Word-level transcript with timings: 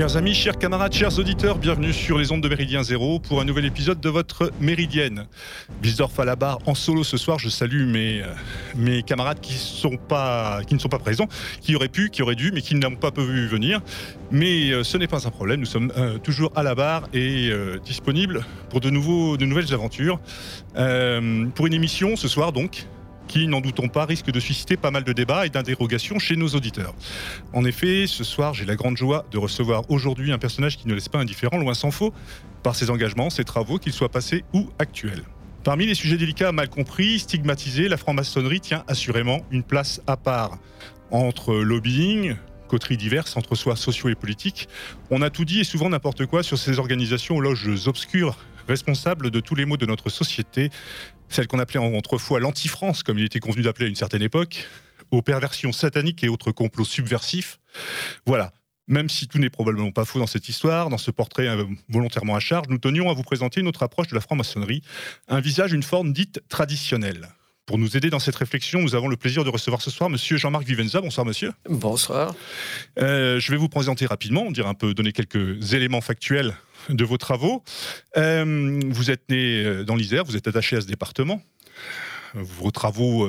Chers 0.00 0.16
amis, 0.16 0.32
chers 0.32 0.56
camarades, 0.56 0.94
chers 0.94 1.18
auditeurs, 1.18 1.58
bienvenue 1.58 1.92
sur 1.92 2.16
les 2.16 2.32
ondes 2.32 2.40
de 2.40 2.48
Méridien 2.48 2.82
Zéro 2.82 3.18
pour 3.18 3.42
un 3.42 3.44
nouvel 3.44 3.66
épisode 3.66 4.00
de 4.00 4.08
votre 4.08 4.50
Méridienne. 4.58 5.26
Bisdorf 5.82 6.18
à 6.18 6.24
la 6.24 6.36
barre 6.36 6.58
en 6.64 6.74
solo 6.74 7.04
ce 7.04 7.18
soir. 7.18 7.38
Je 7.38 7.50
salue 7.50 7.84
mes, 7.84 8.22
euh, 8.22 9.02
camarades 9.02 9.40
qui, 9.40 9.52
ne 9.52 9.58
sont 9.58 9.98
pas 9.98 10.62
présents, 11.00 11.28
qui 11.60 11.76
auraient 11.76 11.88
pu, 11.88 12.08
qui 12.08 12.22
auraient 12.22 12.34
dû, 12.34 12.50
mais 12.50 12.62
qui 12.62 12.76
n'ont 12.76 12.96
pas 12.96 13.10
pu 13.10 13.46
venir. 13.46 13.82
Mais 14.30 14.70
euh, 14.70 14.84
ce 14.84 14.96
n'est 14.96 15.06
pas 15.06 15.28
un 15.28 15.30
problème. 15.30 15.60
Nous 15.60 15.66
sommes 15.66 15.92
euh, 15.98 16.16
toujours 16.16 16.50
à 16.56 16.62
la 16.62 16.74
barre 16.74 17.06
et 17.12 17.50
disponibles 17.84 18.46
pour 18.70 18.80
de, 18.80 18.88
nouveaux, 18.88 19.36
de 19.36 19.44
nouvelles 19.44 19.74
aventures. 19.74 20.18
pour 20.74 21.66
une 21.66 21.74
émission 21.74 22.16
ce 22.16 22.26
soir 22.26 22.52
donc 22.52 22.86
qui, 23.30 23.46
n'en 23.46 23.60
doutons 23.60 23.88
pas, 23.88 24.06
risque 24.06 24.32
de 24.32 24.40
susciter 24.40 24.76
pas 24.76 24.90
mal 24.90 25.04
de 25.04 25.12
débats 25.12 25.46
et 25.46 25.50
d'interrogations 25.50 26.18
chez 26.18 26.34
nos 26.34 26.48
auditeurs. 26.48 26.94
En 27.52 27.64
effet, 27.64 28.08
ce 28.08 28.24
soir, 28.24 28.54
j'ai 28.54 28.64
la 28.64 28.74
grande 28.74 28.96
joie 28.96 29.24
de 29.30 29.38
recevoir 29.38 29.88
aujourd'hui 29.88 30.32
un 30.32 30.38
personnage 30.38 30.76
qui 30.76 30.88
ne 30.88 30.94
laisse 30.94 31.08
pas 31.08 31.20
indifférent, 31.20 31.56
loin 31.56 31.74
s'en 31.74 31.92
faut, 31.92 32.12
par 32.64 32.74
ses 32.74 32.90
engagements, 32.90 33.30
ses 33.30 33.44
travaux, 33.44 33.78
qu'ils 33.78 33.92
soient 33.92 34.08
passés 34.08 34.42
ou 34.52 34.68
actuels. 34.80 35.22
Parmi 35.62 35.86
les 35.86 35.94
sujets 35.94 36.16
délicats 36.16 36.50
mal 36.50 36.68
compris, 36.68 37.20
stigmatisés, 37.20 37.86
la 37.86 37.96
franc-maçonnerie 37.96 38.60
tient 38.60 38.82
assurément 38.88 39.42
une 39.52 39.62
place 39.62 40.00
à 40.08 40.16
part. 40.16 40.58
Entre 41.12 41.54
lobbying, 41.54 42.34
coteries 42.66 42.96
diverses, 42.96 43.36
entre 43.36 43.54
soi 43.54 43.76
sociaux 43.76 44.08
et 44.08 44.16
politiques, 44.16 44.68
on 45.10 45.22
a 45.22 45.30
tout 45.30 45.44
dit 45.44 45.60
et 45.60 45.64
souvent 45.64 45.88
n'importe 45.88 46.26
quoi 46.26 46.42
sur 46.42 46.58
ces 46.58 46.80
organisations 46.80 47.36
aux 47.36 47.40
loges 47.40 47.86
obscures 47.86 48.36
responsables 48.66 49.30
de 49.30 49.40
tous 49.40 49.54
les 49.54 49.66
maux 49.66 49.76
de 49.76 49.86
notre 49.86 50.08
société, 50.08 50.70
celle 51.30 51.46
qu'on 51.46 51.58
appelait 51.58 51.80
autrefois 51.80 52.40
l'anti-France, 52.40 53.02
comme 53.02 53.18
il 53.18 53.24
était 53.24 53.40
convenu 53.40 53.62
d'appeler 53.62 53.86
à 53.86 53.88
une 53.88 53.96
certaine 53.96 54.22
époque, 54.22 54.68
aux 55.10 55.22
perversions 55.22 55.72
sataniques 55.72 56.22
et 56.22 56.28
autres 56.28 56.52
complots 56.52 56.84
subversifs. 56.84 57.58
Voilà. 58.26 58.52
Même 58.88 59.08
si 59.08 59.28
tout 59.28 59.38
n'est 59.38 59.50
probablement 59.50 59.92
pas 59.92 60.04
faux 60.04 60.18
dans 60.18 60.26
cette 60.26 60.48
histoire, 60.48 60.88
dans 60.88 60.98
ce 60.98 61.12
portrait 61.12 61.46
euh, 61.46 61.64
volontairement 61.88 62.34
à 62.34 62.40
charge, 62.40 62.66
nous 62.68 62.78
tenions 62.78 63.08
à 63.08 63.14
vous 63.14 63.22
présenter 63.22 63.60
une 63.60 63.68
autre 63.68 63.84
approche 63.84 64.08
de 64.08 64.16
la 64.16 64.20
franc-maçonnerie, 64.20 64.82
un 65.28 65.40
visage, 65.40 65.72
une 65.72 65.84
forme 65.84 66.12
dite 66.12 66.40
traditionnelle. 66.48 67.28
Pour 67.70 67.78
nous 67.78 67.96
aider 67.96 68.10
dans 68.10 68.18
cette 68.18 68.34
réflexion, 68.34 68.80
nous 68.80 68.96
avons 68.96 69.06
le 69.06 69.16
plaisir 69.16 69.44
de 69.44 69.48
recevoir 69.48 69.80
ce 69.80 69.92
soir 69.92 70.10
Monsieur 70.10 70.36
Jean-Marc 70.36 70.64
Vivenza. 70.64 71.00
Bonsoir, 71.00 71.24
monsieur. 71.24 71.52
Bonsoir. 71.68 72.34
Euh, 72.98 73.38
je 73.38 73.52
vais 73.52 73.56
vous 73.56 73.68
présenter 73.68 74.06
rapidement, 74.06 74.50
dire 74.50 74.66
un 74.66 74.74
peu, 74.74 74.92
donner 74.92 75.12
quelques 75.12 75.72
éléments 75.72 76.00
factuels 76.00 76.56
de 76.88 77.04
vos 77.04 77.16
travaux. 77.16 77.62
Euh, 78.16 78.80
vous 78.88 79.12
êtes 79.12 79.22
né 79.30 79.62
euh, 79.62 79.84
dans 79.84 79.94
l'Isère, 79.94 80.24
vous 80.24 80.36
êtes 80.36 80.48
attaché 80.48 80.78
à 80.78 80.80
ce 80.80 80.88
département 80.88 81.42
vos 82.34 82.70
travaux 82.70 83.28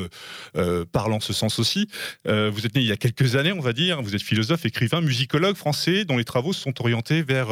euh, 0.56 0.86
parlent 0.92 1.14
en 1.14 1.20
ce 1.20 1.34
sens 1.34 1.60
aussi. 1.60 1.88
vous 2.26 2.66
êtes 2.66 2.76
né 2.76 2.82
il 2.82 2.88
y 2.88 2.92
a 2.92 2.98
quelques 2.98 3.36
années, 3.36 3.52
on 3.52 3.60
va 3.60 3.74
dire. 3.74 4.02
Vous 4.02 4.16
êtes 4.16 4.22
philosophe, 4.22 4.66
écrivain, 4.66 5.02
musicologue 5.02 5.56
français, 5.56 6.06
dont 6.06 6.18
les 6.18 6.26
travaux 6.26 6.54
sont 6.54 6.80
orientés 6.82 7.22
vers, 7.22 7.50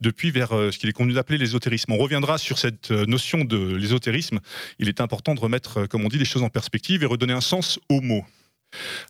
depuis 0.00 0.30
vers 0.30 0.50
ce 0.50 0.78
qu'il 0.78 0.88
est 0.88 0.92
convenu 0.92 1.14
d'appeler 1.14 1.38
l'ésotérisme. 1.38 1.92
On 1.92 1.98
reviendra 1.98 2.38
sur 2.38 2.58
cette 2.58 2.90
notion 2.90 3.44
de 3.44 3.76
l'ésotérisme. 3.76 4.40
Il 4.78 4.88
est 4.88 5.00
important 5.00 5.34
de 5.34 5.40
remettre, 5.40 5.86
comme 5.86 6.04
on 6.04 6.08
dit, 6.08 6.18
les 6.18 6.24
choses 6.24 6.42
en 6.42 6.50
perspective 6.50 7.02
et 7.02 7.06
redonner 7.06 7.32
un 7.32 7.40
sens 7.40 7.78
aux 7.88 8.00
mots. 8.00 8.24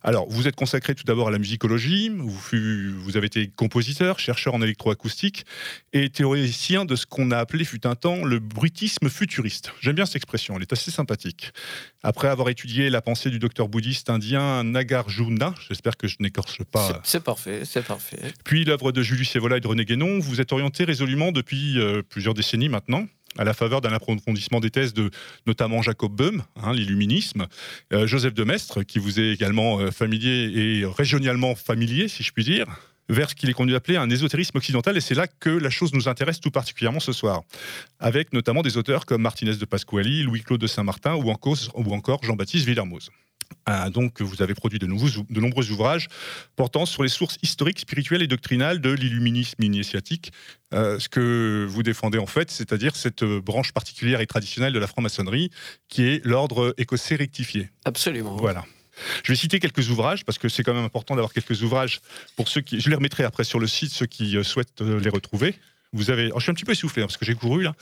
Alors, 0.03 0.27
vous 0.29 0.47
êtes 0.47 0.55
consacré 0.55 0.95
tout 0.95 1.03
d'abord 1.03 1.27
à 1.27 1.31
la 1.31 1.39
musicologie, 1.39 2.09
vous, 2.09 3.17
avez 3.17 3.27
été 3.27 3.47
compositeur, 3.55 4.19
chercheur 4.19 4.53
en 4.53 4.61
électroacoustique 4.61 5.45
et 5.93 6.09
théoricien 6.09 6.85
de 6.85 6.95
ce 6.95 7.05
qu'on 7.05 7.31
a 7.31 7.37
appelé, 7.37 7.65
fut 7.65 7.85
un 7.85 7.95
temps, 7.95 8.23
le 8.23 8.39
bruitisme 8.39 9.09
futuriste. 9.09 9.73
J'aime 9.81 9.95
bien 9.95 10.05
cette 10.05 10.17
expression, 10.17 10.55
elle 10.55 10.61
est 10.61 10.73
assez 10.73 10.91
sympathique. 10.91 11.51
Après 12.03 12.27
avoir 12.27 12.49
étudié 12.49 12.89
la 12.89 13.01
pensée 13.01 13.29
du 13.29 13.39
docteur 13.39 13.67
bouddhiste 13.67 14.09
indien 14.09 14.63
Nagarjuna, 14.63 15.53
j'espère 15.67 15.97
que 15.97 16.07
je 16.07 16.17
n'écorche 16.19 16.63
pas. 16.63 17.01
C'est 17.03 17.23
parfait, 17.23 17.63
c'est 17.65 17.85
parfait. 17.85 18.19
Puis 18.45 18.65
l'œuvre 18.65 18.91
de 18.91 19.01
Julius 19.01 19.35
Evola 19.35 19.57
et 19.57 19.59
de 19.59 19.67
René 19.67 19.85
Guénon, 19.85 20.19
vous 20.19 20.41
êtes 20.41 20.51
orienté 20.51 20.83
résolument 20.83 21.31
depuis 21.31 21.79
euh, 21.79 22.01
plusieurs 22.07 22.33
décennies 22.33 22.69
maintenant 22.69 23.07
à 23.37 23.43
la 23.43 23.53
faveur 23.53 23.81
d'un 23.81 23.93
approfondissement 23.93 24.59
des 24.59 24.69
thèses 24.69 24.93
de 24.93 25.09
notamment 25.45 25.81
Jacob 25.81 26.15
Böhm, 26.15 26.43
hein, 26.61 26.73
l'illuminisme, 26.73 27.47
euh, 27.93 28.07
Joseph 28.07 28.33
de 28.33 28.43
Maistre, 28.43 28.83
qui 28.83 28.99
vous 28.99 29.19
est 29.19 29.31
également 29.31 29.79
euh, 29.79 29.91
familier 29.91 30.51
et 30.55 30.85
régionalement 30.85 31.55
familier, 31.55 32.07
si 32.07 32.23
je 32.23 32.31
puis 32.31 32.43
dire 32.43 32.65
vers 33.09 33.29
ce 33.29 33.35
qu'il 33.35 33.49
est 33.49 33.53
conduit 33.53 33.73
d'appeler 33.73 33.97
un 33.97 34.09
ésotérisme 34.09 34.57
occidental, 34.57 34.97
et 34.97 34.99
c'est 34.99 35.15
là 35.15 35.27
que 35.27 35.49
la 35.49 35.69
chose 35.69 35.93
nous 35.93 36.09
intéresse 36.09 36.41
tout 36.41 36.51
particulièrement 36.51 36.99
ce 36.99 37.13
soir, 37.13 37.41
avec 37.99 38.33
notamment 38.33 38.63
des 38.63 38.75
auteurs 38.75 39.05
comme 39.05 39.21
Martinez 39.21 39.55
de 39.55 39.65
Pasquali, 39.65 40.23
Louis-Claude 40.23 40.59
de 40.59 40.67
Saint-Martin 40.67 41.15
ou 41.15 41.31
encore 41.31 42.23
Jean-Baptiste 42.23 42.65
Villermoz. 42.65 43.09
Donc, 43.93 44.21
vous 44.21 44.41
avez 44.41 44.53
produit 44.53 44.79
de, 44.79 44.85
nombreux 44.85 45.71
ouvrages 45.71 46.07
portant 46.55 46.85
sur 46.85 47.03
les 47.03 47.09
sources 47.09 47.37
historiques, 47.41 47.79
spirituelles 47.79 48.21
et 48.21 48.27
doctrinales 48.27 48.79
de 48.79 48.91
l'illuminisme 48.91 49.61
initiatique. 49.61 50.31
Euh, 50.73 50.99
ce 50.99 51.09
que 51.09 51.65
vous 51.69 51.83
défendez 51.83 52.17
en 52.17 52.25
fait, 52.25 52.51
c'est-à-dire 52.51 52.95
cette 52.95 53.23
branche 53.23 53.71
particulière 53.71 54.21
et 54.21 54.27
traditionnelle 54.27 54.73
de 54.73 54.79
la 54.79 54.87
franc-maçonnerie, 54.87 55.49
qui 55.89 56.03
est 56.03 56.25
l'ordre 56.25 56.73
écossais 56.77 57.15
rectifié. 57.15 57.69
Absolument. 57.85 58.35
Voilà. 58.35 58.65
Je 59.23 59.31
vais 59.31 59.37
citer 59.37 59.59
quelques 59.59 59.89
ouvrages 59.89 60.25
parce 60.25 60.37
que 60.37 60.49
c'est 60.49 60.63
quand 60.63 60.73
même 60.73 60.85
important 60.85 61.15
d'avoir 61.15 61.33
quelques 61.33 61.61
ouvrages 61.61 62.01
pour 62.35 62.47
ceux 62.47 62.61
qui. 62.61 62.79
Je 62.79 62.89
les 62.89 62.95
remettrai 62.95 63.23
après 63.23 63.43
sur 63.43 63.59
le 63.59 63.67
site, 63.67 63.91
ceux 63.91 64.05
qui 64.05 64.37
euh, 64.37 64.43
souhaitent 64.43 64.81
euh, 64.81 64.99
les 64.99 65.09
retrouver. 65.09 65.55
Vous 65.93 66.11
avez, 66.11 66.31
je 66.35 66.41
suis 66.41 66.51
un 66.51 66.53
petit 66.53 66.65
peu 66.65 66.73
essoufflé 66.73 67.01
hein, 67.01 67.05
parce 67.05 67.17
que 67.17 67.25
j'ai 67.25 67.33
couru 67.33 67.63
là. 67.63 67.73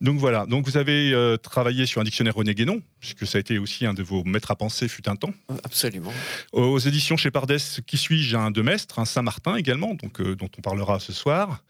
Donc 0.00 0.18
voilà. 0.18 0.44
Donc 0.46 0.66
vous 0.66 0.76
avez 0.76 1.12
euh, 1.12 1.36
travaillé 1.36 1.86
sur 1.86 2.00
un 2.00 2.04
dictionnaire 2.04 2.34
René 2.34 2.54
Guénon, 2.54 2.82
puisque 3.14 3.30
ça 3.30 3.38
a 3.38 3.40
été 3.40 3.58
aussi 3.58 3.86
un 3.86 3.94
de 3.94 4.02
vos 4.02 4.24
maîtres 4.24 4.50
à 4.50 4.56
penser 4.56 4.88
fut 4.88 5.08
un 5.08 5.16
temps. 5.16 5.32
Absolument. 5.64 6.12
Aux 6.52 6.78
éditions 6.78 7.16
chez 7.16 7.30
Pardès, 7.30 7.80
qui 7.86 7.96
suis-je? 7.96 8.36
Un 8.36 8.50
de 8.50 8.62
Mestre, 8.62 8.98
un 8.98 9.04
Saint-Martin 9.04 9.56
également, 9.56 9.94
donc 9.94 10.20
euh, 10.20 10.34
dont 10.34 10.48
on 10.58 10.60
parlera 10.60 10.98
ce 11.00 11.12
soir. 11.12 11.62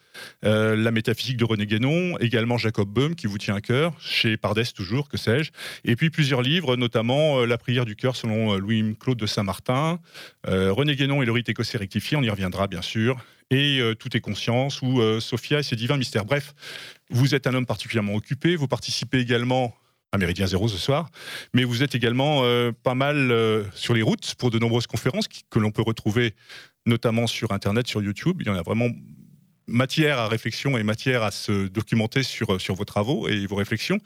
Euh, 0.46 0.74
la 0.74 0.90
métaphysique 0.90 1.36
de 1.36 1.44
René 1.44 1.66
Guénon, 1.66 2.16
également 2.18 2.56
Jacob 2.56 2.88
Böhm 2.88 3.14
qui 3.14 3.26
vous 3.26 3.36
tient 3.36 3.54
à 3.54 3.60
cœur, 3.60 3.92
chez 4.00 4.38
Pardès 4.38 4.64
toujours, 4.74 5.08
que 5.08 5.18
sais-je. 5.18 5.50
Et 5.84 5.94
puis 5.94 6.08
plusieurs 6.08 6.40
livres, 6.40 6.76
notamment 6.76 7.44
La 7.44 7.58
prière 7.58 7.84
du 7.84 7.96
cœur 7.96 8.16
selon 8.16 8.56
Louis-Claude 8.56 9.18
de 9.18 9.26
Saint-Martin, 9.26 10.00
René 10.44 10.96
Guénon 10.96 11.22
et 11.22 11.26
le 11.26 11.32
rite 11.32 11.50
écossais 11.50 11.76
rectifié, 11.76 12.16
on 12.16 12.22
y 12.22 12.30
reviendra 12.30 12.66
bien 12.66 12.80
sûr, 12.80 13.18
et 13.50 13.80
euh, 13.80 13.94
Tout 13.94 14.16
est 14.16 14.20
conscience 14.20 14.82
ou 14.82 15.00
euh, 15.00 15.20
Sophia 15.20 15.60
et 15.60 15.62
ses 15.62 15.76
divins 15.76 15.96
mystères. 15.96 16.24
Bref, 16.24 16.54
vous 17.10 17.34
êtes 17.34 17.46
un 17.46 17.54
homme 17.54 17.66
particulièrement 17.66 18.14
occupé, 18.14 18.56
vous 18.56 18.68
participez 18.68 19.20
également 19.20 19.74
à 20.16 20.18
Méridien 20.18 20.46
Zéro 20.46 20.68
ce 20.68 20.78
soir, 20.78 21.10
mais 21.54 21.64
vous 21.64 21.82
êtes 21.82 21.94
également 21.94 22.40
euh, 22.42 22.72
pas 22.82 22.94
mal 22.94 23.32
sur 23.74 23.94
les 23.94 24.02
routes 24.02 24.34
pour 24.36 24.50
de 24.50 24.58
nombreuses 24.58 24.86
conférences 24.86 25.26
que 25.28 25.58
l'on 25.58 25.70
peut 25.70 25.82
retrouver 25.82 26.34
notamment 26.86 27.26
sur 27.26 27.52
Internet, 27.52 27.86
sur 27.86 28.02
YouTube. 28.02 28.38
Il 28.40 28.46
y 28.46 28.50
en 28.50 28.56
a 28.56 28.62
vraiment 28.62 28.88
matière 29.66 30.18
à 30.18 30.28
réflexion 30.28 30.78
et 30.78 30.82
matière 30.82 31.22
à 31.22 31.30
se 31.30 31.66
documenter 31.68 32.22
sur, 32.22 32.60
sur 32.60 32.74
vos 32.74 32.84
travaux 32.84 33.28
et 33.28 33.46
vos 33.46 33.56
réflexions, 33.56 33.98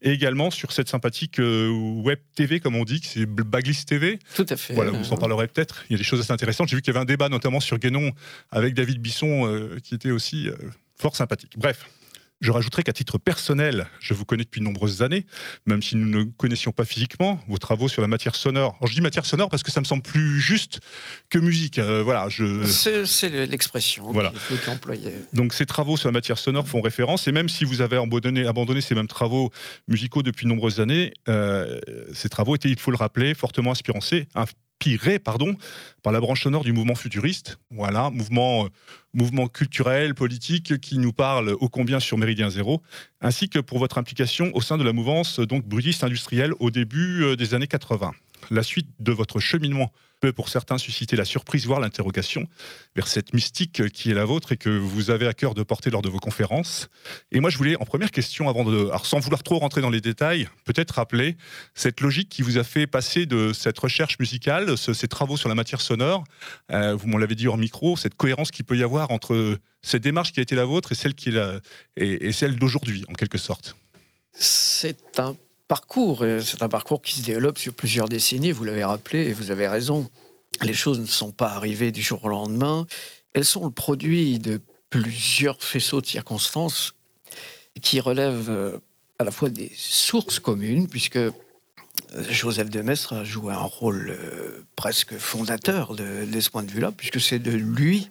et 0.00 0.12
également 0.12 0.50
sur 0.50 0.72
cette 0.72 0.88
sympathique 0.88 1.40
euh, 1.40 1.68
web 1.70 2.18
TV, 2.34 2.60
comme 2.60 2.76
on 2.76 2.84
dit, 2.84 3.00
c'est 3.02 3.26
Baglis 3.26 3.84
TV. 3.84 4.18
Tout 4.34 4.46
à 4.48 4.56
fait. 4.56 4.74
Voilà, 4.74 4.92
vous 4.92 5.12
en 5.12 5.16
parlerez 5.16 5.48
peut-être. 5.48 5.84
Il 5.88 5.92
y 5.92 5.96
a 5.96 5.98
des 5.98 6.04
choses 6.04 6.20
assez 6.20 6.32
intéressantes. 6.32 6.68
J'ai 6.68 6.76
vu 6.76 6.82
qu'il 6.82 6.92
y 6.92 6.96
avait 6.96 7.02
un 7.02 7.06
débat 7.06 7.28
notamment 7.28 7.60
sur 7.60 7.78
Guénon 7.78 8.12
avec 8.50 8.74
David 8.74 9.00
Bisson, 9.00 9.46
euh, 9.46 9.78
qui 9.82 9.94
était 9.94 10.10
aussi 10.10 10.48
euh, 10.48 10.54
fort 10.96 11.16
sympathique. 11.16 11.54
Bref. 11.56 11.86
Je 12.40 12.52
rajouterai 12.52 12.84
qu'à 12.84 12.92
titre 12.92 13.18
personnel, 13.18 13.88
je 13.98 14.14
vous 14.14 14.24
connais 14.24 14.44
depuis 14.44 14.60
de 14.60 14.64
nombreuses 14.64 15.02
années, 15.02 15.26
même 15.66 15.82
si 15.82 15.96
nous 15.96 16.06
ne 16.06 16.22
connaissions 16.24 16.70
pas 16.70 16.84
physiquement 16.84 17.40
vos 17.48 17.58
travaux 17.58 17.88
sur 17.88 18.00
la 18.00 18.08
matière 18.08 18.36
sonore. 18.36 18.76
Alors, 18.78 18.86
je 18.86 18.94
dis 18.94 19.00
matière 19.00 19.26
sonore 19.26 19.48
parce 19.48 19.64
que 19.64 19.72
ça 19.72 19.80
me 19.80 19.84
semble 19.84 20.02
plus 20.02 20.40
juste 20.40 20.78
que 21.30 21.38
musique. 21.38 21.80
Euh, 21.80 22.02
voilà, 22.02 22.28
je... 22.28 22.64
C'est 22.64 23.28
l'expression 23.46 24.12
voilà. 24.12 24.30
qu'il 24.30 24.56
Donc 25.32 25.52
ces 25.52 25.66
travaux 25.66 25.96
sur 25.96 26.08
la 26.08 26.12
matière 26.12 26.38
sonore 26.38 26.68
font 26.68 26.80
référence, 26.80 27.26
et 27.26 27.32
même 27.32 27.48
si 27.48 27.64
vous 27.64 27.80
avez 27.80 27.96
abandonné, 27.96 28.46
abandonné 28.46 28.80
ces 28.80 28.94
mêmes 28.94 29.08
travaux 29.08 29.50
musicaux 29.88 30.22
depuis 30.22 30.44
de 30.44 30.50
nombreuses 30.50 30.78
années, 30.80 31.12
euh, 31.28 31.80
ces 32.14 32.28
travaux 32.28 32.54
étaient, 32.54 32.70
il 32.70 32.78
faut 32.78 32.92
le 32.92 32.96
rappeler, 32.96 33.34
fortement 33.34 33.72
inspirés, 33.72 33.88
inspiré 34.78 35.18
pardon, 35.18 35.56
par 36.02 36.12
la 36.12 36.20
branche 36.20 36.44
sonore 36.44 36.64
du 36.64 36.72
mouvement 36.72 36.94
futuriste. 36.94 37.58
Voilà, 37.70 38.10
mouvement, 38.10 38.66
euh, 38.66 38.68
mouvement 39.12 39.48
culturel, 39.48 40.14
politique 40.14 40.78
qui 40.80 40.98
nous 40.98 41.12
parle 41.12 41.50
ô 41.60 41.68
combien 41.68 42.00
sur 42.00 42.16
Méridien 42.16 42.48
Zéro, 42.48 42.82
ainsi 43.20 43.48
que 43.48 43.58
pour 43.58 43.78
votre 43.78 43.98
implication 43.98 44.50
au 44.54 44.60
sein 44.60 44.78
de 44.78 44.84
la 44.84 44.92
mouvance 44.92 45.40
donc 45.40 45.64
brutiste 45.64 46.04
industrielle 46.04 46.52
au 46.60 46.70
début 46.70 47.24
euh, 47.24 47.36
des 47.36 47.54
années 47.54 47.66
80. 47.66 48.12
La 48.50 48.62
suite 48.62 48.88
de 49.00 49.12
votre 49.12 49.40
cheminement 49.40 49.92
peut 50.20 50.32
pour 50.32 50.48
certains 50.48 50.78
susciter 50.78 51.16
la 51.16 51.24
surprise, 51.24 51.66
voire 51.66 51.80
l'interrogation 51.80 52.46
vers 52.96 53.06
cette 53.06 53.32
mystique 53.34 53.88
qui 53.90 54.10
est 54.10 54.14
la 54.14 54.24
vôtre 54.24 54.52
et 54.52 54.56
que 54.56 54.68
vous 54.68 55.10
avez 55.10 55.26
à 55.26 55.34
cœur 55.34 55.54
de 55.54 55.62
porter 55.62 55.90
lors 55.90 56.02
de 56.02 56.08
vos 56.08 56.18
conférences. 56.18 56.88
Et 57.30 57.40
moi, 57.40 57.50
je 57.50 57.58
voulais, 57.58 57.76
en 57.76 57.84
première 57.84 58.10
question, 58.10 58.48
avant 58.48 58.64
de, 58.64 58.90
sans 59.04 59.20
vouloir 59.20 59.42
trop 59.42 59.58
rentrer 59.58 59.80
dans 59.80 59.90
les 59.90 60.00
détails, 60.00 60.48
peut-être 60.64 60.92
rappeler 60.92 61.36
cette 61.74 62.00
logique 62.00 62.28
qui 62.28 62.42
vous 62.42 62.58
a 62.58 62.64
fait 62.64 62.86
passer 62.86 63.26
de 63.26 63.52
cette 63.52 63.78
recherche 63.78 64.18
musicale, 64.18 64.76
ces 64.76 65.08
travaux 65.08 65.36
sur 65.36 65.48
la 65.48 65.54
matière 65.54 65.80
sonore, 65.80 66.24
euh, 66.72 66.94
vous 66.94 67.06
m'en 67.06 67.18
l'avez 67.18 67.34
dit 67.34 67.46
hors 67.46 67.58
micro, 67.58 67.96
cette 67.96 68.14
cohérence 68.14 68.50
qu'il 68.50 68.64
peut 68.64 68.76
y 68.76 68.82
avoir 68.82 69.10
entre 69.10 69.58
cette 69.82 70.02
démarche 70.02 70.32
qui 70.32 70.40
a 70.40 70.42
été 70.42 70.56
la 70.56 70.64
vôtre 70.64 70.92
et 70.92 70.94
celle 70.94 71.14
celle 72.32 72.56
d'aujourd'hui, 72.56 73.04
en 73.08 73.14
quelque 73.14 73.38
sorte. 73.38 73.76
C'est 74.32 75.18
un 75.18 75.36
parcours. 75.68 76.24
C'est 76.42 76.62
un 76.62 76.68
parcours 76.68 77.02
qui 77.02 77.16
se 77.16 77.22
développe 77.22 77.58
sur 77.58 77.74
plusieurs 77.74 78.08
décennies, 78.08 78.52
vous 78.52 78.64
l'avez 78.64 78.84
rappelé, 78.84 79.28
et 79.28 79.32
vous 79.32 79.50
avez 79.50 79.68
raison. 79.68 80.08
Les 80.62 80.74
choses 80.74 80.98
ne 80.98 81.06
sont 81.06 81.30
pas 81.30 81.50
arrivées 81.50 81.92
du 81.92 82.02
jour 82.02 82.24
au 82.24 82.28
lendemain. 82.28 82.86
Elles 83.34 83.44
sont 83.44 83.64
le 83.64 83.70
produit 83.70 84.38
de 84.38 84.60
plusieurs 84.90 85.62
faisceaux 85.62 86.00
de 86.00 86.06
circonstances 86.06 86.94
qui 87.80 88.00
relèvent 88.00 88.80
à 89.18 89.24
la 89.24 89.30
fois 89.30 89.50
des 89.50 89.70
sources 89.76 90.40
communes, 90.40 90.88
puisque 90.88 91.20
Joseph 92.30 92.70
de 92.70 92.80
Maistre 92.80 93.12
a 93.12 93.24
joué 93.24 93.52
un 93.52 93.58
rôle 93.58 94.18
presque 94.74 95.16
fondateur 95.18 95.94
de, 95.94 96.24
de 96.24 96.40
ce 96.40 96.50
point 96.50 96.62
de 96.62 96.70
vue-là, 96.70 96.90
puisque 96.90 97.20
c'est 97.20 97.38
de 97.38 97.52
lui 97.52 98.10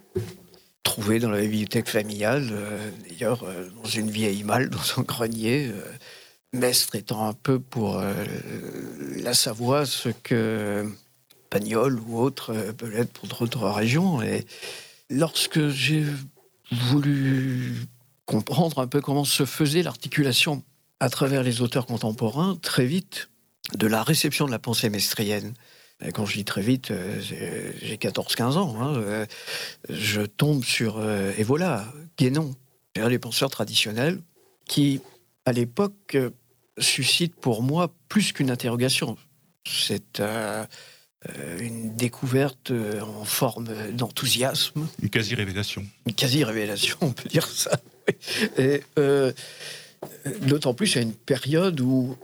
trouvé 0.87 1.19
dans 1.19 1.29
la 1.29 1.41
bibliothèque 1.41 1.89
familiale, 1.89 2.47
euh, 2.51 2.89
d'ailleurs 3.07 3.43
euh, 3.43 3.69
dans 3.83 3.89
une 3.89 4.09
vieille 4.09 4.43
malle, 4.43 4.69
dans 4.69 4.99
un 5.01 5.03
grenier. 5.03 5.69
Euh, 6.55 6.59
Mestre 6.59 6.95
étant 6.95 7.27
un 7.27 7.33
peu 7.33 7.59
pour 7.59 8.01
la 9.15 9.33
Savoie 9.33 9.85
ce 9.85 10.09
que 10.09 10.89
Pagnol 11.49 11.99
ou 12.07 12.19
autre 12.19 12.53
peut 12.77 12.93
être 12.95 13.11
pour 13.11 13.27
d'autres 13.27 13.69
régions. 13.69 14.21
Et 14.21 14.45
lorsque 15.09 15.69
j'ai 15.69 16.05
voulu 16.71 17.75
comprendre 18.25 18.79
un 18.79 18.87
peu 18.87 19.01
comment 19.01 19.25
se 19.25 19.45
faisait 19.45 19.83
l'articulation 19.83 20.63
à 20.99 21.09
travers 21.09 21.43
les 21.43 21.61
auteurs 21.61 21.85
contemporains, 21.85 22.57
très 22.61 22.85
vite, 22.85 23.29
de 23.75 23.87
la 23.87 24.01
réception 24.03 24.45
de 24.45 24.51
la 24.51 24.59
pensée 24.59 24.89
mestrienne 24.89 25.53
quand 26.13 26.25
je 26.25 26.33
dis 26.33 26.45
très 26.45 26.61
vite, 26.61 26.91
euh, 26.91 27.19
j'ai 27.81 27.97
14-15 27.97 28.57
ans. 28.57 28.75
Hein, 28.79 28.95
euh, 28.97 29.25
je 29.89 30.21
tombe 30.21 30.63
sur, 30.63 30.97
euh, 30.99 31.31
voilà, 31.39 31.85
Guénon, 32.17 32.55
les 32.95 33.19
penseurs 33.19 33.49
traditionnels, 33.49 34.19
qui, 34.67 35.01
à 35.47 35.51
l'époque, 35.51 36.17
suscitent 36.77 37.35
pour 37.35 37.63
moi 37.63 37.93
plus 38.09 38.33
qu'une 38.33 38.51
interrogation. 38.51 39.17
C'est 39.65 40.21
une 41.59 41.95
découverte 41.95 42.71
en 43.01 43.25
forme 43.25 43.67
d'enthousiasme. 43.93 44.87
Une 45.01 45.09
quasi-révélation. 45.09 45.85
Une 46.05 46.13
quasi-révélation, 46.13 46.97
on 47.01 47.11
peut 47.11 47.29
dire 47.29 47.47
ça. 47.47 47.79
Et 48.57 48.83
d'autant 50.41 50.73
plus 50.73 50.95
à 50.97 51.01
une 51.01 51.13
période 51.13 51.79
où 51.81 52.15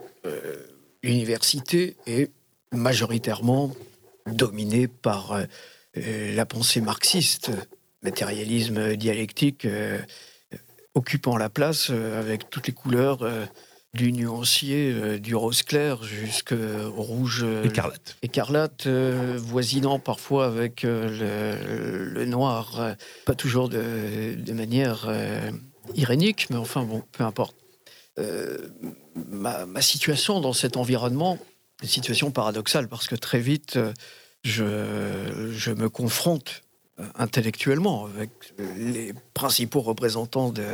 l'université 1.02 1.96
est 2.06 2.30
majoritairement 2.72 3.74
dominé 4.28 4.88
par 4.88 5.34
euh, 5.34 5.44
euh, 5.98 6.36
la 6.36 6.46
pensée 6.46 6.82
marxiste, 6.82 7.52
matérialisme 8.02 8.96
dialectique 8.96 9.66
euh, 9.66 10.00
occupant 10.96 11.38
la 11.38 11.50
place 11.50 11.90
avec 11.90 12.50
toutes 12.50 12.68
les 12.68 12.74
couleurs 12.74 13.28
du 13.94 14.12
nuancier, 14.12 15.20
du 15.20 15.36
rose 15.36 15.64
clair 15.64 16.04
jusqu'au 16.04 16.92
rouge 16.96 17.46
écarlate, 17.64 18.16
écarlate 18.22 18.88
voisinant 18.88 20.00
parfois 20.00 20.46
avec 20.46 20.84
le, 20.84 22.26
noir, 22.26 22.96
pas 23.26 23.36
toujours 23.36 23.70
de, 23.70 24.54
manière 24.54 25.12
irénique, 25.96 26.48
mais 26.50 26.58
enfin 26.58 26.84
bon, 26.84 27.04
peu 27.12 27.24
importe. 27.24 27.56
ma, 29.16 29.82
situation 29.82 30.40
dans 30.40 30.54
cet 30.54 30.78
environnement 30.78 31.40
une 31.84 31.90
situation 31.90 32.32
paradoxale 32.32 32.88
parce 32.88 33.08
que 33.08 33.16
très 33.16 33.40
vite, 33.40 33.76
euh, 33.76 33.94
je, 34.44 35.52
je 35.52 35.72
me 35.72 35.90
confronte 35.90 36.64
euh, 36.64 36.73
intellectuellement 37.16 38.06
avec 38.06 38.30
les 38.78 39.14
principaux 39.34 39.82
représentants 39.82 40.52
de 40.52 40.66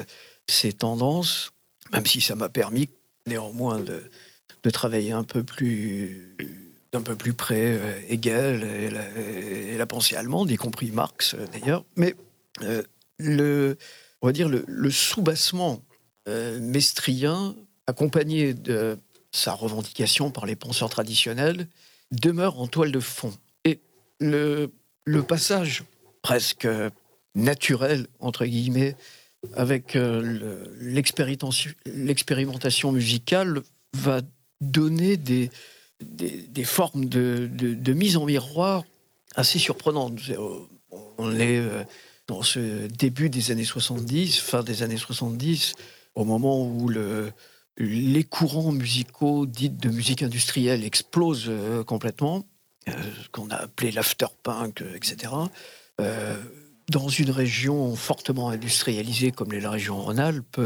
ces 0.48 0.74
tendances, 0.74 1.52
même 1.92 2.06
si 2.06 2.22
ça 2.22 2.36
m'a 2.36 2.50
permis 2.50 2.90
néanmoins 3.28 3.80
de, 3.80 4.04
de, 4.64 4.70
travailler 4.70 5.12
un 5.12 5.24
peu 5.24 5.44
plus 5.44 6.36
d'un 6.92 7.02
peu 7.02 7.16
plus 7.16 7.34
près 7.34 7.78
euh, 7.78 8.02
Hegel 8.10 8.64
et 8.64 9.78
la, 9.78 9.86
pensée 9.86 10.16
allemande, 10.16 10.50
y 10.50 10.56
compris 10.56 10.92
Marx 10.92 11.36
d'ailleurs. 11.54 11.86
Mais 11.96 12.16
le, 13.20 13.78
on 14.22 14.28
va 14.28 14.34
dire 14.34 14.50
le, 14.50 14.66
le 14.68 14.92
soubassement 14.92 15.82
mestrien, 16.60 17.56
accompagné 17.88 18.54
de 18.54 19.00
sa 19.32 19.54
revendication 19.54 20.32
par 20.32 20.46
les 20.46 20.56
penseurs 20.56 20.90
traditionnels, 20.90 21.68
demeure 22.12 22.60
en 22.60 22.68
toile 22.68 22.92
de 22.92 23.00
fond. 23.00 23.34
Et 23.66 23.80
le, 24.20 24.72
le 25.06 25.24
passage 25.24 25.84
presque 26.22 26.68
naturel, 27.36 28.08
entre 28.20 28.46
guillemets, 28.46 28.96
avec 29.54 29.96
euh, 29.96 30.66
l'expérimentation 30.76 32.92
musicale 32.92 33.62
va 33.94 34.22
donner 34.62 35.18
des, 35.18 35.50
des, 36.02 36.64
formes 36.64 37.06
de, 37.06 37.50
de, 37.52 37.94
mise 37.94 38.18
en 38.18 38.26
miroir 38.26 38.84
assez 39.36 39.60
surprenantes. 39.60 40.20
On 41.18 41.40
est 41.40 41.58
euh, 41.58 41.84
dans 42.28 42.42
ce 42.42 42.88
début 42.88 43.30
des 43.30 43.52
années 43.52 43.64
70, 43.64 44.40
fin 44.40 44.64
des 44.64 44.84
années 44.84 44.98
70, 44.98 45.74
au 46.16 46.26
moment 46.26 46.66
où 46.66 46.90
le, 46.90 47.32
les 47.78 48.24
courants 48.24 48.72
musicaux 48.72 49.46
dits 49.46 49.70
de 49.70 49.90
musique 49.90 50.22
industrielle 50.22 50.84
explosent 50.84 51.46
euh, 51.48 51.84
complètement, 51.84 52.46
euh, 52.88 52.92
ce 53.24 53.30
qu'on 53.30 53.50
a 53.50 53.56
appelé 53.56 53.92
l'afterpunk, 53.92 54.84
euh, 56.00 56.36
dans 56.92 57.08
une 57.10 57.32
région 57.32 57.96
fortement 57.96 58.50
industrialisée 58.50 59.32
comme 59.32 59.52
la 59.52 59.70
région 59.70 60.02
Rhône-Alpes, 60.02 60.60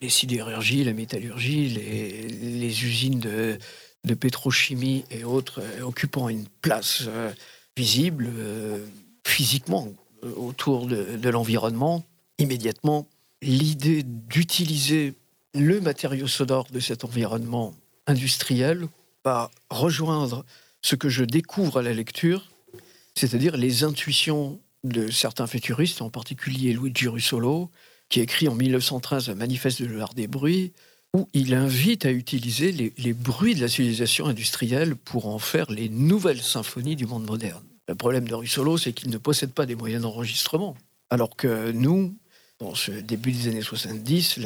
les 0.00 0.08
sidérurgies, 0.08 0.84
la 0.84 0.92
métallurgie, 0.92 1.68
les, 1.68 2.84
usines 2.84 3.18
de, 3.18 4.14
pétrochimie 4.14 5.04
et 5.10 5.24
autres 5.24 5.60
occupant 5.82 6.28
une 6.28 6.46
place 6.62 7.08
visible 7.76 8.30
physiquement 9.26 9.88
autour 10.36 10.86
de 10.86 11.28
l'environnement, 11.28 12.04
immédiatement, 12.38 13.08
l'idée 13.42 14.04
d'utiliser 14.04 15.14
le 15.54 15.80
matériau 15.80 16.26
sonore 16.26 16.66
de 16.70 16.80
cet 16.80 17.04
environnement 17.04 17.74
industriel 18.06 18.86
va 19.24 19.50
rejoindre 19.70 20.44
ce 20.82 20.96
que 20.96 21.08
je 21.08 21.24
découvre 21.24 21.78
à 21.78 21.82
la 21.82 21.92
lecture, 21.92 22.50
c'est-à-dire 23.14 23.56
les 23.56 23.84
intuitions 23.84 24.60
de 24.82 25.10
certains 25.10 25.46
futuristes, 25.46 26.02
en 26.02 26.10
particulier 26.10 26.72
Luigi 26.72 27.08
Russolo, 27.08 27.70
qui 28.08 28.20
écrit 28.20 28.48
en 28.48 28.54
1913 28.54 29.30
un 29.30 29.34
manifeste 29.34 29.82
de 29.82 29.86
l'art 29.86 30.14
des 30.14 30.26
bruits, 30.26 30.72
où 31.14 31.28
il 31.32 31.54
invite 31.54 32.06
à 32.06 32.10
utiliser 32.10 32.72
les, 32.72 33.12
bruits 33.12 33.54
de 33.54 33.60
la 33.60 33.68
civilisation 33.68 34.26
industrielle 34.26 34.96
pour 34.96 35.26
en 35.28 35.38
faire 35.38 35.70
les 35.70 35.88
nouvelles 35.88 36.42
symphonies 36.42 36.96
du 36.96 37.06
monde 37.06 37.24
moderne. 37.24 37.62
Le 37.88 37.94
problème 37.94 38.26
de 38.26 38.34
Russolo, 38.34 38.76
c'est 38.78 38.92
qu'il 38.92 39.10
ne 39.10 39.18
possède 39.18 39.52
pas 39.52 39.64
des 39.64 39.76
moyens 39.76 40.02
d'enregistrement, 40.02 40.76
alors 41.10 41.36
que 41.36 41.70
nous, 41.70 42.16
dans 42.58 42.74
ce 42.74 42.90
début 42.90 43.30
des 43.30 43.48
années 43.48 43.62
70, 43.62 44.40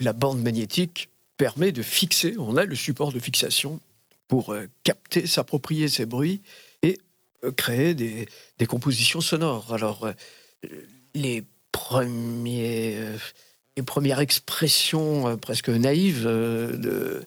la, 0.00 0.12
bande 0.12 0.42
magnétique 0.42 1.08
permet 1.36 1.70
de 1.70 1.82
fixer, 1.82 2.34
on 2.38 2.56
a 2.56 2.64
le 2.64 2.74
support 2.74 3.12
de 3.12 3.20
fixation 3.20 3.78
pour 4.26 4.52
euh, 4.52 4.66
capter, 4.82 5.26
s'approprier 5.26 5.88
ces 5.88 6.04
bruits 6.04 6.40
créer 7.56 7.94
des, 7.94 8.26
compositions 8.66 9.20
sonores. 9.20 9.72
Alors, 9.72 10.06
euh, 10.06 10.12
les, 11.14 11.44
premiers, 11.72 12.96
les 13.76 13.82
premières 13.82 14.20
expressions 14.20 15.36
presque 15.36 15.68
naïves 15.68 16.24
de, 16.24 17.24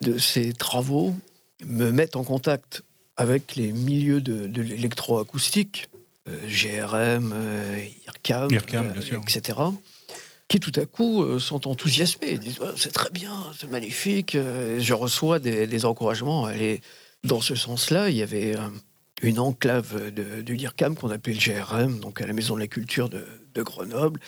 de 0.00 0.18
ces 0.18 0.52
travaux 0.52 1.14
me 1.64 1.90
mettent 1.90 2.16
en 2.16 2.24
contact 2.24 2.82
avec 3.16 3.56
les 3.56 3.72
milieux 3.72 4.20
de, 4.20 4.46
de 4.46 4.62
l'électroacoustique, 4.62 5.88
GRM, 6.26 7.34
IRCAM, 8.06 8.48
etc., 8.52 9.54
qui 10.48 10.60
tout 10.60 10.72
à 10.76 10.86
coup 10.86 11.22
euh, 11.22 11.38
sont 11.38 11.68
enthousiasmés. 11.68 12.32
Ils 12.32 12.38
disent 12.38 12.58
c'est 12.76 12.92
très 12.92 13.10
bien, 13.10 13.32
c'est 13.58 13.70
magnifique. 13.70 14.34
Euh, 14.34 14.80
je 14.80 14.94
reçois 14.94 15.38
des, 15.38 15.84
encouragements. 15.84 16.48
Et 16.50 16.80
dans 17.22 17.40
ce 17.40 17.54
sens-là, 17.54 18.08
il 18.08 18.16
y 18.16 18.22
avait 18.22 18.56
euh, 18.56 18.60
une 19.22 19.38
enclave 19.38 20.12
de, 20.12 20.42
de 20.42 20.54
l'IRCAM 20.54 20.96
qu'on 20.96 21.10
appelait 21.10 21.34
le 21.34 21.40
GRM, 21.40 22.00
donc 22.00 22.20
à 22.20 22.26
la 22.26 22.32
Maison 22.32 22.54
de 22.54 22.60
la 22.60 22.66
Culture 22.66 23.08
de, 23.08 23.24
Grenoble, 23.56 24.20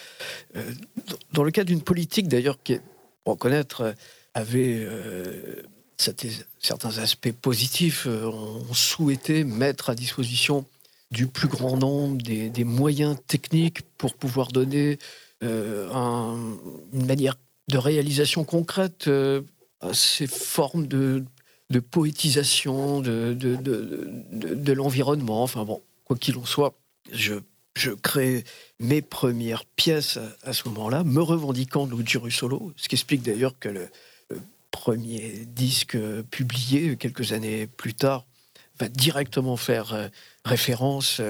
dans 1.33 1.45
le 1.45 1.53
cadre 1.53 1.69
d'une 1.69 1.83
politique 1.83 2.27
d'ailleurs 2.27 2.61
qui, 2.65 2.81
pour 3.23 3.35
reconnaître, 3.35 3.95
avait 4.35 4.89
certains 5.97 6.99
aspects 6.99 7.31
positifs. 7.31 8.09
On 8.09 8.75
souhaitait 8.75 9.45
mettre 9.45 9.91
à 9.91 9.95
disposition 9.95 10.67
du 11.11 11.27
plus 11.27 11.49
grand 11.49 11.77
nombre, 11.77 12.23
des, 12.23 12.65
moyens 12.65 13.17
techniques 13.27 13.83
pour 13.99 14.15
pouvoir 14.15 14.49
donner 14.49 14.99
euh, 15.43 15.89
une 16.93 17.07
manière 17.07 17.37
de 17.69 17.79
réalisation 17.79 18.45
concrète 18.45 19.09
euh, 19.09 19.43
à 19.81 19.93
ces 19.95 20.27
formes 20.27 20.87
de, 20.87 21.25
poétisation 21.79 23.01
de, 23.01 23.33
de, 23.33 24.73
l'environnement. 24.73 25.43
Enfin 25.43 25.65
bon, 25.65 25.83
quoi 26.05 26.17
qu'il 26.17 26.37
en 26.37 26.45
soit, 26.45 26.75
je, 27.13 27.35
je 27.77 27.93
crée 27.93 28.45
mes 28.81 29.03
premières 29.03 29.65
pièces 29.65 30.19
à, 30.43 30.53
ce 30.53 30.69
moment-là, 30.69 31.05
me 31.05 31.23
revendiquant 31.23 31.87
de 31.87 31.95
Luigi 31.95 32.19
solo, 32.31 32.73
ce 32.77 32.89
qui 32.89 32.97
explique 32.97 33.23
d'ailleurs 33.23 33.59
que 33.59 33.69
le, 33.69 33.89
premier 34.73 35.45
disque 35.47 35.99
publié 36.31 36.97
quelques 36.97 37.33
années 37.33 37.67
plus 37.67 37.93
tard 37.93 38.25
va 38.79 38.89
directement 38.89 39.57
faire 39.57 39.93
euh, 39.93 40.09
référence 40.45 41.21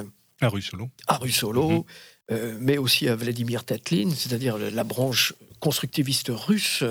à 0.42 0.48
Russolo. 0.48 0.90
À 1.06 1.16
Russolo. 1.16 1.86
Mhm. 2.30 2.58
mais 2.60 2.76
aussi 2.76 3.08
à 3.08 3.16
Vladimir 3.16 3.64
Tatlin, 3.64 4.10
c'est-à-dire 4.10 4.58
la 4.58 4.84
branche 4.84 5.32
constructiviste 5.58 6.30
russe 6.30 6.84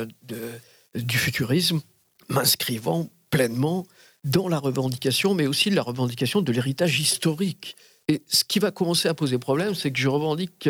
du 0.96 1.18
futurisme, 1.18 1.82
m'inscrivant 2.29 3.10
pleinement 3.29 3.86
dans 4.24 4.48
la 4.48 4.59
revendication, 4.59 5.33
mais 5.33 5.48
aussi 5.48 5.69
la 5.69 5.81
revendication 5.81 6.41
de 6.41 6.51
l'héritage 6.51 7.00
historique. 7.00 7.75
Et 8.07 8.24
ce 8.27 8.43
qui 8.43 8.59
va 8.59 8.71
commencer 8.71 9.07
à 9.07 9.13
poser 9.13 9.38
problème, 9.38 9.75
c'est 9.75 9.91
que 9.91 10.00
je 10.00 10.07
revendique 10.07 10.69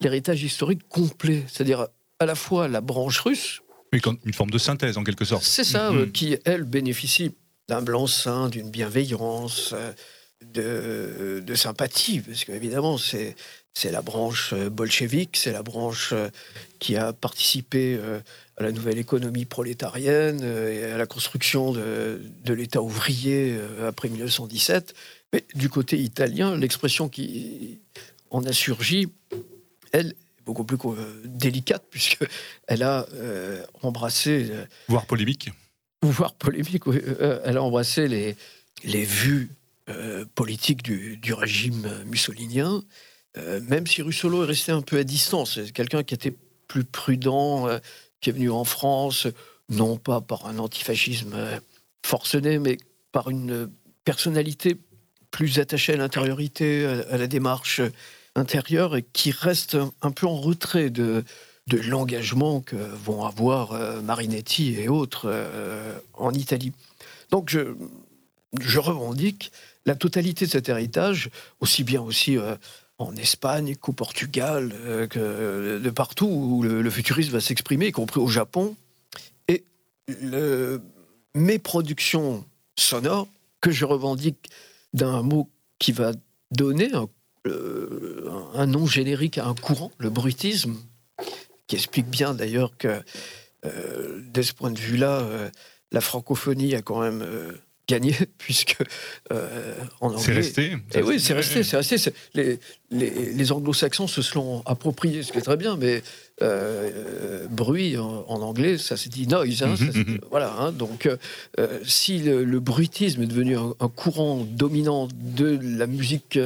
l'héritage 0.00 0.42
historique 0.42 0.88
complet, 0.88 1.44
c'est-à-dire 1.48 1.88
à 2.18 2.26
la 2.26 2.34
fois 2.34 2.68
la 2.68 2.80
branche 2.80 3.20
russe. 3.20 3.60
Mais 3.92 4.00
une 4.24 4.34
forme 4.34 4.50
de 4.50 4.58
synthèse 4.58 4.98
en 4.98 5.04
quelque 5.04 5.24
sorte. 5.24 5.44
C'est 5.44 5.64
ça, 5.64 5.90
mm-hmm. 5.90 5.96
euh, 5.96 6.06
qui, 6.06 6.36
elle, 6.44 6.64
bénéficie 6.64 7.34
d'un 7.68 7.82
blanc-seing, 7.82 8.48
d'une 8.48 8.70
bienveillance, 8.70 9.74
euh, 9.74 9.92
de, 11.40 11.54
sympathie, 11.54 12.20
parce 12.20 12.44
qu'évidemment, 12.44 12.98
c'est, 12.98 13.34
c'est 13.76 13.90
la 13.90 14.00
branche 14.00 14.54
euh, 14.54 14.70
bolchevique, 14.70 15.36
c'est 15.36 15.52
la 15.52 15.62
branche 15.62 16.14
qui 16.78 16.96
a 16.96 17.12
participé 17.12 17.98
à 18.56 18.62
la 18.62 18.72
nouvelle 18.72 18.98
économie 18.98 19.44
prolétarienne 19.44 20.42
et 20.42 20.84
à 20.84 20.98
la 20.98 21.06
construction 21.06 21.72
de, 21.72 22.20
de 22.44 22.54
l'État 22.54 22.82
ouvrier 22.82 23.58
après 23.86 24.08
1917. 24.08 24.94
Mais 25.32 25.44
du 25.54 25.68
côté 25.68 25.98
italien, 25.98 26.56
l'expression 26.56 27.08
qui 27.08 27.80
en 28.30 28.44
a 28.44 28.52
surgi, 28.52 29.08
elle, 29.92 30.08
est 30.08 30.44
beaucoup 30.44 30.64
plus 30.64 30.78
délicate, 31.24 31.84
puisqu'elle 31.90 32.82
a 32.82 33.06
euh, 33.14 33.64
embrassé. 33.82 34.48
Euh, 34.50 34.64
voire 34.88 35.06
polémique. 35.06 35.50
Voire 36.02 36.34
polémique, 36.34 36.86
oui. 36.86 37.00
Euh, 37.04 37.40
elle 37.44 37.56
a 37.56 37.62
embrassé 37.62 38.08
les, 38.08 38.36
les 38.84 39.04
vues 39.04 39.50
politiques 40.34 40.82
du, 40.82 41.16
du, 41.16 41.32
régime 41.32 41.88
mussolinien, 42.06 42.82
même 43.68 43.86
si 43.86 44.02
Russolo 44.02 44.44
est 44.44 44.46
resté 44.46 44.72
un 44.72 44.82
peu 44.82 44.98
à 44.98 45.04
distance. 45.04 45.58
Quelqu'un 45.74 46.02
qui 46.02 46.14
était 46.14 46.34
plus 46.68 46.84
prudent, 46.84 47.68
qui 48.20 48.30
est 48.30 48.32
venu 48.32 48.50
en 48.50 48.64
France, 48.64 49.26
non 49.68 49.96
pas 49.96 50.20
par 50.20 50.46
un 50.46 50.58
antifascisme 50.58 51.36
forcené, 52.04 52.58
mais 52.58 52.78
par 53.12 53.30
une 53.30 53.70
personnalité 54.04 54.78
plus 55.30 55.58
attachée 55.58 55.92
à 55.92 55.96
l'intériorité, 55.96 56.86
à, 57.10 57.18
la 57.18 57.26
démarche 57.26 57.80
intérieur 58.34 58.96
et 58.96 59.02
qui 59.02 59.32
reste 59.32 59.76
un 60.02 60.10
peu 60.10 60.26
en 60.26 60.36
retrait 60.36 60.90
de, 60.90 61.24
l'engagement 61.70 62.60
que 62.60 62.76
vont 62.76 63.24
avoir 63.24 63.72
euh, 63.72 64.00
Marinetti 64.00 64.76
et 64.78 64.88
autres 64.88 65.26
euh, 65.26 65.98
en 66.14 66.32
Italie. 66.32 66.72
Donc 67.30 67.50
je, 67.50 67.74
je 68.60 68.78
revendique 68.78 69.50
la 69.84 69.94
totalité 69.94 70.46
de 70.46 70.50
cet 70.50 70.68
héritage, 70.68 71.28
aussi 71.60 71.82
bien 71.82 72.00
aussi 72.00 72.38
euh, 72.38 72.54
en 72.98 73.14
Espagne 73.16 73.76
qu'au 73.76 73.92
Portugal, 73.92 74.74
que 75.10 75.78
de 75.78 75.90
partout 75.90 76.26
où 76.26 76.62
le, 76.62 76.90
futurisme 76.90 77.32
va 77.32 77.40
s'exprimer, 77.40 77.88
y 77.88 77.92
compris 77.92 78.20
au 78.20 78.28
Japon. 78.28 78.74
Et 79.48 79.64
le, 80.08 80.80
mes 81.34 81.58
productions 81.58 82.44
sonores, 82.78 83.28
que 83.60 83.70
je 83.70 83.84
revendique 83.84 84.50
d'un 84.94 85.22
mot 85.22 85.50
qui 85.78 85.92
va 85.92 86.12
donner 86.52 86.92
un 86.94 87.06
euh, 87.46 88.30
un 88.54 88.66
nom 88.66 88.86
générique 88.86 89.38
à 89.38 89.46
un 89.46 89.54
courant, 89.54 89.92
le 89.98 90.10
bruitisme, 90.10 90.76
qui 91.66 91.76
explique 91.76 92.08
bien 92.08 92.34
d'ailleurs 92.34 92.76
que, 92.78 93.02
euh, 93.64 94.20
dès 94.28 94.42
ce 94.42 94.52
point 94.52 94.70
de 94.70 94.78
vue-là, 94.78 95.20
euh, 95.20 95.50
la 95.92 96.00
francophonie 96.00 96.74
a 96.74 96.82
quand 96.82 97.00
même 97.00 97.24
gagné, 97.88 98.14
puisque 98.38 98.76
en 100.00 100.08
anglais. 100.08 100.18
C'est 100.18 100.32
resté. 100.32 100.62
Et 100.72 100.78
eh 100.96 101.02
oui, 101.02 101.20
c'est 101.20 101.34
resté, 101.34 101.62
c'est 101.62 101.76
resté. 101.76 101.96
Les, 102.34 102.58
les, 102.90 103.52
anglo-saxons 103.52 104.06
se 104.06 104.22
sont 104.22 104.62
appropriés, 104.66 105.22
ce 105.22 105.32
qui 105.32 105.38
est 105.38 105.42
très 105.42 105.56
bien, 105.56 105.76
mais 105.76 106.02
bruit 107.50 107.96
en, 107.96 108.24
anglais, 108.28 108.78
ça 108.78 108.96
s'est 108.96 109.08
dit 109.08 109.26
noise. 109.26 109.62
Hein, 109.62 109.74
mhm, 109.78 110.04
mhm. 110.06 110.20
Voilà. 110.30 110.54
Hein, 110.58 110.72
donc, 110.72 111.08
si 111.84 112.18
le, 112.18 112.60
bruitisme 112.60 113.22
est 113.22 113.26
devenu 113.26 113.56
un, 113.56 113.74
un, 113.80 113.88
courant 113.88 114.46
dominant 114.48 115.08
de 115.12 115.58
la 115.62 115.86
musique 115.86 116.38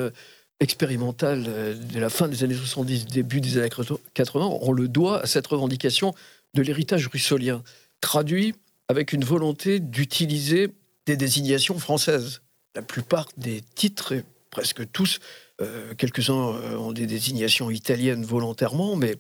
expérimentale 0.60 1.44
euh, 1.48 1.74
de 1.74 1.98
la 1.98 2.10
fin 2.10 2.28
des 2.28 2.44
années 2.44 2.54
70, 2.54 3.06
début 3.06 3.40
des 3.40 3.58
années 3.58 3.70
80, 4.14 4.58
on 4.60 4.72
le 4.72 4.88
doit 4.88 5.22
à 5.22 5.26
cette 5.26 5.46
revendication 5.46 6.14
de 6.54 6.62
l'héritage 6.62 7.08
russolien, 7.08 7.62
traduit 8.00 8.54
avec 8.88 9.12
une 9.12 9.24
volonté 9.24 9.80
d'utiliser 9.80 10.68
des 11.10 11.16
désignations 11.16 11.78
françaises. 11.78 12.40
La 12.74 12.82
plupart 12.82 13.28
des 13.36 13.62
titres, 13.74 14.14
presque 14.50 14.90
tous, 14.92 15.18
euh, 15.60 15.94
quelques-uns 15.94 16.54
euh, 16.54 16.76
ont 16.76 16.92
des 16.92 17.06
désignations 17.06 17.70
italiennes 17.70 18.24
volontairement, 18.24 18.96
mais 18.96 19.16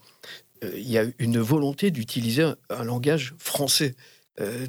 il 0.62 0.90
y 0.90 0.98
a 0.98 1.04
une 1.18 1.38
volonté 1.38 1.90
d'utiliser 1.90 2.42
un, 2.68 2.84
langage 2.84 3.34
français. 3.38 3.94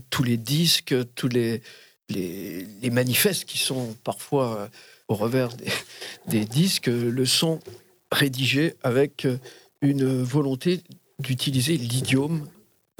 tous 0.09 0.23
les 0.23 0.37
disques, 0.37 0.95
tous 1.15 1.27
les, 1.27 1.61
les, 2.07 2.89
manifestes 2.89 3.43
qui 3.43 3.57
sont 3.57 3.93
parfois 4.05 4.69
au 5.09 5.15
revers 5.15 5.49
des, 6.27 6.45
disques 6.45 6.87
le 6.87 7.25
son 7.25 7.59
rédigé 8.09 8.75
avec 8.83 9.27
une 9.81 10.23
volonté 10.23 10.81
d'utiliser 11.19 11.75
l'idiome 11.75 12.47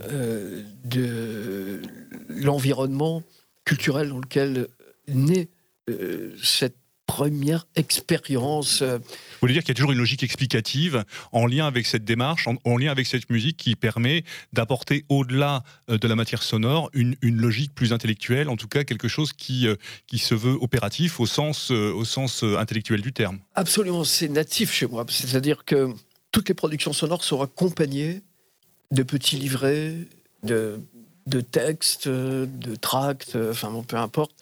euh, 0.09 0.63
de 0.83 1.81
l'environnement 2.27 3.23
culturel 3.71 4.09
dans 4.09 4.19
lequel 4.19 4.67
naît 5.07 5.47
euh, 5.89 6.35
cette 6.43 6.75
première 7.05 7.65
expérience. 7.77 8.81
Euh, 8.81 8.97
Vous 8.97 9.37
voulez 9.41 9.53
dire 9.53 9.63
qu'il 9.63 9.69
y 9.69 9.71
a 9.71 9.75
toujours 9.75 9.93
une 9.93 9.97
logique 9.97 10.23
explicative 10.23 11.05
en 11.31 11.45
lien 11.45 11.67
avec 11.67 11.85
cette 11.85 12.03
démarche, 12.03 12.47
en, 12.65 12.77
lien 12.77 12.91
avec 12.91 13.07
cette 13.07 13.29
musique 13.29 13.55
qui 13.55 13.77
permet 13.77 14.25
d'apporter 14.51 15.05
au-delà 15.07 15.63
euh, 15.89 15.97
de 15.97 16.05
la 16.05 16.17
matière 16.17 16.43
sonore 16.43 16.89
une, 16.93 17.15
logique 17.21 17.73
plus 17.73 17.93
intellectuelle, 17.93 18.49
en 18.49 18.57
tout 18.57 18.67
cas 18.67 18.83
quelque 18.83 19.07
chose 19.07 19.31
qui, 19.31 19.67
euh, 19.67 19.75
qui 20.07 20.19
se 20.19 20.35
veut 20.35 20.57
opératif 20.59 21.21
au 21.21 21.25
sens, 21.25 21.71
au 21.71 22.03
sens 22.03 22.43
intellectuel 22.43 23.01
du 23.01 23.13
terme. 23.13 23.39
Absolument, 23.55 24.03
c'est 24.03 24.27
natif 24.27 24.73
chez 24.73 24.85
moi. 24.85 25.05
C'est-à-dire 25.07 25.63
que 25.63 25.93
toutes 26.31 26.49
les 26.49 26.55
productions 26.55 26.91
sonores 26.91 27.23
sont 27.23 27.41
accompagnées 27.41 28.21
de 28.91 29.03
petits 29.03 29.37
livrets, 29.37 29.95
de, 30.43 30.81
de 31.27 31.41
textes, 31.41 32.07
de 32.07 32.75
tracts, 32.75 33.35
enfin 33.35 33.83
peu 33.87 33.97
importe, 33.97 34.33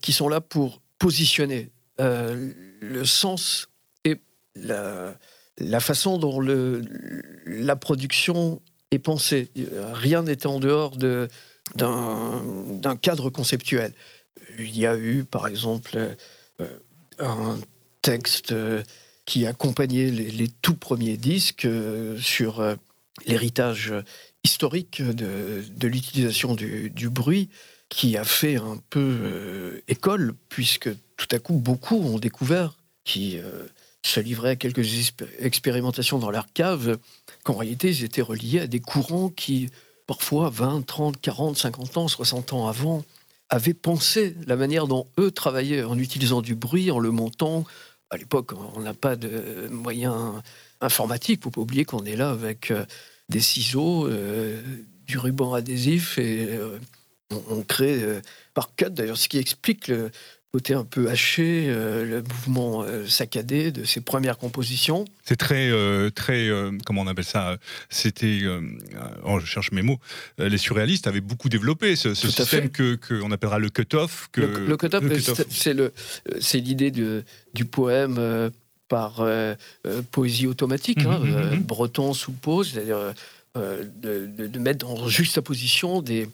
qui 0.00 0.12
sont 0.12 0.28
là 0.28 0.40
pour 0.40 0.80
positionner 0.98 1.70
euh, 2.00 2.52
le 2.80 3.04
sens 3.04 3.68
et 4.04 4.16
la, 4.54 5.80
façon 5.80 6.18
dont 6.18 6.40
la 6.40 7.76
production 7.76 8.60
est 8.90 8.98
pensée. 8.98 9.50
Rien 9.92 10.22
n'était 10.22 10.46
en 10.46 10.58
dehors 10.58 10.96
de, 10.96 11.28
d'un, 11.76 12.96
cadre 13.00 13.30
conceptuel. 13.30 13.92
Il 14.58 14.76
y 14.76 14.86
a 14.86 14.96
eu, 14.96 15.24
par 15.24 15.46
exemple, 15.46 16.16
euh, 16.60 16.66
un 17.18 17.58
texte 18.00 18.54
qui 19.24 19.46
accompagnait 19.46 20.10
les, 20.10 20.48
tout 20.48 20.76
premiers 20.76 21.16
disques 21.16 21.66
euh, 21.66 22.18
sur 22.18 22.64
l'héritage 23.26 23.94
historique 24.44 25.02
de, 25.02 25.86
l'utilisation 25.86 26.54
du, 26.54 27.08
bruit, 27.10 27.48
qui 27.88 28.16
a 28.16 28.24
fait 28.24 28.56
un 28.56 28.78
peu 28.90 29.82
école, 29.88 30.34
puisque 30.48 30.90
tout 31.16 31.28
à 31.30 31.38
coup, 31.38 31.54
beaucoup 31.54 31.96
ont 31.96 32.18
découvert, 32.18 32.76
qui 33.04 33.38
euh, 33.38 33.66
se 34.04 34.20
livraient 34.20 34.50
à 34.50 34.56
quelques 34.56 35.12
expérimentations 35.38 36.18
dans 36.18 36.30
leur 36.30 36.52
cave, 36.52 36.98
qu'en 37.44 37.54
réalité, 37.54 37.90
ils 37.90 38.04
étaient 38.04 38.22
reliés 38.22 38.60
à 38.60 38.66
des 38.66 38.80
courants 38.80 39.28
qui, 39.28 39.68
parfois 40.06 40.50
20, 40.50 40.86
30, 40.86 41.20
40, 41.20 41.56
50 41.56 41.96
ans, 41.98 42.08
60 42.08 42.52
ans 42.52 42.68
avant, 42.68 43.04
avaient 43.48 43.74
pensé 43.74 44.34
la 44.46 44.56
manière 44.56 44.86
dont 44.86 45.06
eux 45.18 45.30
travaillaient 45.30 45.84
en 45.84 45.98
utilisant 45.98 46.40
du 46.40 46.54
bruit, 46.54 46.90
en 46.90 46.98
le 46.98 47.10
montant. 47.10 47.64
À 48.10 48.16
l'époque, 48.16 48.52
on 48.74 48.80
n'a 48.80 48.94
pas 48.94 49.14
de 49.14 49.68
moyens 49.70 50.42
informatiques. 50.80 51.40
Il 51.40 51.40
ne 51.40 51.44
faut 51.44 51.50
pas 51.50 51.60
oublier 51.60 51.84
qu'on 51.84 52.04
est 52.04 52.16
là 52.16 52.30
avec 52.30 52.70
euh, 52.70 52.84
des 53.32 53.40
ciseaux, 53.40 54.06
euh, 54.06 54.60
du 55.06 55.18
ruban 55.18 55.54
adhésif 55.54 56.18
et 56.18 56.48
on, 57.30 57.42
on, 57.48 57.62
crée 57.62 58.00
par 58.54 58.74
cut. 58.76 58.90
D'ailleurs, 58.90 59.16
ce 59.16 59.28
qui 59.28 59.38
explique 59.38 59.88
le, 59.88 60.10
côté 60.52 60.74
un 60.74 60.84
peu 60.84 61.08
haché, 61.08 61.64
euh, 61.68 62.04
le 62.04 62.22
mouvement 62.22 62.82
euh, 62.82 63.06
saccadé 63.06 63.72
de 63.72 63.84
ses 63.84 64.02
premières 64.02 64.36
compositions. 64.36 65.06
C'est 65.24 65.36
très, 65.36 65.70
euh, 65.70 66.10
très, 66.10 66.50
comment 66.84 67.00
on 67.00 67.06
appelle 67.06 67.24
ça 67.24 67.56
C'était, 67.88 68.42
oh, 69.24 69.40
je 69.40 69.46
cherche 69.46 69.72
mes 69.72 69.82
mots. 69.82 69.98
les 70.38 70.58
surréalistes 70.58 71.06
avaient 71.06 71.22
beaucoup 71.22 71.48
développé 71.48 71.96
ce, 71.96 72.14
système 72.14 72.68
que 72.68 72.96
qu'on 72.96 73.32
appellera 73.32 73.58
le 73.58 73.70
cut-off. 73.70 74.28
Que, 74.30 74.42
le, 74.42 74.76
cut-off, 74.76 75.02
c'est 75.48 75.72
le, 75.72 75.92
c'est 76.40 76.58
l'idée 76.58 76.90
du 76.90 77.64
poème 77.64 78.50
par 78.92 79.24
poésie 80.10 80.46
automatique, 80.46 81.06
hein, 81.06 81.18
mhm, 81.18 81.30
mhm, 81.30 81.50
mhm. 81.50 81.62
breton 81.62 82.12
sous 82.12 82.32
pause, 82.32 82.72
c'est-à-dire 82.72 83.14
de, 83.54 84.26
de, 84.26 84.58
mettre 84.58 84.88
en 84.88 85.08
juste 85.08 85.40
position 85.40 86.02
des 86.02 86.28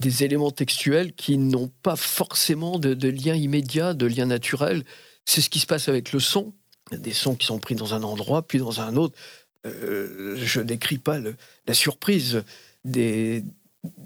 des 0.00 0.24
éléments 0.24 0.50
textuels 0.50 1.12
qui 1.12 1.38
n'ont 1.38 1.70
pas 1.82 1.96
forcément 1.96 2.78
de, 2.78 3.08
lien 3.08 3.34
immédiat, 3.34 3.94
de 3.94 4.06
lien 4.06 4.26
naturel. 4.26 4.84
C'est 5.24 5.40
ce 5.40 5.50
qui 5.50 5.60
se 5.60 5.66
passe 5.66 5.88
avec 5.88 6.12
le 6.12 6.20
son. 6.20 6.52
des 6.92 7.12
sons 7.12 7.34
qui 7.34 7.46
sont 7.46 7.58
pris 7.58 7.74
dans 7.74 7.94
un 7.94 8.02
endroit, 8.02 8.42
puis 8.42 8.58
dans 8.58 8.80
un 8.80 8.96
autre. 8.96 9.14
Euh, 9.66 10.36
je 10.36 10.60
décris 10.60 10.98
pas 10.98 11.18
la 11.18 11.74
surprise 11.74 12.42
des, 12.84 13.44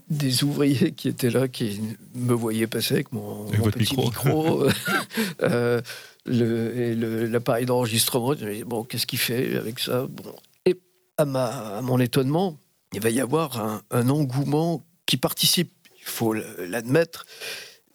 des 0.08 0.44
ouvriers 0.44 0.92
qui 0.92 1.08
étaient 1.08 1.30
là, 1.30 1.46
qui 1.46 1.80
me 2.14 2.34
voyaient 2.34 2.66
passer 2.66 2.94
avec 2.94 3.12
mon, 3.12 3.46
petit 3.46 3.96
micro, 3.96 4.66
euh, 5.42 5.80
et 5.80 6.11
l'appareil 6.26 7.66
d'enregistrement. 7.66 8.34
Bon, 8.66 8.84
qu'est-ce 8.84 9.06
qu'il 9.06 9.18
fait 9.18 9.56
avec 9.56 9.78
ça? 9.78 10.06
Bon. 10.08 10.34
Et 10.66 10.80
à, 11.18 11.24
ma, 11.24 11.78
à 11.78 11.82
mon 11.82 11.98
étonnement, 11.98 12.58
il 12.92 13.00
va 13.00 13.10
y 13.10 13.20
avoir 13.20 13.60
un, 13.60 13.82
un 13.90 14.08
engouement 14.08 14.84
qui 15.06 15.16
participe, 15.16 15.72
il 15.98 16.04
faut 16.04 16.32
l'admettre, 16.32 17.26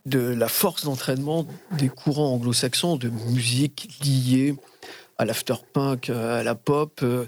de 0.05 0.19
la 0.19 0.47
force 0.47 0.85
d'entraînement 0.85 1.45
des 1.77 1.89
courants 1.89 2.33
anglo-saxons 2.33 2.95
de 2.95 3.09
musique 3.09 3.89
liée 4.03 4.55
à 5.17 5.25
l'afterpunk, 5.25 6.09
à 6.09 6.43
la 6.43 6.55
pop, 6.55 6.99
euh, 7.03 7.25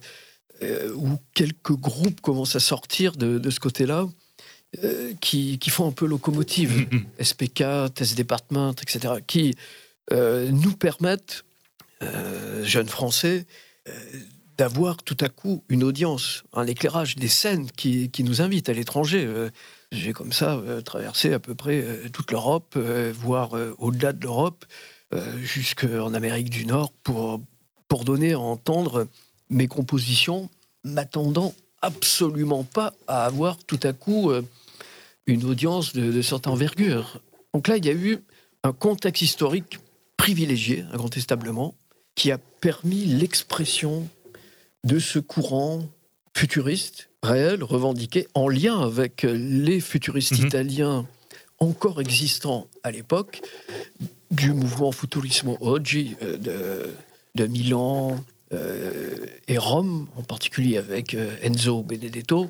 euh, 0.61 0.93
où 0.95 1.17
quelques 1.33 1.73
groupes 1.73 2.21
commencent 2.21 2.55
à 2.55 2.59
sortir 2.59 3.17
de, 3.17 3.49
ce 3.49 3.59
côté-là, 3.59 4.07
euh, 4.83 5.13
qui, 5.19 5.59
font 5.69 5.87
un 5.87 5.91
peu 5.91 6.05
locomotive, 6.05 6.87
SPK, 7.21 7.93
Test 7.93 8.17
Department, 8.17 8.75
etc., 8.81 9.15
qui 9.25 9.55
nous 10.11 10.75
permettent, 10.75 11.45
jeunes 12.63 12.87
Français, 12.87 13.45
d'avoir 14.57 14.97
tout 14.97 15.17
à 15.21 15.29
coup 15.29 15.63
une 15.69 15.83
audience, 15.83 16.43
un 16.53 16.67
éclairage 16.67 17.15
des 17.15 17.27
scènes 17.27 17.69
qui, 17.71 18.11
nous 18.19 18.41
invitent 18.41 18.69
à 18.69 18.73
l'étranger. 18.73 19.29
J'ai 19.91 20.13
comme 20.13 20.33
ça 20.33 20.61
traversé 20.83 21.33
à 21.33 21.39
peu 21.39 21.55
près 21.55 21.83
toute 22.11 22.31
l'Europe, 22.31 22.77
voire 23.13 23.51
au-delà 23.77 24.13
de 24.13 24.23
l'Europe, 24.23 24.65
jusqu'en 25.41 26.13
Amérique 26.13 26.49
du 26.49 26.65
Nord, 26.65 26.91
pour, 27.03 27.41
pour 27.87 28.05
donner 28.05 28.33
à 28.33 28.39
entendre 28.39 29.07
mes 29.49 29.67
compositions, 29.67 30.49
m'attendant 30.83 31.53
absolument 31.81 32.63
pas 32.63 32.93
à 33.07 33.25
avoir 33.25 33.57
tout 33.57 33.79
à 33.83 33.93
coup 33.93 34.31
euh, 34.31 34.41
une 35.25 35.45
audience 35.45 35.93
de, 35.93 36.11
de 36.11 36.21
cette 36.21 36.47
envergure. 36.47 37.21
Donc 37.53 37.67
là, 37.67 37.77
il 37.77 37.85
y 37.85 37.89
a 37.89 37.93
eu 37.93 38.19
un 38.63 38.73
contexte 38.73 39.21
historique 39.21 39.79
privilégié, 40.19 40.85
incontestablement, 40.93 41.73
qui 42.13 42.31
a 42.31 42.37
permis 42.37 43.05
l'expression 43.05 44.07
de 44.83 44.99
ce 44.99 45.17
courant 45.17 45.89
futuriste, 46.35 47.09
réel, 47.23 47.63
revendiqué, 47.63 48.27
en 48.35 48.47
lien 48.47 48.79
avec 48.79 49.23
les 49.23 49.79
futuristes 49.79 50.39
mhm. 50.39 50.45
italiens 50.45 51.07
encore 51.57 51.99
existants 51.99 52.67
à 52.83 52.91
l'époque, 52.91 53.41
du 54.31 54.53
mouvement 54.53 54.91
Futurismo 54.91 55.57
Oggi 55.59 56.15
euh, 56.21 56.37
de 56.37 56.93
de 57.35 57.47
Milan 57.47 58.23
euh, 58.53 59.25
et 59.47 59.57
Rome, 59.57 60.07
en 60.15 60.23
particulier 60.23 60.77
avec 60.77 61.13
euh, 61.13 61.35
Enzo 61.41 61.83
Benedetto, 61.83 62.49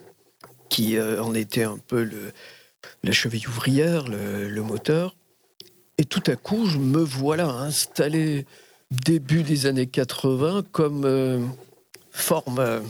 qui 0.69 0.97
euh, 0.97 1.21
en 1.21 1.33
était 1.33 1.63
un 1.63 1.77
peu 1.77 2.03
le, 2.03 2.32
la 3.03 3.12
cheville 3.12 3.47
ouvrière, 3.47 4.08
le, 4.08 4.62
moteur. 4.62 5.15
Et 5.99 6.05
tout 6.05 6.23
à 6.27 6.35
coup, 6.35 6.65
je 6.65 6.79
me 6.79 7.03
voilà 7.03 7.47
installé 7.49 8.45
début 8.89 9.43
des 9.43 9.65
années 9.65 9.85
80 9.85 10.63
comme 10.71 11.51
forme, 12.09 12.81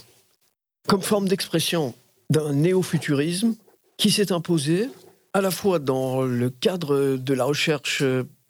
comme 0.87 1.01
forme 1.01 1.27
d'expression 1.27 1.95
d'un 2.29 2.53
néo-futurisme 2.53 3.55
qui 3.97 4.11
s'est 4.11 4.31
imposé 4.31 4.87
à 5.33 5.41
la 5.41 5.51
fois 5.51 5.79
dans 5.79 6.21
le 6.21 6.49
cadre 6.49 7.17
de 7.17 7.33
la 7.33 7.45
recherche 7.45 8.03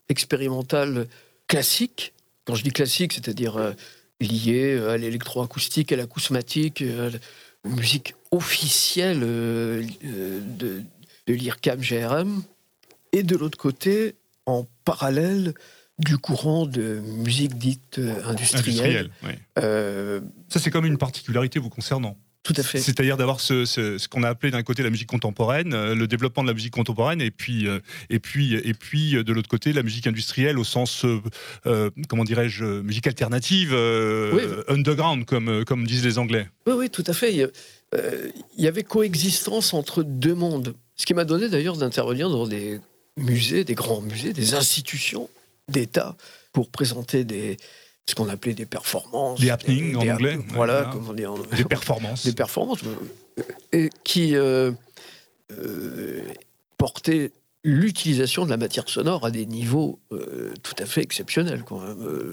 expérimentale 0.09 1.07
classique, 1.47 2.13
quand 2.45 2.55
je 2.55 2.63
dis 2.63 2.71
classique, 2.71 3.13
c'est-à-dire 3.13 3.57
euh, 3.57 3.71
lié 4.19 4.75
euh, 4.75 4.91
à 4.91 4.97
l'électroacoustique, 4.97 5.91
à 5.91 5.95
l'acousmatique, 5.95 6.81
euh, 6.81 7.07
à 7.07 7.11
la 7.11 7.75
musique 7.75 8.15
officielle 8.31 9.19
de, 9.21 9.83
de 11.27 11.33
l'IRCAM 11.33 11.79
GRM, 11.79 12.43
et 13.11 13.23
de 13.23 13.35
l'autre 13.35 13.57
côté, 13.57 14.15
en 14.49 14.67
parallèle, 14.85 15.53
du 15.99 16.17
courant 16.17 16.65
de 16.65 17.01
musique 17.01 17.57
dite 17.57 17.99
industrielle. 18.25 19.09
Ça, 19.55 20.59
c'est 20.59 20.71
comme 20.71 20.85
une 20.85 20.97
particularité 20.97 21.59
vous 21.59 21.69
concernant. 21.69 22.17
Tout 22.43 22.53
à 22.55 22.63
fait. 22.63 22.79
C'est-à-dire 22.79 23.17
d'avoir 23.17 23.41
ce, 23.41 23.65
ce, 23.65 24.07
qu'on 24.07 24.23
a 24.23 24.29
appelé 24.29 24.51
d'un 24.51 24.63
côté 24.63 24.81
la 24.81 24.89
musique 24.89 25.09
contemporaine, 25.09 25.73
euh, 25.73 25.93
le 25.93 26.07
développement 26.07 26.41
de 26.41 26.47
la 26.47 26.53
musique 26.53 26.73
contemporaine, 26.73 27.21
et 27.21 27.31
puis, 27.31 27.67
euh, 27.67 27.79
et 28.09 28.19
puis, 28.19 28.55
et 28.55 28.73
puis 28.73 29.15
euh, 29.15 29.23
de 29.23 29.33
l'autre 29.33 29.49
côté 29.49 29.73
la 29.73 29.83
musique 29.83 30.07
industrielle 30.07 30.57
au 30.57 30.63
sens, 30.63 31.05
comment 32.07 32.23
dirais-je, 32.23 32.63
musique 32.81 33.07
alternative, 33.07 33.73
underground, 34.67 35.25
comme, 35.25 35.65
comme 35.65 35.85
disent 35.85 36.05
les 36.05 36.17
Anglais. 36.17 36.47
Oui, 36.65 36.73
oui, 36.77 36.89
tout 36.89 37.03
à 37.07 37.13
fait. 37.13 37.33
Il 37.33 37.49
y 38.57 38.67
avait 38.67 38.83
coexistence 38.83 39.73
entre 39.73 40.03
deux 40.03 40.35
mondes. 40.35 40.75
Ce 40.95 41.05
qui 41.05 41.13
m'a 41.13 41.25
donné 41.25 41.49
d'ailleurs 41.49 41.77
d'intervenir 41.77 42.29
dans 42.29 42.47
des 42.47 42.79
musées, 43.19 43.63
des 43.63 43.75
grands 43.75 44.01
musées, 44.01 44.33
des 44.33 44.53
institutions 44.55 45.29
d'État 45.67 46.15
pour 46.51 46.69
présenter 46.69 47.23
des, 47.23 47.57
ce 48.09 48.15
qu'on 48.15 48.29
appelait 48.29 48.53
des 48.53 48.65
performances. 48.65 49.39
Des 49.39 49.49
happenings 49.49 49.95
en 49.95 50.07
anglais. 50.07 50.39
Voilà, 50.49 50.89
comme 50.91 51.07
on 51.09 51.13
dit 51.13 51.25
en 51.25 51.37
Des 51.37 51.63
performances. 51.63 52.25
Des 52.25 52.33
performances. 52.33 52.79
Et 53.71 53.89
qui 54.03 54.35
euh, 54.35 54.71
euh, 55.51 56.21
portaient 56.77 57.31
l'utilisation 57.63 58.45
de 58.45 58.49
la 58.49 58.57
matière 58.57 58.87
sonore 58.87 59.25
à 59.25 59.31
des 59.31 59.45
niveaux 59.45 59.99
euh, 60.11 60.53
tout 60.63 60.75
à 60.79 60.85
fait 60.85 61.01
exceptionnels. 61.01 61.63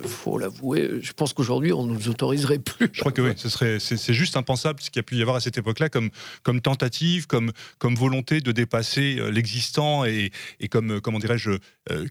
Il 0.03 0.09
faut 0.09 0.39
l'avouer. 0.39 1.01
Je 1.03 1.13
pense 1.13 1.33
qu'aujourd'hui, 1.33 1.73
on 1.73 1.85
ne 1.85 1.95
nous 1.95 2.09
autoriserait 2.09 2.61
plus. 2.61 2.89
Je 2.93 3.01
crois 3.01 3.13
que 3.13 3.23
oui, 3.23 3.33
ce 3.37 3.49
serait, 3.49 3.79
c'est, 3.81 4.15
juste 4.15 4.37
impensable 4.37 4.81
ce 4.81 4.91
qu'il 4.91 4.99
y 4.99 5.01
a 5.01 5.03
pu 5.03 5.17
y 5.17 5.23
avoir 5.23 5.37
à 5.37 5.41
cette 5.41 5.59
époque-là 5.59 5.89
comme, 5.89 6.11
comme 6.43 6.61
tentative, 6.61 7.27
comme, 7.27 7.53
comme 7.79 7.97
volonté 7.97 8.41
de 8.41 8.53
dépasser 8.53 9.19
l'existant 9.33 10.05
et, 10.05 10.31
et 10.61 10.69
comme, 10.69 11.01
comment 11.01 11.19
dirais-je, 11.19 11.51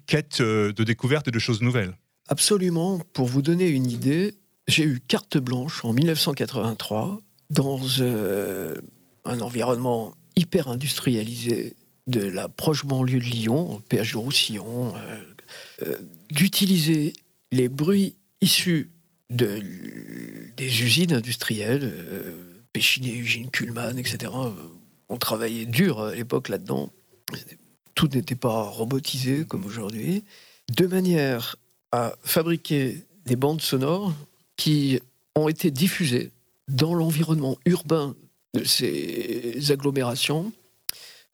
quête 0.07 0.41
de 0.41 0.83
découverte 0.83 1.27
et 1.29 1.31
de 1.31 1.39
choses 1.39 1.61
nouvelles. 1.61 1.95
Absolument. 2.27 2.99
Pour 3.13 3.27
vous 3.27 3.41
donner 3.41 3.67
une 3.67 3.89
idée, 3.89 4.35
j'ai 4.67 4.83
eu 4.83 4.99
carte 4.99 5.37
blanche 5.37 5.85
en 5.85 5.93
1983 5.93 7.19
dans 7.49 7.79
euh, 7.99 8.75
un 9.23 9.39
environnement 9.41 10.13
hyper 10.35 10.67
industrialisé 10.67 11.75
de 12.07 12.21
la 12.21 12.47
proche 12.47 12.85
banlieue 12.85 13.19
de 13.19 13.25
Lyon, 13.25 13.81
péage 13.89 14.13
de 14.13 14.17
Roussillon, 14.17 14.95
euh, 14.95 15.23
euh, 15.83 15.97
d'utiliser 16.29 17.13
les 17.51 17.69
bruits 17.69 18.15
issus 18.41 18.91
de, 19.29 19.59
des 20.55 20.83
usines 20.83 21.13
industrielles, 21.13 21.91
Péchiné, 22.73 23.19
Eugène 23.21 23.49
Kuhlmann, 23.49 23.97
etc. 23.97 24.31
On 25.09 25.17
travaillait 25.17 25.65
dur 25.65 26.01
à 26.01 26.13
l'époque 26.13 26.49
là-dedans. 26.49 26.91
Tout 27.95 28.09
n'était 28.09 28.35
pas 28.35 28.63
robotisé 28.63 29.45
comme 29.45 29.65
aujourd'hui. 29.65 30.23
De 30.75 30.85
manière 30.85 31.55
a 31.91 32.13
fabriqué 32.23 33.05
des 33.25 33.35
bandes 33.35 33.61
sonores 33.61 34.13
qui 34.57 34.99
ont 35.35 35.47
été 35.47 35.71
diffusées 35.71 36.31
dans 36.67 36.93
l'environnement 36.93 37.57
urbain 37.65 38.15
de 38.53 38.63
ces 38.63 39.71
agglomérations 39.71 40.51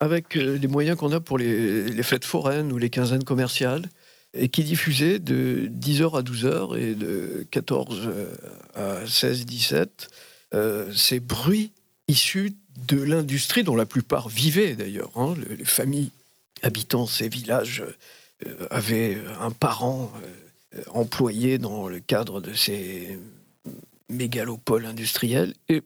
avec 0.02 0.36
euh, 0.36 0.58
les 0.58 0.68
moyens 0.68 0.96
qu'on 0.96 1.12
a 1.12 1.20
pour 1.20 1.38
les, 1.38 2.02
fêtes 2.02 2.24
foraines 2.24 2.72
ou 2.72 2.78
les 2.78 2.90
quinzaines 2.90 3.24
commerciales 3.24 3.88
et 4.34 4.48
qui 4.48 4.64
diffusaient 4.64 5.18
de 5.18 5.68
10h 5.70 6.18
à 6.18 6.22
12h 6.22 6.78
et 6.78 6.94
de 6.94 7.46
14 7.50 8.10
à 8.74 9.06
16, 9.06 9.44
17 9.44 10.08
euh, 10.54 10.92
ces 10.92 11.20
bruits 11.20 11.72
issus 12.08 12.54
de 12.88 13.00
l'industrie 13.00 13.62
dont 13.62 13.76
la 13.76 13.86
plupart 13.86 14.28
vivaient 14.28 14.74
d'ailleurs. 14.74 15.10
Hein. 15.16 15.34
les 15.58 15.64
familles 15.64 16.10
habitant 16.62 17.06
ces 17.06 17.28
villages 17.28 17.84
euh, 18.46 18.66
avaient 18.70 19.18
un 19.40 19.50
parent 19.50 20.12
euh, 20.74 20.82
employés 20.90 21.58
dans 21.58 21.88
le 21.88 22.00
cadre 22.00 22.40
de 22.40 22.52
ces 22.54 23.18
mégalopoles 24.08 24.86
industriels. 24.86 25.54
Et 25.68 25.82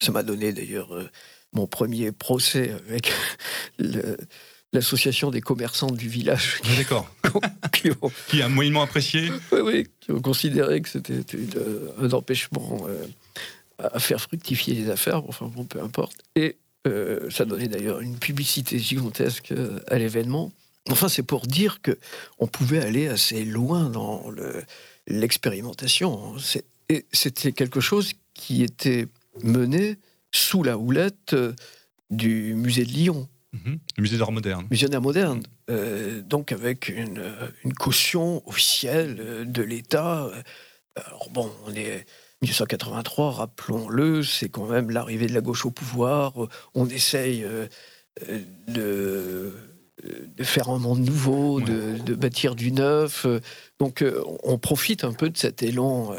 ça 0.00 0.12
m'a 0.12 0.22
donné 0.22 0.52
d'ailleurs 0.52 0.94
euh, 0.94 1.10
mon 1.52 1.66
premier 1.66 2.12
procès 2.12 2.72
avec 2.88 3.12
l'association 4.72 5.30
des 5.30 5.40
commerçants 5.40 5.90
du 5.90 6.08
village. 6.08 6.60
Ah, 6.64 6.76
d'accord. 6.76 7.10
qui, 8.28 8.42
a 8.42 8.48
moyennement 8.48 8.82
apprécié 8.82 9.30
Oui, 9.52 9.60
oui, 9.62 9.86
qui 10.00 10.12
ont 10.12 10.20
considéré 10.20 10.80
que 10.80 10.88
c'était 10.88 11.20
un 11.98 12.10
empêchement 12.12 12.86
euh, 12.88 13.06
à 13.78 13.98
faire 13.98 14.20
fructifier 14.20 14.74
les 14.74 14.90
affaires, 14.90 15.24
enfin 15.28 15.46
bon, 15.46 15.64
peu 15.64 15.80
importe. 15.80 16.18
Et 16.36 16.56
ça 17.28 17.44
donnait 17.44 17.68
d'ailleurs 17.68 18.00
une 18.00 18.16
publicité 18.16 18.78
gigantesque 18.78 19.52
à 19.88 19.98
l'événement. 19.98 20.50
Enfin, 20.88 21.08
c'est 21.08 21.22
pour 21.22 21.46
dire 21.46 21.82
que 21.82 21.98
on 22.38 22.46
pouvait 22.46 22.80
aller 22.80 23.08
assez 23.08 23.44
loin 23.44 23.90
dans 23.90 24.24
l'expérimentation. 25.06 26.36
Et 26.88 27.06
c'était 27.12 27.52
quelque 27.52 27.80
chose 27.80 28.12
qui 28.34 28.62
était 28.62 29.06
mené 29.42 29.96
sous 30.32 30.62
la 30.62 30.78
houlette 30.78 31.34
euh, 31.34 31.52
du 32.10 32.54
musée 32.54 32.84
de 32.84 32.90
Lyon. 32.90 33.28
Mhm. 33.52 33.78
Le 33.96 34.02
musée 34.02 34.18
d'art 34.18 34.32
moderne. 34.32 34.66
Musée 34.70 34.88
d'art 34.88 35.02
moderne. 35.02 35.42
Euh, 35.70 36.22
donc 36.22 36.52
avec 36.52 36.88
une, 36.88 37.32
caution 37.78 38.46
officielle 38.48 39.50
de 39.50 39.62
l'État 39.62 40.30
Alors 40.94 41.30
bon, 41.30 41.50
on 41.66 41.74
est 41.74 42.06
1983, 42.42 43.32
rappelons-le, 43.32 44.22
c'est 44.22 44.48
quand 44.48 44.66
même 44.66 44.90
l'arrivée 44.90 45.26
de 45.26 45.34
la 45.34 45.40
gauche 45.40 45.66
au 45.66 45.70
pouvoir. 45.70 46.34
On 46.74 46.88
essaye 46.88 47.44
de, 48.68 49.52
de 50.02 50.44
faire 50.44 50.68
un 50.68 50.78
monde 50.78 51.00
nouveau, 51.00 51.60
de, 51.60 52.14
bâtir 52.14 52.54
du 52.54 52.72
neuf. 52.72 53.26
Donc 53.78 54.04
on 54.42 54.58
profite 54.58 55.04
un 55.04 55.12
peu 55.12 55.28
de 55.28 55.36
cet 55.36 55.62
élan 55.62 56.14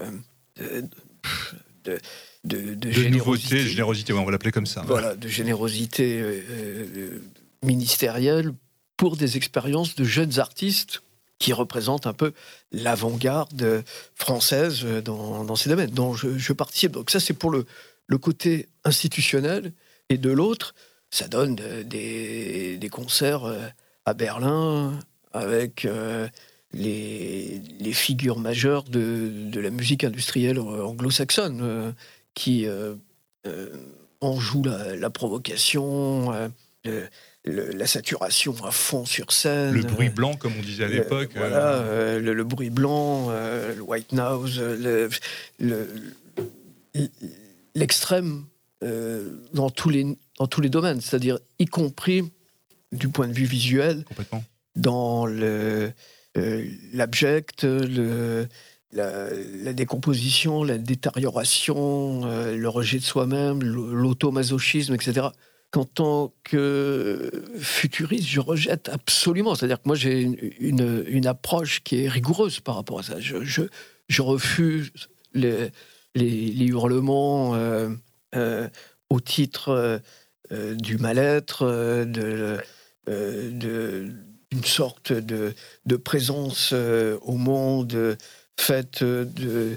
de, 0.58 1.98
de, 2.44 2.92
générosité. 2.92 3.60
générosité, 3.60 4.14
on 4.14 4.26
va 4.26 4.32
l'appeler 4.32 4.52
comme 4.52 4.66
ça. 4.66 4.84
Voilà, 4.88 5.16
de 5.16 5.28
générosité 5.28 6.20
euh, 6.20 6.42
euh, 6.50 7.22
ministérielle 7.64 8.54
pour 8.98 9.16
des 9.18 9.38
expériences 9.38 9.96
de 9.96 10.04
jeunes 10.04 10.40
artistes 10.40 11.04
qui 11.38 11.54
représentent 11.54 12.08
un 12.08 12.14
peu 12.14 12.34
l'avant-garde 12.72 13.84
française 14.14 14.86
dans, 15.04 15.56
ces 15.56 15.70
domaines 15.70 15.90
dont 15.90 16.14
je, 16.14 16.54
participe. 16.54 16.92
Donc 16.92 17.10
ça, 17.10 17.20
c'est 17.20 17.34
pour 17.34 17.50
le, 17.50 17.66
le 18.06 18.18
côté 18.20 18.68
institutionnel. 18.84 19.74
Et 20.10 20.18
de 20.18 20.30
l'autre, 20.30 20.76
ça 21.10 21.28
donne 21.28 21.56
des, 21.56 22.78
des, 22.78 22.90
concerts 22.90 23.46
euh, 23.46 23.68
à 24.06 24.14
Berlin 24.14 25.00
avec 25.34 25.88
les, 26.74 27.62
les, 27.80 27.94
figures 27.94 28.38
majeures 28.38 28.84
de, 28.84 29.32
de, 29.46 29.60
la 29.62 29.70
musique 29.70 30.04
industrielle 30.04 30.60
anglo-saxonne 30.60 31.94
qui 32.34 32.66
euh, 32.66 32.96
euh, 33.48 33.70
en 34.20 34.40
joue 34.40 34.64
la, 34.64 35.10
provocation, 35.10 36.32
euh, 36.86 37.08
la 37.46 37.88
saturation 37.88 38.54
à 38.64 38.72
fond 38.72 39.06
sur 39.06 39.32
scène. 39.32 39.74
Le 39.74 39.84
bruit 39.84 40.10
blanc, 40.10 40.36
comme 40.36 40.54
on 40.58 40.62
disait 40.62 40.84
à 40.86 40.88
l'époque. 40.88 41.32
Voilà, 41.36 42.20
le, 42.20 42.44
bruit 42.44 42.70
blanc, 42.70 43.30
le 43.32 43.82
white 43.82 44.12
noise, 44.12 44.62
l'extrême 47.74 48.46
dans, 49.54 49.70
tous 49.72 49.90
les, 49.90 50.06
dans 50.38 50.48
tous 50.48 50.62
les 50.62 50.70
domaines, 50.70 51.02
c'est-à-dire 51.02 51.40
y 51.58 51.66
compris 51.66 52.32
du 52.92 53.10
point 53.10 53.28
de 53.28 53.34
vue 53.34 53.46
visuel, 53.46 54.06
dans 54.76 55.26
l'abject, 56.94 57.64
le, 57.64 58.48
la, 58.94 59.74
décomposition, 59.74 60.64
la 60.64 60.78
détérioration, 60.78 62.22
euh, 62.26 62.56
le 62.56 62.70
rejet 62.70 63.00
de 63.00 63.04
soi-même, 63.04 63.64
l'automasochisme, 63.64 64.94
etc. 64.94 65.28
Qu'en 65.72 65.86
tant 65.86 66.34
que 66.44 67.32
futuriste, 67.58 68.28
je 68.28 68.42
rejette 68.42 68.90
absolument. 68.90 69.56
C'est-à-dire 69.56 69.78
que 69.78 69.88
moi, 69.88 69.96
j'ai 69.96 70.22
une, 70.60 71.06
une, 71.08 71.28
approche 71.28 71.82
qui 71.82 72.04
est 72.04 72.10
rigoureuse 72.10 72.60
par 72.60 72.76
rapport 72.76 73.00
à 73.00 73.04
ça. 73.04 73.16
Je, 73.20 74.22
refuse 74.22 74.92
les, 75.34 75.72
hurlements 76.16 77.56
euh, 77.56 77.90
euh, 78.36 78.68
au 79.10 79.22
titre 79.22 80.02
du 80.52 80.98
mal-être, 80.98 81.66
de, 82.06 82.58
d'une 83.08 84.66
sorte 84.66 85.14
de 85.14 85.96
présence 85.96 86.74
au 86.74 87.38
monde 87.38 88.18
faite 88.62 89.02
euh, 89.02 89.76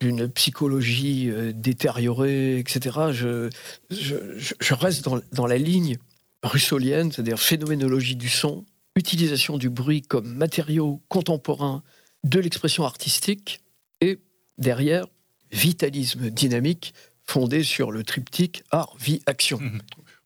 d'une 0.00 0.28
psychologie 0.28 1.30
euh, 1.30 1.52
détériorée, 1.54 2.58
etc. 2.58 3.12
Je, 3.12 4.74
reste 4.74 5.08
dans, 5.32 5.46
la 5.46 5.58
ligne 5.58 5.96
russolienne, 6.42 7.12
c'est-à-dire 7.12 7.38
phénoménologie 7.38 8.16
du 8.16 8.28
son, 8.28 8.64
utilisation 8.96 9.58
du 9.58 9.70
bruit 9.70 10.02
comme 10.02 10.34
matériau 10.34 11.00
contemporain 11.08 11.82
de 12.24 12.40
l'expression 12.40 12.84
artistique, 12.84 13.60
et 14.00 14.18
derrière, 14.58 15.06
vitalisme 15.52 16.30
dynamique 16.30 16.94
fondé 17.24 17.62
sur 17.62 17.92
le 17.92 18.02
triptyque 18.02 18.64
art, 18.70 18.96
vie, 18.98 19.22
action. 19.26 19.58
Mmh 19.60 19.78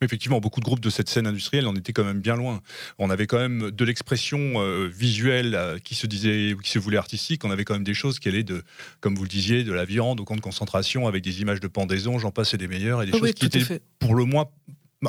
effectivement, 0.02 0.40
beaucoup 0.40 0.61
de 0.61 0.64
groupes 0.64 0.80
de 0.80 0.90
cette 0.90 1.09
scène 1.09 1.26
industrielle 1.26 1.66
en 1.66 1.74
étaient 1.74 1.92
quand 1.92 2.04
même 2.04 2.20
bien 2.20 2.37
loin. 2.37 2.61
On 2.98 3.11
avait 3.11 3.26
quand 3.26 3.38
même 3.38 3.70
de 3.70 3.85
l'expression 3.85 4.38
euh, 4.56 4.87
visuelle 4.87 5.54
euh, 5.54 5.78
qui 5.78 5.94
se 5.94 6.06
disait 6.06 6.54
qui 6.62 6.70
se 6.70 6.78
voulait 6.78 6.98
artistique. 6.98 7.44
On 7.44 7.50
avait 7.50 7.64
quand 7.64 7.74
même 7.74 7.85
des 7.85 7.94
choses 7.94 8.18
qui 8.18 8.28
allaient 8.28 8.42
de, 8.42 8.62
comme 9.00 9.14
vous 9.14 9.22
le 9.22 9.28
disiez, 9.28 9.64
de 9.64 9.72
la 9.72 9.85
viande 9.85 10.20
au 10.20 10.24
camp 10.24 10.37
de 10.37 10.40
concentration 10.40 11.06
avec 11.06 11.22
des 11.22 11.40
images 11.40 11.61
de 11.61 11.68
pendaison, 11.68 12.18
j'en 12.18 12.30
passe 12.30 12.54
et 12.54 12.59
des 12.59 12.68
meilleurs, 12.68 13.02
et 13.02 13.06
des 13.06 13.12
ah 13.14 13.18
choses 13.18 13.32
qui 13.32 13.46
étaient 13.46 13.80
pour 13.98 14.14
le 14.14 14.24
moins 14.24 14.46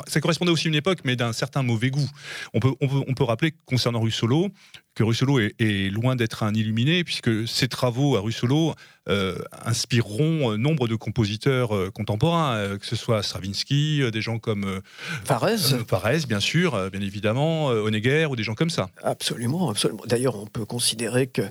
ça 0.06 0.20
correspondait 0.20 0.50
aussi 0.50 0.68
à 0.68 0.70
une 0.70 0.74
époque, 0.74 1.00
mais 1.04 1.16
d'un 1.16 1.32
certain 1.32 1.62
mauvais 1.62 1.90
goût. 1.90 2.08
On 2.54 2.60
peut, 2.60 2.72
on 2.80 3.14
peut, 3.14 3.24
rappeler, 3.24 3.52
concernant 3.66 4.00
Russolo, 4.00 4.48
que 4.94 5.02
Russolo 5.02 5.38
est, 5.38 5.92
loin 5.92 6.16
d'être 6.16 6.42
un 6.42 6.52
illuminé, 6.54 7.04
puisque 7.04 7.46
ses 7.46 7.68
travaux 7.68 8.16
à 8.16 8.20
Russolo 8.20 8.74
euh, 9.08 9.38
inspireront 9.64 10.58
nombre 10.58 10.88
de 10.88 10.96
compositeurs 10.96 11.74
euh, 11.74 11.90
contemporains, 11.90 12.56
euh, 12.56 12.78
que 12.78 12.86
ce 12.86 12.96
soit 12.96 13.22
Stravinsky, 13.22 14.02
des 14.10 14.20
gens 14.20 14.38
comme 14.38 14.80
Farès, 15.24 16.26
bien 16.26 16.40
sûr, 16.40 16.90
bien 16.90 17.00
évidemment, 17.00 17.66
Honegger, 17.66 18.26
ou 18.26 18.36
des 18.36 18.42
gens 18.42 18.54
comme 18.54 18.70
ça. 18.70 18.90
Absolument, 19.02 19.70
absolument. 19.70 20.02
D'ailleurs, 20.06 20.36
on 20.36 20.46
peut 20.46 20.64
considérer 20.64 21.26
que 21.26 21.42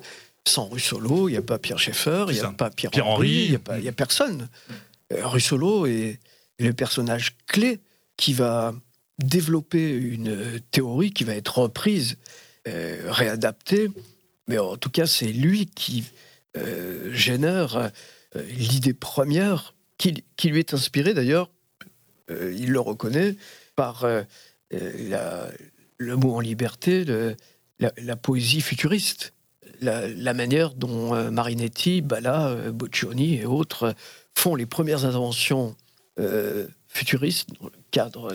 sans 0.46 0.68
Russolo, 0.68 1.28
il 1.28 1.32
n'y 1.32 1.38
a 1.38 1.42
pas 1.42 1.58
Pierre 1.58 1.78
Schaeffer, 1.78 2.26
il 2.28 2.34
n'y 2.34 2.40
a 2.40 2.52
pas 2.52 2.70
Pierre-Henri, 2.70 3.58
il 3.76 3.80
n'y 3.80 3.88
a, 3.88 3.90
a, 3.90 3.92
personne. 3.92 4.48
Russolo 5.10 5.86
est 5.86 6.20
le 6.58 6.72
personnage 6.72 7.36
clé 7.46 7.80
qui 8.18 8.34
va 8.34 8.74
développer 9.18 9.90
une 9.90 10.60
théorie 10.70 11.12
qui 11.12 11.24
va 11.24 11.34
être 11.34 11.58
reprise, 11.58 12.18
euh, 12.66 13.06
réadaptée, 13.06 13.88
mais 14.46 14.58
en 14.58 14.76
tout 14.76 14.90
cas 14.90 15.06
c'est 15.06 15.32
lui 15.32 15.66
qui 15.66 16.04
euh, 16.56 17.12
génère 17.14 17.76
euh, 17.76 17.88
l'idée 18.56 18.92
première 18.92 19.74
qui, 19.96 20.24
lui 20.44 20.58
est 20.58 20.74
inspirée 20.74 21.14
d'ailleurs, 21.14 21.50
il 22.30 22.70
le 22.70 22.78
reconnaît, 22.78 23.34
par 23.74 24.06
le 24.70 26.16
mot 26.16 26.36
en 26.36 26.40
liberté, 26.40 27.04
la, 27.80 28.16
poésie 28.16 28.60
futuriste. 28.60 29.32
La, 29.80 30.34
manière 30.34 30.74
dont 30.74 31.32
Marinetti, 31.32 32.00
Bala, 32.00 32.70
Boccioni 32.70 33.36
et 33.36 33.46
autres 33.46 33.94
font 34.36 34.54
les 34.54 34.66
premières 34.66 35.04
inventions 35.04 35.74
futuriste 36.86 37.48
dans 37.60 37.66
le 37.66 37.77
cadre 37.90 38.34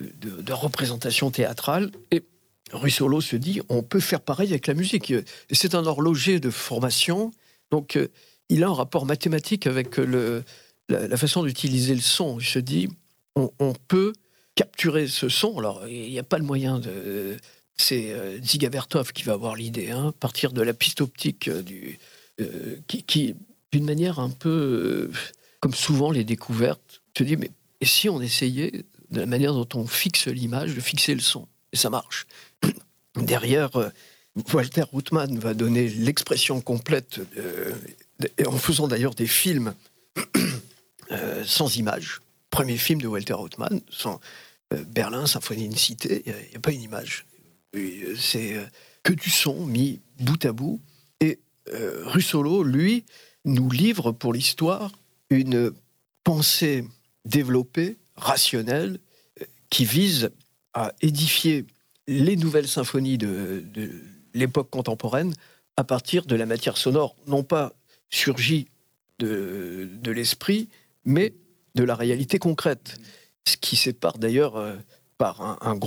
de, 0.00 0.52
représentation 0.52 1.30
théâtrale. 1.30 1.90
Et 2.10 2.24
Russolo 2.72 3.20
se 3.20 3.36
dit, 3.36 3.60
on 3.68 3.82
peut 3.82 4.00
faire 4.00 4.20
pareil 4.20 4.50
avec 4.50 4.66
la 4.66 4.74
musique. 4.74 5.12
C'est 5.50 5.74
un 5.74 5.86
horloger 5.86 6.40
de 6.40 6.50
formation, 6.50 7.30
donc 7.70 7.96
euh, 7.96 8.08
il 8.48 8.64
a 8.64 8.68
un 8.68 8.74
rapport 8.74 9.06
mathématique 9.06 9.66
avec 9.66 9.96
le, 9.96 10.42
la, 10.88 11.16
façon 11.16 11.42
d'utiliser 11.42 11.94
le 11.94 12.00
son. 12.00 12.38
Il 12.38 12.46
se 12.46 12.58
dit, 12.58 12.88
on, 13.36 13.74
peut 13.88 14.12
capturer 14.54 15.08
ce 15.08 15.28
son. 15.28 15.58
Alors, 15.58 15.86
il 15.88 16.10
n'y 16.10 16.18
a 16.18 16.24
pas 16.24 16.38
le 16.38 16.44
moyen 16.44 16.78
de... 16.78 17.36
C'est 17.76 18.12
euh, 18.12 18.40
Ziga 18.40 18.70
qui 19.12 19.24
va 19.24 19.32
avoir 19.32 19.56
l'idée, 19.56 19.90
hein, 19.90 20.14
partir 20.20 20.52
de 20.52 20.62
la 20.62 20.72
piste 20.72 21.00
optique 21.00 21.48
euh, 21.48 21.60
du, 21.60 21.98
euh, 22.40 22.76
qui 22.86 23.34
d'une 23.72 23.84
manière 23.84 24.20
un 24.20 24.30
peu, 24.30 25.10
comme 25.58 25.74
souvent 25.74 26.12
les 26.12 26.22
découvertes, 26.22 27.02
se 27.18 27.24
dit, 27.24 27.36
mais 27.36 27.50
et 27.84 27.86
si 27.86 28.08
on 28.08 28.22
essayait, 28.22 28.86
de 29.10 29.20
la 29.20 29.26
manière 29.26 29.52
dont 29.52 29.68
on 29.74 29.86
fixe 29.86 30.28
l'image, 30.28 30.74
de 30.74 30.80
fixer 30.80 31.14
le 31.14 31.20
son 31.20 31.46
Et 31.74 31.76
ça 31.76 31.90
marche. 31.90 32.26
Derrière, 33.14 33.76
euh, 33.76 33.90
Walter 34.54 34.84
Ruttmann 34.90 35.38
va 35.38 35.52
donner 35.52 35.90
l'expression 35.90 36.62
complète, 36.62 37.20
en 38.46 38.56
faisant 38.56 38.88
d'ailleurs 38.88 39.14
des 39.14 39.26
films 39.26 39.74
euh, 41.12 41.44
sans 41.44 41.76
image. 41.76 42.22
Premier 42.48 42.78
film 42.78 43.02
de 43.02 43.06
Walter 43.06 43.34
Ruttmann, 43.34 43.82
sans 43.90 44.18
euh, 44.72 44.82
Berlin, 44.84 45.26
Symphonie 45.26 45.68
d'une 45.68 45.76
cité, 45.76 46.22
il 46.24 46.32
n'y 46.32 46.56
a, 46.56 46.60
pas 46.60 46.72
une 46.72 46.80
image. 46.80 47.26
C'est 48.16 48.56
que 49.02 49.12
du 49.12 49.28
son 49.28 49.66
mis 49.66 50.00
bout 50.20 50.42
à 50.46 50.52
bout. 50.52 50.80
Et 51.20 51.38
Russolo, 51.70 52.62
lui, 52.62 53.04
nous 53.44 53.68
livre 53.68 54.10
pour 54.12 54.32
l'histoire 54.32 54.90
une 55.28 55.70
pensée 56.22 56.86
développé, 57.24 57.98
rationnel, 58.16 58.98
qui 59.70 59.84
vise 59.84 60.30
à 60.72 60.92
édifier 61.00 61.66
les 62.06 62.36
nouvelles 62.36 62.68
symphonies 62.68 63.18
de, 63.18 63.64
l'époque 64.34 64.70
contemporaine 64.70 65.32
à 65.76 65.84
partir 65.84 66.26
de 66.26 66.36
la 66.36 66.46
matière 66.46 66.76
sonore, 66.76 67.16
non 67.26 67.42
pas 67.42 67.72
surgie 68.10 68.68
de, 69.18 70.10
l'esprit, 70.10 70.68
mais 71.04 71.34
de 71.74 71.84
la 71.84 71.94
réalité 71.94 72.38
concrète. 72.38 72.96
Ce 73.46 73.56
qui 73.56 73.76
sépare 73.76 74.18
d'ailleurs 74.18 74.56
euh, 74.56 74.76
par 75.18 75.40
un, 75.40 75.58
un 75.60 75.78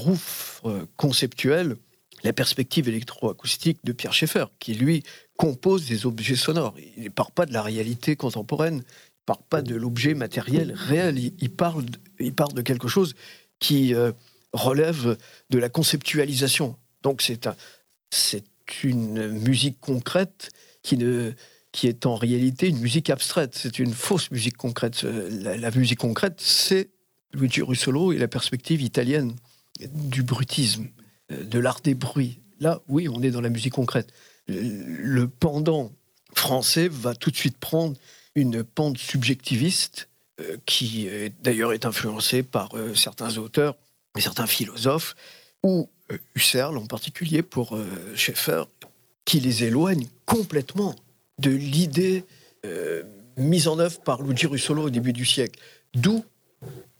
euh, 0.65 0.85
conceptuel 0.95 1.77
la 2.23 2.33
perspective 2.33 2.89
électroacoustique 2.89 3.79
de 3.83 3.91
Pierre 3.91 4.13
Schaeffer, 4.13 4.45
qui 4.59 4.73
lui 4.73 5.03
compose 5.37 5.85
des 5.85 6.05
objets 6.05 6.35
sonores. 6.35 6.75
Il 6.97 7.03
ne 7.03 7.09
part 7.09 7.31
pas 7.31 7.45
de 7.45 7.53
la 7.53 7.61
réalité 7.61 8.15
contemporaine, 8.15 8.83
parle 9.27 9.43
pas 9.49 9.61
de 9.61 9.75
l'objet 9.75 10.13
matériel 10.13 10.73
réel, 10.73 11.19
il, 11.19 11.49
parle, 11.51 11.83
il 12.19 12.33
parle 12.33 12.53
de 12.53 12.61
quelque 12.61 12.87
chose 12.87 13.13
qui 13.59 13.93
euh, 13.93 14.13
relève 14.53 15.17
de 15.49 15.59
la 15.59 15.67
conceptualisation. 15.67 16.77
Donc 17.03 17.21
c'est 17.21 17.45
un, 17.45 17.55
une 18.83 19.27
musique 19.27 19.79
concrète 19.81 20.49
qui 20.81 20.97
ne, 20.97 21.33
qui 21.73 21.87
est 21.87 22.05
en 22.05 22.15
réalité 22.15 22.69
une 22.69 22.79
musique 22.79 23.09
abstraite. 23.09 23.53
C'est 23.53 23.79
une 23.79 23.93
fausse 23.93 24.31
musique 24.31 24.55
concrète. 24.55 25.03
La, 25.03 25.71
musique 25.71 25.99
concrète, 25.99 26.39
c'est 26.39 26.89
Luigi 27.33 27.61
Russolo 27.61 28.13
et 28.13 28.17
la 28.17 28.29
perspective 28.29 28.81
italienne 28.81 29.35
du 29.93 30.23
brutisme, 30.23 30.87
euh, 31.33 31.43
de 31.43 31.59
l'art 31.59 31.81
des 31.81 31.95
bruits. 31.95 32.39
Là, 32.61 32.81
oui, 32.87 33.09
on 33.09 33.21
est 33.21 33.31
dans 33.31 33.41
la 33.41 33.49
musique 33.49 33.73
concrète. 33.73 34.13
Le 34.47 35.27
pendant 35.27 35.91
français 36.33 36.87
va 36.87 37.13
tout 37.13 37.29
de 37.29 37.35
suite 37.35 37.57
prendre 37.57 37.97
une 38.37 38.63
pente 38.63 38.97
subjectiviste 38.97 40.09
euh, 40.39 40.57
qui 40.65 41.09
d'ailleurs 41.41 41.73
est 41.73 41.85
influencée 41.85 42.43
par 42.43 42.69
euh, 42.75 42.93
certains 42.93 43.37
auteurs 43.37 43.75
et 44.17 44.21
certains 44.21 44.47
philosophes, 44.47 45.15
ou 45.63 45.89
Husserl 46.35 46.77
en 46.77 46.85
particulier 46.85 47.41
pour 47.41 47.77
Schaeffer, 48.15 48.63
qui 49.25 49.41
les 49.41 49.65
éloigne 49.65 50.07
complètement 50.25 50.95
de 51.39 51.51
l'idée 51.51 52.23
euh, 52.65 53.03
mise 53.37 53.67
en 53.67 53.77
œuvre 53.77 53.99
par 54.01 54.23
Luigi 54.23 54.47
Russolo 54.47 54.83
au 54.83 54.89
début 54.89 55.13
du 55.13 55.25
siècle. 55.25 55.59
D'où, 55.93 56.23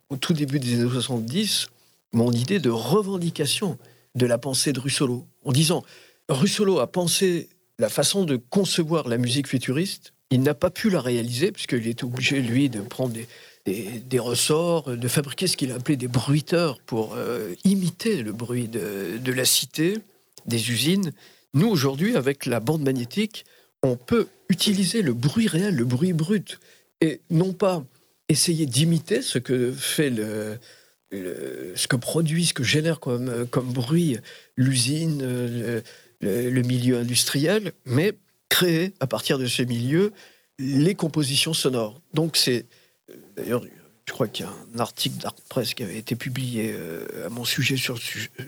au 0.09 0.17
tout 0.17 0.33
début 0.33 0.59
des 0.59 0.79
années 0.79 0.91
70, 0.91 1.67
mon 2.11 2.31
idée 2.31 2.59
de 2.59 2.69
revendication 2.69 3.77
de 4.15 4.25
la 4.25 4.37
pensée 4.37 4.73
de 4.73 4.79
Russolo, 4.79 5.25
en 5.45 5.51
disant 5.51 5.83
Russolo 6.29 6.79
a 6.79 6.87
pensé 6.87 7.49
la 7.79 7.89
façon 7.89 8.25
de 8.25 8.35
concevoir 8.35 9.07
la 9.07 9.17
musique 9.17 9.47
futuriste, 9.47 10.13
il 10.29 10.41
n'a 10.41 10.53
pas 10.53 10.69
pu 10.69 10.89
la 10.89 11.01
réaliser, 11.01 11.51
puisqu'il 11.51 11.87
était 11.87 12.03
obligé, 12.03 12.41
lui, 12.41 12.69
de 12.69 12.81
prendre 12.81 13.13
des, 13.65 14.19
ressorts, 14.19 14.95
de 14.95 15.07
fabriquer 15.07 15.47
ce 15.47 15.57
qu'il 15.57 15.71
appelait 15.71 15.95
des 15.95 16.07
bruiteurs 16.07 16.79
pour 16.85 17.15
euh, 17.15 17.53
imiter 17.63 18.23
le 18.23 18.31
bruit 18.31 18.67
de, 18.67 19.31
la 19.31 19.45
cité, 19.45 19.97
des 20.45 20.71
usines. 20.71 21.11
Nous, 21.53 21.67
aujourd'hui, 21.67 22.15
avec 22.15 22.45
la 22.45 22.59
bande 22.59 22.83
magnétique, 22.83 23.45
on 23.83 23.95
peut 23.95 24.27
utiliser 24.49 25.01
le 25.01 25.13
bruit 25.13 25.47
réel, 25.47 25.75
le 25.75 25.85
bruit 25.85 26.13
brut, 26.13 26.59
et 27.01 27.21
non 27.29 27.53
pas 27.53 27.83
essayer 28.29 28.65
d'imiter 28.65 29.21
ce 29.21 29.39
que 29.39 29.71
fait 29.71 30.09
le, 30.09 30.57
ce 31.11 31.87
que 31.87 31.95
produit, 31.95 32.45
ce 32.47 32.53
que 32.53 32.63
génère 32.63 32.99
comme, 32.99 33.47
comme 33.47 33.71
bruit 33.71 34.17
l'usine, 34.57 35.81
le, 36.21 36.61
milieu 36.61 36.97
industriel, 36.97 37.71
mais 37.85 38.13
créer 38.49 38.93
à 38.99 39.07
partir 39.07 39.37
de 39.37 39.47
ces 39.47 39.65
milieux 39.65 40.13
les 40.59 40.95
compositions 40.95 41.53
sonores. 41.53 42.01
Donc 42.13 42.37
c'est 42.37 42.65
d'ailleurs 43.35 43.63
je 44.07 44.13
crois 44.13 44.27
qu'il 44.27 44.45
y 44.45 44.47
a 44.47 44.53
un 44.73 44.79
article 44.79 45.17
d'Art 45.17 45.35
Press 45.49 45.73
qui 45.73 45.83
avait 45.83 45.97
été 45.97 46.15
publié 46.15 46.73
euh, 46.73 47.27
à 47.27 47.29
mon 47.29 47.43
sujet 47.43 47.75
sur, 47.75 47.99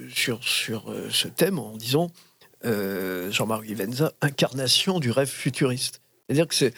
sur, 0.10 0.44
sur 0.44 0.90
euh, 0.90 1.10
ce 1.12 1.28
thème 1.28 1.60
en 1.60 1.76
disant 1.76 2.12
euh, 2.66 3.30
Jean-Marc 3.32 3.64
Vivenza, 3.64 4.14
incarnation 4.22 5.00
du 5.00 5.12
rêve 5.12 5.28
futuriste. 5.28 6.02
C'est-à-dire 6.26 6.48
que 6.48 6.56
c'est 6.56 6.74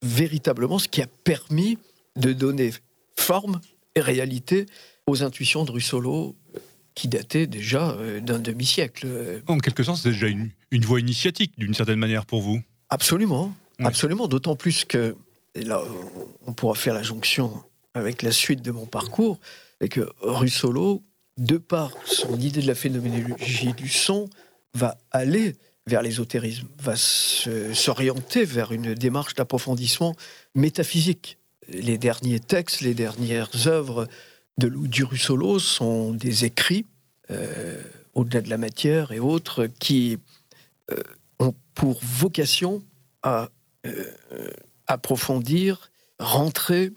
véritablement 0.00 0.78
ce 0.78 0.88
qui 0.88 1.02
a 1.02 1.06
permis 1.24 1.78
de 2.16 2.32
donner 2.32 2.72
forme 3.16 3.60
et 3.94 4.00
réalité 4.00 4.66
aux 5.06 5.22
intuitions 5.22 5.64
de 5.64 5.72
Russolo 5.72 6.34
qui 6.94 7.08
dataient 7.08 7.46
déjà 7.46 7.96
d'un 8.20 8.38
demi-siècle. 8.38 9.42
En 9.46 9.58
quelque 9.58 9.82
sens, 9.82 10.02
c'est 10.02 10.10
déjà 10.10 10.28
une, 10.28 10.50
voie 10.80 11.00
initiatique 11.00 11.52
d'une 11.58 11.74
certaine 11.74 11.98
manière 11.98 12.24
pour 12.24 12.40
vous. 12.40 12.62
Absolument, 12.88 13.54
absolument. 13.78 14.28
D'autant 14.28 14.56
plus 14.56 14.84
que, 14.84 15.14
et 15.54 15.62
là, 15.62 15.82
on 16.46 16.52
pourra 16.52 16.74
faire 16.74 16.94
la 16.94 17.02
jonction 17.02 17.62
avec 17.94 18.22
la 18.22 18.32
suite 18.32 18.62
de 18.62 18.70
mon 18.70 18.86
parcours, 18.86 19.38
et 19.80 19.88
que 19.88 20.08
Russolo, 20.22 21.02
de 21.36 21.58
par 21.58 21.92
son 22.04 22.38
idée 22.38 22.62
de 22.62 22.66
la 22.66 22.74
phénoménologie 22.74 23.72
du 23.74 23.88
son, 23.88 24.28
va 24.74 24.96
aller 25.10 25.56
vers 25.86 26.02
l'ésotérisme, 26.02 26.68
va 26.78 26.94
s'orienter 26.96 28.44
vers 28.44 28.72
une 28.72 28.94
démarche 28.94 29.34
d'approfondissement 29.34 30.14
métaphysique. 30.54 31.38
Les 31.68 31.98
derniers 31.98 32.40
textes, 32.40 32.80
les 32.80 32.94
dernières 32.94 33.66
œuvres 33.66 34.08
de 34.58 34.68
Luigi 34.68 35.02
Russolo 35.02 35.58
sont 35.58 36.12
des 36.12 36.44
écrits, 36.44 36.86
euh, 37.30 37.82
au-delà 38.14 38.40
de 38.42 38.50
la 38.50 38.58
matière 38.58 39.12
et 39.12 39.18
autres, 39.18 39.68
qui 39.80 40.18
ont 41.38 41.54
pour 41.74 42.00
vocation 42.02 42.82
à 43.22 43.48
euh, 43.86 44.04
approfondir, 44.86 45.90
rentrer 46.18 46.92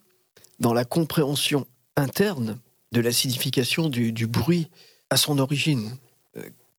dans 0.60 0.74
la 0.74 0.86
compréhension 0.86 1.66
interne 1.96 2.60
de 2.92 3.02
la 3.02 3.12
signification 3.12 3.90
du, 3.90 4.28
bruit 4.28 4.68
à 5.10 5.18
son 5.18 5.40
origine 5.40 5.98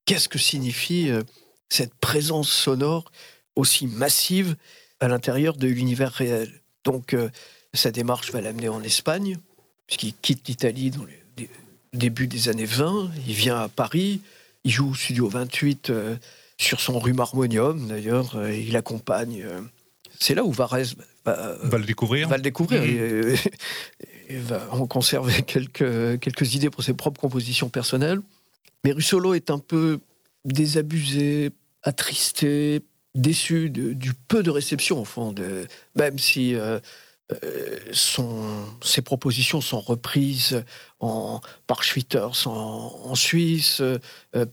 qu'est-ce 0.07 0.29
que 0.29 0.39
signifie 0.39 1.11
euh, 1.11 1.23
cette 1.69 1.95
présence 1.95 2.49
sonore 2.49 3.13
aussi 3.57 3.87
massive 3.87 4.57
à 5.01 5.09
l'intérieur 5.09 5.57
de 5.57 5.67
l'univers 5.67 6.13
réel? 6.13 6.63
Donc 6.85 7.13
euh, 7.13 7.29
sa 7.75 7.91
démarche 7.91 8.33
va 8.33 8.41
l'amener 8.41 8.69
en 8.69 8.83
Espagne, 8.83 9.37
puisqu'il 9.87 10.15
quitte 10.15 10.49
l'Italie 10.49 10.91
dans 10.91 11.05
le 11.05 11.47
début 11.93 12.29
des 12.29 12.49
années 12.49 12.65
20, 12.65 13.11
il 13.27 13.35
vient 13.35 13.59
à 13.59 13.69
Paris, 13.69 14.23
il 14.65 14.71
joue 14.71 14.91
au 14.91 14.95
Studio 14.95 15.29
28 15.29 15.91
euh, 15.91 16.17
sur 16.59 16.81
son 16.81 16.99
rhume 16.99 17.21
harmonium 17.21 17.87
d'ailleurs, 17.89 18.49
il 18.49 18.77
accompagne... 18.77 19.45
c'est 20.19 20.35
là 20.35 20.45
où 20.45 20.53
Varese 20.53 20.97
va, 21.25 21.79
le 21.79 21.85
découvrir. 21.85 22.29
Va 22.29 22.37
le 22.37 22.43
découvrir. 22.43 22.83
Mmh. 22.83 23.37
Et, 24.29 24.39
va 24.39 24.67
en 24.73 24.87
conserver 24.87 25.43
quelques, 25.47 26.19
quelques 26.21 26.55
idées 26.55 26.71
pour 26.71 26.83
ses 26.83 26.95
propres 26.95 27.21
compositions 27.21 27.69
personnelles. 27.69 28.21
Mais 28.85 28.93
Russolo 28.93 29.35
est 29.35 29.51
un 29.51 29.59
peu 29.59 30.01
désabusé, 30.45 31.51
attristé, 31.83 32.83
déçu 33.17 33.71
du 33.71 34.13
peu 34.29 34.43
de 34.43 34.51
réception, 34.51 35.01
au 35.01 35.05
fond, 35.05 35.33
de, 35.33 35.67
même 35.97 36.19
si 36.19 36.55
euh, 36.55 36.79
euh, 37.33 37.79
ses 38.83 39.03
propositions 39.03 39.61
sont 39.61 39.81
reprises 39.81 40.65
en, 41.01 41.41
par 41.67 41.83
Schwitters 41.83 42.47
en, 42.47 43.15
Suisse, 43.15 43.81
euh, 43.81 43.99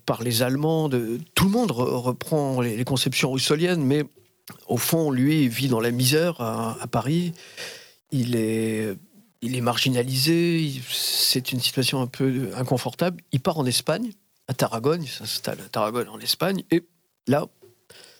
par 0.05 0.23
les 0.23 0.41
Allemands. 0.41 0.89
tout 0.89 1.45
le 1.45 1.51
monde 1.51 1.71
reprend 1.71 2.61
les, 2.61 2.83
conceptions 2.83 3.31
russoliennes, 3.31 3.83
mais 3.83 4.03
au 4.67 4.77
fond, 4.77 5.11
lui, 5.11 5.47
vit 5.47 5.67
dans 5.67 5.79
la 5.79 5.91
misère 5.91 6.41
à, 6.41 6.77
à 6.81 6.87
Paris. 6.87 7.33
Il 8.11 8.35
est 8.35 8.95
il 9.43 9.57
est 9.57 9.61
marginalisé, 9.61 10.71
c'est 10.89 11.51
une 11.51 11.59
situation 11.59 12.01
un 12.01 12.07
peu 12.07 12.49
inconfortable. 12.55 13.21
Il 13.33 13.41
part 13.41 13.59
en 13.59 13.65
Espagne, 13.65 14.13
à 14.47 14.53
Tarragone, 14.53 15.03
il 15.03 15.09
s'installe 15.09 15.59
à 15.59 15.67
Tarragone 15.69 16.07
en 16.07 16.19
Espagne, 16.19 16.63
et 16.71 16.83
là, 17.27 17.45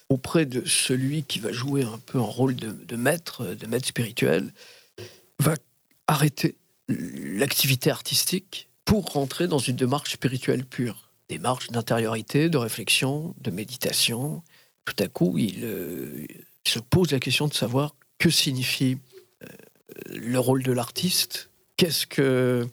auprès 0.10 0.46
de 0.46 0.66
celui 0.68 1.24
qui 1.24 1.40
va 1.40 1.52
jouer 1.52 1.84
un 1.84 2.00
peu 2.06 2.20
un 2.20 2.22
rôle 2.22 2.56
de, 2.56 2.96
maître, 2.96 3.46
de 3.46 3.68
maître 3.68 3.88
spirituel, 3.88 4.54
va 5.40 5.56
arrêter 6.08 6.56
l'activité 6.88 7.90
artistique 7.90 8.70
pour 8.86 9.14
rentrer 9.14 9.48
dans 9.48 9.60
une 9.60 9.76
démarche 9.76 10.14
spirituelle 10.14 10.66
pure, 10.66 11.10
démarche 11.30 11.70
d'intériorité, 11.70 12.50
de 12.50 12.58
réflexion, 12.58 13.34
de 13.40 13.52
méditation. 13.52 14.44
Tout 14.86 14.96
à 15.00 15.08
coup, 15.08 15.38
il, 15.38 15.64
euh, 15.64 16.26
se 16.66 16.80
pose 16.80 17.12
la 17.12 17.20
question 17.20 17.48
de 17.48 17.54
savoir 17.54 17.96
que 18.20 18.30
signifie 18.30 18.98
euh, 19.44 19.48
le 20.10 20.40
rôle 20.40 20.64
de 20.64 20.72
l'artiste, 20.72 21.50
qu'est-ce 21.78 22.06
que, 22.06 22.68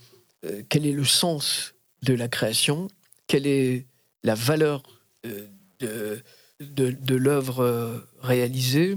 euh, 0.45 0.63
quel 0.69 0.87
est 0.87 0.93
le 0.93 1.05
sens 1.05 1.75
de 2.03 2.15
la 2.15 2.29
création 2.29 2.89
quelle 3.31 3.47
est 3.47 3.87
la 4.25 4.35
valeur 4.35 4.83
euh, 5.25 6.17
de, 6.61 7.15
l'œuvre 7.15 7.61
euh, 7.61 7.99
réalisée. 8.23 8.97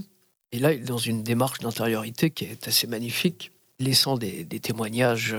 Et 0.51 0.59
là, 0.59 0.75
dans 0.75 0.97
une 0.97 1.23
démarche 1.23 1.59
d'intériorité 1.59 2.29
qui 2.29 2.45
est 2.45 2.67
assez 2.67 2.87
magnifique, 2.87 3.51
laissant 3.79 4.17
des, 4.17 4.45
témoignages 4.61 5.35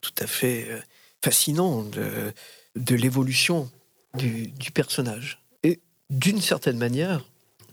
tout 0.00 0.14
à 0.18 0.26
fait 0.26 0.66
euh, 0.70 0.80
fascinants 1.22 1.84
de, 1.84 2.94
l'évolution 2.94 3.70
du, 4.14 4.52
personnage. 4.72 5.42
Et 5.62 5.80
d'une 6.10 6.40
certaine 6.40 6.78
manière, 6.78 7.24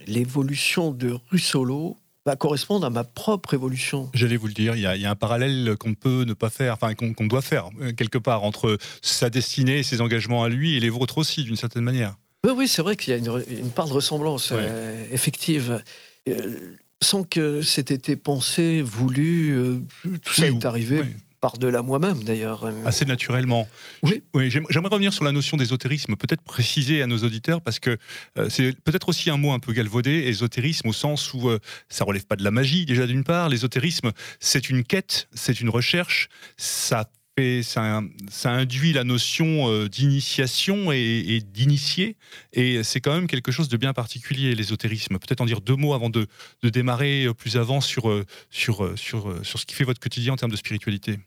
l'évolution 0.08 0.92
de 0.92 1.18
Russolo 1.30 1.98
va 2.26 2.36
correspondre 2.36 2.86
à 2.86 2.90
ma 2.90 3.04
propre 3.04 3.54
évolution. 3.54 4.10
J'allais 4.14 4.38
vous 4.38 4.48
le 4.48 4.54
dire, 4.54 4.76
il 4.76 4.82
y, 4.82 4.86
a, 4.86 5.10
un 5.10 5.16
parallèle 5.16 5.76
qu'on 5.80 5.96
peut 5.96 6.24
ne 6.24 6.34
pas 6.34 6.52
faire, 6.52 6.74
enfin 6.74 6.94
qu'on 6.94 7.26
doit 7.26 7.42
faire 7.42 7.70
euh, 7.82 7.94
quelque 7.94 8.20
part 8.20 8.44
entre 8.44 8.78
sa 9.02 9.30
destinée 9.30 9.82
ses 9.82 10.02
engagements 10.02 10.44
à 10.44 10.50
lui 10.50 10.76
et 10.76 10.80
les 10.80 10.90
vôtres 10.90 11.18
aussi, 11.18 11.44
d'une 11.44 11.56
certaine 11.56 11.84
manière. 11.84 12.16
Oui, 12.46 12.54
oui 12.56 12.68
c'est 12.68 12.82
vrai 12.82 12.96
qu'il 12.96 13.14
y 13.14 13.16
a 13.16 13.20
une, 13.20 13.72
part 13.72 13.88
de 13.88 13.94
ressemblance 13.94 14.52
euh, 14.52 15.06
effective. 15.12 15.84
Euh, 16.30 16.76
sans 17.04 17.24
que 17.24 17.62
c'était 17.62 17.96
été 17.96 18.16
pensé, 18.16 18.82
voulu, 18.82 19.82
tout 20.24 20.34
ça 20.34 20.48
est 20.48 20.66
arrivé 20.66 21.04
par-delà 21.42 21.82
moi-même 21.82 22.24
d'ailleurs. 22.24 22.72
Assez 22.86 23.04
naturellement. 23.04 23.68
Oui. 24.04 24.22
J'aimerais 24.50 24.90
revenir 24.90 25.12
sur 25.12 25.26
la 25.26 25.32
notion 25.32 25.58
d'ésotérisme, 25.58 26.16
peut-être 26.16 26.44
préciser 26.44 27.02
à 27.02 27.08
nos 27.08 27.18
auditeurs, 27.18 27.62
parce 27.62 27.80
que 27.80 27.98
euh, 28.38 28.48
c'est 28.50 28.80
peut-être 28.84 29.10
aussi 29.10 29.30
un 29.30 29.38
mot 29.38 29.52
un 29.52 29.60
peu 29.60 29.74
galvaudé, 29.74 30.12
ésotérisme 30.12 30.88
au 30.88 30.94
sens 30.94 31.34
où 31.34 31.42
ça 31.42 31.48
euh, 31.48 31.60
ça 31.90 32.06
relève 32.06 32.26
pas 32.26 32.36
de 32.36 32.44
la 32.44 32.52
magie 32.52 32.86
déjà 32.86 33.06
d'une 33.06 33.24
part. 33.24 33.50
L'ésotérisme, 33.50 34.12
c'est 34.40 34.70
une 34.70 34.84
quête, 34.84 35.28
c'est 35.34 35.60
une 35.60 35.70
recherche, 35.70 36.30
ça 36.58 37.10
fait, 37.38 37.64
ça, 37.64 38.02
induit 38.46 38.94
la 38.94 39.04
notion 39.04 39.70
euh, 39.70 39.88
d'initiation 39.88 40.92
et, 40.92 41.42
d'initier, 41.42 42.18
et 42.54 42.84
c'est 42.84 43.02
quand 43.02 43.14
même 43.14 43.28
quelque 43.28 43.52
chose 43.52 43.70
de 43.70 43.78
bien 43.78 43.94
particulier, 43.94 44.56
l'ésotérisme. 44.56 45.18
Peut-être 45.18 45.42
en 45.42 45.46
dire 45.46 45.62
deux 45.62 45.76
mots 45.76 45.94
avant 45.94 46.10
de, 46.10 46.28
démarrer 46.64 47.28
plus 47.38 47.58
avant 47.58 47.82
sur, 47.82 48.10
euh, 48.10 48.26
sur, 48.50 48.84
euh, 48.84 48.96
sur, 48.96 49.44
ce 49.44 49.66
qui 49.66 49.76
fait 49.76 49.84
votre 49.84 50.00
quotidien 50.00 50.34
en 50.34 50.36
termes 50.36 50.52
de 50.52 50.58
spiritualité. 50.58 51.20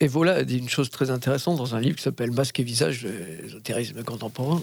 Et 0.00 0.08
voilà 0.08 0.44
dit 0.44 0.58
une 0.58 0.68
chose 0.68 0.90
très 0.90 1.10
intéressante 1.10 1.58
dans 1.58 1.76
un 1.76 1.80
livre 1.80 1.96
qui 1.96 2.02
s'appelle 2.02 2.32
Masque 2.32 2.58
et 2.58 2.64
visage 2.64 3.06
l'ésotérisme 3.42 4.02
contemporain, 4.02 4.62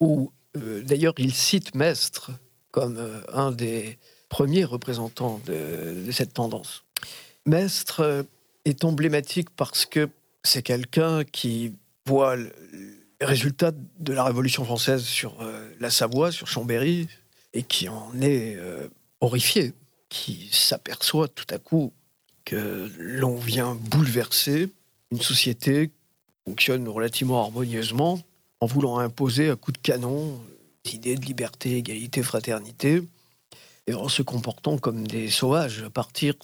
où 0.00 0.32
d'ailleurs 0.54 1.12
il 1.18 1.34
cite 1.34 1.74
Mestre 1.74 2.30
comme 2.70 2.98
un 3.34 3.52
des 3.52 3.98
premiers 4.30 4.64
représentants 4.64 5.42
de, 5.44 6.06
de 6.06 6.10
cette 6.10 6.32
tendance. 6.32 6.84
Mestre 7.44 8.24
est 8.64 8.84
emblématique 8.84 9.50
parce 9.50 9.86
que 9.86 10.08
c'est 10.42 10.62
quelqu'un 10.62 11.24
qui 11.24 11.74
voit 12.06 12.36
les 12.36 12.50
résultats 13.20 13.72
de 13.98 14.12
la 14.12 14.24
Révolution 14.24 14.64
française 14.64 15.02
sur 15.02 15.40
euh, 15.40 15.70
la 15.80 15.90
Savoie, 15.90 16.32
sur 16.32 16.46
Chambéry, 16.46 17.08
et 17.52 17.62
qui 17.62 17.88
en 17.88 18.20
est 18.20 18.56
euh, 18.56 18.88
horrifié, 19.20 19.72
qui 20.08 20.48
s'aperçoit 20.52 21.28
tout 21.28 21.46
à 21.50 21.58
coup 21.58 21.92
que 22.44 22.90
l'on 22.98 23.36
vient 23.36 23.74
bouleverser 23.74 24.68
une 25.10 25.20
société 25.20 25.88
qui 25.88 26.50
fonctionne 26.50 26.88
relativement 26.88 27.40
harmonieusement 27.40 28.20
en 28.60 28.66
voulant 28.66 28.98
imposer 28.98 29.50
à 29.50 29.56
coups 29.56 29.78
de 29.78 29.82
canon 29.82 30.40
des 30.84 30.94
idées 30.94 31.16
de 31.16 31.24
liberté, 31.24 31.76
égalité, 31.76 32.22
fraternité, 32.22 33.02
et 33.86 33.94
en 33.94 34.08
se 34.08 34.22
comportant 34.22 34.78
comme 34.78 35.06
des 35.06 35.28
sauvages 35.28 35.82
à 35.82 35.90
partir 35.90 36.34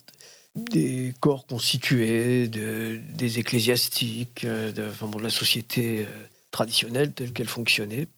des 0.54 1.14
corps 1.20 1.46
constitués, 1.46 2.48
de, 2.48 3.00
des 3.14 3.38
ecclésiastiques, 3.38 4.44
euh, 4.44 4.72
de, 4.72 5.16
de 5.16 5.22
la 5.22 5.30
société 5.30 6.06
euh, 6.06 6.26
traditionnelle 6.50 7.12
telle 7.12 7.32
qu'elle 7.32 7.48
fonctionnait, 7.48 8.08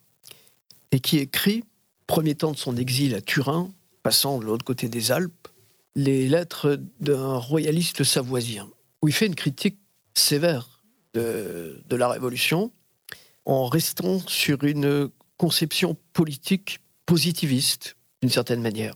et 0.93 1.01
qui 1.01 1.19
écrit, 1.19 1.65
premier 2.07 2.35
temps 2.35 2.53
de 2.53 2.57
son 2.57 2.77
exil 2.77 3.15
à 3.15 3.21
Turin, 3.21 3.71
passant 4.03 4.39
de 4.39 4.45
l'autre 4.45 4.65
côté 4.65 4.89
des 4.89 5.13
Alpes, 5.13 5.49
les 5.95 6.29
lettres 6.29 6.81
d'un 7.01 7.37
royaliste 7.37 8.05
savoisien, 8.05 8.69
où 9.03 9.09
il 9.09 9.15
fait 9.15 9.27
une 9.27 9.35
critique 9.35 9.79
sévère 10.15 10.83
de 11.15 11.97
la 11.97 12.09
Révolution, 12.09 12.71
en 13.45 13.67
restant 13.67 14.21
sur 14.29 14.63
une 14.65 15.11
conception 15.37 15.97
politique 16.13 16.81
positiviste, 17.07 17.97
d'une 18.23 18.31
certaine 18.31 18.63
manière. 18.63 18.95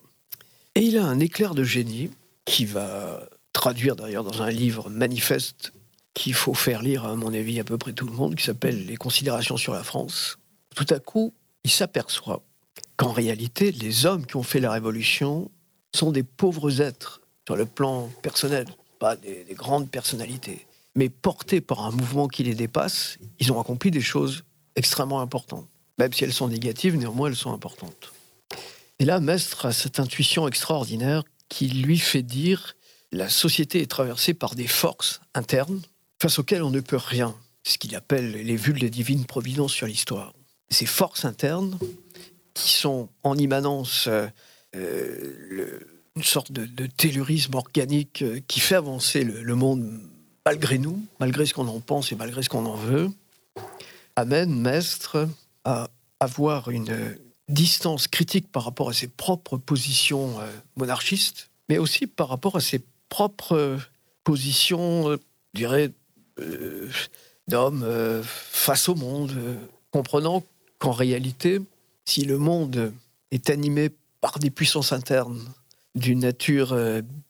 Et 0.74 0.82
il 0.82 0.98
a 0.98 1.04
un 1.04 1.18
éclair 1.18 1.54
de 1.54 1.64
génie 1.64 2.10
qui 2.44 2.64
va 2.64 3.28
traduire 3.52 3.96
d'ailleurs 3.96 4.24
dans 4.24 4.42
un 4.42 4.50
livre 4.50 4.90
manifeste 4.90 5.72
qu'il 6.12 6.34
faut 6.34 6.54
faire 6.54 6.82
lire, 6.82 7.04
à 7.04 7.16
mon 7.16 7.34
avis, 7.34 7.58
à 7.58 7.64
peu 7.64 7.76
près 7.78 7.92
tout 7.92 8.06
le 8.06 8.12
monde, 8.12 8.36
qui 8.36 8.44
s'appelle 8.44 8.86
Les 8.86 8.96
considérations 8.96 9.56
sur 9.56 9.72
la 9.72 9.82
France. 9.82 10.38
Tout 10.74 10.86
à 10.90 11.00
coup, 11.00 11.34
il 11.64 11.70
s'aperçoit 11.70 12.42
qu'en 12.96 13.12
réalité, 13.12 13.72
les 13.72 14.06
hommes 14.06 14.24
qui 14.26 14.36
ont 14.36 14.42
fait 14.42 14.60
la 14.60 14.72
Révolution 14.72 15.50
sont 15.94 16.12
des 16.12 16.22
pauvres 16.22 16.80
êtres 16.80 17.20
sur 17.46 17.56
le 17.56 17.66
plan 17.66 18.08
personnel, 18.22 18.66
pas 18.98 19.16
des, 19.16 19.44
des 19.44 19.54
grandes 19.54 19.90
personnalités. 19.90 20.66
Mais 20.94 21.08
portés 21.08 21.60
par 21.60 21.84
un 21.84 21.90
mouvement 21.90 22.28
qui 22.28 22.44
les 22.44 22.54
dépasse, 22.54 23.18
ils 23.40 23.50
ont 23.50 23.60
accompli 23.60 23.90
des 23.90 24.00
choses 24.00 24.44
extrêmement 24.76 25.20
importantes. 25.20 25.68
Même 25.98 26.12
si 26.12 26.24
elles 26.24 26.32
sont 26.32 26.48
négatives, 26.48 26.96
néanmoins, 26.96 27.28
elles 27.28 27.36
sont 27.36 27.52
importantes. 27.52 28.12
Et 28.98 29.04
là, 29.04 29.20
Mestre 29.20 29.66
a 29.66 29.72
cette 29.72 29.98
intuition 29.98 30.46
extraordinaire 30.46 31.24
qui 31.48 31.68
lui 31.68 31.98
fait 31.98 32.22
dire 32.22 32.76
la 33.12 33.28
société 33.28 33.80
est 33.80 33.90
traversée 33.90 34.34
par 34.34 34.54
des 34.54 34.66
forces 34.66 35.20
internes 35.34 35.80
face 36.20 36.38
auxquelles 36.38 36.62
on 36.62 36.70
ne 36.70 36.80
peut 36.80 36.96
rien. 36.96 37.34
ce 37.66 37.78
qu'il 37.78 37.94
appelle 37.96 38.32
les 38.32 38.56
vues 38.56 38.74
de 38.74 38.88
divines 38.88 39.24
providences 39.24 39.72
sur 39.72 39.86
l'histoire. 39.86 40.34
Ces 40.68 40.84
forces 40.84 41.24
internes 41.24 41.78
qui 42.52 42.72
sont 42.72 43.08
en 43.22 43.38
immanence 43.38 44.08
euh, 44.08 44.28
une 46.16 46.22
sorte 46.22 46.52
de, 46.52 46.86
tellurisme 46.86 47.54
organique 47.54 48.22
euh, 48.22 48.40
qui 48.46 48.60
fait 48.60 48.74
avancer 48.74 49.24
le, 49.24 49.42
le, 49.42 49.54
monde 49.54 50.00
malgré 50.44 50.78
nous, 50.78 51.04
malgré 51.20 51.46
ce 51.46 51.54
qu'on 51.54 51.68
en 51.68 51.80
pense 51.80 52.12
et 52.12 52.16
malgré 52.16 52.42
ce 52.42 52.48
qu'on 52.48 52.66
en 52.66 52.76
veut, 52.76 53.10
amène 54.16 54.60
Mestre 54.60 55.28
à 55.64 55.88
avoir 56.20 56.70
une 56.70 57.16
distance 57.48 58.08
critique 58.08 58.50
par 58.50 58.64
rapport 58.64 58.88
à 58.88 58.92
ses 58.92 59.08
propres 59.08 59.56
positions 59.56 60.40
euh, 60.40 60.50
monarchistes, 60.76 61.50
mais 61.68 61.78
aussi 61.78 62.06
par 62.06 62.28
rapport 62.28 62.56
à 62.56 62.60
ses 62.60 62.82
propre 63.14 63.78
position, 64.24 65.10
euh, 65.10 65.18
je 65.52 65.60
dirais, 65.60 65.92
euh, 66.40 66.90
d'homme 67.46 67.84
euh, 67.84 68.24
face 68.24 68.88
au 68.88 68.96
monde, 68.96 69.32
comprenant 69.92 70.42
qu'en 70.80 70.90
réalité, 70.90 71.60
si 72.04 72.24
le 72.24 72.38
monde 72.38 72.92
est 73.30 73.50
animé 73.50 73.90
par 74.20 74.40
des 74.40 74.50
puissances 74.50 74.92
internes 74.92 75.48
d'une 75.94 76.20
nature 76.20 76.76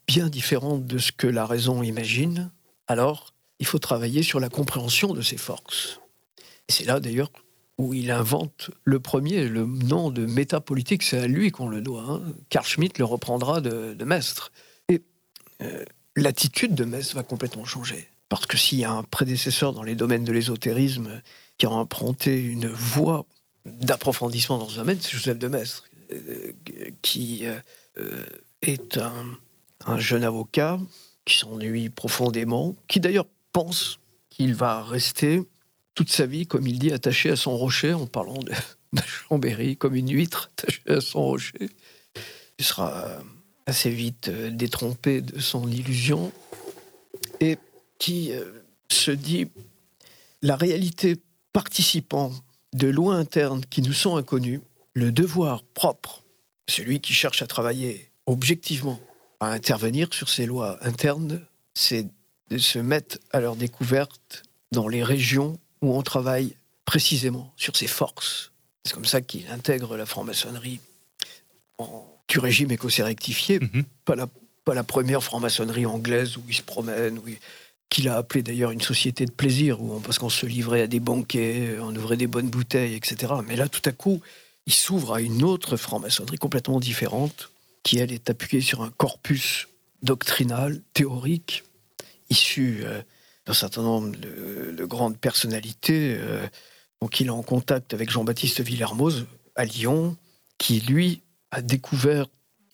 bien 0.06 0.28
différente 0.28 0.86
de 0.86 0.96
ce 0.96 1.12
que 1.12 1.26
la 1.26 1.44
raison 1.44 1.82
imagine, 1.82 2.50
alors 2.86 3.34
il 3.58 3.66
faut 3.66 3.78
travailler 3.78 4.22
sur 4.22 4.40
la 4.40 4.48
compréhension 4.48 5.12
de 5.12 5.20
ces 5.20 5.36
forces. 5.36 6.00
C'est 6.70 6.86
là 6.86 6.98
d'ailleurs 6.98 7.30
où 7.78 7.92
il 7.92 8.10
invente 8.10 8.70
le 8.84 9.00
premier, 9.00 9.48
le 9.48 9.66
nom 9.66 10.10
de 10.10 10.26
métapolitique, 10.26 11.02
c'est 11.02 11.18
à 11.18 11.26
lui 11.26 11.50
qu'on 11.50 11.68
le 11.68 11.80
doit. 11.80 12.04
Hein. 12.08 12.22
Carl 12.48 12.64
Schmitt 12.64 12.98
le 12.98 13.04
reprendra 13.04 13.60
de, 13.60 13.94
de 13.94 14.04
Mestre. 14.04 14.52
Euh, 15.62 15.84
l'attitude 16.16 16.74
de 16.74 16.84
Metz 16.84 17.14
va 17.14 17.22
complètement 17.22 17.64
changer. 17.64 18.08
Parce 18.28 18.46
que 18.46 18.56
s'il 18.56 18.78
y 18.78 18.84
a 18.84 18.92
un 18.92 19.02
prédécesseur 19.02 19.72
dans 19.72 19.82
les 19.82 19.94
domaines 19.94 20.24
de 20.24 20.32
l'ésotérisme 20.32 21.22
qui 21.58 21.66
a 21.66 21.70
emprunté 21.70 22.40
une 22.40 22.68
voie 22.68 23.26
d'approfondissement 23.64 24.58
dans 24.58 24.68
ce 24.68 24.76
domaine, 24.76 24.98
c'est 25.00 25.12
Joseph 25.12 25.38
de 25.38 25.48
Maistre, 25.48 25.84
euh, 26.12 26.52
qui 27.02 27.46
euh, 27.46 28.24
est 28.62 28.98
un, 28.98 29.98
jeune 29.98 30.24
avocat 30.24 30.78
qui 31.24 31.38
s'ennuie 31.38 31.90
profondément, 31.90 32.74
qui 32.88 33.00
d'ailleurs 33.00 33.26
pense 33.52 33.98
qu'il 34.30 34.54
va 34.54 34.82
rester 34.82 35.42
toute 35.94 36.10
sa 36.10 36.26
vie, 36.26 36.46
comme 36.46 36.66
il 36.66 36.78
dit, 36.78 36.92
attaché 36.92 37.30
à 37.30 37.36
son 37.36 37.56
rocher, 37.56 37.92
en 37.92 38.06
parlant 38.06 38.38
de, 38.38 38.52
de 38.92 39.02
Chambéry, 39.02 39.76
comme 39.76 39.94
une 39.94 40.10
huître 40.10 40.50
attachée 40.52 40.82
à 40.88 41.00
son 41.00 41.24
rocher. 41.24 41.70
Il 42.58 42.64
sera 42.64 43.22
assez 43.66 43.90
vite 43.90 44.28
euh, 44.28 44.50
détrompé 44.50 45.20
de 45.20 45.40
son 45.40 45.68
illusion 45.70 46.32
et 47.40 47.58
qui 47.98 48.32
euh, 48.32 48.44
se 48.90 49.10
dit 49.10 49.48
la 50.42 50.56
réalité 50.56 51.16
participant 51.52 52.32
de 52.74 52.88
lois 52.88 53.14
internes 53.14 53.64
qui 53.70 53.82
nous 53.82 53.92
sont 53.92 54.16
inconnues, 54.16 54.60
le 54.92 55.12
devoir 55.12 55.62
propre, 55.62 56.22
celui 56.68 57.00
qui 57.00 57.12
cherche 57.12 57.42
à 57.42 57.46
travailler 57.46 58.10
objectivement, 58.26 59.00
à 59.40 59.50
intervenir 59.52 60.12
sur 60.12 60.28
ces 60.28 60.46
lois 60.46 60.78
internes, 60.84 61.40
c'est 61.74 62.06
de 62.50 62.58
se 62.58 62.78
mettre 62.78 63.18
à 63.32 63.40
leur 63.40 63.56
découverte 63.56 64.42
dans 64.72 64.88
les 64.88 65.02
régions 65.02 65.58
où 65.84 65.96
on 65.96 66.02
travaille 66.02 66.56
précisément 66.84 67.52
sur 67.56 67.76
ces 67.76 67.86
forces. 67.86 68.52
C'est 68.84 68.92
comme 68.92 69.04
ça 69.04 69.20
qu'il 69.20 69.46
intègre 69.48 69.96
la 69.96 70.06
franc-maçonnerie 70.06 70.80
en 71.78 72.06
du 72.28 72.38
régime 72.38 72.70
écossais 72.70 73.02
rectifié, 73.02 73.60
mhm. 73.60 73.84
pas, 74.04 74.16
la, 74.16 74.26
pas 74.64 74.74
la 74.74 74.84
première 74.84 75.22
franc-maçonnerie 75.22 75.86
anglaise 75.86 76.36
où 76.36 76.42
il 76.48 76.54
se 76.54 76.62
promène, 76.62 77.20
qu'il 77.90 78.08
a 78.08 78.16
appelé 78.16 78.42
d'ailleurs 78.42 78.70
une 78.70 78.80
société 78.80 79.26
de 79.26 79.30
plaisir, 79.30 79.80
où 79.80 80.00
parce 80.00 80.18
qu'on 80.18 80.30
se 80.30 80.46
livrait 80.46 80.82
à 80.82 80.86
des 80.86 81.00
banquets, 81.00 81.76
on 81.80 81.94
ouvrait 81.94 82.16
des 82.16 82.26
bonnes 82.26 82.48
bouteilles, 82.48 82.94
etc. 82.94 83.34
Mais 83.46 83.56
là, 83.56 83.68
tout 83.68 83.82
à 83.84 83.92
coup, 83.92 84.20
il 84.66 84.72
s'ouvre 84.72 85.14
à 85.14 85.20
une 85.20 85.42
autre 85.42 85.76
franc-maçonnerie 85.76 86.38
complètement 86.38 86.80
différente, 86.80 87.50
qui, 87.82 87.98
elle, 87.98 88.12
est 88.12 88.30
appuyée 88.30 88.62
sur 88.62 88.82
un 88.82 88.90
corpus 88.90 89.68
doctrinal, 90.02 90.80
théorique, 90.94 91.64
issu 92.30 92.80
euh, 92.84 93.02
d'un 93.46 93.54
certain 93.54 93.82
nombre 93.82 94.16
de, 94.16 94.84
grandes 94.84 95.18
personnalités. 95.18 96.16
Euh, 96.18 96.46
donc 97.00 97.20
il 97.20 97.26
est 97.26 97.30
en 97.30 97.42
contact 97.42 97.94
avec 97.94 98.10
Jean-Baptiste 98.10 98.60
Villermoz 98.60 99.26
à 99.54 99.64
Lyon, 99.64 100.16
qui, 100.58 100.80
lui, 100.80 101.22
a 101.50 101.62
découvert 101.62 102.26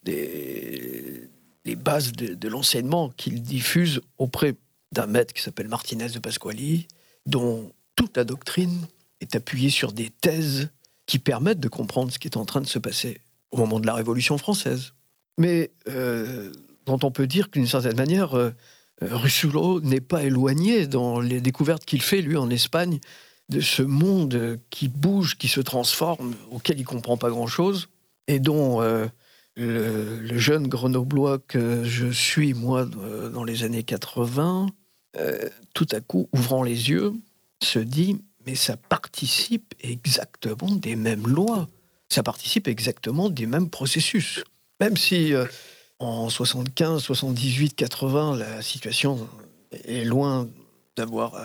des, 0.03 1.29
les 1.65 1.77
bases 1.77 2.13
de, 2.13 2.35
de 2.35 2.49
l'enseignement 2.49 3.11
qu'il 3.11 3.43
diffuse 3.43 4.01
auprès 4.19 4.55
d'un 4.93 5.07
maître 5.07 5.33
qui 5.33 5.43
s'appelle 5.43 5.69
Martinez 5.69 6.09
de 6.09 6.19
Pasquali, 6.19 6.89
dont 7.27 7.73
toute 7.97 8.17
la 8.17 8.25
doctrine 8.25 8.87
est 9.21 9.35
appuyée 9.37 9.71
sur 9.71 9.93
des 9.93 10.11
thèses 10.11 10.71
qui 11.07 11.19
permettent 11.19 11.61
de 11.61 11.69
comprendre 11.69 12.13
ce 12.13 12.19
qui 12.19 12.29
est 12.29 12.37
en 12.37 12.45
train 12.45 12.61
de 12.61 12.67
se 12.67 12.79
passer 12.79 13.21
au 13.51 13.59
moment 13.59 13.81
de 13.81 13.87
la 13.87 13.95
Révolution 13.95 14.39
française. 14.39 14.93
Mais 15.39 15.71
euh, 15.89 16.53
dont 16.87 16.99
on 17.03 17.11
peut 17.11 17.27
dire 17.27 17.51
qu'une 17.51 17.67
certaine 17.67 17.97
manière, 17.97 18.37
euh, 18.37 18.51
Russullo 19.01 19.81
n'est 19.81 20.01
pas 20.01 20.25
éloigné 20.25 20.87
dans 20.87 21.21
les 21.21 21.41
découvertes 21.41 21.85
qu'il 21.85 22.03
fait, 22.03 22.21
lui, 22.21 22.37
en 22.37 22.51
Espagne, 22.51 23.01
de 23.49 23.61
ce 23.61 23.83
monde 23.83 24.59
qui 24.71 24.89
bouge, 24.89 25.37
qui 25.37 25.49
se 25.49 25.61
transforme, 25.61 26.35
auquel 26.51 26.79
il 26.79 26.85
comprend 26.85 27.17
pas 27.17 27.31
grand-chose, 27.31 27.89
et 28.29 28.39
dont 28.39 28.81
euh, 28.83 29.07
le, 29.57 30.39
jeune 30.39 30.69
grenoblois 30.69 31.39
que 31.39 31.85
je 31.85 32.09
suis, 32.09 32.55
moi, 32.55 32.85
dans 32.85 33.45
les 33.45 33.65
années 33.65 33.83
80, 33.83 34.67
tout 35.75 35.89
à 35.91 36.01
coup, 36.01 36.29
ouvrant 36.33 36.63
les 36.63 36.91
yeux, 36.91 37.13
se 37.63 37.79
dit 37.79 38.21
mais 38.47 38.55
ça 38.55 38.77
participe 38.77 39.75
exactement 39.81 40.75
des 40.75 40.97
mêmes 40.97 41.27
lois, 41.27 41.69
ça 42.09 42.23
participe 42.23 42.69
exactement 42.69 43.29
des 43.29 43.47
mêmes 43.47 43.69
processus. 43.69 44.43
Même 44.81 44.97
si 44.97 45.35
en 46.01 46.29
75, 46.29 47.03
78, 47.03 47.77
80, 47.77 48.37
la 48.37 48.63
situation 48.63 49.29
est 49.87 50.05
loin 50.05 50.49
d'avoir 50.97 51.41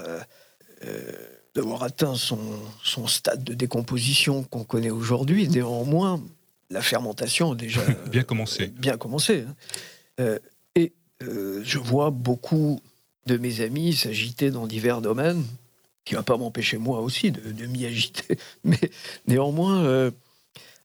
d'avoir 1.56 1.84
atteint 1.84 2.16
son, 2.16 2.40
son, 2.84 3.08
stade 3.08 3.44
de 3.44 3.54
décomposition 3.54 4.44
qu'on 4.44 4.64
connaît 4.64 4.90
aujourd'hui. 4.90 5.48
Néanmoins, 5.48 6.22
la 6.70 6.82
fermentation 6.82 7.54
a 7.54 7.56
déjà 7.56 7.82
bien 8.12 8.24
commencé. 8.24 8.68
Bien 8.68 8.98
commencé. 8.98 9.46
Hein. 9.48 9.56
Euh, 10.20 10.40
et 10.76 10.94
euh, 11.24 11.62
je 11.64 11.80
vois 11.80 12.12
beaucoup 12.12 12.82
de 13.26 13.38
mes 13.38 13.62
amis 13.62 13.94
s'agiter 13.94 14.52
dans 14.52 14.68
divers 14.68 15.02
domaines, 15.02 15.44
qui 16.04 16.14
ne 16.14 16.20
va 16.20 16.24
pas 16.24 16.38
m'empêcher 16.38 16.78
moi 16.78 17.00
aussi 17.00 17.32
de, 17.32 17.66
m'y 17.66 17.86
agiter, 17.86 18.38
mais 18.64 18.80
néanmoins 19.28 19.84
euh, 19.86 20.12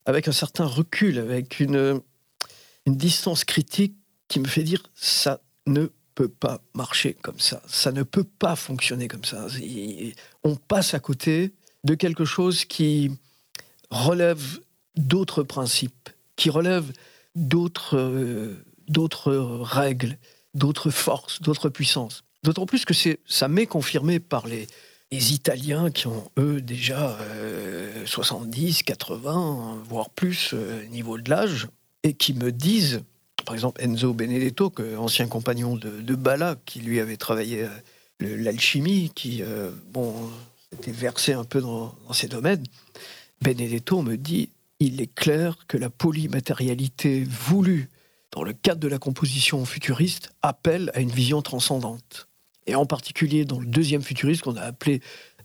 avec 0.06 0.28
un 0.28 0.32
certain 0.32 0.64
recul, 0.64 1.18
avec 1.18 1.60
une, 1.60 2.00
une 2.86 2.96
distance 2.96 3.44
critique 3.44 3.94
qui 4.28 4.40
me 4.40 4.46
fait 4.46 4.62
dire 4.62 4.82
ça 4.94 5.40
ne 5.66 5.88
peut 6.14 6.28
pas 6.28 6.60
marcher 6.74 7.14
comme 7.14 7.40
ça. 7.40 7.62
Ça 7.66 7.92
ne 7.92 8.02
peut 8.02 8.24
pas 8.24 8.56
fonctionner 8.56 9.08
comme 9.08 9.24
ça. 9.24 9.46
On 10.44 10.56
passe 10.56 10.94
à 10.94 11.00
côté 11.00 11.52
de 11.84 11.94
quelque 11.94 12.24
chose 12.24 12.64
qui 12.64 13.10
relève 13.90 14.60
d'autres 14.96 15.42
principes, 15.42 16.10
qui 16.36 16.50
relève 16.50 16.92
d'autres 17.34 17.96
euh, 17.96 19.62
règles, 19.62 20.18
d'autres 20.54 20.90
forces, 20.90 21.40
d'autres 21.42 21.68
puissances. 21.68 22.22
D'autant 22.42 22.66
plus 22.66 22.84
que 22.84 22.94
ça 23.26 23.48
m'est 23.48 23.66
confirmé 23.66 24.18
par 24.18 24.46
les, 24.46 24.66
les, 25.10 25.32
Italiens 25.34 25.90
qui 25.90 26.06
ont, 26.06 26.30
eux, 26.38 26.60
déjà 26.60 27.18
70, 28.06 28.78
euh, 28.78 28.82
80, 28.86 29.82
voire 29.84 30.10
plus 30.10 30.50
euh, 30.54 30.84
niveau 30.86 31.18
de 31.18 31.28
l'âge, 31.28 31.68
et 32.02 32.14
qui 32.14 32.34
me 32.34 32.52
disent 32.52 33.02
par 33.44 33.54
exemple 33.54 33.82
Enzo 33.82 34.12
Benedetto, 34.12 34.72
ancien 34.98 35.26
compagnon 35.26 35.76
de, 35.76 36.14
Bala, 36.14 36.56
qui 36.66 36.80
lui 36.80 37.00
avait 37.00 37.16
travaillé 37.16 37.64
euh, 37.64 37.68
l'alchimie, 38.20 39.10
qui 39.14 39.42
euh, 39.42 39.70
bon, 39.92 40.14
était 40.72 40.92
versé 40.92 41.32
un 41.32 41.44
peu 41.44 41.60
dans, 41.60 41.94
ces 42.12 42.28
domaines. 42.28 42.62
Benedetto 43.42 44.02
me 44.02 44.16
dit 44.16 44.50
il 44.78 45.00
est 45.00 45.12
clair 45.12 45.58
que 45.68 45.76
la 45.76 45.90
polymatérialité 45.90 47.24
voulue 47.24 47.88
dans 48.32 48.44
le 48.44 48.52
cadre 48.52 48.80
de 48.80 48.88
la 48.88 48.98
composition 48.98 49.64
futuriste 49.64 50.30
appelle 50.42 50.90
à 50.94 51.00
une 51.00 51.10
vision 51.10 51.42
transcendante. 51.42 52.28
Et 52.66 52.74
en 52.74 52.86
particulier 52.86 53.44
dans 53.44 53.58
le 53.58 53.66
deuxième 53.66 54.02
futuriste 54.02 54.42
qu'on 54.42 54.56
a 54.56 54.62
appelé 54.62 55.00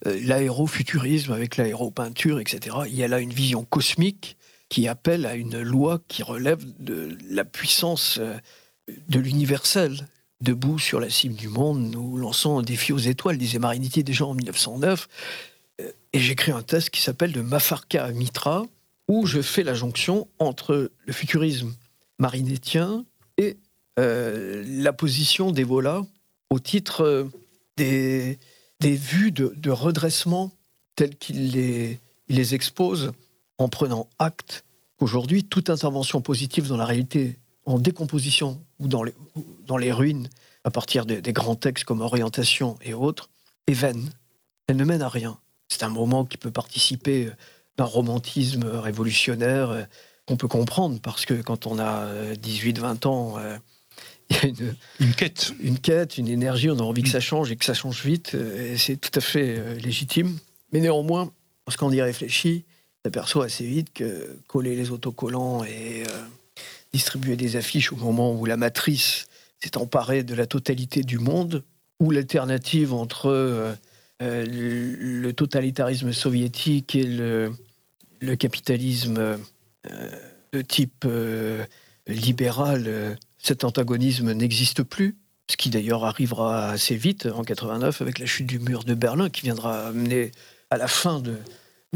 euh, 0.05 0.19
l'aérofuturisme 0.21 1.31
avec 1.31 1.57
l'aéropeinture, 1.57 2.39
etc. 2.39 2.77
Il 2.87 2.95
y 2.95 3.03
a 3.03 3.07
là 3.07 3.19
une 3.19 3.33
vision 3.33 3.63
cosmique 3.63 4.37
qui 4.75 4.89
appelle 4.89 5.25
à 5.25 5.35
une 5.35 5.61
loi 5.61 6.01
qui 6.09 6.21
relève 6.21 6.61
de 6.79 7.17
la 7.29 7.45
puissance 7.45 8.17
euh, 8.19 8.35
de 9.07 9.19
l'universel. 9.19 10.09
Debout 10.41 10.79
sur 10.79 10.99
la 10.99 11.09
cime 11.09 11.35
du 11.35 11.47
monde, 11.47 11.79
nous 11.79 12.17
lançons 12.17 12.59
un 12.59 12.61
défi 12.61 12.91
aux 12.91 12.97
étoiles, 12.97 13.37
disait 13.37 13.57
Marinity 13.57 14.03
déjà 14.03 14.25
en 14.25 14.33
1909. 14.33 15.07
Euh, 15.79 15.91
et 16.11 16.19
j'écris 16.19 16.51
un 16.51 16.61
texte 16.61 16.89
qui 16.89 16.99
s'appelle 16.99 17.31
de 17.31 17.39
Mafarka 17.39 18.03
à 18.03 18.11
Mitra, 18.11 18.65
où 19.07 19.25
je 19.25 19.41
fais 19.41 19.63
la 19.63 19.75
jonction 19.75 20.27
entre 20.39 20.91
le 21.05 21.13
futurisme 21.13 21.73
marinétien 22.19 23.05
et 23.37 23.55
euh, 23.97 24.61
la 24.67 24.91
position 24.91 25.51
d'Evola 25.51 26.01
au 26.49 26.59
titre 26.59 27.29
des, 27.77 28.39
des 28.81 28.95
vues 28.97 29.31
de, 29.31 29.69
redressement 29.69 30.51
telles 30.97 31.15
qu'il 31.15 31.53
les 32.27 32.55
expose 32.55 33.13
en 33.57 33.69
prenant 33.69 34.09
acte 34.19 34.64
qu'aujourd'hui, 34.97 35.43
toute 35.43 35.69
intervention 35.69 36.21
positive 36.21 36.67
dans 36.67 36.77
la 36.77 36.85
réalité, 36.85 37.39
en 37.65 37.79
décomposition 37.79 38.61
ou 38.79 38.87
dans 38.87 39.03
les, 39.03 39.13
dans 39.65 39.77
les 39.77 39.91
ruines, 39.91 40.29
à 40.63 40.71
partir 40.71 41.05
des, 41.05 41.21
grands 41.33 41.55
textes 41.55 41.85
comme 41.85 42.01
Orientation 42.01 42.77
et 42.81 42.93
autres, 42.93 43.29
est 43.67 43.73
vaine. 43.73 44.09
Elle 44.67 44.77
ne 44.77 44.85
mène 44.85 45.01
à 45.01 45.09
rien. 45.09 45.37
C'est 45.69 45.83
un 45.83 45.89
moment 45.89 46.25
qui 46.25 46.37
peut 46.37 46.51
participer 46.51 47.29
d'un 47.77 47.85
romantisme 47.85 48.63
révolutionnaire 48.65 49.69
euh, 49.69 49.83
qu'on 50.25 50.37
peut 50.37 50.47
comprendre, 50.47 50.99
parce 51.01 51.25
que 51.25 51.35
quand 51.35 51.67
on 51.67 51.77
a 51.77 52.33
18-20 52.35 53.05
euh, 53.05 53.09
ans, 53.09 53.37
euh, 53.37 53.57
il 54.29 54.35
y 54.35 54.39
a 54.39 54.45
une, 54.47 54.75
une, 54.99 55.13
quête. 55.13 55.53
Une 55.59 55.77
quête, 55.77 56.17
une 56.17 56.27
énergie, 56.27 56.71
on 56.71 56.79
a 56.79 56.83
envie 56.83 57.03
que 57.03 57.09
ça 57.09 57.19
change 57.19 57.51
et 57.51 57.55
que 57.55 57.65
ça 57.65 57.75
change 57.75 58.03
vite, 58.03 58.33
et 58.33 58.75
c'est 58.77 58.95
tout 58.95 59.11
à 59.13 59.21
fait 59.21 59.75
légitime. 59.75 60.35
Mais 60.71 60.79
néanmoins, 60.79 61.31
lorsqu'on 61.67 61.91
y 61.91 62.01
réfléchit, 62.01 62.65
s'aperçoit 63.05 63.45
assez 63.45 63.67
vite 63.67 63.93
que 63.93 64.35
coller 64.47 64.75
les 64.75 64.89
autocollants 64.89 65.63
et 65.63 66.01
euh, 66.01 66.21
distribuer 66.91 67.35
des 67.35 67.55
affiches 67.55 67.93
au 67.93 67.97
moment 67.97 68.33
où 68.33 68.45
la 68.45 68.57
matrice 68.57 69.27
s'est 69.59 69.77
emparée 69.77 70.23
de 70.23 70.33
la 70.33 70.47
totalité 70.47 71.03
du 71.03 71.19
monde, 71.19 71.63
ou 71.99 72.09
l'alternative 72.09 72.93
entre 72.93 73.27
euh, 73.27 73.73
euh, 74.23 74.43
le, 74.47 75.31
totalitarisme 75.33 76.13
soviétique 76.13 76.95
et 76.95 77.03
le, 77.03 77.53
capitalisme 78.39 79.37
de 80.51 80.61
type 80.63 81.05
libéral, 82.07 83.17
cet 83.37 83.63
antagonisme 83.63 84.33
n'existe 84.33 84.81
plus. 84.81 85.15
Ce 85.47 85.57
qui 85.57 85.69
d'ailleurs 85.69 86.05
arrivera 86.05 86.69
assez 86.69 86.95
vite 86.95 87.27
en 87.27 87.43
89 87.43 88.01
avec 88.01 88.17
la 88.17 88.25
chute 88.25 88.47
du 88.47 88.57
mur 88.57 88.83
de 88.83 88.95
Berlin 88.95 89.29
qui 89.29 89.43
viendra 89.43 89.89
amener 89.89 90.31
à 90.71 90.77
la 90.77 90.87
fin 90.87 91.19
de, 91.19 91.37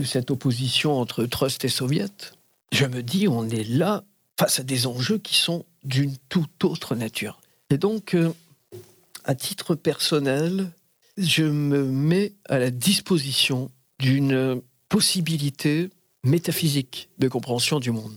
cette 0.04 0.32
opposition 0.32 1.00
entre 1.00 1.26
Trust 1.26 1.66
et 1.66 1.70
Soviet, 1.70 2.34
je 2.72 2.86
me 2.86 3.04
dis, 3.04 3.28
on 3.28 3.50
est 3.50 3.64
là 3.64 4.04
face 4.40 4.60
à 4.60 4.64
des 4.64 4.88
enjeux 4.88 5.18
qui 5.18 5.36
sont 5.36 5.66
d'une 5.84 6.16
toute 6.30 6.64
autre 6.64 6.96
nature. 6.96 7.40
Et 7.70 7.78
donc, 7.78 8.14
euh, 8.14 8.32
à 9.26 9.36
titre 9.36 9.76
personnel, 9.76 10.72
je 11.18 11.44
me 11.44 11.84
mets 11.84 12.34
à 12.48 12.60
la 12.60 12.72
disposition 12.72 13.70
d'une 14.00 14.62
possibilité 14.88 15.90
métaphysique 16.24 17.10
de 17.20 17.28
compréhension 17.28 17.80
du 17.80 17.92
monde. 17.92 18.14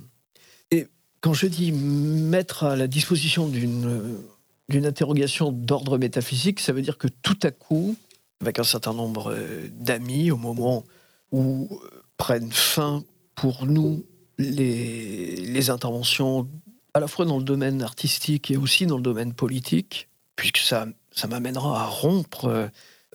Et 0.71 0.87
quand 1.21 1.35
je 1.35 1.47
dis 1.47 1.73
mettre 1.73 2.65
à 2.65 2.77
la 2.77 2.87
disposition 2.87 3.49
d'une 3.49 4.19
d'une 4.69 4.87
interrogation 4.87 5.53
d'ordre 5.53 5.99
métaphysique, 5.99 6.61
ça 6.61 6.73
veut 6.73 6.83
dire 6.83 6.97
que 6.97 7.09
tout 7.09 7.39
à 7.43 7.51
coup, 7.51 7.97
avec 8.41 8.59
un 8.59 8.65
certain 8.65 8.95
nombre 8.95 9.33
euh, 9.33 9.69
d'amis, 9.71 10.31
au 10.31 10.37
moment 10.37 10.85
où 11.33 11.69
euh, 11.71 12.03
prennent 12.17 12.53
fin 12.53 13.03
pour 13.35 13.67
nous 13.67 14.05
les, 14.39 15.71
interventions 15.71 16.49
à 16.95 17.01
la 17.01 17.09
fois 17.09 17.25
dans 17.25 17.39
le 17.39 17.45
domaine 17.45 17.83
artistique 17.83 18.51
et 18.51 18.57
aussi 18.57 18.87
dans 18.87 18.97
le 18.97 19.03
domaine 19.03 19.33
politique, 19.33 20.09
puisque 20.37 20.59
ça, 20.59 20.87
ça 21.11 21.27
m'amènera 21.27 21.83
à 21.83 21.87
rompre 21.87 22.47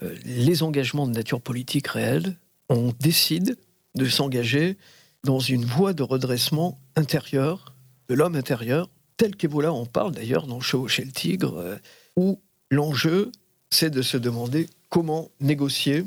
euh, 0.02 0.16
les 0.26 0.64
engagements 0.64 1.08
de 1.08 1.14
nature 1.14 1.42
politique 1.42 1.88
réelle. 1.88 2.38
On 2.70 2.94
décide 3.00 3.58
de 3.96 4.06
s'engager 4.08 4.78
dans 5.24 5.40
une 5.40 5.66
voie 5.66 5.94
de 5.94 6.04
redressement 6.04 6.80
intérieur, 6.96 7.76
de 8.10 8.16
l'homme 8.16 8.36
intérieur, 8.36 8.90
tel 9.18 9.36
qu'Ebola 9.36 9.74
en 9.74 9.86
parle 9.86 10.14
d'ailleurs 10.14 10.48
dans 10.48 10.60
Chevaucher 10.60 11.04
le 11.04 11.12
Tigre, 11.12 11.58
euh, 11.58 11.78
où 12.16 12.40
l'enjeu, 12.72 13.32
c'est 13.70 13.90
de 13.90 14.02
se 14.02 14.18
demander 14.18 14.68
comment 14.90 15.30
négocier 15.40 16.06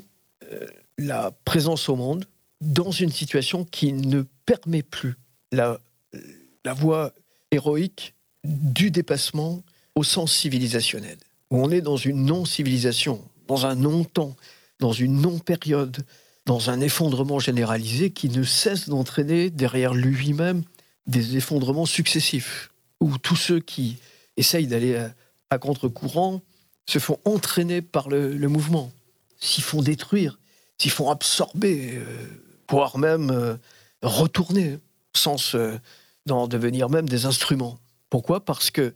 la 1.01 1.32
présence 1.44 1.88
au 1.88 1.96
monde 1.96 2.26
dans 2.61 2.90
une 2.90 3.11
situation 3.11 3.64
qui 3.64 3.92
ne 3.92 4.22
permet 4.44 4.82
plus 4.82 5.14
la, 5.51 5.80
la 6.64 6.74
voie 6.74 7.12
héroïque 7.51 8.14
du 8.44 8.90
dépassement 8.90 9.62
au 9.94 10.05
sens 10.05 10.32
civilisationnel. 10.32 11.16
Où 11.51 11.62
on 11.62 11.70
est 11.70 11.80
dans 11.80 11.96
une 11.96 12.26
non-civilisation, 12.26 13.24
dans 13.48 13.66
un 13.66 13.74
non-temps, 13.74 14.36
dans 14.78 14.92
une 14.92 15.20
non-période, 15.20 16.05
dans 16.46 16.70
un 16.70 16.80
effondrement 16.80 17.38
généralisé 17.38 18.11
qui 18.11 18.28
ne 18.28 18.42
cesse 18.42 18.88
d'entraîner 18.88 19.51
derrière 19.51 19.94
lui-même 19.94 20.62
des 21.07 21.36
effondrements 21.36 21.86
successifs, 21.86 22.70
où 23.01 23.18
tous 23.18 23.36
ceux 23.36 23.61
qui 23.61 23.96
essayent 24.36 24.66
d'aller 24.66 25.03
à, 25.51 25.59
contre-courant 25.59 26.42
se 26.86 26.98
font 26.98 27.18
entraîner 27.24 27.82
par 27.82 28.09
le, 28.09 28.36
le 28.36 28.48
mouvement, 28.48 28.92
s'y 29.38 29.61
font 29.61 29.82
détruire, 29.82 30.38
s'y 30.81 30.89
font 30.89 31.11
absorber, 31.11 31.93
euh, 31.95 32.05
voire 32.68 32.97
même 32.97 33.31
euh, 33.31 33.57
retourner, 34.03 34.78
sans 35.14 35.57
d'en 36.26 36.49
devenir 36.49 36.89
même 36.89 37.09
des 37.09 37.26
instruments. 37.26 37.78
Pourquoi? 38.09 38.45
Parce 38.45 38.70
que 38.70 38.95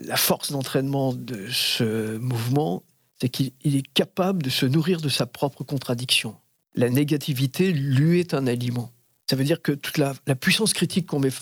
la 0.00 0.16
force 0.16 0.50
d'entraînement 0.50 1.12
de 1.12 1.48
ce 1.50 2.16
mouvement, 2.16 2.82
c'est 3.20 3.28
qu'il 3.28 3.52
est 3.64 3.92
capable 3.92 4.42
de 4.42 4.50
se 4.50 4.64
nourrir 4.64 5.00
de 5.00 5.08
sa 5.08 5.26
propre 5.26 5.64
contradiction. 5.64 6.36
La 6.74 6.88
négativité 6.88 7.72
lui 7.72 8.20
est 8.20 8.32
un 8.32 8.46
aliment. 8.46 8.90
Ça 9.28 9.36
veut 9.36 9.44
dire 9.44 9.60
que 9.60 9.72
toute 9.72 9.98
la, 9.98 10.14
puissance 10.36 10.72
critique 10.72 11.06
qu'on 11.06 11.20
met 11.20 11.32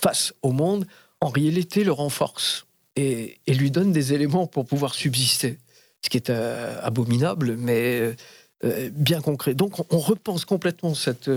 face 0.00 0.32
au 0.42 0.52
monde, 0.52 0.86
en 1.20 1.28
réalité, 1.28 1.84
le 1.84 1.92
renforce 1.92 2.66
et, 2.96 3.38
et 3.46 3.54
lui 3.54 3.70
donne 3.70 3.92
des 3.92 4.14
éléments 4.14 4.46
pour 4.46 4.64
pouvoir 4.64 4.94
subsister. 4.94 5.58
ce 6.02 6.08
qui 6.08 6.16
est 6.16 6.30
abominable, 6.30 7.56
mais 7.58 8.14
bien 8.62 9.20
concret. 9.20 9.54
Donc 9.54 9.74
on 9.92 9.98
repense 9.98 10.44
complètement 10.44 10.94
cette, 10.94 11.30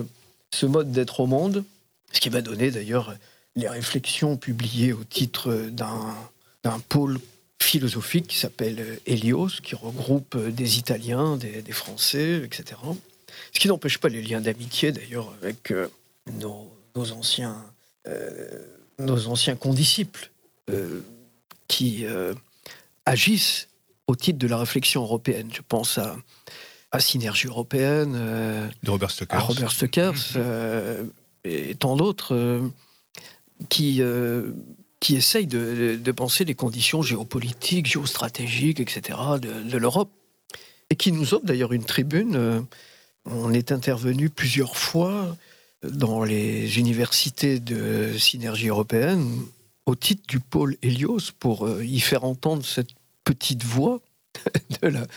ce 0.54 0.66
mode 0.66 0.92
d'être 0.92 1.20
au 1.20 1.26
monde, 1.26 1.64
ce 2.12 2.20
qui 2.20 2.30
va 2.30 2.42
donner 2.42 2.72
d'ailleurs 2.72 3.16
les 3.56 3.68
réflexions 3.68 4.38
publiées 4.38 4.94
au 4.94 5.04
titre 5.04 5.70
d'un 5.72 6.80
pôle 6.90 7.20
philosophique 7.62 8.28
qui 8.28 8.38
s'appelle 8.38 9.00
Helios, 9.06 9.62
qui 9.64 9.76
regroupe 9.76 10.38
des 10.38 10.78
Italiens, 10.78 11.38
des, 11.38 11.72
Français, 11.72 12.42
etc. 12.44 12.80
Ce 13.54 13.60
qui 13.60 13.68
n'empêche 13.68 13.98
pas 13.98 14.10
les 14.10 14.22
liens 14.22 14.42
d'amitié 14.42 14.92
d'ailleurs 14.92 15.34
avec 15.42 15.72
euh, 15.72 15.88
nos, 16.40 16.70
anciens, 16.96 17.64
euh, 18.08 18.66
nos 19.00 19.28
anciens 19.28 19.56
condisciples 19.56 20.30
euh, 20.70 21.02
qui 21.68 22.06
agissent 23.06 23.68
au 24.08 24.16
titre 24.16 24.38
de 24.38 24.48
la 24.48 24.58
réflexion 24.58 25.02
européenne. 25.02 25.50
Je 25.52 25.62
pense 25.68 25.98
à, 25.98 26.16
à 26.94 27.02
Synergie 27.02 27.48
européenne, 27.48 28.14
de 28.84 28.90
Robert 28.90 29.12
Stockers, 29.12 29.38
à 29.38 29.42
Robert 29.42 29.72
Stockers 29.72 30.38
et 31.44 31.76
tant 31.76 31.98
d'autres 31.98 32.62
qui, 33.70 34.02
euh, 34.02 34.52
qui 35.00 35.16
essayent 35.16 35.48
de, 35.48 36.12
penser 36.12 36.46
les 36.46 36.56
conditions 36.56 37.02
géopolitiques, 37.02 37.88
géostratégiques, 37.88 38.80
etc. 38.80 39.20
de, 39.42 39.78
l'Europe. 39.78 40.10
Et 40.90 40.96
qui 40.96 41.12
nous 41.12 41.34
offrent 41.34 41.46
d'ailleurs 41.46 41.74
une 41.74 41.86
tribune. 41.86 42.36
Euh, 42.36 42.62
on 43.26 43.54
est 43.54 43.72
intervenu 43.72 44.30
plusieurs 44.30 44.78
fois 44.78 45.36
dans 45.84 46.24
les 46.24 46.78
universités 46.78 47.60
de 47.60 48.18
synergie 48.18 48.68
européenne 48.68 49.28
au 49.86 49.96
titre 49.96 50.24
du 50.28 50.40
pôle 50.40 50.78
Helios 50.82 51.32
pour 51.40 51.66
euh, 51.66 51.84
y 51.84 52.00
faire 52.00 52.24
entendre 52.24 52.64
cette 52.66 52.92
petite 53.24 53.64
voix 53.64 54.02
de 54.82 54.88
la, 54.88 55.08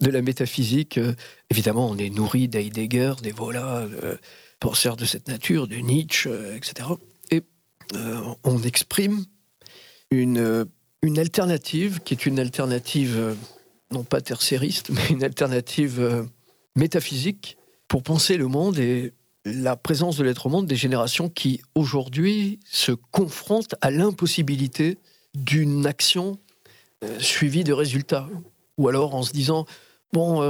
de 0.00 0.20
métaphysique. 0.20 1.00
Évidemment, 1.50 1.88
on 1.88 1.96
est 1.98 2.10
nourri 2.10 2.48
d'Heidegger, 2.48 3.14
des 3.22 3.32
voilà, 3.32 3.86
penseurs 4.60 4.96
de 4.96 5.04
cette 5.04 5.28
nature, 5.28 5.68
de 5.68 5.76
Nietzsche, 5.76 6.30
etc. 6.54 6.86
Euh, 7.94 8.20
on 8.42 8.62
exprime 8.62 9.24
une, 10.10 10.66
une 11.02 11.18
alternative 11.18 12.00
qui 12.04 12.14
est 12.14 12.26
une 12.26 12.38
alternative 12.38 13.14
euh, 13.16 13.34
non 13.92 14.04
pas 14.04 14.20
tertiairiste, 14.20 14.90
mais 14.90 15.06
une 15.10 15.22
alternative 15.22 16.00
euh, 16.00 16.24
métaphysique 16.74 17.56
pour 17.88 18.02
penser 18.02 18.36
le 18.36 18.48
monde 18.48 18.78
et 18.78 19.12
la 19.44 19.76
présence 19.76 20.16
de 20.16 20.24
l'être 20.24 20.46
au 20.46 20.48
monde 20.48 20.66
des 20.66 20.76
générations 20.76 21.28
qui 21.28 21.62
aujourd'hui 21.76 22.58
se 22.64 22.90
confrontent 22.90 23.76
à 23.80 23.92
l'impossibilité 23.92 24.98
d'une 25.34 25.86
action 25.86 26.40
suivie 27.20 27.62
de 27.62 27.72
résultats. 27.72 28.28
Ou 28.78 28.88
alors 28.88 29.14
en 29.14 29.22
se 29.22 29.32
disant, 29.32 29.66
bon, 30.12 30.42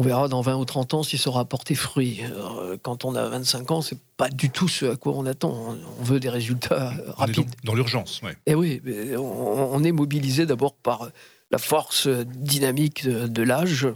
on 0.00 0.02
verra 0.02 0.28
dans 0.28 0.40
20 0.40 0.56
ou 0.56 0.64
30 0.64 0.94
ans 0.94 1.02
si 1.02 1.18
ça 1.18 1.28
aura 1.30 1.44
porté 1.44 1.74
fruit. 1.74 2.20
Euh, 2.22 2.78
quand 2.80 3.04
on 3.04 3.14
a 3.14 3.28
25 3.28 3.70
ans, 3.70 3.82
c'est 3.82 3.98
pas 4.16 4.28
du 4.28 4.48
tout 4.48 4.68
ce 4.68 4.86
à 4.86 4.96
quoi 4.96 5.12
on 5.14 5.26
attend. 5.26 5.76
On 5.98 6.02
veut 6.02 6.20
des 6.20 6.30
résultats 6.30 6.94
rapides. 7.08 7.46
dans, 7.64 7.74
l'urgence, 7.74 8.20
oui. 8.22 8.30
Et 8.46 8.54
oui, 8.54 8.80
on, 9.18 9.84
est 9.84 9.92
mobilisé 9.92 10.46
d'abord 10.46 10.74
par 10.74 11.10
la 11.50 11.58
force 11.58 12.06
dynamique 12.06 13.06
de, 13.06 13.42
l'âge 13.42 13.88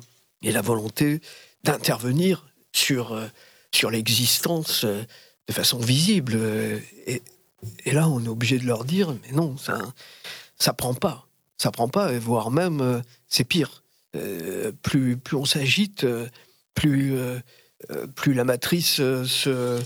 et 0.43 0.53
la 0.53 0.61
volonté 0.61 1.21
d'intervenir 1.63 2.45
sur, 2.73 3.13
euh, 3.13 3.27
sur 3.73 3.91
l'existence 3.91 4.85
euh, 4.85 5.05
de 5.49 5.53
façon 5.55 5.79
visible. 5.79 6.37
Et, 7.07 7.23
et, 7.87 7.93
là, 7.93 8.09
on 8.09 8.23
est 8.23 8.29
obligé 8.29 8.59
de 8.59 8.67
leur 8.67 8.85
dire, 8.85 9.15
mais 9.23 9.33
non, 9.33 9.57
ça, 9.57 9.79
ça 10.59 10.73
prend 10.73 10.93
pas. 10.93 11.27
Ça 11.59 11.71
prend 11.71 11.89
pas, 11.89 12.13
voire 12.19 12.51
même, 12.51 13.03
c'est 13.29 13.45
pire 13.45 13.85
euh, 14.17 14.73
plus, 14.83 15.17
plus 15.17 15.37
on 15.37 15.45
s'agite, 15.45 16.05
euh, 16.05 16.27
plus, 16.75 17.17
euh, 17.17 17.41
plus 18.15 18.33
la 18.33 18.45
matrice 18.45 18.97
se, 18.97 19.81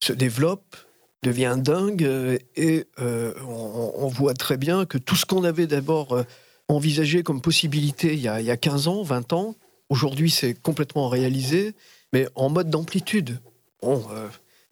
se 0.00 0.12
développe, 0.12 0.76
devient 1.22 1.56
dingue, 1.58 2.38
et 2.56 2.86
on, 2.98 4.08
voit 4.08 4.34
très 4.34 4.56
bien 4.56 4.84
que 4.84 4.98
tout 4.98 5.16
ce 5.16 5.24
qu'on 5.24 5.44
avait 5.44 5.66
d'abord 5.66 6.22
envisagé 6.68 7.22
comme 7.22 7.40
possibilité 7.40 8.12
il 8.12 8.20
y, 8.20 8.28
a, 8.28 8.40
il 8.40 8.46
y, 8.46 8.50
a, 8.50 8.56
15 8.58 8.88
ans, 8.88 9.02
20 9.02 9.32
ans, 9.32 9.54
aujourd'hui 9.88 10.30
c'est 10.30 10.52
complètement 10.52 11.08
réalisé, 11.08 11.74
mais 12.12 12.28
en 12.34 12.50
mode 12.50 12.68
d'amplitude. 12.68 13.38
Bon, 13.80 14.04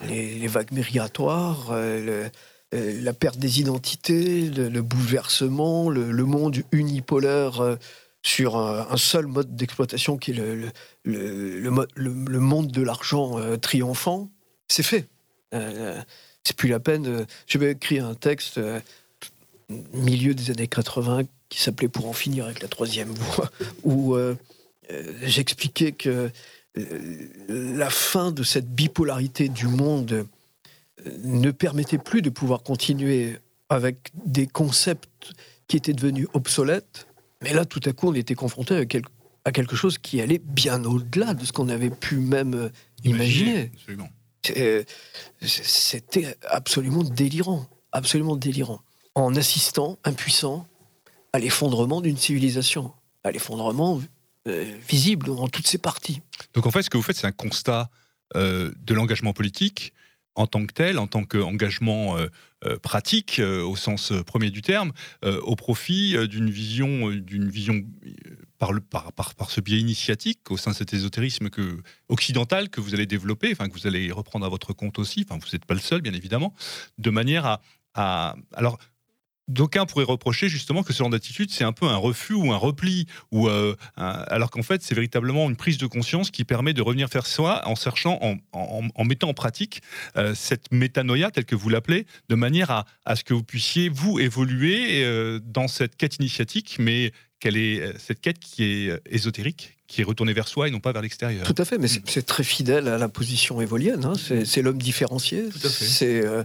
les, 0.06 0.46
vagues 0.46 0.72
migratoires, 0.72 1.74
la 2.72 3.12
perte 3.12 3.38
des 3.38 3.60
identités, 3.60 4.48
le, 4.48 4.80
bouleversement, 4.80 5.90
le, 5.90 6.24
monde 6.24 6.56
unipolaire 6.72 7.78
sur 8.22 8.56
un, 8.56 8.96
seul 8.96 9.26
mode 9.26 9.54
d'exploitation 9.56 10.16
qui 10.16 10.30
est 10.30 10.72
le, 11.04 11.70
monde 12.40 12.70
de 12.70 12.82
l'argent 12.82 13.38
euh, 13.38 13.56
triomphant, 13.56 14.30
c'est 14.68 14.84
fait. 14.84 15.06
Euh, 15.54 16.00
c'est 16.44 16.56
plus 16.56 16.68
la 16.68 16.80
peine. 16.80 17.06
Euh, 17.06 17.24
J'avais 17.46 17.72
écrit 17.72 17.98
un 17.98 18.14
texte 18.14 18.60
milieu 19.92 20.34
des 20.34 20.50
années 20.50 20.68
80 20.68 21.22
qui 21.48 21.60
s'appelait 21.60 21.88
Pour 21.88 22.08
en 22.08 22.12
finir 22.12 22.46
avec 22.46 22.62
la 22.62 22.68
troisième 22.68 23.10
voie, 23.10 23.50
où 23.84 24.16
j'expliquais 25.22 25.92
que 25.92 26.30
la 27.48 27.90
fin 27.90 28.30
de 28.30 28.42
cette 28.42 28.68
bipolarité 28.68 29.48
du 29.48 29.66
monde 29.66 30.26
ne 31.24 31.50
permettait 31.50 31.98
plus 31.98 32.22
de 32.22 32.30
pouvoir 32.30 32.62
continuer 32.62 33.38
avec 33.68 34.10
des 34.26 34.46
concepts 34.46 35.32
qui 35.66 35.76
étaient 35.76 35.94
devenus 35.94 36.28
obsolètes 36.34 37.06
mais 37.42 37.52
là, 37.52 37.64
tout 37.64 37.80
à 37.84 37.92
coup, 37.92 38.08
on 38.08 38.14
était 38.14 38.34
confronté 38.34 38.86
à, 39.44 39.52
quelque 39.52 39.76
chose 39.76 39.98
qui 39.98 40.20
allait 40.20 40.38
bien 40.38 40.84
au-delà 40.84 41.34
de 41.34 41.44
ce 41.44 41.52
qu'on 41.52 41.68
avait 41.68 41.90
pu 41.90 42.16
même 42.16 42.54
euh, 42.54 42.68
imaginer. 43.04 43.72
Euh, 44.56 44.84
c'était 45.40 46.36
absolument 46.48 47.02
délirant, 47.02 47.66
absolument 47.90 48.36
délirant. 48.36 48.80
En 49.14 49.34
assistant, 49.34 49.98
impuissant, 50.04 50.66
à 51.32 51.38
l'effondrement 51.38 52.00
d'une 52.00 52.16
civilisation, 52.16 52.92
à 53.24 53.32
l'effondrement 53.32 54.00
euh, 54.46 54.76
visible 54.88 55.26
dans 55.26 55.48
toutes 55.48 55.66
ses 55.66 55.78
parties. 55.78 56.22
Donc 56.54 56.66
en 56.66 56.70
fait, 56.70 56.82
ce 56.82 56.90
que 56.90 56.96
vous 56.96 57.02
faites, 57.02 57.16
c'est 57.16 57.26
un 57.26 57.32
constat 57.32 57.90
de 58.34 58.94
l'engagement 58.94 59.34
politique, 59.34 59.92
en 60.34 60.46
tant 60.46 60.64
que 60.66 60.72
tel, 60.72 60.98
en 60.98 61.06
tant 61.06 61.24
qu'engagement 61.24 62.16
euh, 62.16 62.26
euh, 62.64 62.78
pratique 62.78 63.38
euh, 63.38 63.62
au 63.62 63.76
sens 63.76 64.12
premier 64.26 64.50
du 64.50 64.62
terme, 64.62 64.92
au 65.22 65.56
profit 65.56 66.16
d'une 66.28 66.50
vision, 66.50 67.10
d'une 67.10 67.48
vision 67.48 67.82
par, 68.58 68.72
le, 68.72 68.80
par, 68.80 69.12
par, 69.12 69.50
ce 69.50 69.60
biais 69.60 69.78
initiatique 69.78 70.50
au 70.50 70.56
sein 70.56 70.70
de 70.70 70.76
cet 70.76 70.94
ésotérisme 70.94 71.50
que, 71.50 71.78
occidental 72.08 72.68
que 72.70 72.80
vous 72.80 72.94
allez 72.94 73.06
développer, 73.06 73.50
enfin 73.52 73.68
que 73.68 73.74
vous 73.74 73.86
allez 73.86 74.10
reprendre 74.12 74.46
à 74.46 74.48
votre 74.48 74.72
compte 74.72 74.98
aussi, 74.98 75.24
enfin 75.28 75.38
vous 75.42 75.50
n'êtes 75.52 75.64
pas 75.64 75.74
le 75.74 75.80
seul 75.80 76.00
bien 76.00 76.14
évidemment, 76.14 76.54
de 76.98 77.10
manière 77.10 77.46
à, 77.46 77.60
à 77.94 78.36
alors 78.54 78.78
D'aucuns 79.48 79.86
pourraient 79.86 80.04
reprocher 80.04 80.48
justement 80.48 80.82
que 80.82 80.92
ce 80.92 80.98
genre 80.98 81.10
d'attitude, 81.10 81.50
c'est 81.50 81.64
un 81.64 81.72
peu 81.72 81.86
un 81.86 81.96
refus 81.96 82.34
ou 82.34 82.52
un 82.52 82.56
repli, 82.56 83.06
ou 83.32 83.48
euh, 83.48 83.74
alors 83.96 84.50
qu'en 84.50 84.62
fait, 84.62 84.82
c'est 84.82 84.94
véritablement 84.94 85.48
une 85.50 85.56
prise 85.56 85.78
de 85.78 85.86
conscience 85.86 86.30
qui 86.30 86.44
permet 86.44 86.74
de 86.74 86.82
revenir 86.82 87.08
faire 87.08 87.26
soi 87.26 87.60
en 87.66 87.74
cherchant, 87.74 88.20
en, 88.52 89.04
mettant 89.04 89.28
en 89.28 89.34
pratique 89.34 89.82
euh, 90.16 90.34
cette 90.36 90.72
métanoïa, 90.72 91.30
telle 91.30 91.44
que 91.44 91.56
vous 91.56 91.68
l'appelez, 91.68 92.06
de 92.28 92.34
manière 92.36 92.84
à, 93.04 93.16
ce 93.16 93.24
que 93.24 93.34
vous 93.34 93.42
puissiez, 93.42 93.88
vous, 93.88 94.20
évoluer 94.20 95.04
euh, 95.04 95.40
dans 95.44 95.66
cette 95.66 95.96
quête 95.96 96.16
initiatique, 96.16 96.76
mais 96.78 97.12
quelle 97.40 97.56
est 97.56 97.98
cette 97.98 98.20
quête 98.20 98.38
qui 98.38 98.62
est 98.62 99.00
ésotérique, 99.10 99.76
qui 99.92 100.00
est 100.00 100.04
retournée 100.04 100.32
vers 100.32 100.48
soi 100.48 100.68
et 100.68 100.70
non 100.70 100.80
pas 100.80 100.92
vers 100.92 101.02
l'extérieur. 101.02 101.46
Tout 101.46 101.60
à 101.60 101.66
fait, 101.66 101.76
mais 101.76 101.86
c'est 101.86 102.16
mm. 102.16 102.22
très 102.22 102.44
fidèle 102.44 102.88
à 102.88 102.96
la 102.96 103.08
position 103.10 103.60
évolienne. 103.60 104.06
Hein. 104.06 104.14
C'est 104.16 104.62
l'homme 104.62 104.78
différencié. 104.78 105.50
C'est 105.52 106.24
euh, 106.24 106.42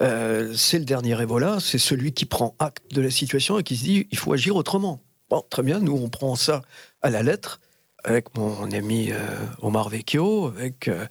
c'est 0.00 0.78
le 0.78 0.84
dernier 0.84 1.20
Ebola, 1.20 1.58
c'est 1.60 1.78
celui 1.78 2.12
qui 2.12 2.26
prend 2.26 2.54
acte 2.58 2.94
de 2.94 3.00
la 3.00 3.10
situation 3.10 3.58
et 3.58 3.62
qui 3.62 3.76
se 3.76 3.84
dit 3.84 4.06
il 4.10 4.18
faut 4.18 4.32
agir 4.32 4.56
autrement. 4.56 5.00
Bon, 5.30 5.42
très 5.48 5.62
bien, 5.62 5.80
nous 5.80 5.96
on 5.96 6.08
prend 6.08 6.34
ça 6.36 6.62
à 7.02 7.10
la 7.10 7.22
lettre 7.22 7.60
avec 8.02 8.36
mon 8.36 8.70
ami 8.72 9.12
euh, 9.12 9.18
Omar 9.62 9.88
Vecchio, 9.88 10.48
avec 10.48 10.88
euh, 10.88 11.06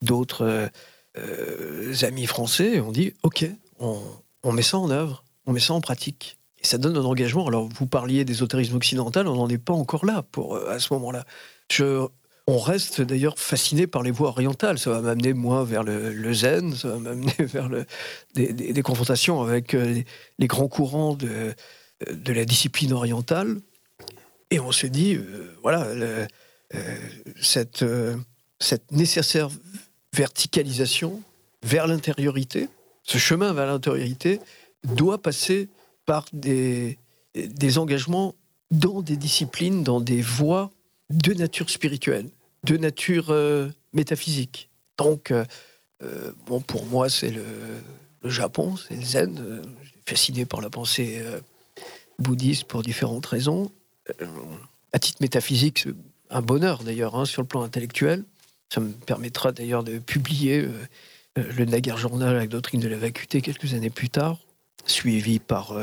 d'autres 0.00 0.70
amis 2.02 2.26
français, 2.26 2.80
on 2.80 2.92
dit 2.92 3.12
ok, 3.22 3.44
on, 3.80 4.52
met 4.52 4.62
ça 4.62 4.78
en 4.78 4.90
œuvre, 4.90 5.24
on 5.46 5.52
met 5.52 5.60
ça 5.60 5.74
en 5.74 5.80
pratique. 5.80 6.38
Et 6.60 6.66
ça 6.66 6.78
donne 6.78 6.96
un 6.96 7.04
engagement. 7.04 7.46
Alors 7.46 7.68
vous 7.68 7.86
parliez 7.86 8.24
d'ésotérisme 8.24 8.76
occidental, 8.76 9.28
on 9.28 9.36
n'en 9.36 9.48
est 9.48 9.58
pas 9.58 9.72
encore 9.72 10.04
là 10.04 10.22
pour, 10.22 10.56
à 10.56 10.78
ce 10.78 10.92
moment-là. 10.94 11.24
On 12.48 12.58
reste 12.58 13.02
d'ailleurs 13.02 13.38
fasciné 13.38 13.86
par 13.86 14.02
les 14.02 14.10
voies 14.10 14.28
orientales. 14.28 14.78
Ça 14.78 14.90
va 14.90 15.02
m'amener, 15.02 15.34
moi, 15.34 15.64
vers 15.64 15.84
le, 15.84 16.32
zen, 16.32 16.74
ça 16.74 16.88
va 16.88 16.98
m'amener 16.98 17.34
vers 17.38 17.68
des, 18.34 18.82
confrontations 18.82 19.42
avec 19.42 19.74
euh, 19.74 20.02
les, 20.38 20.46
grands 20.46 20.66
courants 20.66 21.14
de, 21.14 21.54
de, 22.10 22.32
la 22.32 22.46
discipline 22.46 22.94
orientale. 22.94 23.58
Et 24.50 24.60
on 24.60 24.72
se 24.72 24.86
dit, 24.86 25.14
euh, 25.14 25.54
voilà, 25.62 25.82
euh, 25.84 26.26
cette, 27.38 27.84
nécessaire 28.90 29.50
verticalisation 30.14 31.20
vers 31.62 31.86
l'intériorité, 31.86 32.70
ce 33.02 33.18
chemin 33.18 33.52
vers 33.52 33.66
l'intériorité, 33.66 34.40
doit 34.84 35.20
passer 35.20 35.68
par 36.06 36.24
des 36.32 36.96
engagements 37.76 38.34
dans 38.70 39.02
des 39.02 39.18
disciplines, 39.18 39.82
dans 39.82 40.00
des 40.00 40.22
voies 40.22 40.70
de 41.10 41.34
nature 41.34 41.68
spirituelle, 41.68 42.30
de 42.72 42.76
nature 42.76 43.26
euh, 43.30 43.68
métaphysique. 43.92 44.68
Donc, 44.98 45.30
euh, 45.30 45.44
euh, 46.02 46.32
bon, 46.46 46.60
pour 46.60 46.84
moi, 46.86 47.08
c'est 47.08 47.30
le, 47.30 47.44
Japon, 48.24 48.76
c'est 48.76 48.96
le 48.96 49.02
zen. 49.02 49.62
Fasciné 50.06 50.44
par 50.44 50.60
la 50.60 50.70
pensée 50.70 51.22
bouddhiste 52.18 52.64
pour 52.64 52.82
différentes 52.82 53.26
raisons. 53.26 53.70
À 54.92 54.98
titre 54.98 55.18
métaphysique, 55.20 55.80
c'est 55.80 55.94
un 56.30 56.40
bonheur 56.40 56.82
d'ailleurs 56.82 57.14
hein, 57.14 57.26
sur 57.26 57.42
le 57.42 57.48
plan 57.48 57.62
intellectuel. 57.62 58.24
Ça 58.72 58.80
me 58.80 58.90
permettra 58.90 59.52
d'ailleurs 59.52 59.84
de 59.84 59.98
publier 59.98 60.66
le 61.36 61.64
Naguère 61.66 61.98
Journal 61.98 62.36
avec 62.36 62.48
doctrine 62.48 62.80
de 62.80 62.88
la 62.88 62.96
vacuité 62.96 63.42
quelques 63.42 63.74
années 63.74 63.90
plus 63.90 64.08
tard, 64.08 64.38
suivi 64.86 65.38
par 65.38 65.74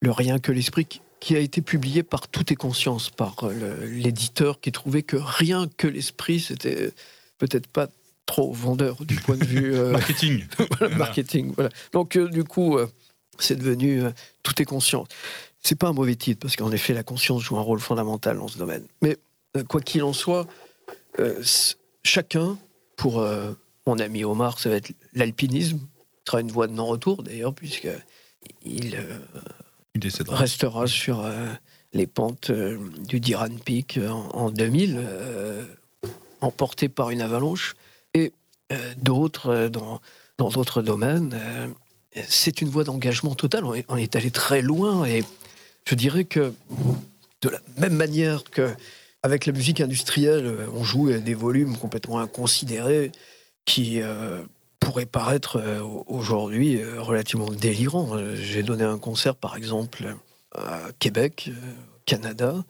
le 0.00 0.10
Rien 0.10 0.40
que 0.40 0.50
l'esprit 0.50 1.00
qui- 1.20 1.36
a 1.36 1.38
été 1.38 1.60
publié 1.62 2.02
par 2.02 2.28
Tout 2.28 2.52
est 2.52 2.56
conscience, 2.56 3.10
par 3.10 3.36
euh, 3.44 3.86
l'éditeur 3.86 4.60
qui 4.60 4.72
trouvait 4.72 5.02
que 5.02 5.16
rien 5.16 5.68
que 5.76 5.86
l'esprit, 5.86 6.40
c'était 6.40 6.90
peut-être 7.38 7.66
pas 7.66 7.88
trop 8.26 8.52
vendeur 8.52 9.04
du 9.04 9.16
point 9.16 9.36
de 9.36 9.44
vue 9.44 9.74
euh, 9.74 9.92
Marketing. 9.92 10.44
voilà, 10.78 10.96
marketing. 10.96 11.52
Voilà. 11.54 11.70
Donc, 11.92 12.16
euh, 12.16 12.28
du 12.28 12.44
coup, 12.44 12.78
euh, 12.78 12.86
c'est 13.38 13.56
devenu 13.56 14.02
tout 14.42 14.60
est 14.60 14.64
conscient. 14.64 15.06
C'est 15.62 15.74
pas 15.78 15.88
un 15.88 15.92
mauvais 15.92 16.14
titre, 16.16 16.40
parce 16.40 16.56
qu'en 16.56 16.72
effet, 16.72 16.94
la 16.94 17.02
conscience 17.02 17.42
joue 17.42 17.56
un 17.58 17.62
rôle 17.62 17.80
fondamental 17.80 18.38
dans 18.38 18.48
ce 18.48 18.56
domaine. 18.58 18.84
Mais 19.02 19.18
quoi 19.68 19.80
qu'il 19.80 20.02
en 20.02 20.12
soit, 20.14 20.46
chacun, 22.02 22.56
pour 22.96 23.22
mon 23.86 23.98
ami 23.98 24.24
Omar, 24.24 24.58
ça 24.58 24.70
va 24.70 24.76
être 24.76 24.92
l'alpinisme. 25.12 25.78
Ce 26.24 26.30
sera 26.30 26.40
une 26.40 26.50
voie 26.50 26.66
de 26.66 26.72
non-retour, 26.72 27.22
d'ailleurs, 27.22 27.52
puisque 27.54 27.88
il 28.64 28.96
Il 29.94 30.02
restera 30.28 30.86
sur 30.86 31.20
euh, 31.24 31.46
les 31.92 32.06
pentes 32.06 32.50
euh, 32.50 32.78
du 33.06 33.20
Diran 33.20 33.48
Peak 33.64 33.96
euh, 33.96 34.08
en, 34.08 34.28
en 34.28 34.50
2000, 34.50 34.96
euh, 34.98 35.64
emporté 36.40 36.88
par 36.88 37.10
une 37.10 37.20
avalanche, 37.20 37.74
et 38.14 38.32
d'autres 38.98 39.68
dans 39.68 40.00
d'autres 40.38 40.80
domaines. 40.80 41.36
c'est 42.28 42.62
une 42.62 42.68
voie 42.68 42.84
d'engagement 42.84 43.34
total. 43.34 43.64
On 43.64 43.96
est, 43.96 44.16
allé 44.16 44.30
très 44.30 44.62
loin, 44.62 45.04
et 45.04 45.24
je 45.84 45.94
dirais 45.96 46.24
que 46.24 46.54
de 47.42 47.48
la 47.48 47.58
même 47.78 47.94
manière 47.94 48.44
que 48.44 48.70
avec 49.24 49.44
la 49.44 49.52
musique 49.52 49.80
industrielle, 49.80 50.56
on 50.72 50.84
joue 50.84 51.12
des 51.12 51.34
volumes 51.34 51.76
complètement 51.76 52.20
inconsidérés 52.20 53.10
qui 53.64 54.00
pourraient 54.80 55.06
paraître 55.06 55.56
euh, 55.56 55.80
aujourd'hui 56.06 56.80
euh, 56.80 57.00
relativement 57.02 57.50
délirants. 57.50 58.16
Euh, 58.16 58.34
J'ai 58.34 58.62
donné 58.62 58.82
un 58.84 58.98
concert, 58.98 59.36
par 59.36 59.56
exemple, 59.56 60.16
à 60.54 60.80
Québec, 60.98 61.50
au 61.54 62.00
Canada, 62.06 62.64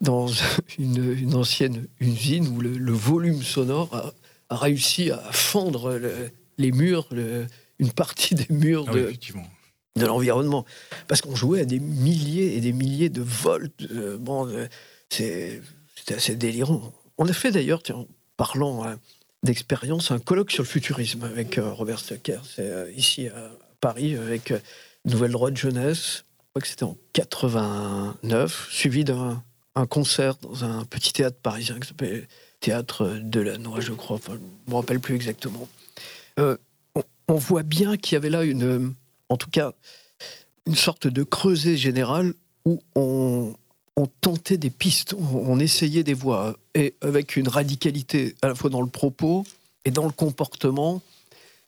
dans 0.00 0.26
une, 0.78 1.12
une 1.18 1.34
ancienne 1.34 1.86
usine 2.00 2.46
où 2.48 2.60
le, 2.60 2.76
le 2.76 2.92
volume 2.92 3.42
sonore 3.42 3.94
a, 3.94 4.12
a 4.54 4.56
réussi 4.56 5.10
à 5.10 5.18
fendre 5.32 5.94
le- 5.94 6.30
les 6.58 6.70
murs, 6.70 7.08
le- 7.10 7.46
une 7.80 7.90
partie 7.90 8.34
des 8.36 8.46
murs 8.50 8.84
Ah 8.88 8.92
de, 8.92 10.06
l'environnement. 10.06 10.64
Parce 11.08 11.20
qu'on 11.22 11.34
jouait 11.34 11.60
à 11.60 11.64
des 11.64 11.80
milliers 11.80 12.56
et 12.56 12.60
des 12.60 12.72
milliers 12.72 13.08
de 13.08 13.22
volts. 13.22 13.72
bon, 14.20 14.48
c'est- 15.08 15.60
c'était 15.96 16.14
assez 16.14 16.36
délirant. 16.36 16.92
On 17.18 17.26
a 17.26 17.32
fait 17.32 17.50
d'ailleurs, 17.50 17.80
en 17.92 18.06
parlant 18.36 18.84
d'expérience, 19.44 20.10
un 20.10 20.18
colloque 20.18 20.50
sur 20.50 20.62
le 20.62 20.68
futurisme 20.68 21.22
avec 21.24 21.58
euh, 21.58 21.72
Robert 21.72 22.00
Stocker. 22.00 22.40
C'est 22.44 22.68
euh, 22.68 22.90
ici 22.92 23.28
à 23.28 23.50
Paris, 23.80 24.16
avec 24.16 24.50
euh, 24.50 24.58
Nouvelle 25.04 25.32
Droit 25.32 25.50
de 25.50 25.56
Jeunesse. 25.56 26.24
Je 26.38 26.50
crois 26.50 26.62
que 26.62 26.68
c'était 26.68 26.84
en 26.84 26.96
89, 27.12 28.68
suivi 28.70 29.04
d'un 29.04 29.42
un 29.76 29.86
concert 29.86 30.36
dans 30.36 30.64
un 30.64 30.84
petit 30.84 31.12
théâtre 31.12 31.36
parisien 31.42 31.80
qui 31.80 31.88
s'appelle 31.88 32.28
Théâtre 32.60 33.18
de 33.20 33.40
la 33.40 33.58
Noix, 33.58 33.80
je 33.80 33.92
crois. 33.92 34.20
Je 34.24 34.32
ne 34.34 34.38
me 34.68 34.74
rappelle 34.76 35.00
plus 35.00 35.16
exactement. 35.16 35.68
On, 36.36 36.56
on 37.26 37.34
voit 37.34 37.64
bien 37.64 37.96
qu'il 37.96 38.14
y 38.14 38.16
avait 38.16 38.30
là 38.30 38.44
une, 38.44 38.94
en 39.28 39.36
tout 39.36 39.50
cas, 39.50 39.72
une 40.66 40.76
sorte 40.76 41.08
de 41.08 41.24
creuset 41.24 41.76
général 41.76 42.34
où 42.64 42.80
on, 42.94 43.54
on 43.96 44.06
tentait 44.06 44.56
des 44.56 44.70
pistes, 44.70 45.14
on, 45.14 45.58
essayait 45.60 46.02
des 46.02 46.14
voies, 46.14 46.56
et 46.74 46.94
avec 47.00 47.36
une 47.36 47.48
radicalité 47.48 48.34
à 48.42 48.48
la 48.48 48.54
fois 48.54 48.70
dans 48.70 48.80
le 48.80 48.88
propos 48.88 49.44
et 49.84 49.90
dans 49.90 50.06
le 50.06 50.12
comportement 50.12 51.00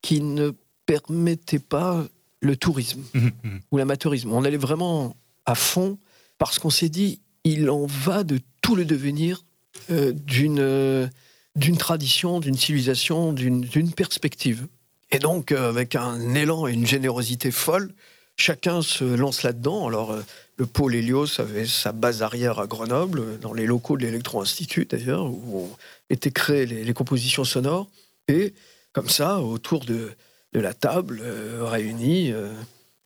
qui 0.02 0.20
ne 0.20 0.52
permettait 0.86 1.60
pas 1.60 2.04
le 2.40 2.56
tourisme 2.56 3.02
Mhm, 3.14 3.32
mhm. 3.42 3.60
ou 3.70 3.78
l'amateurisme. 3.78 4.32
On 4.32 4.44
allait 4.44 4.56
vraiment 4.56 5.16
à 5.46 5.54
fond 5.54 5.98
parce 6.38 6.58
qu'on 6.58 6.70
s'est 6.70 6.88
dit, 6.88 7.20
il 7.44 7.70
en 7.70 7.86
va 7.86 8.24
de 8.24 8.40
tout 8.60 8.74
le 8.74 8.84
devenir 8.84 9.44
euh, 9.90 10.12
d'une 10.12 10.58
euh, 10.58 11.06
d'une 11.54 11.78
tradition, 11.78 12.40
d'une 12.40 12.56
civilisation, 12.56 13.32
d'une 13.32 13.60
d'une 13.60 13.92
perspective. 13.92 14.66
Et 15.12 15.18
donc, 15.18 15.52
euh, 15.52 15.68
avec 15.68 15.94
un 15.94 16.34
élan 16.34 16.66
et 16.66 16.72
une 16.72 16.86
générosité 16.86 17.50
folle, 17.50 17.94
chacun 18.36 18.82
se 18.82 19.04
lance 19.04 19.42
là-dedans. 19.42 19.88
Alors, 19.88 20.12
euh, 20.12 20.22
le 20.56 20.66
pôle 20.66 20.94
Hélios 20.94 21.40
avait 21.40 21.66
sa 21.66 21.92
base 21.92 22.22
arrière 22.22 22.58
à 22.58 22.66
Grenoble, 22.66 23.20
euh, 23.20 23.36
dans 23.38 23.52
les 23.52 23.66
locaux 23.66 23.96
de 23.96 24.02
l'Electro-Institut 24.02 24.86
d'ailleurs, 24.86 25.26
où 25.26 25.70
été 26.10 26.30
créées 26.30 26.66
les, 26.66 26.94
compositions 26.94 27.44
sonores. 27.44 27.88
Et 28.28 28.54
comme 28.92 29.08
ça, 29.08 29.40
autour 29.40 29.84
de, 29.84 30.12
la 30.52 30.72
table, 30.72 31.20
euh, 31.22 31.64
réunis, 31.64 32.32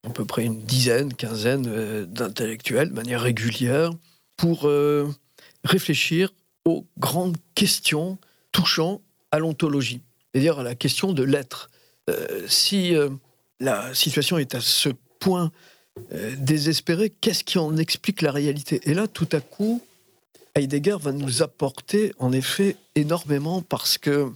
à 0.06 0.10
peu 0.10 0.24
près 0.24 0.44
une 0.44 0.62
dizaine, 0.62 1.12
quinzaine 1.14 2.04
d'intellectuels, 2.04 2.90
de 2.90 2.94
manière 2.94 3.22
régulière, 3.22 3.92
pour 4.36 4.70
réfléchir 5.64 6.32
aux 6.64 6.86
grandes 6.96 7.36
questions 7.54 8.18
touchant 8.52 9.02
à 9.32 9.40
l'ontologie, 9.40 10.00
c'est-à-dire 10.32 10.60
à 10.60 10.62
la 10.62 10.74
question 10.74 11.12
de 11.12 11.22
l'être. 11.22 11.70
Si 12.46 12.94
la 13.58 13.92
situation 13.92 14.38
est 14.38 14.54
à 14.54 14.60
ce 14.60 14.90
point 15.20 15.52
euh, 16.12 16.34
désespérée, 16.38 17.10
qu'est-ce 17.10 17.44
qui 17.44 17.58
en 17.58 17.76
explique 17.76 18.22
la 18.22 18.32
réalité? 18.32 18.80
Et 18.84 18.94
là, 18.94 19.06
tout 19.06 19.28
à 19.32 19.40
coup, 19.40 19.80
Heidegger 20.54 20.96
va 21.00 21.12
nous 21.12 21.42
apporter 21.42 22.12
en 22.18 22.32
effet 22.32 22.76
énormément 22.96 23.62
parce 23.62 23.98
que 23.98 24.32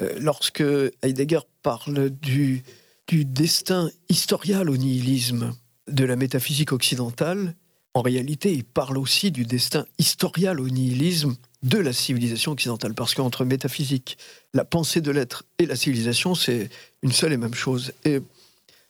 euh, 0.00 0.14
lorsque 0.20 0.62
Heidegger 1.02 1.40
parle 1.62 2.10
du, 2.10 2.62
du 3.08 3.24
destin 3.24 3.90
historial 4.08 4.70
au 4.70 4.76
nihilisme 4.76 5.56
de 5.88 6.04
la 6.04 6.16
métaphysique 6.16 6.72
occidentale, 6.72 7.56
en 7.94 8.00
réalité, 8.00 8.52
il 8.52 8.64
parle 8.64 8.96
aussi 8.96 9.30
du 9.30 9.44
destin 9.44 9.84
historial 9.98 10.60
au 10.60 10.68
nihilisme 10.68 11.36
de 11.62 11.78
la 11.78 11.92
civilisation 11.92 12.52
occidentale. 12.52 12.94
Parce 12.94 13.14
qu'entre 13.14 13.44
métaphysique, 13.44 14.16
la 14.54 14.64
pensée 14.64 15.00
de 15.00 15.10
l'être 15.10 15.44
et 15.58 15.66
la 15.66 15.76
civilisation, 15.76 16.34
c'est 16.34 16.70
une 17.02 17.12
seule 17.12 17.34
et 17.34 17.36
même 17.36 17.54
chose. 17.54 17.92
Et 18.04 18.20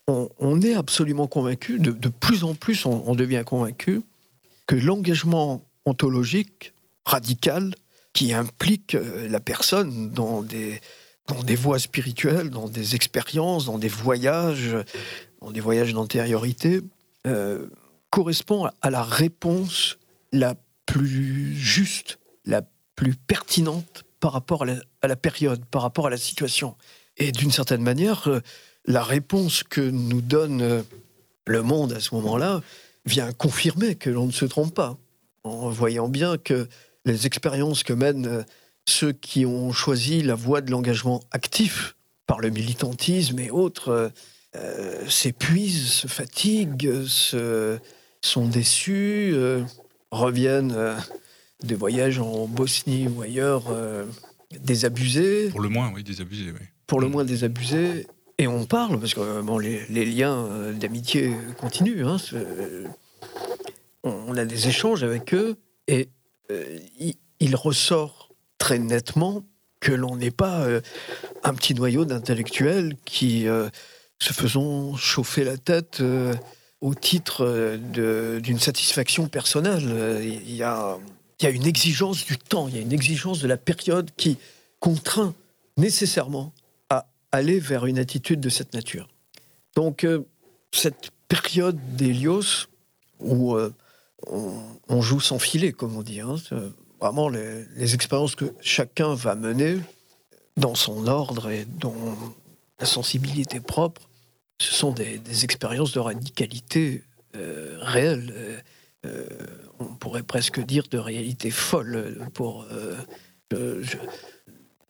on, 0.09 0.61
est 0.61 0.75
absolument 0.75 1.27
convaincu, 1.27 1.79
de, 1.79 2.09
plus 2.09 2.45
en 2.45 2.55
plus 2.55 2.87
on, 2.87 3.15
devient 3.15 3.43
convaincu, 3.47 4.03
que 4.67 4.77
l'engagement 4.77 5.65
ontologique 5.85 6.73
radical 7.05 7.75
qui 8.13 8.33
implique 8.33 8.95
euh, 8.95 9.29
la 9.29 9.41
personne 9.41 10.11
dans 10.11 10.43
des, 10.43 10.81
voies 11.57 11.79
spirituelles, 11.79 12.51
dans 12.51 12.69
des 12.69 12.95
expériences, 12.95 13.65
dans 13.65 13.79
des 13.79 13.89
voyages, 13.89 14.77
dans 15.41 15.51
des 15.51 15.61
voyages 15.61 15.93
d'antériorité, 15.93 16.81
euh, 17.27 17.67
correspond 18.11 18.69
à 18.83 18.91
la 18.91 19.03
réponse 19.03 19.99
la 20.31 20.55
plus 20.87 21.57
juste, 21.57 22.19
la 22.45 22.63
plus 22.97 23.15
pertinente 23.15 24.05
par 24.21 24.33
rapport 24.33 24.63
à 24.63 24.67
la, 24.67 24.75
à 25.01 25.09
la 25.09 25.17
période, 25.17 25.65
par 25.65 25.83
rapport 25.83 26.07
à 26.07 26.11
la 26.11 26.19
situation. 26.19 26.77
Et 27.17 27.33
d'une 27.33 27.51
certaine 27.51 27.83
manière, 27.83 28.29
euh, 28.29 28.41
la 28.85 29.03
réponse 29.03 29.62
que 29.62 29.80
nous 29.80 30.20
donne 30.20 30.62
euh, 30.62 30.83
le 31.47 31.62
monde 31.62 31.93
à 31.93 32.01
ce 32.01 32.14
moment-là 32.14 32.62
vient 33.05 33.33
confirmer 33.33 33.95
que 33.95 34.11
l'on 34.11 34.26
ne 34.26 34.33
se 34.33 34.45
trompe 34.45 34.74
pas, 34.74 34.97
en 35.45 35.70
voyant 35.70 36.09
bien 36.09 36.39
que 36.39 36.68
les 37.05 37.26
expériences 37.26 37.83
que 37.83 37.93
mènent 37.93 38.26
euh, 38.26 38.43
ceux 38.87 39.12
qui 39.12 39.47
ont 39.47 39.72
choisi 39.72 40.22
la 40.22 40.35
voie 40.35 40.61
de 40.61 40.70
l'engagement 40.70 41.20
actif 41.30 41.97
par 42.26 42.41
le 42.41 42.51
militantisme 42.51 43.39
et 43.39 43.51
autres 43.51 44.12
euh, 44.55 45.09
s'épuisent, 45.09 45.93
se 45.93 46.07
fatiguent, 46.09 47.05
se, 47.07 47.78
sont 48.20 48.47
déçus, 48.47 49.30
euh, 49.35 49.62
reviennent 50.11 50.72
euh, 50.76 50.95
des 51.62 51.74
voyages 51.74 52.18
en 52.18 52.47
Bosnie 52.47 53.09
ou 53.09 53.22
ailleurs 53.22 53.64
désabusés, 54.61 55.49
Pour 55.49 55.61
le 55.61 55.70
moins, 55.70 55.91
oui, 55.95 56.05
désabusé. 56.05 56.51
Oui. 56.51 56.66
pour 56.87 57.01
le 57.01 57.09
moins 57.09 57.24
désabusés. 57.24 58.07
Et 58.39 58.47
on 58.47 58.64
parle, 58.64 58.99
parce 58.99 59.14
que 59.14 59.20
euh, 59.20 59.43
bon, 59.43 59.59
les, 59.59 60.05
liens 60.05 60.47
euh, 60.47 60.72
d'amitié 60.72 61.33
continuent. 61.59 62.07
hein, 62.07 62.18
c'est- 62.18 62.37
on, 64.05 64.37
a 64.37 64.45
des 64.45 64.68
échanges 64.68 65.05
avec 65.05 65.33
eux, 65.35 65.57
et 65.87 66.09
euh, 66.51 66.78
il, 67.39 67.57
ressort 67.57 68.30
très 68.59 68.78
nettement 68.78 69.45
que 69.80 69.93
l'on 69.93 70.16
n'est 70.16 70.30
pas 70.30 70.62
euh, 70.62 70.80
un 71.45 71.55
petit 71.55 71.74
noyau 71.74 72.05
d'intellectuels 72.05 72.97
qui, 73.05 73.47
euh, 73.47 73.68
se 74.18 74.33
faisant 74.33 74.97
chauffer 74.97 75.45
la 75.45 75.57
tête, 75.57 75.99
euh, 76.01 76.35
au 76.80 76.95
titre 76.95 77.76
d'une 77.76 78.59
satisfaction 78.59 79.28
personnelle. 79.28 80.20
Il 80.20 80.55
y, 80.55 80.64
a, 80.64 80.99
une 81.43 81.66
exigence 81.66 82.24
du 82.24 82.39
temps, 82.39 82.66
il 82.66 82.74
y 82.74 82.78
a 82.78 82.80
une 82.80 82.93
exigence 82.93 83.39
de 83.39 83.47
la 83.47 83.57
période 83.57 84.11
qui 84.16 84.37
contraint 84.80 85.33
nécessairement 85.76 86.53
aller 87.33 87.59
vers 87.59 87.87
une 87.87 87.99
attitude 87.99 88.41
de 88.41 88.49
cette 88.49 88.74
nature. 88.74 89.09
Donc, 89.74 90.07
cette 90.70 91.11
période 91.28 91.78
d'Hélios, 91.97 92.68
où 93.20 93.57
on, 94.26 95.03
joue 95.03 95.20
sans 95.20 95.39
filet, 95.39 95.72
comme 95.72 95.97
on 95.97 96.03
dit. 96.03 96.20
Hein. 96.20 96.37
Vraiment, 97.01 97.28
les, 97.28 97.95
expériences 97.95 98.37
que 98.37 98.53
chacun 98.61 99.14
va 99.14 99.35
mener 99.35 99.78
dans 100.57 100.74
son 100.74 101.07
ordre 101.07 101.51
et 101.51 101.64
dont 101.64 102.16
la 102.78 102.87
sensibilité 102.87 103.61
propre, 103.61 104.09
ce 104.61 104.72
sont 104.72 104.93
des, 104.93 105.45
expériences 105.45 105.93
de 105.93 106.01
radicalité 106.01 107.03
euh, 107.37 107.78
réelle. 107.80 108.62
Euh, 109.05 109.26
on 109.80 109.87
pourrait 109.97 110.22
presque 110.22 110.61
dire 110.61 110.85
de 110.91 110.99
réalité 110.99 111.51
folle, 111.51 112.28
pour, 112.35 112.66
euh, 112.70 113.83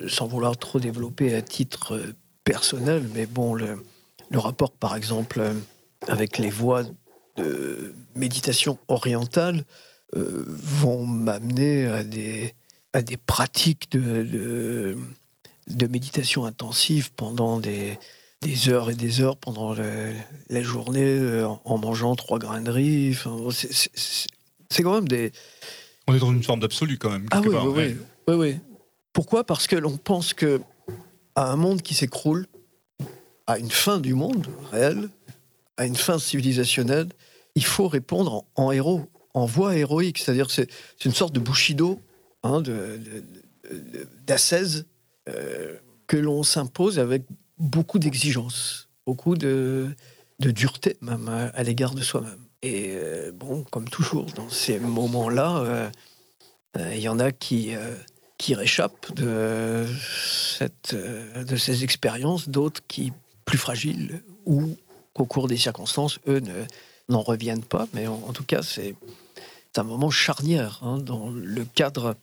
sans 0.06 0.26
vouloir 0.26 0.56
trop 0.58 0.80
développer 0.80 1.34
à 1.34 1.40
titre 1.40 1.98
personnel, 2.44 3.08
mais 3.14 3.26
bon, 3.26 3.54
le, 3.54 3.82
le 4.30 4.38
rapport, 4.38 4.72
par 4.72 4.96
exemple, 4.96 5.42
avec 6.08 6.38
les 6.38 6.50
voix 6.50 6.82
de 7.36 7.94
méditation 8.14 8.78
orientale 8.88 9.64
euh, 10.16 10.44
vont 10.46 11.06
m'amener 11.06 11.86
à 11.86 12.04
des, 12.04 12.54
à 12.92 13.02
des 13.02 13.16
pratiques 13.16 13.90
de, 13.92 14.96
de, 15.68 15.86
méditation 15.86 16.44
intensive 16.44 17.12
pendant 17.14 17.60
des, 17.60 17.98
des, 18.42 18.68
heures 18.68 18.90
et 18.90 18.94
des 18.94 19.22
heures 19.22 19.36
pendant 19.36 19.74
la 19.74 20.62
journée 20.62 21.18
euh, 21.18 21.46
en 21.64 21.78
mangeant 21.78 22.14
trois 22.16 22.38
grains 22.38 22.60
de 22.60 22.70
riz. 22.70 23.18
c'est 24.68 24.82
quand 24.82 24.94
même 24.94 25.08
des. 25.08 25.32
On 26.06 26.14
est 26.14 26.18
dans 26.18 26.32
une 26.32 26.42
forme 26.42 26.60
d'absolu 26.60 26.98
quand 26.98 27.10
même. 27.10 27.26
Ah 27.30 27.40
oui, 27.40 27.54
oui, 27.54 27.96
oui, 28.28 28.34
oui, 28.34 28.56
Pourquoi? 29.14 29.44
Parce 29.44 29.66
que 29.66 29.76
l'on 29.76 29.96
pense 29.96 30.34
que 30.34 30.60
à 31.34 31.50
un 31.50 31.56
monde 31.56 31.82
qui 31.82 31.94
s'écroule, 31.94 32.46
à 33.46 33.58
une 33.58 33.70
fin 33.70 33.98
du 33.98 34.14
monde 34.14 34.46
réel, 34.70 35.08
à 35.76 35.86
une 35.86 35.96
fin 35.96 36.18
civilisationnelle, 36.18 37.08
il 37.54 37.64
faut 37.64 37.88
répondre 37.88 38.44
en, 38.54 38.72
héros, 38.72 39.06
en 39.34 39.46
voie 39.46 39.76
héroïque. 39.76 40.18
C'est-à-dire 40.18 40.50
c'est 40.50 40.68
une 41.04 41.12
sorte 41.12 41.34
de 41.34 41.40
bushido, 41.40 42.00
hein, 42.42 42.62
d'ascèse 44.26 44.86
euh, 45.28 45.76
que 46.06 46.16
l'on 46.16 46.42
s'impose 46.42 46.98
avec 46.98 47.24
beaucoup 47.58 47.98
d'exigences, 47.98 48.88
beaucoup 49.06 49.36
de, 49.36 49.88
dureté 50.38 50.96
même 51.00 51.28
à, 51.28 51.62
l'égard 51.62 51.94
de 51.94 52.02
soi-même. 52.02 52.40
Et 52.62 52.92
euh, 52.94 53.32
bon, 53.32 53.64
comme 53.64 53.88
toujours, 53.88 54.26
dans 54.32 54.48
ces 54.48 54.78
moments-là, 54.78 55.90
euh, 56.76 56.94
il 56.94 57.00
y 57.00 57.08
en 57.08 57.18
a 57.18 57.32
qui, 57.32 57.74
qui 58.42 58.56
réchappent 58.56 59.14
de, 59.14 59.86
cette, 60.26 60.96
de 60.96 61.56
ces 61.56 61.84
expériences, 61.84 62.48
d'autres 62.48 62.80
qui, 62.88 63.12
plus 63.44 63.56
fragiles, 63.56 64.20
ou 64.46 64.76
qu'au 65.12 65.26
cours 65.26 65.46
des 65.46 65.56
circonstances, 65.56 66.18
eux 66.26 66.40
ne, 66.40 66.64
n'en 67.08 67.22
reviennent 67.22 67.62
pas, 67.62 67.86
mais 67.94 68.08
en, 68.08 68.32
tout 68.32 68.42
cas, 68.42 68.62
c'est 68.62 68.96
un 69.76 69.84
moment 69.84 70.10
charnière 70.10 70.80
hein, 70.82 70.98
dans 70.98 71.30
le 71.30 71.64
cadre 71.64 72.16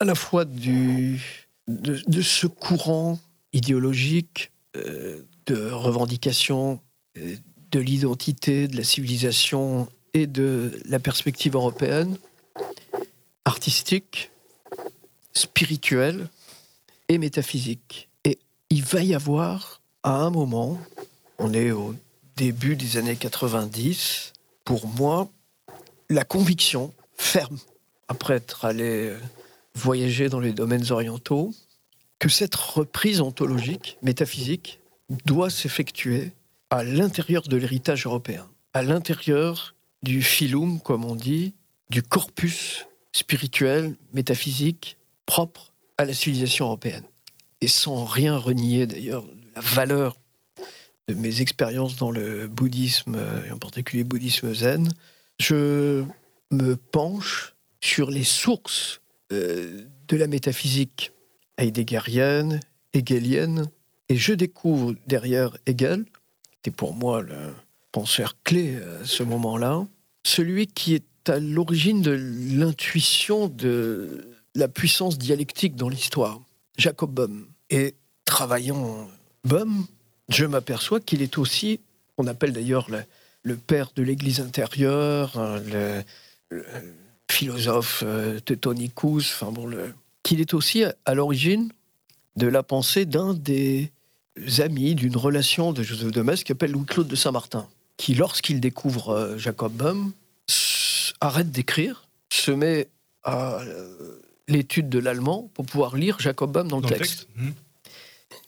à 0.00 0.06
la 0.06 0.14
fois 0.14 0.46
du, 0.46 1.46
de, 1.68 2.22
ce 2.22 2.46
courant 2.46 3.18
idéologique 3.52 4.50
euh, 4.76 5.20
de 5.44 5.70
revendication 5.70 6.80
euh, 7.18 7.36
de 7.70 7.80
l'identité, 7.80 8.66
de 8.66 8.78
la 8.78 8.84
civilisation 8.84 9.88
et 10.14 10.26
de 10.26 10.80
la 10.86 11.00
perspective 11.00 11.54
européenne, 11.54 12.16
artistique, 13.44 14.30
spirituelle 15.36 16.28
et 17.08 17.18
métaphysique. 17.18 18.08
Et 18.24 18.38
il 18.70 18.82
va 18.84 19.02
y 19.02 19.14
avoir, 19.14 19.80
à 20.02 20.16
un 20.16 20.30
moment, 20.30 20.78
on 21.38 21.52
est 21.52 21.70
au 21.70 21.94
début 22.36 22.76
des 22.76 22.96
années 22.96 23.16
90, 23.16 24.32
pour 24.64 24.86
moi, 24.86 25.28
la 26.10 26.24
conviction 26.24 26.92
ferme, 27.16 27.58
après 28.08 28.34
être 28.34 28.64
allé 28.64 29.14
voyager 29.74 30.28
dans 30.28 30.40
les 30.40 30.52
domaines 30.52 30.90
orientaux, 30.92 31.52
que 32.18 32.28
cette 32.28 32.54
reprise 32.54 33.20
ontologique, 33.20 33.98
métaphysique, 34.02 34.78
doit 35.26 35.50
s'effectuer 35.50 36.32
à 36.70 36.82
l'intérieur 36.84 37.42
de 37.42 37.56
l'héritage 37.56 38.06
européen, 38.06 38.48
à 38.72 38.82
l'intérieur 38.82 39.74
du 40.02 40.22
philum, 40.22 40.80
comme 40.80 41.04
on 41.04 41.14
dit, 41.14 41.54
du 41.90 42.02
corpus 42.02 42.86
spirituel, 43.12 43.96
métaphysique, 44.12 44.96
propre 45.26 45.72
à 45.98 46.04
la 46.04 46.14
civilisation 46.14 46.66
européenne. 46.66 47.04
Et 47.60 47.68
sans 47.68 48.04
rien 48.04 48.36
renier 48.36 48.86
d'ailleurs 48.86 49.22
de 49.22 49.30
la 49.54 49.60
valeur 49.60 50.16
de 51.08 51.14
mes 51.14 51.40
expériences 51.40 51.96
dans 51.96 52.10
le 52.10 52.48
bouddhisme, 52.48 53.16
et 53.46 53.50
en 53.50 53.58
particulier 53.58 54.02
le 54.02 54.08
bouddhisme 54.08 54.54
zen, 54.54 54.92
je 55.38 56.04
me 56.50 56.76
penche 56.76 57.54
sur 57.80 58.10
les 58.10 58.24
sources 58.24 59.00
euh, 59.32 59.84
de 60.08 60.16
la 60.16 60.26
métaphysique 60.26 61.12
heideggerienne, 61.58 62.60
hegelienne, 62.92 63.66
et 64.08 64.16
je 64.16 64.32
découvre 64.32 64.94
derrière 65.06 65.56
Hegel, 65.66 66.04
qui 66.04 66.58
était 66.58 66.70
pour 66.70 66.94
moi 66.94 67.22
le 67.22 67.54
penseur 67.92 68.36
clé 68.42 68.76
à 69.00 69.04
ce 69.04 69.22
moment-là, 69.22 69.86
celui 70.24 70.66
qui 70.66 70.94
est 70.94 71.28
à 71.28 71.38
l'origine 71.38 72.02
de 72.02 72.10
l'intuition 72.10 73.48
de 73.48 74.33
la 74.54 74.68
puissance 74.68 75.18
dialectique 75.18 75.76
dans 75.76 75.88
l'histoire, 75.88 76.40
Jacob 76.76 77.12
Bohm. 77.12 77.46
Et 77.70 77.94
travaillant 78.24 79.08
Bohm, 79.44 79.86
je 80.28 80.44
m'aperçois 80.44 81.00
qu'il 81.00 81.22
est 81.22 81.38
aussi, 81.38 81.80
on 82.18 82.26
appelle 82.26 82.52
d'ailleurs 82.52 82.88
le, 83.42 83.56
père 83.56 83.90
de 83.94 84.02
l'Église 84.02 84.40
intérieure, 84.40 85.38
hein, 85.38 85.60
le, 85.60 86.02
philosophe 87.30 88.02
euh, 88.06 88.38
Teutonicus, 88.40 89.32
enfin 89.32 89.50
bon, 89.50 89.70
qu'il 90.22 90.40
est 90.40 90.54
aussi 90.54 90.84
à, 91.04 91.14
l'origine 91.14 91.72
de 92.36 92.46
la 92.46 92.62
pensée 92.62 93.06
d'un 93.06 93.34
des 93.34 93.90
amis 94.58 94.94
d'une 94.94 95.16
relation 95.16 95.72
de 95.72 95.82
Joseph 95.82 96.10
de 96.10 96.22
Metz 96.22 96.42
qui 96.42 96.48
s'appelle 96.48 96.72
Louis-Claude 96.72 97.08
de 97.08 97.16
Saint-Martin, 97.16 97.68
qui, 97.96 98.14
lorsqu'il 98.14 98.60
découvre 98.60 99.10
euh, 99.10 99.38
Jacob 99.38 99.72
Böhm, 99.72 100.12
arrête 101.20 101.50
d'écrire, 101.50 102.08
se 102.32 102.50
met 102.50 102.88
à 103.22 103.60
euh, 103.60 104.20
l'étude 104.48 104.88
de 104.88 104.98
l'allemand 104.98 105.50
pour 105.54 105.66
pouvoir 105.66 105.96
lire 105.96 106.18
Jacob 106.20 106.52
Böhm 106.52 106.68
dans 106.68 106.80
le 106.80 106.86
texte. 106.86 107.28
Mmh 107.36 107.50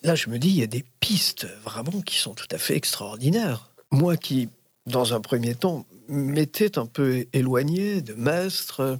là, 0.02 0.14
je 0.14 0.28
me 0.28 0.38
dis, 0.38 0.48
il 0.48 0.56
y 0.56 0.62
a 0.62 0.68
des 0.68 0.84
pistes 1.00 1.46
vraiment 1.64 2.00
qui 2.02 2.16
sont 2.16 2.34
tout 2.34 2.48
à 2.50 2.58
fait 2.58 2.76
extraordinaires. 2.76 3.70
Moi 3.90 4.16
qui, 4.16 4.48
dans 4.86 5.14
un 5.14 5.20
premier 5.20 5.54
temps, 5.54 5.86
m'étais 6.08 6.78
un 6.78 6.86
peu 6.86 7.26
éloigné 7.32 8.02
de 8.02 8.14
Maistre, 8.14 8.98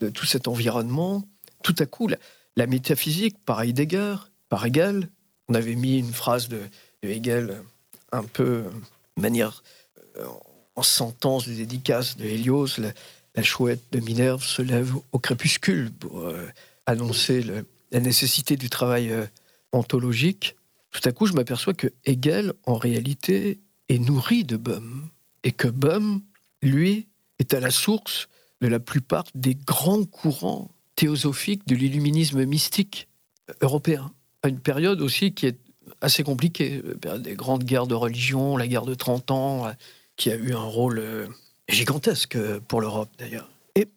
de 0.00 0.08
tout 0.08 0.26
cet 0.26 0.48
environnement, 0.48 1.24
tout 1.62 1.74
à 1.78 1.86
coup, 1.86 2.08
la, 2.56 2.66
métaphysique, 2.66 3.36
par 3.44 3.62
Heidegger, 3.62 4.16
par 4.48 4.66
Hegel, 4.66 5.08
on 5.48 5.54
avait 5.54 5.74
mis 5.74 5.98
une 5.98 6.12
phrase 6.12 6.48
de, 6.48 6.60
Hegel 7.02 7.62
un 8.12 8.24
peu 8.24 8.64
de 9.16 9.22
manière 9.22 9.62
euh, 10.18 10.26
en 10.74 10.82
sentence 10.82 11.46
de 11.48 11.54
dédicace 11.54 12.16
de 12.16 12.24
Hélios, 12.24 12.78
la, 12.78 12.90
chouette 13.42 13.82
de 13.92 14.00
Minerve 14.00 14.42
se 14.42 14.62
lève 14.62 14.94
au 15.12 15.18
crépuscule 15.18 15.90
pour 15.92 16.20
euh, 16.20 16.46
annoncer 16.86 17.44
la 17.92 18.00
nécessité 18.00 18.56
du 18.56 18.70
travail 18.70 19.10
euh, 19.10 19.26
ontologique, 19.72 20.56
tout 20.96 21.06
à 21.06 21.12
coup, 21.12 21.26
je 21.26 21.34
m'aperçois 21.34 21.74
que 21.74 21.88
Hegel, 22.06 22.54
en 22.64 22.76
réalité, 22.76 23.60
est 23.90 23.98
nourri 23.98 24.44
de 24.44 24.56
Bohm. 24.56 25.10
Et 25.44 25.52
que 25.52 25.68
Bohm, 25.68 26.22
lui, 26.62 27.06
est 27.38 27.52
à 27.52 27.60
la 27.60 27.70
source 27.70 28.28
de 28.62 28.68
la 28.68 28.80
plupart 28.80 29.24
des 29.34 29.54
grands 29.54 30.04
courants 30.04 30.70
théosophiques 30.94 31.66
de 31.66 31.74
l'illuminisme 31.74 32.42
mystique 32.46 33.08
européen. 33.60 34.10
À 34.42 34.48
une 34.48 34.58
période 34.58 35.02
aussi 35.02 35.34
qui 35.34 35.44
est 35.44 35.58
assez 36.00 36.22
compliquée, 36.22 36.82
des 37.18 37.34
grandes 37.34 37.64
guerres 37.64 37.86
de 37.86 37.94
religion, 37.94 38.56
la 38.56 38.66
guerre 38.66 38.86
de 38.86 38.94
30 38.94 39.30
ans, 39.30 39.70
qui 40.16 40.30
a 40.30 40.36
eu 40.36 40.54
un 40.54 40.64
rôle 40.64 40.98
euh, 40.98 41.26
gigantesque 41.68 42.38
pour 42.68 42.80
l'Europe 42.80 43.10
d'ailleurs. 43.18 43.48
Et 43.74 43.88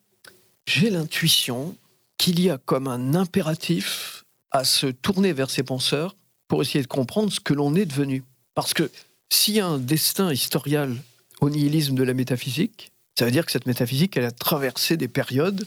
j'ai 0.65 0.89
l'intuition 0.89 1.76
qu'il 2.17 2.39
y 2.39 2.49
a 2.49 2.57
comme 2.57 2.88
un 2.88 3.15
impératif 3.15 4.26
à 4.51 4.63
se 4.63 4.88
tourner 4.88 5.34
vers 5.34 5.49
ses 5.49 5.63
penseurs 5.63 6.15
pour 6.47 6.61
essayer 6.61 6.82
de 6.82 6.88
comprendre 6.88 7.32
ce 7.32 7.39
que 7.39 7.53
l'on 7.53 7.76
est 7.76 7.86
devenu. 7.86 8.24
Parce 8.55 8.74
que 8.74 8.89
s'il 9.30 9.55
y 9.55 9.59
a 9.59 9.67
un 9.67 9.78
destin 9.78 10.34
historial 10.34 10.95
au 11.41 11.49
nihilisme 11.49 11.95
de 11.95 12.03
la 12.03 12.13
métaphysique, 12.13 12.91
ça 13.17 13.26
veut 13.26 13.32
dire 13.32 13.45
que 13.45 13.51
cette 13.51 13.65
métaphysique, 13.65 14.17
elle 14.17 14.26
a 14.26 14.32
traversé 14.32 14.97
des 14.97 15.07
périodes, 15.07 15.65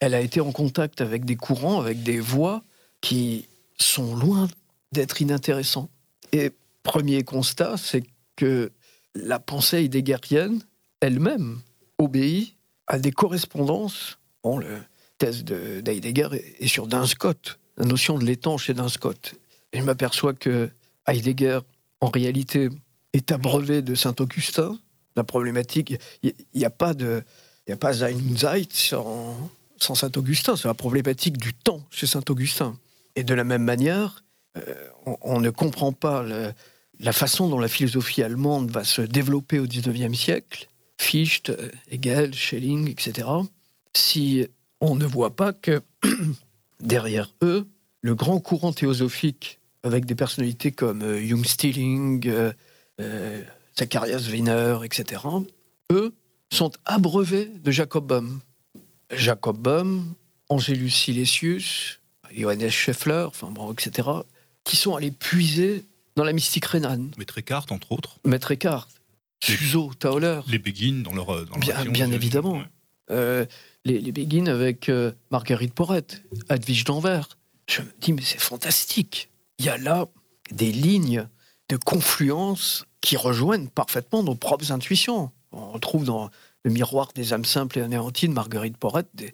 elle 0.00 0.14
a 0.14 0.20
été 0.20 0.40
en 0.40 0.52
contact 0.52 1.00
avec 1.00 1.24
des 1.24 1.36
courants, 1.36 1.80
avec 1.80 2.02
des 2.02 2.20
voies 2.20 2.62
qui 3.00 3.48
sont 3.78 4.14
loin 4.14 4.48
d'être 4.92 5.20
inintéressants. 5.20 5.90
Et 6.32 6.52
premier 6.82 7.22
constat, 7.22 7.76
c'est 7.76 8.04
que 8.36 8.70
la 9.14 9.38
pensée 9.38 9.84
heideggerienne 9.84 10.62
elle-même 11.00 11.60
obéit 11.98 12.56
à 12.86 12.98
des 12.98 13.12
correspondances. 13.12 14.18
Bon, 14.42 14.58
le 14.58 14.78
thèse 15.18 15.44
d'Heidegger 15.44 16.28
est 16.58 16.68
sur 16.68 16.86
Duns 16.86 17.06
Scott, 17.06 17.58
la 17.76 17.84
notion 17.84 18.18
de 18.18 18.24
l'étang 18.24 18.58
chez 18.58 18.74
Duns 18.74 18.88
Scott. 18.88 19.34
Et 19.72 19.80
je 19.80 19.84
m'aperçois 19.84 20.34
que 20.34 20.70
Heidegger, 21.06 21.60
en 22.00 22.08
réalité, 22.08 22.68
est 23.12 23.32
abreuvé 23.32 23.82
de 23.82 23.94
Saint-Augustin. 23.94 24.78
La 25.16 25.24
problématique, 25.24 25.94
il 26.22 26.34
n'y 26.54 26.64
a 26.64 26.70
pas 26.70 26.94
de, 26.94 27.22
il 27.66 27.72
a 27.72 27.76
pas 27.76 27.92
Zeit 27.92 28.72
sans, 28.72 29.36
sans 29.76 29.94
Saint-Augustin. 29.94 30.56
C'est 30.56 30.68
la 30.68 30.74
problématique 30.74 31.36
du 31.36 31.54
temps 31.54 31.82
chez 31.90 32.06
Saint-Augustin. 32.06 32.76
Et 33.16 33.24
de 33.24 33.34
la 33.34 33.44
même 33.44 33.64
manière, 33.64 34.24
euh, 34.56 34.88
on, 35.22 35.40
ne 35.40 35.50
comprend 35.50 35.92
pas 35.92 36.24
la 36.98 37.12
façon 37.12 37.48
dont 37.48 37.58
la 37.58 37.68
philosophie 37.68 38.22
allemande 38.22 38.70
va 38.70 38.84
se 38.84 39.02
développer 39.02 39.58
au 39.58 39.66
XIXe 39.66 40.18
siècle, 40.18 40.68
Fichte, 41.00 41.50
Hegel, 41.90 42.34
Schelling, 42.34 42.88
etc., 42.90 43.26
si 43.96 44.46
on 44.80 44.94
ne 44.94 45.06
voit 45.06 45.34
pas 45.34 45.54
que 45.54 45.82
derrière 46.80 47.34
eux, 47.42 47.66
le 48.02 48.14
grand 48.14 48.38
courant 48.38 48.72
théosophique, 48.72 49.60
avec 49.82 50.04
des 50.04 50.14
personnalités 50.14 50.72
comme 50.72 51.02
euh, 51.02 51.26
Jung 51.26 51.44
Stilling, 51.44 52.28
euh, 52.28 52.52
euh, 53.00 53.42
Zacharias 53.78 54.28
Wiener, 54.30 54.78
etc., 54.84 55.22
eux 55.90 56.14
sont 56.52 56.70
abreuvés 56.84 57.46
de 57.46 57.70
Jacob 57.70 58.06
Bohm. 58.06 58.40
Jacob 59.10 59.56
Bohm, 59.56 60.14
Angelus 60.50 60.90
Silesius, 60.90 62.00
Johannes 62.30 62.68
Scheffler, 62.68 63.24
enfin 63.26 63.50
bon, 63.50 63.72
etc., 63.72 64.06
qui 64.64 64.76
sont 64.76 64.94
allés 64.94 65.10
puiser 65.10 65.86
dans 66.14 66.24
la 66.24 66.34
mystique 66.34 66.66
rhénane. 66.66 67.10
Maître 67.16 67.38
Eckhart, 67.38 67.66
entre 67.70 67.92
autres. 67.92 68.18
Maître 68.26 68.52
Eckhart, 68.52 68.88
Suzo, 69.42 69.92
Tauler. 69.98 70.40
Les 70.48 70.58
Begin 70.58 71.02
dans 71.02 71.14
leur. 71.14 71.46
Dans 71.46 71.58
bien, 71.58 71.84
bien 71.84 72.12
évidemment. 72.12 72.62
Euh, 73.10 73.46
les, 73.84 73.98
les 73.98 74.48
avec 74.48 74.88
euh, 74.88 75.12
Marguerite 75.30 75.74
Porrette, 75.74 76.22
Advige 76.48 76.84
d'Anvers. 76.84 77.28
Je 77.68 77.82
me 77.82 77.88
dis, 78.00 78.12
mais 78.12 78.22
c'est 78.22 78.40
fantastique. 78.40 79.30
Il 79.58 79.64
y 79.64 79.68
a 79.68 79.78
là 79.78 80.06
des 80.50 80.72
lignes 80.72 81.28
de 81.68 81.76
confluence 81.76 82.84
qui 83.00 83.16
rejoignent 83.16 83.68
parfaitement 83.68 84.22
nos 84.22 84.34
propres 84.34 84.72
intuitions. 84.72 85.30
On 85.52 85.72
retrouve 85.72 86.04
dans 86.04 86.30
le 86.64 86.70
miroir 86.70 87.10
des 87.14 87.32
âmes 87.32 87.44
simples 87.44 87.78
et 87.78 87.82
anéanties 87.82 88.28
de 88.28 88.32
Marguerite 88.32 88.76
Porrette 88.76 89.08
des, 89.14 89.32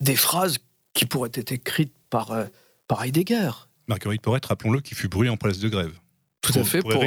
des, 0.00 0.16
phrases 0.16 0.58
qui 0.94 1.04
pourraient 1.04 1.30
être 1.34 1.52
écrites 1.52 1.94
par, 2.10 2.32
euh, 2.32 2.46
par 2.88 3.04
Heidegger. 3.04 3.50
Marguerite 3.88 4.22
Porrette, 4.22 4.46
rappelons-le, 4.46 4.80
qui 4.80 4.94
fut 4.94 5.08
brûlée 5.08 5.30
en 5.30 5.36
place 5.36 5.58
de 5.58 5.68
grève. 5.68 5.92
Tout 6.40 6.58
à 6.58 6.64
fait. 6.64 6.80
Pour, 6.80 7.04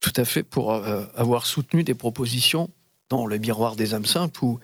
tout 0.00 0.12
à 0.16 0.24
fait, 0.24 0.42
pour 0.42 0.72
euh, 0.72 1.04
avoir 1.14 1.46
soutenu 1.46 1.84
des 1.84 1.94
propositions 1.94 2.70
dans 3.08 3.26
le 3.26 3.38
miroir 3.38 3.76
des 3.76 3.94
âmes 3.94 4.06
simples 4.06 4.44
où 4.44 4.58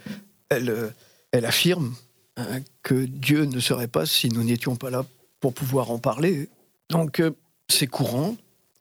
elle, 0.49 0.70
euh, 0.70 0.91
affirme 1.32 1.95
hein, 2.39 2.61
que 2.82 3.05
Dieu 3.05 3.45
ne 3.45 3.61
serait 3.61 3.89
pas 3.89 4.07
si 4.07 4.30
nous 4.30 4.43
n'étions 4.43 4.76
pas 4.76 4.91
là 4.91 5.05
pour 5.41 5.53
pouvoir 5.53 5.91
en 5.91 5.99
parler. 5.99 6.49
Donc 6.89 7.22
ces 7.68 7.87
courants 7.87 8.37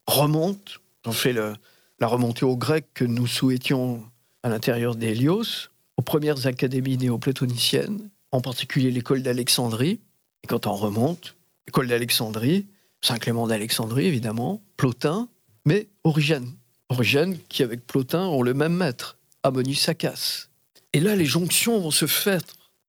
remontent, 0.07 0.71
on 1.05 1.11
fait 1.11 1.33
la 1.33 2.07
remontée 2.07 2.45
au 2.45 2.55
grec 2.55 2.85
que 2.93 3.03
nous 3.03 3.27
souhaitions 3.27 4.03
à 4.43 4.49
l'intérieur 4.49 4.95
d'Hélios, 4.95 5.69
aux 5.97 6.01
premières 6.01 6.47
académies 6.47 6.97
néo-platoniciennes, 6.97 8.09
en 8.31 8.41
particulier 8.41 8.91
l'école 8.91 9.23
d'Alexandrie. 9.23 9.99
Et 10.43 10.47
quand 10.47 10.67
on 10.67 10.75
remonte, 10.75 11.35
l'école 11.67 11.87
d'Alexandrie, 11.87 12.67
Saint-Clément 13.01 13.47
d'Alexandrie 13.47 14.05
évidemment, 14.05 14.61
Plotin, 14.77 15.27
mais 15.65 15.87
Origène. 16.03 16.53
Origène 16.89 17.37
qui, 17.49 17.63
avec 17.63 17.85
Plotin, 17.85 18.25
ont 18.25 18.41
le 18.41 18.53
même 18.53 18.75
maître, 18.75 19.17
Ammonius 19.43 19.89
Acas. 19.89 20.47
Et 20.93 20.99
là, 20.99 21.15
les 21.15 21.25
jonctions 21.25 21.79
vont 21.79 21.91
se 21.91 22.05
faire 22.05 22.41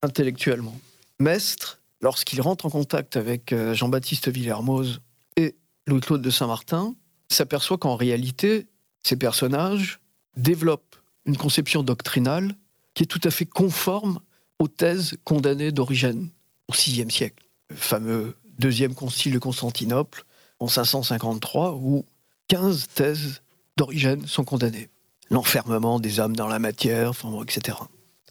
intellectuellement. 0.02 0.78
Mestre, 1.18 1.80
lorsqu'il 2.00 2.40
rentre 2.40 2.66
en 2.66 2.70
contact 2.70 3.16
avec 3.16 3.52
euh, 3.52 3.74
Jean-Baptiste 3.74 4.28
Villermoz 4.28 5.00
et 5.36 5.56
Louis-Claude 5.86 6.22
de 6.22 6.30
Saint-Martin, 6.30 6.94
s'aperçoit 7.28 7.78
qu'en 7.78 7.96
réalité, 7.96 8.66
ces 9.02 9.16
personnages 9.16 9.98
développent 10.36 10.96
une 11.24 11.36
conception 11.36 11.82
doctrinale 11.82 12.54
qui 12.94 13.02
est 13.02 13.06
tout 13.06 13.20
à 13.24 13.30
fait 13.30 13.46
conforme 13.46 14.20
aux 14.58 14.68
thèses 14.68 15.16
condamnées 15.24 15.72
d'Origène 15.72 16.28
au 16.68 16.72
VIe 16.72 17.10
siècle. 17.10 17.44
Le 17.70 17.76
fameux 17.76 18.36
deuxième 18.58 18.94
concile 18.94 19.32
de 19.32 19.38
Constantinople 19.38 20.24
en 20.58 20.68
553, 20.68 21.74
où 21.74 22.04
15 22.48 22.88
thèses 22.94 23.42
d'Origène 23.76 24.26
sont 24.26 24.44
condamnées. 24.44 24.88
L'enfermement 25.30 25.98
des 25.98 26.20
âmes 26.20 26.36
dans 26.36 26.48
la 26.48 26.58
matière, 26.58 27.12
etc. 27.42 27.78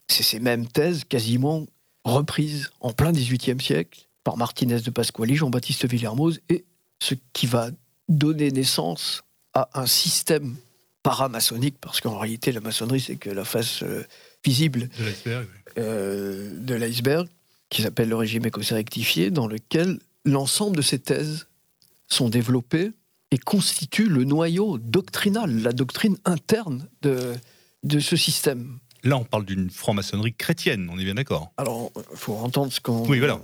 C'est 0.08 0.24
ces 0.24 0.40
mêmes 0.40 0.68
thèses 0.68 1.04
quasiment 1.04 1.66
reprises 2.04 2.72
en 2.80 2.94
plein 2.94 3.12
XVIIIe 3.12 3.62
siècle 3.62 4.08
par 4.24 4.38
Martinez 4.38 4.80
de 4.80 4.90
Pasquali, 4.90 5.36
Jean-Baptiste 5.36 5.86
Villermoz, 5.86 6.40
et 6.50 6.66
ce 7.00 7.16
qui 7.34 7.48
va 7.48 7.70
donner 8.08 8.52
naissance 8.52 9.24
à 9.54 9.70
un 9.74 9.86
système 9.86 10.56
paramaçonnique, 11.04 11.76
parce 11.82 12.02
qu'en 12.02 12.18
réalité, 12.18 12.52
la 12.52 12.62
maçonnerie, 12.62 13.00
c'est 13.00 13.16
que 13.16 13.30
la 13.30 13.46
face 13.46 13.84
euh, 13.84 14.04
visible 14.44 14.90
euh, 15.78 16.58
de 16.60 16.74
l'iceberg, 16.74 17.28
qui 17.70 17.82
s'appelle 17.82 18.10
le 18.10 18.16
régime 18.16 18.46
écossais 18.46 18.76
rectifié, 18.76 19.30
dans 19.30 19.48
lequel 19.48 20.00
l'ensemble 20.24 20.78
de 20.78 20.82
ces 20.82 21.00
thèses 21.00 21.48
sont 22.08 22.30
développées 22.30 22.92
et 23.32 23.38
constituent 23.38 24.10
le 24.10 24.24
noyau 24.24 24.78
doctrinal, 24.78 25.62
la 25.62 25.74
doctrine 25.74 26.18
interne 26.26 26.88
de, 27.02 27.34
de 27.84 28.00
ce 28.00 28.16
système. 28.16 28.80
Là, 29.04 29.18
on 29.18 29.24
parle 29.24 29.46
d'une 29.46 29.70
franc-maçonnerie 29.70 30.34
chrétienne, 30.34 30.90
on 30.92 30.98
est 30.98 31.04
bien 31.04 31.14
d'accord. 31.14 31.52
Alors, 31.58 31.92
il 31.96 32.18
faut 32.18 32.34
entendre 32.34 32.74
ce 32.74 32.82
qu'on. 32.82 33.08
Oui, 33.08 33.20
voilà. 33.20 33.40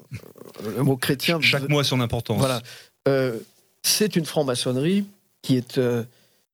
Le 0.75 0.83
mot 0.83 0.97
chrétien. 0.97 1.39
Chaque 1.39 1.69
mot 1.69 1.79
a 1.79 1.83
son 1.83 2.01
importance. 2.01 2.39
Voilà. 2.39 2.61
Euh, 3.07 3.37
c'est 3.83 4.15
une 4.15 4.25
franc-maçonnerie 4.25 5.05
qui 5.43 5.55
est 5.57 5.77
euh, 5.77 6.03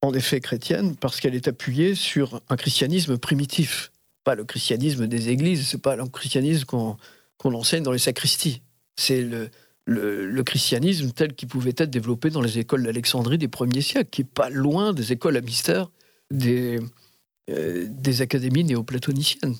en 0.02 0.12
effet 0.12 0.40
chrétienne 0.40 0.94
parce 0.96 1.20
qu'elle 1.20 1.34
est 1.34 1.48
appuyée 1.48 1.94
sur 1.94 2.42
un 2.50 2.56
christianisme 2.56 3.16
primitif. 3.16 3.92
Pas 4.24 4.34
le 4.34 4.44
christianisme 4.44 5.06
des 5.06 5.30
églises, 5.30 5.66
c'est 5.66 5.80
pas 5.80 5.96
le 5.96 6.04
christianisme 6.06 6.66
qu'on 6.66 7.54
enseigne 7.54 7.82
dans 7.82 7.92
les 7.92 7.98
sacristies. 7.98 8.60
C'est 8.96 9.22
le, 9.22 9.48
le, 9.88 10.42
christianisme 10.42 11.12
tel 11.12 11.34
qu'il 11.34 11.48
pouvait 11.48 11.74
être 11.76 11.90
développé 11.90 12.30
dans 12.30 12.42
les 12.42 12.58
écoles 12.58 12.84
d'Alexandrie 12.84 13.38
des 13.38 13.48
premiers 13.48 13.80
siècles, 13.80 14.10
qui 14.10 14.20
est 14.22 14.24
pas 14.24 14.50
loin 14.50 14.92
des 14.92 15.12
écoles 15.12 15.36
à 15.36 15.40
mystère 15.40 15.90
des, 16.30 16.78
euh, 17.50 17.86
des 17.88 18.20
académies 18.20 18.64
néoplatoniciennes. 18.64 19.56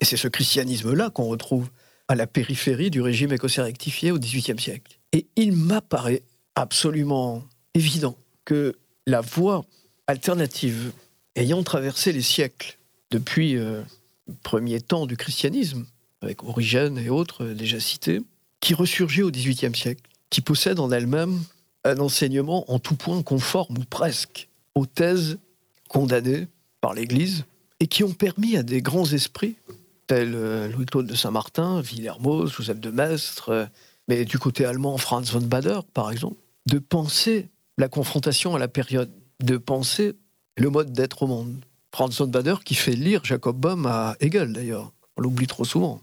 Et 0.00 0.04
c'est 0.04 0.16
ce 0.16 0.28
christianisme-là 0.28 1.10
qu'on 1.10 1.26
retrouve 1.26 1.68
à 2.08 2.14
la 2.14 2.26
périphérie 2.26 2.90
du 2.90 3.02
régime 3.02 3.32
écossais 3.32 3.60
rectifié 3.60 4.10
au 4.10 4.18
XVIIIe 4.18 4.58
siècle. 4.58 4.98
Et 5.12 5.26
il 5.36 5.52
m'apparaît 5.52 6.22
absolument 6.54 7.44
évident 7.74 8.16
que 8.46 8.74
la 9.06 9.20
voie 9.20 9.66
alternative 10.06 10.92
ayant 11.36 11.62
traversé 11.62 12.12
les 12.12 12.22
siècles 12.22 12.78
depuis 13.10 13.56
euh, 13.56 13.82
le 14.26 14.34
premier 14.42 14.80
temps 14.80 15.06
du 15.06 15.16
christianisme, 15.16 15.84
avec 16.22 16.42
Origène 16.42 16.96
et 16.96 17.10
autres 17.10 17.44
déjà 17.48 17.78
cités, 17.80 18.22
qui 18.60 18.74
ressurgit 18.74 19.22
au 19.22 19.30
XVIIIe 19.30 19.74
siècle, 19.74 20.02
qui 20.30 20.40
possède 20.40 20.80
en 20.80 20.90
elle-même 20.90 21.40
un 21.84 21.98
enseignement 21.98 22.70
en 22.70 22.78
tout 22.78 22.96
point 22.96 23.22
conforme 23.22 23.78
ou 23.78 23.84
presque 23.84 24.48
aux 24.74 24.86
thèses 24.86 25.38
condamnées 25.88 26.46
par 26.80 26.94
l'Église 26.94 27.44
et 27.80 27.86
qui 27.86 28.04
ont 28.04 28.12
permis 28.12 28.56
à 28.56 28.62
des 28.62 28.82
grands 28.82 29.06
esprits, 29.06 29.56
tels 30.06 30.34
euh, 30.34 30.68
Louis-Claude 30.68 31.06
de 31.06 31.14
Saint-Martin, 31.14 31.80
Villermoz, 31.80 32.52
Joseph 32.52 32.80
de 32.80 32.90
Maistre, 32.90 33.50
euh, 33.50 33.66
mais 34.08 34.24
du 34.24 34.38
côté 34.38 34.64
allemand, 34.64 34.96
Franz 34.98 35.30
von 35.32 35.46
Bader, 35.46 35.80
par 35.94 36.10
exemple, 36.10 36.36
de 36.66 36.78
penser 36.78 37.48
la 37.76 37.88
confrontation 37.88 38.54
à 38.56 38.58
la 38.58 38.68
période, 38.68 39.10
de 39.40 39.56
penser 39.56 40.14
le 40.56 40.70
mode 40.70 40.92
d'être 40.92 41.22
au 41.22 41.26
monde. 41.26 41.54
Franz 41.94 42.16
von 42.18 42.26
Bader 42.26 42.56
qui 42.64 42.74
fait 42.74 42.92
lire 42.92 43.24
Jacob 43.24 43.56
Bohm 43.56 43.86
à 43.86 44.16
Hegel 44.20 44.52
d'ailleurs, 44.52 44.92
on 45.16 45.22
l'oublie 45.22 45.46
trop 45.46 45.64
souvent. 45.64 46.00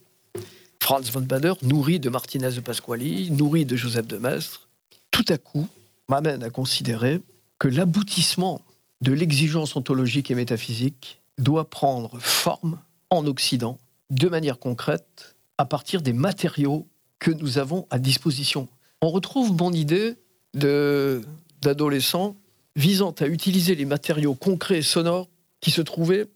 Franz 0.86 1.10
von 1.12 1.22
Bader, 1.22 1.54
nourri 1.64 2.00
de 2.00 2.10
Martinez 2.10 2.52
de 2.52 2.60
Pasquali, 2.60 3.32
nourri 3.32 3.66
de 3.66 3.76
Joseph 3.76 4.06
de 4.06 4.18
Maistre, 4.18 4.70
tout 5.10 5.26
à 5.30 5.40
coup 5.40 5.68
m'amène 6.10 6.44
à 6.44 6.52
considérer 6.52 7.22
que 7.58 7.68
l'aboutissement 7.68 8.62
de 9.02 9.12
l'exigence 9.12 9.76
ontologique 9.76 10.30
et 10.30 10.36
métaphysique 10.36 11.24
doit 11.40 11.72
prendre 11.72 12.20
forme 12.20 12.80
en 13.10 13.26
Occident 13.26 13.80
de 14.12 14.30
manière 14.30 14.60
concrète 14.60 15.36
à 15.58 15.66
partir 15.66 16.04
des 16.04 16.14
matériaux 16.14 16.88
que 17.18 17.32
nous 17.32 17.58
avons 17.58 17.88
à 17.90 17.98
disposition. 17.98 18.68
On 19.02 19.10
retrouve 19.10 19.54
mon 19.60 19.74
idée 19.74 20.14
d'adolescent 20.54 22.36
visant 22.76 23.16
à 23.22 23.26
utiliser 23.26 23.74
les 23.74 23.86
matériaux 23.86 24.36
concrets 24.36 24.78
et 24.78 24.84
sonores 24.84 25.30
qui 25.62 25.72
se 25.72 25.82
trouvaient 25.82 26.28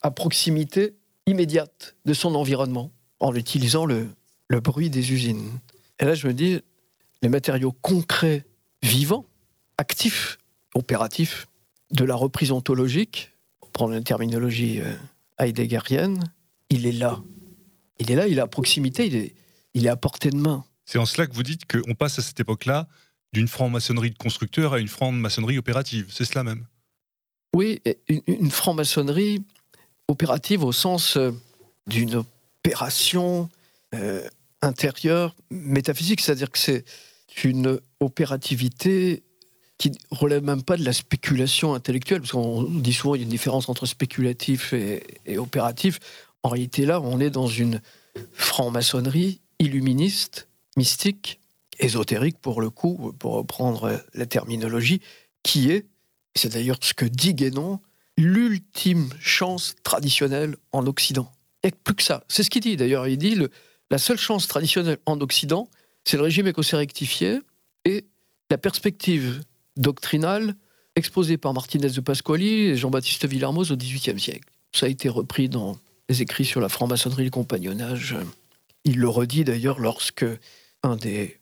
à 0.00 0.10
proximité 0.10 0.94
immédiate 1.26 1.94
de 2.06 2.14
son 2.14 2.34
environnement, 2.36 2.90
en 3.20 3.34
utilisant 3.34 3.86
le, 3.86 4.08
le 4.48 4.60
bruit 4.60 4.90
des 4.90 5.12
usines. 5.12 5.50
Et 6.00 6.04
là, 6.04 6.14
je 6.14 6.26
me 6.26 6.34
dis, 6.34 6.60
les 7.22 7.28
matériaux 7.28 7.72
concrets, 7.72 8.44
vivants, 8.82 9.26
actifs, 9.76 10.38
opératifs, 10.74 11.46
de 11.90 12.04
la 12.04 12.14
reprise 12.14 12.52
ontologique, 12.52 13.32
pour 13.60 13.70
prendre 13.70 13.94
une 13.94 14.04
terminologie 14.04 14.80
euh, 14.80 14.94
heideggerienne, 15.38 16.32
il 16.70 16.86
est 16.86 16.92
là. 16.92 17.20
Il 17.98 18.10
est 18.10 18.14
là, 18.14 18.28
il 18.28 18.38
est 18.38 18.42
à 18.42 18.46
proximité, 18.46 19.06
il 19.06 19.16
est, 19.16 19.34
il 19.74 19.86
est 19.86 19.90
à 19.90 19.96
portée 19.96 20.30
de 20.30 20.36
main. 20.36 20.64
C'est 20.84 20.98
en 20.98 21.06
cela 21.06 21.26
que 21.26 21.34
vous 21.34 21.42
dites 21.42 21.62
qu'on 21.66 21.94
passe 21.94 22.18
à 22.18 22.22
cette 22.22 22.38
époque-là 22.40 22.88
d'une 23.32 23.48
franc-maçonnerie 23.48 24.10
de 24.10 24.16
constructeur 24.16 24.72
à 24.72 24.78
une 24.78 24.88
franc-maçonnerie 24.88 25.58
opérative. 25.58 26.06
C'est 26.10 26.24
cela 26.24 26.44
même 26.44 26.64
Oui, 27.54 27.80
une, 28.26 28.50
franc-maçonnerie 28.50 29.42
opérative 30.08 30.64
au 30.64 30.72
sens 30.72 31.16
euh, 31.16 31.32
d'une 31.86 32.24
opération 32.64 33.48
euh, 33.94 34.26
intérieure 34.62 35.34
métaphysique, 35.50 36.20
c'est-à-dire 36.20 36.50
que 36.50 36.58
c'est 36.58 36.84
une 37.44 37.80
opérativité 38.00 39.22
qui 39.78 39.92
relève 40.10 40.42
même 40.42 40.62
pas 40.62 40.76
de 40.76 40.84
la 40.84 40.92
spéculation 40.92 41.74
intellectuelle, 41.74 42.20
parce 42.20 42.32
qu'on 42.32 42.64
dit 42.64 42.92
souvent 42.92 43.12
qu'il 43.14 43.22
y 43.22 43.24
a 43.24 43.26
une 43.26 43.30
différence 43.30 43.68
entre 43.68 43.86
spéculatif 43.86 44.72
et, 44.72 45.04
et 45.24 45.38
opératif. 45.38 46.00
En 46.42 46.48
réalité, 46.48 46.84
là, 46.84 47.00
on 47.00 47.20
est 47.20 47.30
dans 47.30 47.46
une 47.46 47.80
franc-maçonnerie 48.32 49.40
illuministe, 49.60 50.48
mystique, 50.76 51.40
ésotérique 51.78 52.38
pour 52.40 52.60
le 52.60 52.70
coup, 52.70 53.12
pour 53.18 53.34
reprendre 53.34 54.02
la 54.14 54.26
terminologie, 54.26 55.00
qui 55.42 55.70
est, 55.70 55.86
c'est 56.34 56.52
d'ailleurs 56.52 56.78
ce 56.80 56.94
que 56.94 57.04
dit 57.04 57.34
Guénon, 57.34 57.80
l'ultime 58.16 59.08
chance 59.20 59.76
traditionnelle 59.84 60.56
en 60.72 60.86
Occident. 60.86 61.30
Et 61.62 61.70
plus 61.70 61.94
que 61.94 62.02
ça. 62.02 62.24
C'est 62.28 62.42
ce 62.42 62.50
qu'il 62.50 62.62
dit 62.62 62.76
d'ailleurs. 62.76 63.06
Il 63.08 63.18
dit 63.18 63.36
la 63.90 63.98
seule 63.98 64.18
chance 64.18 64.46
traditionnelle 64.46 64.98
en 65.06 65.20
Occident, 65.20 65.68
c'est 66.04 66.16
le 66.16 66.22
régime 66.22 66.46
écossais 66.46 66.76
rectifié 66.76 67.38
et 67.84 68.04
la 68.50 68.58
perspective 68.58 69.40
doctrinale 69.76 70.54
exposée 70.96 71.36
par 71.36 71.54
Martinez 71.54 71.90
de 71.90 72.00
Pasquali 72.00 72.48
et 72.48 72.76
Jean-Baptiste 72.76 73.26
Villermoz 73.26 73.72
au 73.72 73.76
XVIIIe 73.76 74.18
siècle. 74.18 74.48
Ça 74.72 74.86
a 74.86 74.88
été 74.88 75.08
repris 75.08 75.48
dans 75.48 75.78
les 76.08 76.22
écrits 76.22 76.44
sur 76.44 76.60
la 76.60 76.68
franc-maçonnerie 76.68 77.22
et 77.22 77.26
le 77.26 77.30
compagnonnage. 77.30 78.16
Il 78.84 78.98
le 78.98 79.08
redit 79.08 79.44
d'ailleurs 79.44 79.78
lorsque 79.78 80.26
un 80.82 80.96
des 80.96 81.38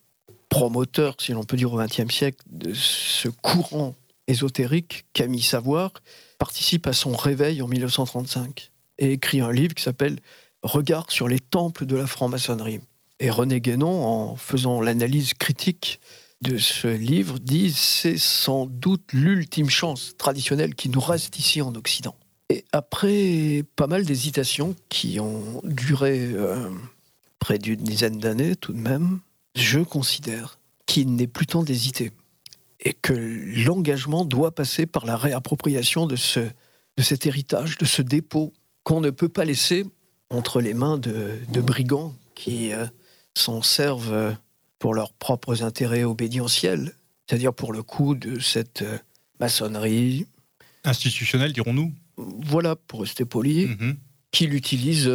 promoteurs, 0.48 1.16
si 1.20 1.32
l'on 1.32 1.44
peut 1.44 1.56
dire 1.56 1.72
au 1.72 1.78
XXe 1.78 2.12
siècle, 2.12 2.42
de 2.50 2.74
ce 2.74 3.28
courant 3.28 3.94
ésotérique, 4.26 5.04
Camille 5.12 5.42
Savoir, 5.42 5.92
participe 6.38 6.86
à 6.86 6.92
son 6.92 7.14
réveil 7.14 7.62
en 7.62 7.68
1935 7.68 8.70
et 8.98 9.12
écrit 9.12 9.40
un 9.40 9.52
livre 9.52 9.74
qui 9.74 9.82
s'appelle 9.82 10.18
Regard 10.62 11.10
sur 11.10 11.28
les 11.28 11.38
temples 11.38 11.86
de 11.86 11.96
la 11.96 12.06
franc-maçonnerie. 12.06 12.80
Et 13.20 13.30
René 13.30 13.60
Guénon, 13.60 14.04
en 14.04 14.36
faisant 14.36 14.80
l'analyse 14.80 15.34
critique 15.34 16.00
de 16.42 16.58
ce 16.58 16.88
livre, 16.88 17.38
dit 17.38 17.72
c'est 17.72 18.18
sans 18.18 18.66
doute 18.66 19.12
l'ultime 19.12 19.70
chance 19.70 20.14
traditionnelle 20.18 20.74
qui 20.74 20.88
nous 20.88 21.00
reste 21.00 21.38
ici 21.38 21.62
en 21.62 21.74
Occident. 21.74 22.14
Et 22.50 22.64
après 22.72 23.64
pas 23.74 23.86
mal 23.86 24.04
d'hésitations 24.04 24.76
qui 24.88 25.18
ont 25.18 25.60
duré 25.64 26.30
euh, 26.32 26.70
près 27.38 27.58
d'une 27.58 27.82
dizaine 27.82 28.18
d'années 28.18 28.54
tout 28.54 28.72
de 28.72 28.78
même, 28.78 29.20
je 29.54 29.80
considère 29.80 30.58
qu'il 30.84 31.14
n'est 31.14 31.26
plus 31.26 31.46
temps 31.46 31.64
d'hésiter 31.64 32.12
et 32.80 32.92
que 32.92 33.12
l'engagement 33.12 34.24
doit 34.24 34.54
passer 34.54 34.86
par 34.86 35.06
la 35.06 35.16
réappropriation 35.16 36.06
de, 36.06 36.16
ce, 36.16 36.40
de 36.40 37.02
cet 37.02 37.26
héritage, 37.26 37.78
de 37.78 37.84
ce 37.84 38.02
dépôt 38.02 38.52
qu'on 38.86 39.00
ne 39.00 39.10
peut 39.10 39.28
pas 39.28 39.44
laisser 39.44 39.84
entre 40.30 40.60
les 40.60 40.72
mains 40.72 40.96
de, 40.96 41.40
brigands 41.60 42.14
qui 42.36 42.72
euh, 42.72 42.86
s'en 43.34 43.60
servent 43.60 44.12
euh, 44.12 44.32
pour 44.78 44.94
leurs 44.94 45.12
propres 45.12 45.64
intérêts 45.64 46.04
obédientiels, 46.04 46.94
c'est-à-dire 47.26 47.52
pour 47.52 47.72
le 47.72 47.82
coup 47.82 48.14
de 48.14 48.38
cette 48.38 48.82
euh, 48.82 48.96
maçonnerie. 49.40 50.26
Institutionnelle, 50.84 51.52
dirons-nous 51.52 51.92
Voilà, 52.16 52.76
pour 52.76 53.00
rester 53.00 53.24
poli, 53.24 53.66
mm-hmm. 53.66 53.96
qui 54.30 54.46
l'utilise 54.46 55.10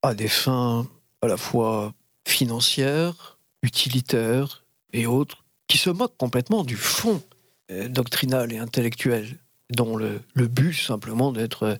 à 0.00 0.14
des 0.14 0.28
fins 0.28 0.88
à 1.20 1.26
la 1.26 1.36
fois 1.36 1.92
financières, 2.26 3.38
utilitaires 3.62 4.64
et 4.94 5.04
autres, 5.04 5.44
qui 5.68 5.76
se 5.76 5.90
moquent 5.90 6.16
complètement 6.16 6.64
du 6.64 6.76
fond 6.76 7.22
euh, 7.70 7.88
doctrinal 7.88 8.54
et 8.54 8.58
intellectuel, 8.58 9.36
dont 9.70 9.96
le, 9.96 10.20
but 10.36 10.74
simplement 10.74 11.32
d'être 11.32 11.78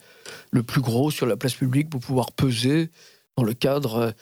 le 0.50 0.62
plus 0.62 0.80
gros 0.80 1.10
sur 1.10 1.26
la 1.26 1.36
place 1.36 1.54
publique 1.54 1.90
pour 1.90 2.00
pouvoir 2.00 2.32
peser 2.32 2.90
dans 3.36 3.44
le 3.44 3.54
cadre 3.54 4.14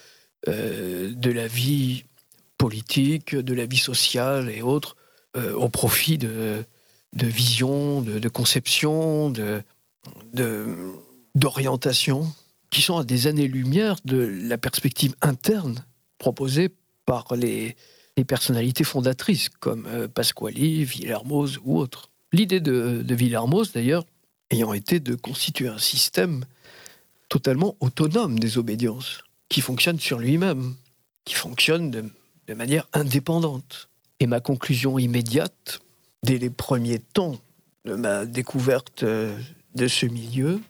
euh, 0.49 1.13
de 1.15 1.31
la 1.31 1.47
vie 1.47 2.05
politique, 2.59 3.35
de 3.35 3.55
la 3.55 3.67
vie 3.67 3.79
sociale 3.79 4.51
et 4.51 4.63
autres, 4.63 4.97
euh, 5.37 5.55
au 5.55 5.69
profit 5.69 6.19
de, 6.19 6.65
de 7.15 7.27
visions, 7.27 8.03
de, 8.03 8.29
conceptions. 8.29 9.31
De, 9.31 9.63
qui 12.71 12.83
sont 12.83 12.99
à 12.99 13.05
des 13.05 13.27
années-lumière 13.27 13.97
de 14.05 14.19
la 14.19 14.59
perspective 14.59 15.15
interne 15.23 15.85
proposée 16.19 16.71
par 17.07 17.35
les, 17.37 17.77
personnalités 18.27 18.85
fondatrices 18.85 19.49
comme 19.49 19.87
euh, 19.87 20.09
Pasquali, 20.09 20.85
Villermoz 20.85 21.61
ou 21.65 21.79
autres. 21.79 22.11
L'idée 22.35 22.59
de, 22.59 23.05
de 23.07 23.73
d'ailleurs, 23.73 24.05
ayant 24.51 24.73
été 24.73 24.99
de 24.99 25.15
constituer 25.15 25.69
un 25.69 25.79
système 25.79 26.45
totalement 27.29 27.77
autonome 27.79 28.41
des 28.41 28.59
obédiences, 28.59 29.23
qui 29.49 29.61
fonctionne 29.61 30.01
sur 30.01 30.19
lui-même, 30.19 30.75
qui 31.25 31.35
fonctionne 31.35 31.93
de, 31.93 32.05
de 32.49 32.55
manière 32.55 32.89
indépendante. 32.93 33.89
Et 34.19 34.27
ma 34.27 34.41
conclusion 34.41 34.99
immédiate, 34.99 35.79
dès 36.25 36.39
les 36.39 36.51
premiers 36.51 36.99
temps 36.99 37.37
de 37.85 37.95
ma 37.95 38.27
découverte 38.27 39.05
euh, 39.05 39.39
de 39.77 39.87
ce 39.87 40.07
milieu, 40.07 40.61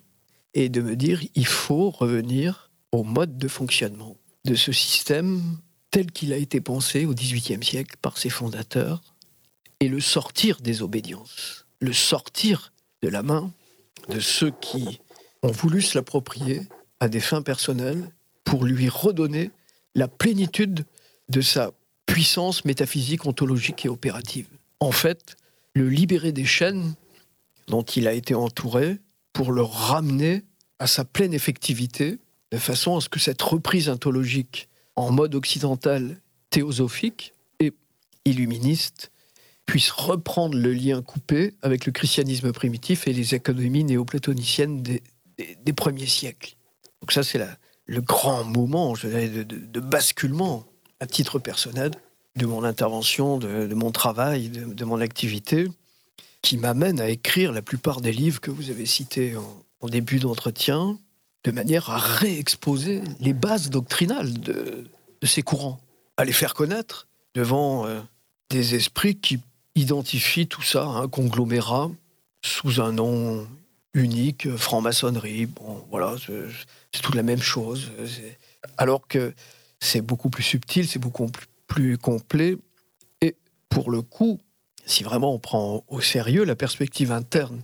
et 0.52 0.68
de 0.68 0.82
me 0.82 0.96
dire 0.96 1.22
il 1.34 1.46
faut 1.46 1.88
revenir 1.88 2.70
au 2.92 3.04
mode 3.04 3.38
de 3.38 3.48
fonctionnement 3.48 4.18
de 4.44 4.54
ce 4.54 4.70
système 4.70 5.40
tel 5.90 6.12
qu'il 6.12 6.34
a 6.34 6.36
été 6.36 6.60
pensé 6.60 7.06
au 7.06 7.14
XVIIIe 7.14 7.64
siècle 7.64 7.96
par 8.02 8.18
ses 8.18 8.28
fondateurs 8.28 9.13
et 9.80 9.88
le 9.88 10.00
sortir 10.00 10.60
des 10.60 10.82
obédiences, 10.82 11.66
le 11.80 11.92
sortir 11.92 12.72
de 13.02 13.08
la 13.08 13.22
main 13.22 13.52
de 14.08 14.20
ceux 14.20 14.50
qui 14.60 15.00
ont 15.42 15.50
voulu 15.50 15.82
se 15.82 15.96
l'approprier 15.96 16.62
à 17.00 17.08
des 17.08 17.20
fins 17.20 17.42
personnelles 17.42 18.10
pour 18.44 18.64
lui 18.64 18.88
redonner 18.88 19.50
la 19.94 20.08
plénitude 20.08 20.84
de 21.28 21.40
sa 21.40 21.72
puissance 22.06 22.64
métaphysique, 22.64 23.26
ontologique 23.26 23.84
et 23.84 23.88
opérative. 23.88 24.46
En 24.80 24.92
fait, 24.92 25.36
le 25.74 25.88
libérer 25.88 26.32
des 26.32 26.44
chaînes 26.44 26.94
dont 27.68 27.82
il 27.82 28.06
a 28.06 28.12
été 28.12 28.34
entouré 28.34 28.98
pour 29.32 29.52
le 29.52 29.62
ramener 29.62 30.44
à 30.78 30.86
sa 30.86 31.04
pleine 31.04 31.34
effectivité, 31.34 32.18
de 32.52 32.58
façon 32.58 32.96
à 32.96 33.00
ce 33.00 33.08
que 33.08 33.18
cette 33.18 33.42
reprise 33.42 33.88
ontologique 33.88 34.68
en 34.96 35.10
mode 35.10 35.34
occidental 35.34 36.20
théosophique 36.50 37.32
et 37.58 37.72
illuministe 38.24 39.10
puisse 39.66 39.90
reprendre 39.90 40.56
le 40.56 40.72
lien 40.72 41.02
coupé 41.02 41.54
avec 41.62 41.86
le 41.86 41.92
christianisme 41.92 42.52
primitif 42.52 43.08
et 43.08 43.12
les 43.12 43.34
économies 43.34 43.84
néoplatoniciennes 43.84 44.82
des, 44.82 45.72
premiers 45.72 46.06
siècles. 46.06 46.56
Donc 47.00 47.12
ça, 47.12 47.22
c'est 47.22 47.40
le 47.86 48.00
grand 48.00 48.44
moment 48.44 48.94
je 48.94 49.08
dirais, 49.08 49.28
de, 49.28 49.80
basculement 49.80 50.64
à 51.00 51.06
titre 51.06 51.38
personnel 51.38 51.92
de 52.36 52.46
mon 52.46 52.64
intervention, 52.64 53.38
de, 53.38 53.74
mon 53.74 53.90
travail, 53.90 54.48
de, 54.48 54.84
mon 54.84 55.00
activité, 55.00 55.68
qui 56.42 56.56
m'amène 56.56 57.00
à 57.00 57.08
écrire 57.08 57.52
la 57.52 57.62
plupart 57.62 58.00
des 58.00 58.12
livres 58.12 58.40
que 58.40 58.50
vous 58.50 58.70
avez 58.70 58.86
cités 58.86 59.34
en, 59.36 59.88
début 59.88 60.18
d'entretien, 60.18 60.98
de 61.44 61.50
manière 61.50 61.90
à 61.90 61.98
réexposer 61.98 63.02
les 63.20 63.34
bases 63.34 63.68
doctrinales 63.68 64.32
de, 64.40 64.86
ces 65.22 65.42
courants, 65.42 65.78
à 66.16 66.24
les 66.24 66.32
faire 66.32 66.54
connaître 66.54 67.06
devant 67.34 67.86
euh, 67.86 68.00
des 68.50 68.74
esprits 68.74 69.16
qui 69.16 69.40
identifient 69.74 70.46
tout 70.46 70.62
ça 70.62 70.84
un 70.84 71.08
conglomérat 71.08 71.90
sous 72.42 72.80
un 72.80 72.92
nom 72.92 73.46
unique, 73.94 74.54
franc-maçonnerie. 74.56 75.46
Bon, 75.46 75.84
voilà, 75.90 76.16
c'est 76.92 77.02
toute 77.02 77.14
la 77.14 77.22
même 77.22 77.42
chose. 77.42 77.90
Alors 78.76 79.06
que 79.06 79.34
c'est 79.80 80.00
beaucoup 80.00 80.30
plus 80.30 80.42
subtil, 80.42 80.86
c'est 80.88 80.98
beaucoup 80.98 81.30
plus 81.66 81.98
complet. 81.98 82.56
Et 83.20 83.36
pour 83.68 83.90
le 83.90 84.02
coup, 84.02 84.40
si 84.86 85.02
vraiment 85.02 85.34
on 85.34 85.38
prend 85.38 85.84
au 85.88 86.00
sérieux 86.00 86.44
la 86.44 86.56
perspective 86.56 87.12
interne 87.12 87.60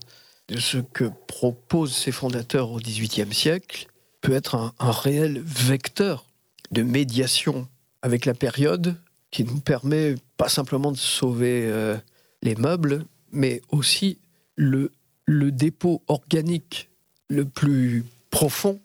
de 0.48 0.58
ce 0.58 0.78
que 0.78 1.10
proposent 1.26 1.94
ces 1.94 2.12
fondateurs 2.12 2.70
au 2.70 2.78
XVIIIe 2.78 3.32
siècle, 3.32 3.86
peut 4.20 4.32
être 4.32 4.54
un, 4.54 4.72
réel 4.90 5.40
vecteur 5.44 6.26
de 6.70 6.82
médiation 6.82 7.68
avec 8.02 8.26
la 8.26 8.34
période 8.34 8.96
qui 9.30 9.44
nous 9.44 9.60
permet 9.60 10.16
pas 10.36 10.48
simplement 10.48 10.92
de 10.92 10.96
sauver 10.96 11.66
euh, 11.66 11.96
les 12.42 12.56
meubles, 12.56 13.04
mais 13.32 13.62
aussi 13.70 14.18
le, 14.56 14.90
dépôt 15.28 16.02
organique 16.08 16.90
le 17.28 17.44
plus 17.44 18.04
profond 18.30 18.80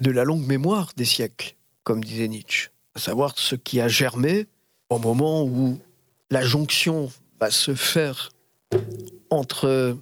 de 0.00 0.10
la 0.10 0.24
longue 0.24 0.46
mémoire 0.46 0.92
des 0.96 1.04
siècles, 1.04 1.54
comme 1.82 2.02
disait 2.02 2.28
Nietzsche, 2.28 2.70
à 2.94 2.98
savoir 2.98 3.38
ce 3.38 3.54
qui 3.54 3.80
a 3.80 3.88
germé 3.88 4.46
au 4.88 4.98
moment 4.98 5.44
où 5.44 5.78
la 6.30 6.42
jonction 6.42 7.12
va 7.38 7.50
se 7.50 7.74
faire 7.74 8.30
entre 9.30 9.96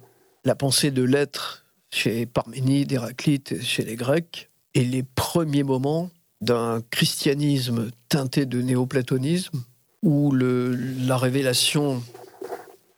la 0.45 0.55
pensée 0.55 0.91
de 0.91 1.03
l'être 1.03 1.65
chez 1.89 2.25
Parménide, 2.25 2.91
Héraclite, 2.91 3.61
chez 3.61 3.83
les 3.83 3.95
Grecs, 3.95 4.49
et 4.73 4.83
les 4.83 5.03
premiers 5.03 5.63
moments 5.63 6.09
d'un 6.41 6.81
christianisme 6.89 7.91
teinté 8.09 8.45
de 8.45 8.61
néoplatonisme, 8.61 9.63
où 10.03 10.31
la 10.35 11.17
révélation 11.17 12.03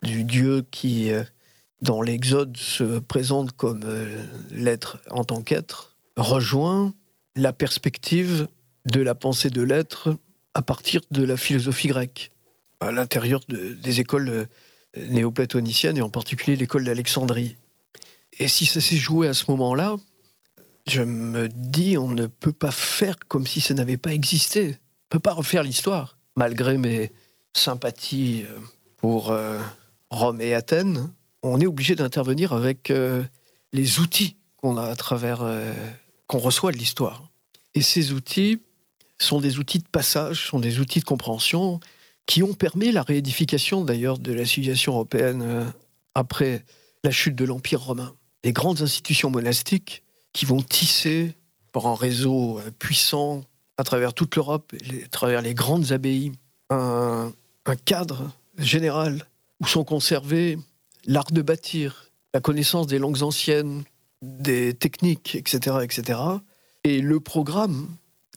du 0.02 0.24
Dieu 0.24 0.66
qui, 0.70 1.10
euh, 1.10 1.22
dans 1.80 2.02
l'Exode, 2.02 2.56
se 2.56 2.98
présente 2.98 3.52
comme 3.52 3.82
euh, 3.84 4.24
l'être 4.50 4.98
en 5.10 5.24
tant 5.24 5.40
qu'être, 5.40 5.96
rejoint 6.16 6.92
la 7.36 7.52
perspective 7.52 8.48
de 8.86 9.00
la 9.00 9.14
pensée 9.14 9.50
de 9.50 9.62
l'être 9.62 10.16
à 10.54 10.62
partir 10.62 11.00
de 11.12 11.22
la 11.22 11.36
philosophie 11.36 11.88
grecque, 11.88 12.32
à 12.80 12.90
l'intérieur 12.90 13.40
des 13.48 14.00
écoles 14.00 14.28
euh, 14.28 14.44
néoplatoniciennes 14.96 15.98
et 15.98 16.02
en 16.02 16.10
particulier 16.10 16.56
l'école 16.56 16.84
d'Alexandrie. 16.84 17.56
Et 18.38 18.48
si 18.48 18.66
ça 18.66 18.80
s'est 18.80 18.96
joué 18.96 19.28
à 19.28 19.34
ce 19.34 19.50
moment-là, 19.52 19.96
je 20.88 21.02
me 21.02 21.48
dis, 21.48 21.96
on 21.98 22.08
ne 22.08 22.26
peut 22.26 22.52
pas 22.52 22.70
faire 22.70 23.16
comme 23.28 23.46
si 23.46 23.60
ça 23.60 23.74
n'avait 23.74 23.96
pas 23.96 24.12
existé. 24.12 24.62
On 24.62 24.68
ne 24.68 24.74
peut 25.10 25.20
pas 25.20 25.32
refaire 25.32 25.62
l'histoire, 25.62 26.15
malgré 26.36 26.76
mes 26.76 27.10
sympathies 27.54 28.44
euh, 28.48 28.58
pour 28.98 29.30
euh, 29.30 29.58
Rome 30.10 30.40
et 30.40 30.54
Athènes. 30.54 31.10
On 31.42 31.60
est 31.60 31.66
obligé 31.66 31.94
d'intervenir 31.94 32.52
avec 32.52 32.90
euh, 32.90 33.22
les 33.72 33.98
outils 33.98 34.36
qu'on 34.56 34.76
a 34.76 34.84
à 34.84 34.96
travers, 34.96 35.44
qu'on 36.26 36.38
reçoit 36.38 36.72
de 36.72 36.78
l'histoire. 36.78 37.28
Et 37.74 37.82
ces 37.82 38.12
outils 38.12 38.60
sont 39.18 39.40
des 39.40 39.58
outils 39.58 39.78
de 39.78 39.88
passage, 39.88 40.46
sont 40.46 40.58
des 40.58 40.80
outils 40.80 41.00
de 41.00 41.04
compréhension 41.04 41.78
qui 42.24 42.42
ont 42.42 42.54
permis 42.54 42.90
la 42.90 43.02
réédification 43.02 43.84
d'ailleurs 43.84 44.18
de 44.18 44.32
la 44.32 44.46
civilisation 44.46 44.94
européenne 44.94 45.72
après 46.14 46.64
la 47.04 47.10
chute 47.10 47.36
de 47.36 47.44
l'Empire 47.44 47.82
romain. 47.82 48.14
Les 48.44 48.52
grandes 48.52 48.80
institutions 48.80 49.30
monastiques 49.30 50.02
qui 50.32 50.46
vont 50.46 50.62
tisser 50.62 51.34
par 51.70 51.86
un 51.86 51.94
réseau 51.94 52.60
puissant 52.78 53.44
à 53.78 53.84
travers 53.84 54.14
toute 54.14 54.36
l'Europe, 54.36 54.72
à 54.74 55.08
travers 55.08 55.42
les 55.42 55.54
grandes 55.54 55.92
abbayes, 55.92 56.32
un, 56.70 57.32
cadre 57.84 58.30
général 58.58 59.26
où 59.60 59.66
sont 59.66 59.84
conservés 59.84 60.58
l'art 61.04 61.30
de 61.30 61.42
bâtir, 61.42 62.10
la 62.32 62.40
connaissance 62.40 62.86
des 62.86 62.98
langues 62.98 63.22
anciennes, 63.22 63.84
des 64.22 64.74
techniques, 64.74 65.34
etc., 65.34 65.78
etc., 65.82 66.20
et 66.84 67.00
le 67.00 67.20
programme 67.20 67.88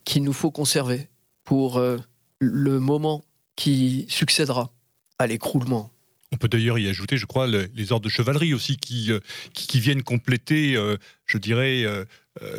qu'il 0.04 0.24
nous 0.24 0.32
faut 0.32 0.50
conserver 0.50 1.08
pour 1.44 1.78
euh, 1.78 1.98
le 2.40 2.80
moment 2.80 3.24
qui 3.54 4.06
succédera 4.08 4.70
à 5.18 5.26
l'écroulement 5.26 5.90
on 6.32 6.36
peut 6.36 6.48
d'ailleurs 6.48 6.78
y 6.78 6.88
ajouter, 6.88 7.16
je 7.16 7.26
crois, 7.26 7.46
les 7.46 7.92
ordres 7.92 8.04
de 8.04 8.10
chevalerie 8.10 8.54
aussi 8.54 8.76
qui, 8.76 9.10
euh, 9.10 9.20
qui, 9.52 9.80
viennent 9.80 10.02
compléter, 10.02 10.76
euh, 10.76 10.96
je 11.26 11.38
dirais, 11.38 11.82
euh, 11.84 12.04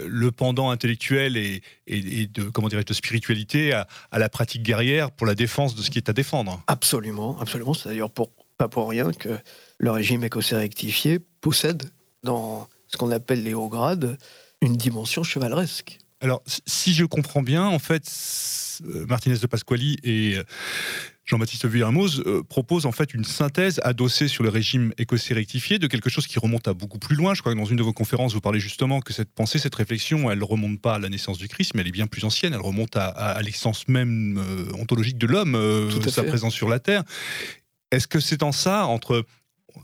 le 0.08 0.32
pendant 0.32 0.70
intellectuel 0.72 1.38
et, 1.38 1.62
de, 1.88 2.44
comment 2.50 2.68
dirais 2.68 2.84
de 2.84 2.94
spiritualité 2.94 3.74
à, 3.74 3.88
la 4.12 4.30
pratique 4.30 4.64
guerrière 4.64 5.12
pour 5.12 5.26
la 5.26 5.36
défense 5.36 5.76
de 5.76 5.82
ce 5.82 5.90
qui 5.90 5.98
est 5.98 6.10
à 6.10 6.14
défendre. 6.14 6.62
Absolument, 6.68 7.40
absolument. 7.40 7.74
C'est 7.74 7.90
d'ailleurs 7.90 8.12
pour, 8.12 8.32
pas 8.58 8.68
pour 8.68 8.90
rien 8.90 9.12
que 9.14 9.40
le 9.78 9.92
régime 9.92 10.24
écossais 10.24 10.58
rectifié 10.58 11.20
possède 11.40 11.84
dans 12.24 12.68
ce 12.88 12.98
qu'on 12.98 13.12
appelle 13.12 13.44
les 13.44 13.54
hauts 13.54 13.70
grades 13.70 14.18
une 14.62 14.76
dimension 14.76 15.24
chevaleresque. 15.24 15.98
Alors, 16.20 16.44
si 16.68 16.94
je 16.94 17.06
comprends 17.06 17.42
bien, 17.42 17.66
en 17.66 17.80
fait, 17.80 18.04
Martinez 19.08 19.38
de 19.38 19.48
Pasquali 19.48 19.98
et 20.04 20.38
Jean-Baptiste 21.26 21.66
Villermoz 21.68 22.24
euh, 22.26 22.44
propose 22.44 22.86
en 22.86 22.92
fait 22.92 23.14
une 23.14 23.24
synthèse 23.24 23.80
adossée 23.84 24.28
sur 24.28 24.44
le 24.44 24.50
régime 24.50 24.92
écossais 24.98 25.34
rectifié 25.34 25.80
de 25.80 25.88
quelque 25.88 26.10
chose 26.10 26.28
qui 26.28 26.40
remonte 26.40 26.68
à 26.68 26.74
beaucoup 26.74 27.00
plus 27.00 27.16
loin. 27.16 27.34
Je 27.34 27.42
crois 27.42 27.54
que 27.54 27.58
dans 27.58 27.66
une 27.66 27.78
de 27.78 27.84
vos 27.84 27.94
conférences, 27.94 28.34
vous 28.34 28.42
parlez 28.42 28.60
justement 28.60 29.02
que 29.02 29.14
cette 29.14 29.32
pensée, 29.32 29.60
cette 29.60 29.76
réflexion, 29.76 30.32
elle 30.32 30.40
ne 30.40 30.44
remonte 30.44 30.82
pas 30.82 30.96
à 30.96 31.00
la 31.00 31.10
naissance 31.10 31.38
du 31.38 31.48
Christ, 31.48 31.74
mais 31.76 31.82
elle 31.82 31.88
est 31.88 31.92
bien 31.92 32.08
plus 32.08 32.24
ancienne. 32.24 32.54
Elle 32.54 32.62
remonte 32.62 32.96
à, 32.96 33.40
l'existence 33.42 33.88
même 33.88 34.38
euh, 34.38 34.74
ontologique 34.74 35.18
de 35.18 35.28
l'homme, 35.28 35.56
euh, 35.56 35.90
sa 36.10 36.24
présence 36.24 36.54
sur 36.54 36.70
la 36.70 36.80
Terre. 36.80 37.04
Est-ce 37.92 38.08
que 38.08 38.20
c'est 38.20 38.42
en 38.42 38.52
ça, 38.52 38.86
entre 38.88 39.26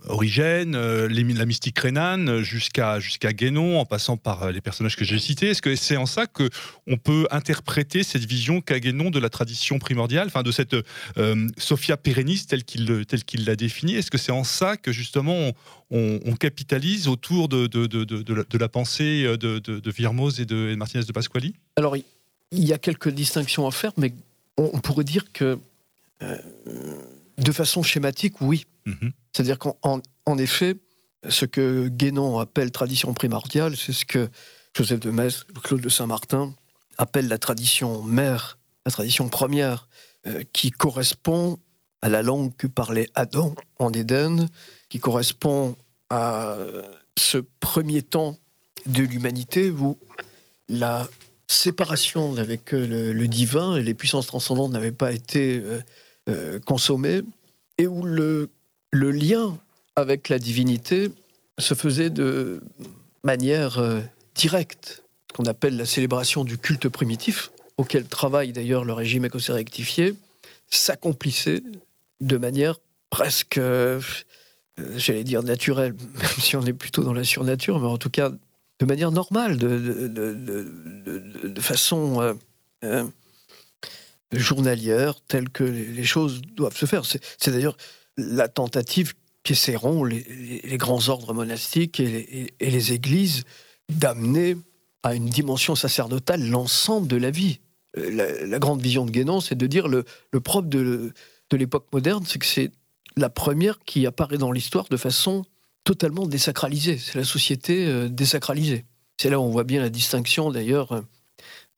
Origène, 0.08 0.76
euh, 0.76 1.08
la 1.10 1.46
mystique 1.46 1.78
rhénane, 1.80 2.42
jusqu'à 2.42 3.00
jusqu'à 3.00 3.34
Guénon, 3.34 3.80
en 3.80 3.86
passant 3.86 4.18
par 4.18 4.44
euh, 4.44 4.52
les 4.52 4.62
personnages 4.62 4.96
que 4.96 5.06
j'ai 5.06 5.20
cités. 5.20 5.50
Est-ce 5.50 5.62
que 5.62 5.76
c'est 5.76 5.98
en 5.98 6.06
ça 6.06 6.28
que 6.28 6.50
on 6.88 6.98
peut 6.98 7.28
interpréter 7.32 8.04
cette 8.04 8.26
vision 8.26 8.62
qu'a 8.62 8.80
Guénon 8.80 9.10
de 9.10 9.20
la 9.20 9.30
tradition 9.30 9.80
primordiale, 9.80 10.28
enfin 10.28 10.44
de 10.44 10.52
cette 10.52 10.76
euh, 11.18 11.48
Sophia 11.58 11.98
Perennis 11.98 12.46
telle 12.48 12.64
qu'il 12.64 13.46
l'a 13.46 13.56
définie? 13.56 13.96
Est-ce 13.96 14.12
que 14.12 14.18
c'est 14.18 14.32
en 14.32 14.44
ça 14.44 14.78
que 14.78 14.92
justement 14.92 15.52
on, 15.92 16.36
capitalise 16.40 17.08
autour 17.08 17.50
de, 17.50 17.68
de, 17.68 17.88
de, 17.88 18.04
de, 18.04 18.58
la, 18.58 18.70
pensée 18.70 19.24
de, 19.24 19.60
de, 19.60 19.92
Virmoz 19.92 20.40
et 20.40 20.46
de, 20.46 20.76
Martinez 20.76 21.04
de 21.04 21.12
Pasquali? 21.12 21.56
Alors 21.78 21.96
il 21.96 22.64
y 22.64 22.74
a 22.74 22.78
quelques 22.78 23.10
distinctions 23.10 23.66
à 23.68 23.72
faire, 23.72 23.92
mais 23.98 24.14
on, 24.58 24.80
pourrait 24.80 25.04
dire 25.04 25.32
que 25.32 25.58
de 27.38 27.52
façon 27.52 27.84
schématique, 27.84 28.42
oui. 28.42 28.66
Mhm. 28.86 29.12
C'est-à-dire 29.32 29.60
qu'en 29.60 30.38
effet, 30.38 30.76
ce 31.30 31.46
que 31.46 31.88
Guénon 31.88 32.40
appelle 32.40 32.72
tradition 32.72 33.14
primordiale, 33.14 33.76
c'est 33.76 33.94
ce 33.94 34.06
que 34.06 34.30
Joseph 34.74 35.00
de 35.00 35.12
Metz, 35.12 35.44
Claude 35.64 35.82
de 35.82 35.90
Saint-Martin 35.90 36.54
appellent 36.98 37.28
la 37.28 37.38
tradition 37.38 38.02
mère, 38.04 38.58
la 38.86 38.92
tradition 38.92 39.30
première, 39.30 39.88
euh, 40.26 40.44
qui 40.54 40.72
correspond 40.72 41.60
à 42.02 42.10
la 42.10 42.22
langue 42.22 42.56
que 42.56 42.68
parlait 42.68 43.10
Adam 43.16 43.56
en 43.80 43.92
Éden, 43.92 44.48
qui 44.90 45.00
correspond 45.00 45.76
à 46.10 46.58
ce 47.18 47.40
premier 47.60 48.02
temps 48.02 48.38
de 48.86 49.04
l'humanité 49.04 49.70
où 49.70 49.98
la 50.70 51.08
séparation 51.48 52.36
avec 52.38 52.72
le, 52.72 53.28
divin 53.28 53.76
et 53.76 53.84
les 53.84 53.94
puissances 53.94 54.28
transcendantes 54.28 54.72
n'avaient 54.72 54.92
pas 54.92 55.12
été 55.12 55.62
euh, 55.64 55.80
euh, 56.28 56.59
consommées 56.59 57.21
et 57.78 57.87
où 57.87 58.04
le 58.04 58.49
le 58.91 59.12
lien 59.12 59.58
avec 59.95 60.29
la 60.29 60.39
divinité 60.39 61.12
se 61.59 61.74
faisait 61.74 62.09
de 62.09 62.62
manière 63.24 63.79
euh, 63.79 63.99
directe, 64.36 65.04
ce 65.29 65.36
qu'on 65.36 65.45
appelle 65.45 65.78
la 65.78 65.86
célébration 65.86 66.43
du 66.43 66.58
culte 66.58 66.89
primitif, 66.89 67.51
auquel 67.78 68.05
travaille 68.05 68.51
d'ailleurs 68.51 68.86
le 68.86 68.93
régime 68.93 69.25
écossais 69.25 69.54
rectifié, 69.54 70.16
s'accomplissait 70.70 71.63
de 72.21 72.37
manière 72.37 72.79
presque, 73.09 73.58
euh, 73.58 73.99
j'allais 74.95 75.24
dire 75.24 75.43
naturelle, 75.43 75.95
même 76.16 76.39
si 76.39 76.55
on 76.55 76.66
est 76.66 76.74
plutôt 76.74 77.04
dans 77.04 77.13
la 77.13 77.24
surnature, 77.24 77.79
mais 77.79 77.87
en 77.87 77.97
tout 77.97 78.09
cas 78.09 78.32
de 78.79 78.86
manière 78.86 79.12
normale, 79.12 79.58
de, 79.58 81.59
façon 81.59 82.37
euh, 82.83 83.04
journalière, 84.32 85.16
telle 85.28 85.49
que 85.49 85.63
les 85.63 86.04
choses 86.04 86.41
doivent 86.41 86.75
se 86.75 86.86
faire. 86.86 87.04
C'est 87.05 87.51
d'ailleurs 87.51 87.78
la 88.17 88.47
tentative 88.47 89.13
qu'essaieront 89.43 90.04
les, 90.04 90.78
grands 90.78 91.08
ordres 91.09 91.33
monastiques 91.33 91.99
et 91.99 92.54
les, 92.59 92.93
églises 92.93 93.43
d'amener 93.89 94.58
à 95.04 95.16
une 95.16 95.28
dimension 95.28 95.75
sacerdotale 95.75 96.45
l'ensemble 96.49 97.08
de 97.08 97.16
la 97.16 97.32
vie. 97.32 97.59
Euh, 97.97 98.45
la, 98.45 98.59
grande 98.59 98.82
vision 98.82 99.05
de 99.05 99.12
Guénon, 99.12 99.39
c'est 99.39 99.55
de 99.55 99.67
dire 99.67 99.87
le, 99.87 100.04
le 100.32 100.39
propre 100.41 100.67
de, 100.67 101.13
de 101.49 101.58
l'époque 101.58 101.87
moderne, 101.93 102.25
c'est 102.28 102.39
que 102.39 102.45
c'est 102.45 102.71
la 103.16 103.29
première 103.29 103.79
qui 103.79 104.05
apparaît 104.05 104.37
dans 104.37 104.51
l'histoire 104.51 104.86
de 104.89 104.97
façon 104.97 105.45
totalement 105.83 106.28
désacralisée. 106.28 106.97
C'est 106.97 107.17
la 107.17 107.24
société 107.24 107.86
euh, 107.87 108.09
désacralisée. 108.09 108.83
C'est 109.17 109.29
là 109.29 109.39
où 109.39 109.43
on 109.43 109.49
voit 109.49 109.63
bien 109.63 109.82
la 109.82 109.89
distinction, 109.89 110.51
d'ailleurs, 110.51 110.91
euh, 110.91 111.01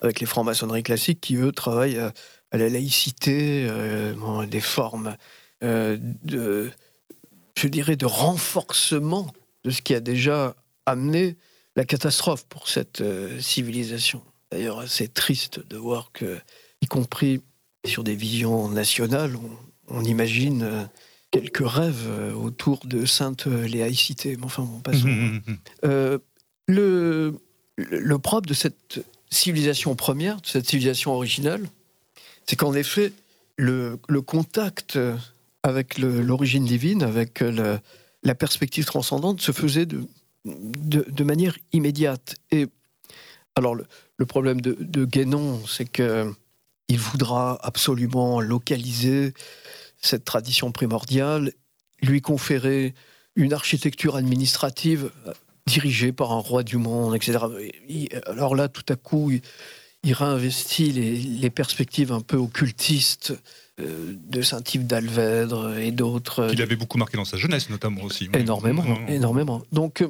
avec 0.01 0.19
les 0.19 0.26
francs-maçonneries 0.26 0.84
classiques 0.84 1.21
qui, 1.21 1.35
eux, 1.35 1.51
travaillent 1.51 1.99
à, 1.99 2.13
la 2.57 2.69
laïcité, 2.69 3.69
des 4.49 4.61
formes 4.61 5.15
euh, 5.63 5.97
de, 6.23 6.71
je 7.57 7.67
dirais, 7.67 7.97
de 7.97 8.05
renforcement 8.05 9.27
de 9.65 9.71
ce 9.71 9.81
qui 9.81 9.93
a 9.93 9.99
déjà 9.99 10.55
amené 10.85 11.35
la 11.76 11.84
catastrophe 11.84 12.45
pour 12.45 12.69
cette 12.69 13.01
euh, 13.01 13.39
civilisation. 13.41 14.21
D'ailleurs, 14.51 14.88
c'est 14.88 15.13
triste 15.13 15.59
de 15.67 15.76
voir 15.76 16.11
que, 16.13 16.39
y 16.81 16.88
compris 16.88 17.41
sur 17.85 18.05
des 18.05 18.15
visions 18.15 18.69
nationales, 18.69 19.35
on, 19.89 20.03
imagine 20.05 20.63
euh, 20.63 20.85
quelques 21.30 21.67
rêves 21.67 22.07
autour 22.35 22.85
de 22.85 23.05
Sainte 23.05 23.45
Léaïcité. 23.47 24.38
Mais 24.38 24.45
enfin, 24.45 24.63
bon, 24.63 24.80
passons. 24.80 25.07
Mmh, 25.07 25.41
mmh, 25.45 25.88
mmh. 25.88 26.17
le, 26.67 27.38
le 27.76 28.19
propre 28.19 28.47
de 28.47 28.53
cette 28.53 29.01
civilisation 29.30 29.93
première, 29.95 30.39
de 30.39 30.47
cette 30.47 30.69
civilisation 30.69 31.11
originale, 31.13 31.67
c'est 32.49 32.55
qu'en 32.55 32.73
effet, 32.73 33.13
le, 33.57 33.99
contact 34.26 34.97
avec 35.61 35.99
l'origine 35.99 36.65
divine, 36.65 37.03
avec 37.03 37.43
la 38.23 38.35
perspective 38.35 38.85
transcendante, 38.85 39.39
se 39.39 39.51
faisait 39.51 39.85
de, 39.85 41.23
manière 41.23 41.55
immédiate. 41.73 42.38
Et 42.49 42.65
alors, 43.55 43.76
le, 43.76 44.26
problème 44.26 44.61
de, 44.61 44.76
de 44.80 45.05
Guénon, 45.05 45.61
c'est 45.67 45.85
qu'il 45.85 46.97
voudra 46.97 47.59
absolument 47.61 48.41
localiser 48.41 49.35
cette 50.01 50.26
tradition 50.26 50.71
primordiale, 50.71 51.53
lui 52.01 52.19
conférer 52.19 52.95
une 53.35 53.53
architecture 53.53 54.15
administrative 54.15 55.11
dirigée 55.67 56.11
par 56.11 56.31
un 56.31 56.39
roi 56.39 56.63
du 56.63 56.77
monde, 56.77 57.15
etc. 57.15 57.38
alors 58.26 58.55
là, 58.55 58.69
tout 58.69 58.91
à 58.91 58.95
coup, 58.95 59.31
il, 60.03 60.13
réinvestit 60.13 60.91
les, 60.91 61.49
perspectives 61.49 62.11
un 62.11 62.21
peu 62.21 62.38
occultistes 62.38 63.34
euh, 63.80 64.13
de 64.27 64.41
Saint-Yves 64.41 64.88
d'Alvèdre 64.88 65.77
et 65.77 65.91
d'autres. 65.91 66.49
Il 66.53 66.61
avait 66.61 66.76
beaucoup 66.76 66.97
marqué 66.97 67.17
dans 67.17 67.26
sa 67.26 67.38
jeunesse, 67.38 67.69
notamment 67.69 68.03
aussi. 68.03 68.30
Énormément, 68.34 68.85
énormément. 69.07 69.61
Donc, 69.71 70.03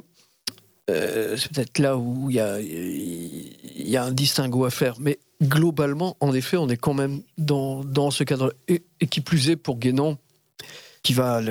euh, 0.90 1.38
c'est 1.38 1.52
peut-être 1.52 1.80
là 1.80 1.98
où 1.98 2.30
il 2.30 2.36
y 2.36 2.40
a, 2.40 2.60
y 2.62 3.98
a 3.98 4.04
un 4.04 4.12
distinguo 4.12 4.66
à 4.66 4.72
faire. 4.72 4.96
Mais 5.00 5.20
globalement, 5.42 6.18
en 6.20 6.34
effet, 6.34 6.58
on 6.58 6.70
est 6.70 6.78
quand 6.78 6.94
même 6.94 7.22
dans, 7.38 7.84
dans 7.84 8.12
ce 8.12 8.24
cadre. 8.24 8.54
Et, 8.68 8.84
et, 9.00 9.08
qui 9.08 9.22
plus 9.22 9.50
est 9.50 9.56
pour 9.56 9.78
Guénon, 9.78 10.18
qui 11.04 11.14
va 11.14 11.42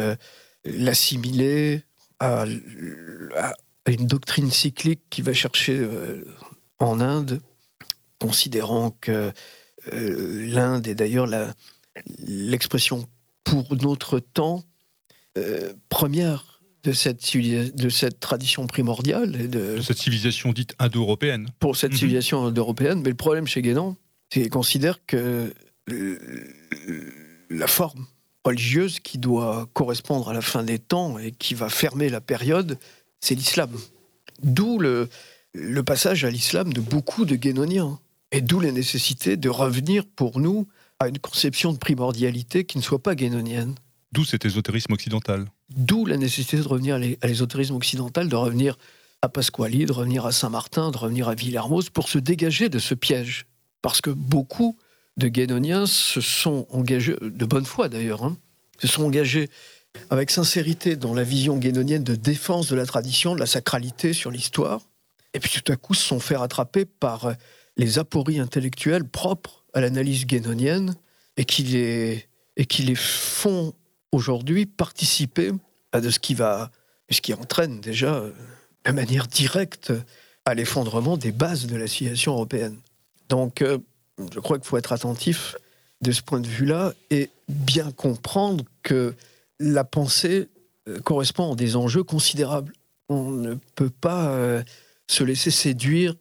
l'assimiler 0.65 1.83
à, 2.21 2.45
une 3.87 4.07
doctrine 4.07 4.51
cyclique 4.51 5.01
qui 5.11 5.23
va 5.23 5.33
chercher 5.33 5.79
euh, 5.79 6.25
en 6.79 7.01
Inde, 7.01 7.41
considérant 8.19 8.91
que 9.01 9.33
euh, 9.93 10.47
l'Inde 10.47 10.87
est 10.87 10.95
d'ailleurs 10.95 11.29
l'expression 12.19 13.09
pour 13.45 13.77
notre 13.77 14.19
temps 14.19 14.65
euh, 15.37 15.73
première 15.89 16.61
de 16.85 16.93
cette, 16.93 17.37
de 17.37 17.89
cette 17.89 18.21
tradition 18.21 18.67
primordiale. 18.67 19.37
Et 19.41 19.49
de, 19.49 19.81
cette 19.81 19.99
civilisation 19.99 20.53
dite 20.53 20.75
indo-européenne. 20.79 21.49
Pour 21.59 21.77
cette 21.77 21.93
mhm. 21.93 21.99
civilisation 21.99 22.47
indo-européenne. 22.47 23.03
Mais 23.03 23.11
le 23.11 23.17
problème 23.17 23.47
chez 23.47 23.63
Guénon, 23.63 23.97
c'est 24.33 24.43
qu'il 24.43 24.51
considère 24.51 25.05
que 25.07 25.53
la 27.51 27.67
forme 27.67 28.07
religieuse 28.45 29.01
qui 29.01 29.19
doit 29.19 29.69
correspondre 29.73 30.29
à 30.29 30.33
la 30.33 30.41
fin 30.41 30.63
des 30.63 30.79
temps 30.79 31.19
et 31.19 31.33
qui 31.33 31.55
va 31.55 31.69
fermer 31.69 32.09
la 32.09 32.21
période, 32.21 32.79
c'est 33.21 33.35
l'islam. 33.35 33.71
D'où 34.43 34.79
le, 34.79 35.09
le, 35.53 35.83
passage 35.83 36.25
à 36.25 36.31
l'islam 36.31 36.73
de 36.73 36.81
beaucoup 36.81 37.25
de 37.25 37.37
guénoniens. 37.37 37.99
Et 38.33 38.41
d'où 38.41 38.61
la 38.61 38.73
nécessité 38.73 39.37
de 39.37 39.49
revenir 39.49 40.05
pour 40.05 40.39
nous 40.39 40.67
à 41.01 41.09
une 41.09 41.19
conception 41.19 41.73
de 41.73 41.79
primordialité 41.79 42.65
qui 42.65 42.79
ne 42.79 42.83
soit 42.83 43.03
pas 43.03 43.15
guénonienne. 43.15 43.75
D'où 44.13 44.25
cet 44.25 44.45
ésotérisme 44.45 44.93
occidental. 44.93 45.47
D'où 45.71 46.07
la 46.07 46.17
nécessité 46.17 46.57
de 46.59 46.69
revenir 46.69 46.97
à 46.97 47.27
l'ésotérisme 47.27 47.75
occidental, 47.75 48.29
de 48.29 48.37
revenir 48.37 48.77
à 49.23 49.29
Pasquali, 49.29 49.87
de 49.87 49.93
revenir 49.93 50.27
à 50.27 50.33
Saint-Martin, 50.33 50.91
de 50.91 50.99
revenir 50.99 51.29
à 51.29 51.35
Villermoz 51.35 51.91
pour 51.91 52.09
se 52.09 52.19
dégager 52.19 52.69
de 52.69 52.79
ce 52.79 52.95
piège. 52.95 53.47
Parce 53.83 54.01
que 54.01 54.11
beaucoup 54.11 54.77
de 55.17 55.29
Guénoniens 55.29 55.87
se 55.87 56.21
sont 56.21 56.67
engagés, 56.71 57.17
de 57.21 57.45
bonne 57.45 57.67
foi 57.67 57.89
d'ailleurs, 57.89 58.25
hein, 58.25 58.37
se 58.79 58.87
sont 58.87 59.05
engagés 59.05 59.51
avec 60.11 60.31
sincérité 60.31 60.97
dans 60.97 61.15
la 61.15 61.25
vision 61.25 61.57
guénonienne 61.57 62.05
de 62.05 62.15
défense 62.15 62.69
de 62.69 62.77
la 62.77 62.87
tradition, 62.87 63.35
de 63.35 63.41
la 63.41 63.47
sacralité 63.47 64.13
sur 64.13 64.31
l'histoire, 64.31 64.81
et 65.35 65.41
puis 65.41 65.61
tout 65.61 65.73
à 65.73 65.77
coup 65.77 65.95
se 65.95 66.07
sont 66.07 66.21
fait 66.21 66.37
rattraper 66.37 66.85
par 66.85 67.35
les 67.79 67.99
apories 67.99 68.41
intellectuelles 68.41 69.05
propres 69.05 69.65
à 69.73 69.81
l'analyse 69.81 70.27
guénonienne 70.27 70.97
et 71.37 71.45
qui 71.45 71.63
les, 71.63 72.29
et 72.57 72.67
qui 72.67 72.83
les 72.83 72.97
font 72.97 73.73
aujourd'hui 74.13 74.67
participer 74.67 75.53
à 75.93 76.01
de 76.01 76.11
ce 76.11 76.19
qui 76.19 76.35
va, 76.35 76.71
ce 77.09 77.21
qui 77.21 77.33
entraîne 77.33 77.81
déjà 77.81 78.17
euh, 78.17 78.33
de 78.85 78.93
manière 78.93 79.29
directe 79.29 79.93
à 80.45 80.55
l'effondrement 80.55 81.17
des 81.17 81.33
bases 81.33 81.67
de 81.67 81.77
la 81.77 81.87
civilisation 81.87 82.33
européenne. 82.33 82.79
Donc, 83.29 83.63
euh, 83.63 83.79
je 84.33 84.41
crois 84.41 84.59
qu'il 84.59 84.67
faut 84.67 84.77
être 84.77 84.93
attentif 84.93 85.57
de 86.01 86.11
ce 86.11 86.23
point 86.23 86.41
de 86.41 86.49
vue-là 86.49 86.95
et 87.11 87.31
bien 87.49 87.93
comprendre 87.93 88.65
que 88.83 89.15
la 89.61 89.85
pensée 89.85 90.49
euh, 90.89 91.01
correspond 91.01 91.53
à 91.53 91.57
des 91.57 91.77
enjeux 91.77 92.03
considérables. 92.03 92.73
On 93.09 93.31
ne 93.31 93.55
peut 93.75 93.91
pas 93.91 94.63
se 95.07 95.25
laisser 95.25 95.51
séduire 95.51 96.15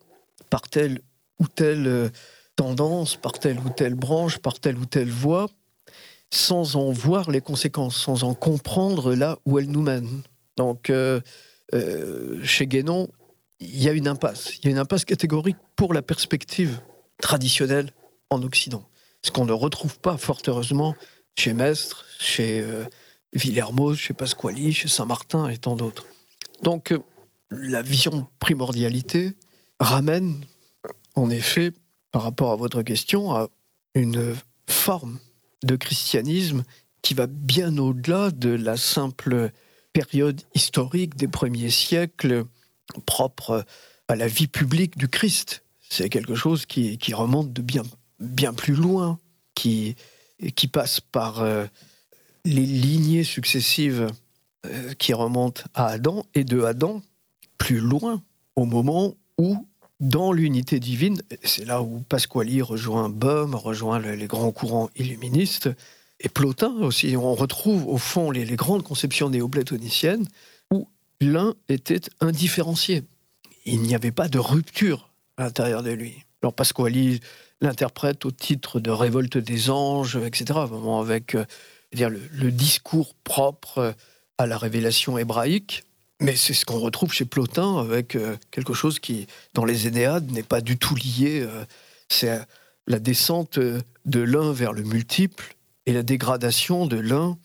par 0.50 0.70
telle 0.70 1.02
ou 1.40 1.48
telle 1.48 1.88
euh, 1.88 2.10
tendance, 2.56 3.16
par 3.16 3.34
telle 3.34 3.60
ou 3.60 3.70
telle 3.70 3.96
branche, 3.96 4.40
par 4.40 4.60
telle 4.60 4.78
ou 4.78 4.86
telle 4.86 5.10
voie, 5.10 5.48
sans 6.32 6.76
en 6.76 6.92
voir 6.92 7.30
les 7.32 7.42
conséquences, 7.42 7.96
sans 7.96 8.24
en 8.24 8.34
comprendre 8.34 9.14
là 9.14 9.38
où 9.46 9.60
elle 9.60 9.70
nous 9.70 9.82
mène. 9.82 10.24
Donc, 10.58 10.92
chez 12.44 12.68
Guénon, 12.68 13.10
il 13.60 13.84
y 13.84 13.90
a 13.90 13.94
une 13.94 14.08
impasse. 14.08 14.58
Il 14.58 14.66
y 14.66 14.68
a 14.70 14.72
une 14.72 14.78
impasse 14.78 15.06
catégorique 15.06 15.58
pour 15.76 15.94
la 15.94 16.02
perspective 16.02 16.80
traditionnelle 17.22 17.92
en 18.30 18.42
Occident. 18.44 18.84
Ce 19.24 19.32
qu'on 19.32 19.46
ne 19.46 19.54
retrouve 19.54 20.00
pas, 20.00 20.18
fort 20.18 20.42
heureusement, 20.48 20.96
chez 21.36 21.54
Mestre, 21.54 22.06
chez 22.20 22.62
euh, 22.62 22.86
Villermoz, 23.34 23.98
chez 23.98 24.14
Pasquali, 24.14 24.74
chez 24.74 24.88
Saint-Martin 24.88 25.50
et 25.50 25.58
tant 25.58 25.76
d'autres. 25.76 26.06
Donc, 26.64 26.92
euh, 26.92 27.00
la 27.50 27.82
vision 27.82 28.28
primordialité 28.40 29.34
ramène, 29.80 30.44
en 31.18 31.30
effet, 31.30 31.74
par 32.12 32.24
rapport 32.24 32.52
à 32.52 32.56
votre 32.56 32.84
question, 32.84 33.34
à 33.34 33.50
une 33.96 34.36
forme 34.70 35.20
de 35.64 35.76
christianisme 35.76 36.64
qui 37.02 37.14
va 37.14 37.28
bien 37.28 37.78
au-delà 37.78 38.32
de 38.32 38.50
la 38.50 38.78
simple 38.78 39.52
période 39.94 40.42
historique 40.54 41.16
des 41.16 41.28
premiers 41.28 41.72
siècles 41.72 42.46
propre 43.06 43.66
à 44.08 44.16
la 44.16 44.28
vie 44.28 44.48
publique 44.48 44.98
du 44.98 45.08
Christ. 45.08 45.64
C'est 45.90 46.10
quelque 46.10 46.36
chose 46.36 46.66
qui, 46.66 46.98
remonte 47.14 47.52
de 47.52 47.62
bien, 47.62 47.84
bien 48.20 48.54
plus 48.54 48.76
loin, 48.76 49.20
qui, 49.56 49.96
passe 50.72 51.00
par 51.00 51.42
euh, 51.42 51.66
les 52.46 52.66
lignées 52.66 53.24
successives 53.24 54.08
euh, 54.66 54.94
qui 54.94 55.14
remontent 55.14 55.64
à 55.74 55.88
Adam, 55.88 56.26
et 56.36 56.44
de 56.44 56.62
Adam 56.62 57.02
plus 57.58 57.80
loin, 57.80 58.22
au 58.56 58.66
moment 58.66 59.16
où, 59.38 59.66
dans 60.00 60.32
l'unité 60.32 60.80
divine, 60.80 61.22
c'est 61.44 61.66
là 61.66 61.82
où 61.82 62.02
Pasquali 62.02 62.62
rejoint 62.62 63.10
Bohm, 63.10 63.56
rejoint 63.56 64.00
les 64.00 64.28
grands 64.28 64.52
courants 64.52 64.90
illuministes, 64.96 65.70
et 66.20 66.30
Plotin 66.30 66.74
aussi, 66.82 67.16
on 67.16 67.36
retrouve 67.36 67.88
au 67.88 67.98
fond 67.98 68.32
les, 68.32 68.46
grandes 68.56 68.84
conceptions 68.84 69.30
néoplatoniciennes, 69.30 70.28
où 70.72 70.88
l'un 71.22 71.54
était 71.70 72.02
indifférencié. 72.22 73.04
Il 73.66 73.82
n'y 73.82 73.96
avait 73.96 74.12
pas 74.12 74.28
de 74.28 74.40
rupture 74.40 75.10
à 75.38 75.44
l'intérieur 75.44 75.84
de 75.84 75.92
lui. 75.92 76.26
Alors 76.42 76.54
Pasquali 76.54 77.20
l'interprète 77.62 78.26
au 78.26 78.32
titre 78.32 78.80
de 78.80 78.92
révolte 78.92 79.38
des 79.38 79.70
anges, 79.70 80.16
etc., 80.16 80.60
vraiment 80.68 81.00
avec 81.00 81.34
euh, 81.34 81.46
dire, 81.92 82.10
le, 82.10 82.52
discours 82.52 83.16
propre 83.24 83.78
euh, 83.80 83.92
à 84.38 84.46
la 84.46 84.60
révélation 84.60 85.18
hébraïque. 85.18 85.84
Mais 86.20 86.36
c'est 86.36 86.54
ce 86.54 86.66
qu'on 86.66 86.80
retrouve 86.80 87.14
chez 87.14 87.26
Plotin 87.26 87.78
avec 87.78 88.16
euh, 88.16 88.36
quelque 88.52 88.74
chose 88.74 89.00
qui, 89.00 89.28
dans 89.54 89.66
les 89.66 89.88
Énéades, 89.88 90.32
n'est 90.32 90.44
pas 90.44 90.62
du 90.62 90.78
tout 90.78 90.96
lié. 90.96 91.48
c'est 92.10 92.40
la 92.88 93.00
descente 93.00 93.60
de 93.60 94.20
l'un 94.20 94.54
vers 94.54 94.74
le 94.74 94.84
multiple 94.84 95.56
et 95.86 95.94
la 95.94 96.04
dégradation 96.04 96.86
de 96.86 96.98
l'un 96.98 97.38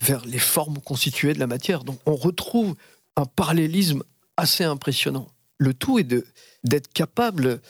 vers 0.00 0.24
les 0.26 0.38
formes 0.38 0.78
constituées 0.78 1.34
de 1.34 1.38
la 1.38 1.46
matière. 1.46 1.84
Donc 1.84 1.98
on 2.06 2.14
retrouve 2.14 2.74
un 3.16 3.24
parallélisme 3.24 4.02
assez 4.36 4.64
impressionnant. 4.64 5.28
Le 5.58 5.74
tout 5.74 5.98
est 5.98 6.06
d'être 6.64 6.92
capable 6.92 7.60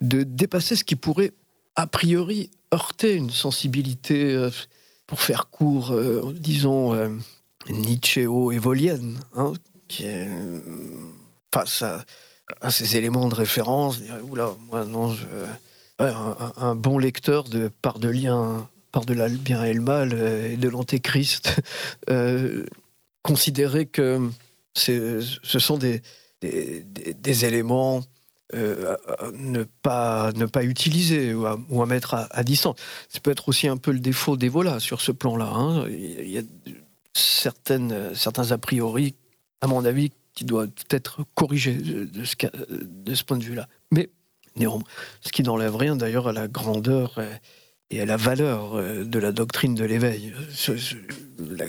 de 0.00 0.22
dépasser 0.22 0.76
ce 0.76 0.84
qui 0.84 0.96
pourrait, 0.96 1.32
a 1.76 1.86
priori, 1.86 2.50
heurter 2.72 3.14
une 3.14 3.30
sensibilité, 3.30 4.32
euh, 4.32 4.50
pour 5.06 5.20
faire 5.20 5.48
court, 5.48 5.92
euh, 5.92 6.34
disons, 6.38 6.94
euh, 6.94 7.08
évolienne 8.52 9.18
hein, 9.34 9.52
qui 9.88 10.04
est 10.04 10.28
face 11.52 11.82
à, 11.82 12.04
ces 12.70 12.96
éléments 12.96 13.28
de 13.28 13.34
référence. 13.34 14.00
Oula, 14.30 14.54
moi, 14.70 14.84
non, 14.84 15.14
un, 15.98 16.74
bon 16.74 16.98
lecteur 16.98 17.44
de 17.44 17.68
Par 17.82 17.98
de 17.98 18.08
lien, 18.08 18.68
par 18.92 19.04
de 19.04 19.14
la 19.14 19.28
bien 19.28 19.64
et 19.64 19.74
le 19.74 19.80
mal 19.80 20.12
et 20.12 20.56
de 20.56 20.68
l'antéchrist, 20.68 21.60
considérer 23.22 23.86
que 23.86 24.30
ce 24.74 25.58
sont 25.58 25.78
des, 25.78 26.02
des, 26.40 27.44
éléments 27.44 28.02
euh, 28.54 28.96
à 29.18 29.30
ne, 29.32 29.64
pas, 29.64 30.32
ne 30.32 30.46
pas 30.46 30.64
utiliser 30.64 31.34
ou 31.34 31.46
à, 31.46 31.86
mettre 31.86 32.14
à, 32.14 32.42
distance. 32.44 32.76
Ça 33.08 33.20
peut 33.20 33.30
être 33.30 33.48
aussi 33.48 33.68
un 33.68 33.76
peu 33.76 33.90
le 33.90 33.98
défaut 33.98 34.36
des 34.36 34.48
volats 34.48 34.80
sur 34.80 35.00
ce 35.00 35.12
plan-là. 35.12 35.50
Hein. 35.52 35.86
Il 35.88 36.30
y 36.30 36.38
a 36.38 36.42
certaines, 37.12 38.14
certains 38.14 38.52
a 38.52 38.58
priori, 38.58 39.16
à 39.60 39.66
mon 39.66 39.84
avis, 39.84 40.10
qui 40.34 40.44
doivent 40.44 40.70
être 40.90 41.24
corrigés 41.34 41.74
de 41.74 42.24
ce, 42.24 43.24
point 43.24 43.38
de 43.38 43.44
vue-là. 43.44 43.68
Mais 43.90 44.08
néanmoins, 44.56 44.84
ce 45.20 45.32
qui 45.32 45.42
n'enlève 45.42 45.74
rien 45.74 45.96
d'ailleurs 45.96 46.28
à 46.28 46.32
la 46.32 46.46
grandeur 46.46 47.20
et 47.90 48.00
à 48.00 48.06
la 48.06 48.16
valeur 48.16 48.74
euh, 48.74 49.04
de 49.04 49.18
la 49.18 49.32
doctrine 49.32 49.74
de 49.74 49.84
l'éveil. 49.84 50.32
La, 51.38 51.66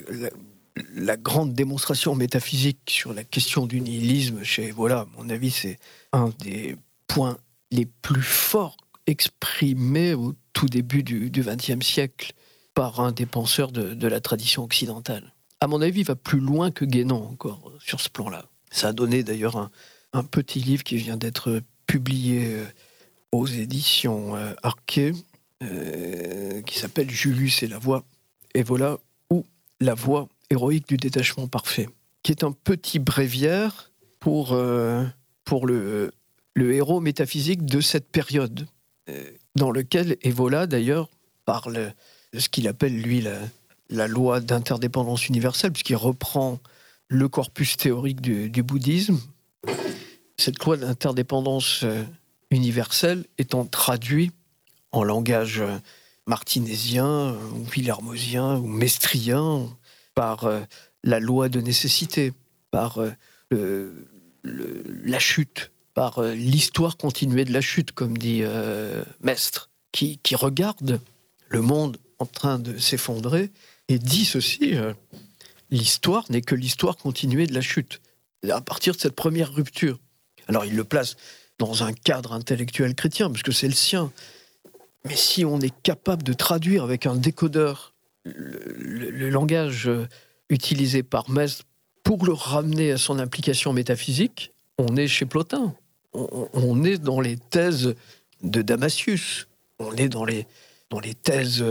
la 0.93 1.17
grande 1.17 1.53
démonstration 1.53 2.13
métaphysique 2.15 2.89
sur 2.89 3.13
la 3.13 3.23
question 3.23 3.65
du 3.65 3.81
nihilisme 3.81 4.43
chez 4.43 4.71
voilà, 4.71 4.99
à 4.99 5.07
mon 5.17 5.29
avis, 5.29 5.51
c'est 5.51 5.79
un 6.13 6.31
des 6.39 6.75
points 7.07 7.37
les 7.71 7.85
plus 7.85 8.21
forts 8.21 8.77
exprimés 9.07 10.13
au 10.13 10.35
tout 10.53 10.67
début 10.67 11.03
du 11.03 11.31
XXe 11.31 11.85
siècle 11.85 12.33
par 12.73 12.99
un 13.01 13.11
des 13.11 13.25
penseurs 13.25 13.71
de, 13.71 14.07
la 14.07 14.21
tradition 14.21 14.63
occidentale. 14.63 15.33
À 15.61 15.67
mon 15.67 15.81
avis, 15.81 16.03
va 16.03 16.15
plus 16.15 16.39
loin 16.39 16.71
que 16.71 16.85
Guénon 16.85 17.27
encore 17.29 17.71
sur 17.79 17.99
ce 17.99 18.09
plan-là. 18.09 18.45
Ça 18.71 18.89
a 18.89 18.93
donné 18.93 19.23
d'ailleurs 19.23 19.69
un, 20.13 20.23
petit 20.23 20.59
livre 20.59 20.83
qui 20.83 20.97
vient 20.97 21.17
d'être 21.17 21.61
publié 21.87 22.55
aux 23.31 23.47
éditions 23.47 24.35
Arquet, 24.63 25.13
qui 25.59 26.79
s'appelle 26.79 27.09
Julius 27.09 27.63
et 27.63 27.67
la 27.67 27.79
voix. 27.79 28.03
Et 28.53 28.63
voilà 28.63 28.99
où 29.29 29.45
la 29.79 29.95
voix 29.95 30.27
héroïque 30.49 30.87
du 30.87 30.97
détachement 30.97 31.47
parfait, 31.47 31.89
qui 32.23 32.31
est 32.31 32.43
un 32.43 32.51
petit 32.51 32.99
bréviaire 32.99 33.91
pour, 34.19 34.53
euh, 34.53 35.05
pour 35.45 35.65
le, 35.67 36.11
le 36.55 36.73
héros 36.73 36.99
métaphysique 36.99 37.65
de 37.65 37.81
cette 37.81 38.09
période, 38.09 38.67
euh, 39.09 39.31
dans 39.55 39.71
lequel 39.71 40.17
Evola, 40.21 40.67
d'ailleurs, 40.67 41.09
parle 41.45 41.93
de 42.33 42.39
ce 42.39 42.49
qu'il 42.49 42.67
appelle, 42.67 42.99
lui, 43.01 43.21
la, 43.21 43.39
la 43.89 44.07
loi 44.07 44.39
d'interdépendance 44.39 45.27
universelle, 45.27 45.71
puisqu'il 45.71 45.95
reprend 45.95 46.59
le 47.07 47.27
corpus 47.27 47.77
théorique 47.77 48.21
du, 48.21 48.63
bouddhisme. 48.63 49.19
Cette 50.37 50.63
loi 50.63 50.77
d'interdépendance 50.77 51.81
euh, 51.83 52.03
universelle 52.51 53.25
étant 53.37 53.65
traduite 53.65 54.33
en 54.91 55.03
langage 55.03 55.61
martinésien, 56.25 57.35
ou 57.55 57.63
villermosien, 57.65 58.57
ou 58.57 58.67
mestrien, 58.67 59.67
par 60.15 60.49
la 61.03 61.19
loi 61.19 61.47
de 61.47 61.61
nécessité, 61.61 62.33
par 62.71 62.99
la 64.43 65.19
chute, 65.19 65.71
par 65.93 66.19
euh, 66.19 66.33
l'histoire 66.33 66.97
continuée 66.97 67.45
de 67.45 67.53
la 67.53 67.61
chute, 67.61 67.91
comme 67.91 68.17
dit 68.17 68.41
euh, 68.43 69.03
Mestre, 69.21 69.69
qui, 69.91 70.19
regarde 70.33 71.01
le 71.47 71.61
monde 71.61 71.97
en 72.19 72.25
train 72.25 72.59
de 72.59 72.77
s'effondrer 72.77 73.51
et 73.89 73.99
dit 73.99 74.23
ceci 74.23 74.75
euh, 74.75 74.93
l'histoire 75.71 76.23
n'est 76.29 76.41
que 76.41 76.55
l'histoire 76.55 76.95
continuée 76.95 77.47
de 77.47 77.53
la 77.53 77.61
chute. 77.61 78.01
À 78.49 78.61
partir 78.61 78.93
de 78.95 78.99
cette 78.99 79.15
première 79.15 79.53
rupture. 79.53 79.99
Alors 80.47 80.63
il 80.63 80.75
le 80.75 80.85
place 80.85 81.17
dans 81.57 81.83
un 81.83 81.91
cadre 81.91 82.31
intellectuel 82.31 82.95
chrétien, 82.95 83.29
parce 83.29 83.43
que 83.43 83.51
c'est 83.51 83.67
le 83.67 83.73
sien. 83.73 84.11
Mais 85.03 85.15
si 85.15 85.43
on 85.43 85.59
est 85.59 85.77
capable 85.81 86.23
de 86.23 86.31
traduire 86.31 86.83
avec 86.83 87.05
un 87.05 87.15
décodeur 87.15 87.93
le 88.23 89.29
langage 89.29 89.89
utilisé 90.49 91.03
par 91.03 91.29
Mestre 91.29 91.65
pour 92.03 92.25
le 92.25 92.33
ramener 92.33 92.91
à 92.91 92.97
son 92.97 93.19
implication 93.19 93.73
métaphysique, 93.73 94.51
on 94.77 94.95
est 94.95 95.07
chez 95.07 95.25
Plotin. 95.25 95.75
On, 96.13 96.83
est 96.83 96.97
dans 96.97 97.21
les 97.21 97.37
thèses 97.37 97.95
de 98.41 98.61
Damasius. 98.61 99.47
On 99.77 99.95
est 99.95 100.09
dans 100.09 100.25
les, 100.25 100.47
dans 100.89 100.99
les 100.99 101.13
thèses 101.13 101.63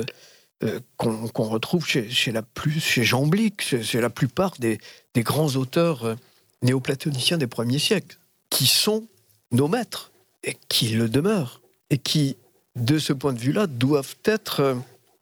euh, 0.64 0.80
qu'on 0.96 1.44
retrouve 1.44 1.86
chez, 1.86 2.32
la 2.32 2.42
plus, 2.42 2.80
chez 2.80 3.04
Jean 3.04 3.26
Blic, 3.26 3.62
chez, 3.62 4.00
la 4.00 4.10
plupart 4.10 4.54
des, 4.58 4.80
grands 5.18 5.54
auteurs 5.54 6.04
euh, 6.04 6.14
néoplatoniciens 6.62 7.38
des 7.38 7.46
premiers 7.46 7.78
siècles, 7.78 8.18
qui 8.50 8.66
sont 8.66 9.06
nos 9.52 9.68
maîtres 9.68 10.10
et 10.42 10.56
qui 10.68 10.88
le 10.88 11.08
demeurent, 11.08 11.60
et 11.90 11.98
qui, 11.98 12.36
de 12.74 12.98
ce 12.98 13.12
point 13.12 13.32
de 13.32 13.38
vue-là, 13.38 13.68
doivent 13.68 14.16
être 14.24 14.60
euh, 14.60 14.74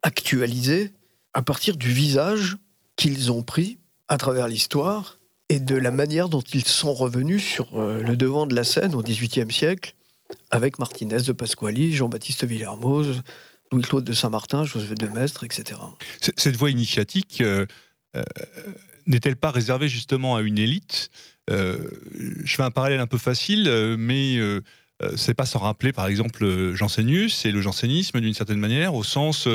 actualisés 0.03 0.93
à 1.35 1.43
partir 1.43 1.77
du 1.77 1.91
visage 1.91 2.57
qu'ils 2.97 3.31
ont 3.31 3.43
pris 3.43 3.77
à 4.09 4.17
travers 4.17 4.49
l'histoire 4.49 5.19
et 5.51 5.61
de 5.61 5.77
la 5.77 5.91
manière 5.91 6.31
dont 6.31 6.41
ils 6.41 6.65
sont 6.65 6.95
revenus 6.95 7.45
sur 7.45 7.79
le 7.79 8.17
devant 8.17 8.47
de 8.47 8.55
la 8.55 8.65
scène 8.65 8.95
au 8.95 9.03
XVIIIe 9.03 9.53
siècle 9.53 9.95
avec 10.51 10.79
Martinez 10.79 11.23
de 11.23 11.33
Pasquali, 11.33 11.93
Jean-Baptiste 11.93 12.45
Villermoz, 12.45 13.23
Louis-Claude 13.73 14.05
de 14.05 14.13
Saint-Martin, 14.13 14.65
Joseph 14.65 14.95
de 14.95 15.09
Maistre, 15.09 15.45
etc. 15.45 15.81
Cette 16.21 16.57
voie 16.57 16.71
initiatique 16.71 17.41
euh, 17.41 17.67
euh, 18.17 18.23
n'est-elle 19.07 19.37
pas 19.37 19.51
réservée 19.51 19.89
justement 19.89 20.37
à 20.37 20.43
une 20.43 20.59
élite? 20.59 21.11
Je 21.49 22.57
fais 22.57 22.65
un 22.65 22.73
parallèle 22.73 22.99
un 22.99 23.07
peu 23.07 23.19
facile, 23.19 23.71
mais 23.97 24.41
c'est 25.15 25.35
pas 25.35 25.47
sans 25.47 25.61
rappeler 25.61 25.93
par 25.93 26.09
exemple 26.09 26.75
Jansénius 26.75 27.45
et 27.47 27.53
le 27.53 27.61
jansénisme 27.61 28.21
d'une 28.21 28.35
certaine 28.35 28.59
manière, 28.59 28.97
au 28.97 29.05
sens 29.05 29.47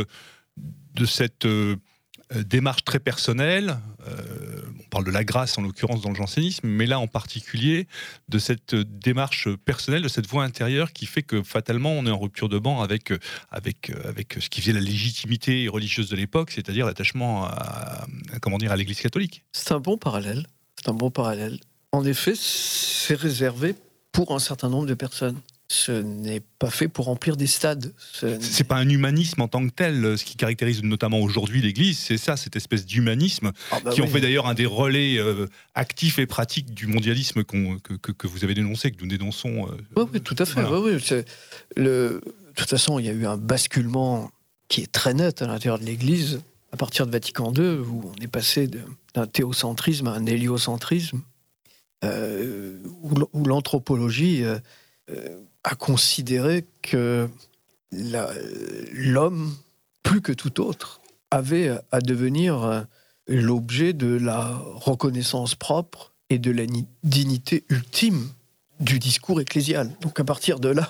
de 0.93 1.05
cette 1.05 1.45
euh, 1.45 2.43
démarche 2.43 2.83
très 2.83 2.99
personnelle. 2.99 3.77
Euh, 4.91 4.97
parle 5.01 5.05
de 5.05 5.11
la 5.11 5.23
grâce 5.23 5.57
en 5.57 5.61
l'occurrence 5.61 6.01
dans 6.01 6.09
le 6.09 6.15
jansénisme, 6.15 6.68
mais 6.68 6.85
là 6.85 6.99
en 6.99 7.07
particulier 7.07 7.88
de 8.27 8.39
cette 8.39 8.76
démarche 8.76 9.47
personnelle, 9.65 10.01
de 10.01 10.09
cette 10.09 10.27
voie 10.27 10.43
intérieure 10.43 10.91
qui 10.91 11.05
fait 11.05 11.23
que 11.23 11.41
fatalement 11.43 11.91
on 11.91 12.05
est 12.05 12.11
en 12.11 12.19
rupture 12.19 12.49
de 12.49 12.59
banc 12.59 12.81
avec, 12.81 13.13
avec, 13.49 13.91
avec 14.03 14.38
ce 14.39 14.49
qui 14.49 14.61
faisait 14.61 14.73
la 14.73 14.81
légitimité 14.81 15.68
religieuse 15.69 16.09
de 16.09 16.15
l'époque, 16.15 16.51
c'est-à-dire 16.51 16.85
l'attachement 16.85 17.45
à, 17.45 18.05
dire, 18.59 18.72
à 18.72 18.76
l'Église 18.76 18.99
catholique. 18.99 19.43
C'est 19.53 19.72
un 19.72 19.80
bon 19.80 19.97
parallèle. 19.97 20.45
C'est 20.76 20.89
un 20.89 20.93
bon 20.93 21.09
parallèle. 21.09 21.59
En 21.93 22.03
effet, 22.03 22.34
c'est 22.35 23.15
réservé 23.15 23.76
pour 24.11 24.35
un 24.35 24.39
certain 24.39 24.69
nombre 24.69 24.88
de 24.88 24.93
personnes 24.93 25.39
ce 25.72 25.93
n'est 25.93 26.41
pas 26.60 26.69
fait 26.69 26.89
pour 26.89 27.06
remplir 27.06 27.38
des 27.38 27.48
stades. 27.48 27.93
C'est 28.11 28.65
pas 28.65 28.76
un 28.76 28.89
humanisme 28.89 29.41
en 29.41 29.48
tant 29.48 29.65
que 29.65 29.72
tel. 29.72 30.18
Ce 30.18 30.26
qui 30.26 30.35
caractérise 30.35 30.84
notamment 30.84 31.19
aujourd'hui 31.19 31.61
l'Église, 31.61 31.98
c'est 31.98 32.18
ça, 32.18 32.35
cette 32.35 32.57
espèce 32.57 32.85
d'humanisme, 32.85 33.53
ah 33.72 33.80
bah 33.84 33.91
qui 33.91 34.02
en 34.02 34.07
fait 34.07 34.19
d'ailleurs 34.19 34.48
un 34.48 34.53
des 34.53 34.65
relais 34.65 35.18
euh, 35.18 35.48
actifs 35.73 36.19
et 36.19 36.26
pratiques 36.26 36.73
du 36.73 36.88
mondialisme 36.88 37.45
que, 37.45 37.77
que, 37.95 38.27
vous 38.27 38.43
avez 38.43 38.53
dénoncé, 38.53 38.91
que 38.91 39.02
nous 39.02 39.07
dénonçons. 39.07 39.69
Euh, 39.95 40.06
oui, 40.11 40.19
tout 40.19 40.35
à 40.38 40.45
fait. 40.45 40.61
le... 41.77 42.22
De 42.22 42.56
toute 42.56 42.69
façon, 42.69 42.99
il 42.99 43.06
y 43.06 43.10
a 43.10 43.14
eu 43.14 43.26
un 43.26 43.38
basculement 43.38 44.30
qui 44.68 44.81
est 44.81 44.91
très 44.91 45.14
net 45.14 45.41
à 45.41 45.48
l'intérieur 45.48 45.80
de 45.80 45.85
l'Église 45.85 46.41
à 46.73 46.77
partir 46.77 47.07
de 47.07 47.11
Vatican 47.11 47.53
II, 47.53 47.80
où 47.80 48.11
on 48.14 48.22
est 48.22 48.27
passé 48.27 48.69
d'un 49.14 49.26
théocentrisme 49.26 50.07
à 50.07 50.11
un 50.11 50.26
héliocentrisme, 50.26 51.22
euh, 52.03 52.77
où 53.02 53.45
l'anthropologie 53.45 54.43
à 55.63 55.75
considérer 55.75 56.65
que 56.81 57.29
l'homme, 57.91 59.55
plus 60.03 60.21
que 60.21 60.31
tout 60.31 60.61
autre, 60.61 61.01
avait 61.29 61.71
à 61.91 62.01
devenir 62.01 62.85
l'objet 63.27 63.93
de 63.93 64.07
la 64.07 64.57
reconnaissance 64.75 65.55
propre 65.55 66.11
et 66.29 66.39
de 66.39 66.51
la 66.51 66.63
dignité 67.03 67.63
ultime 67.69 68.29
du 68.79 68.99
discours 68.99 69.39
ecclésial. 69.41 69.91
Donc 70.01 70.19
à 70.19 70.23
partir 70.23 70.59
de 70.59 70.69
là, 70.69 70.89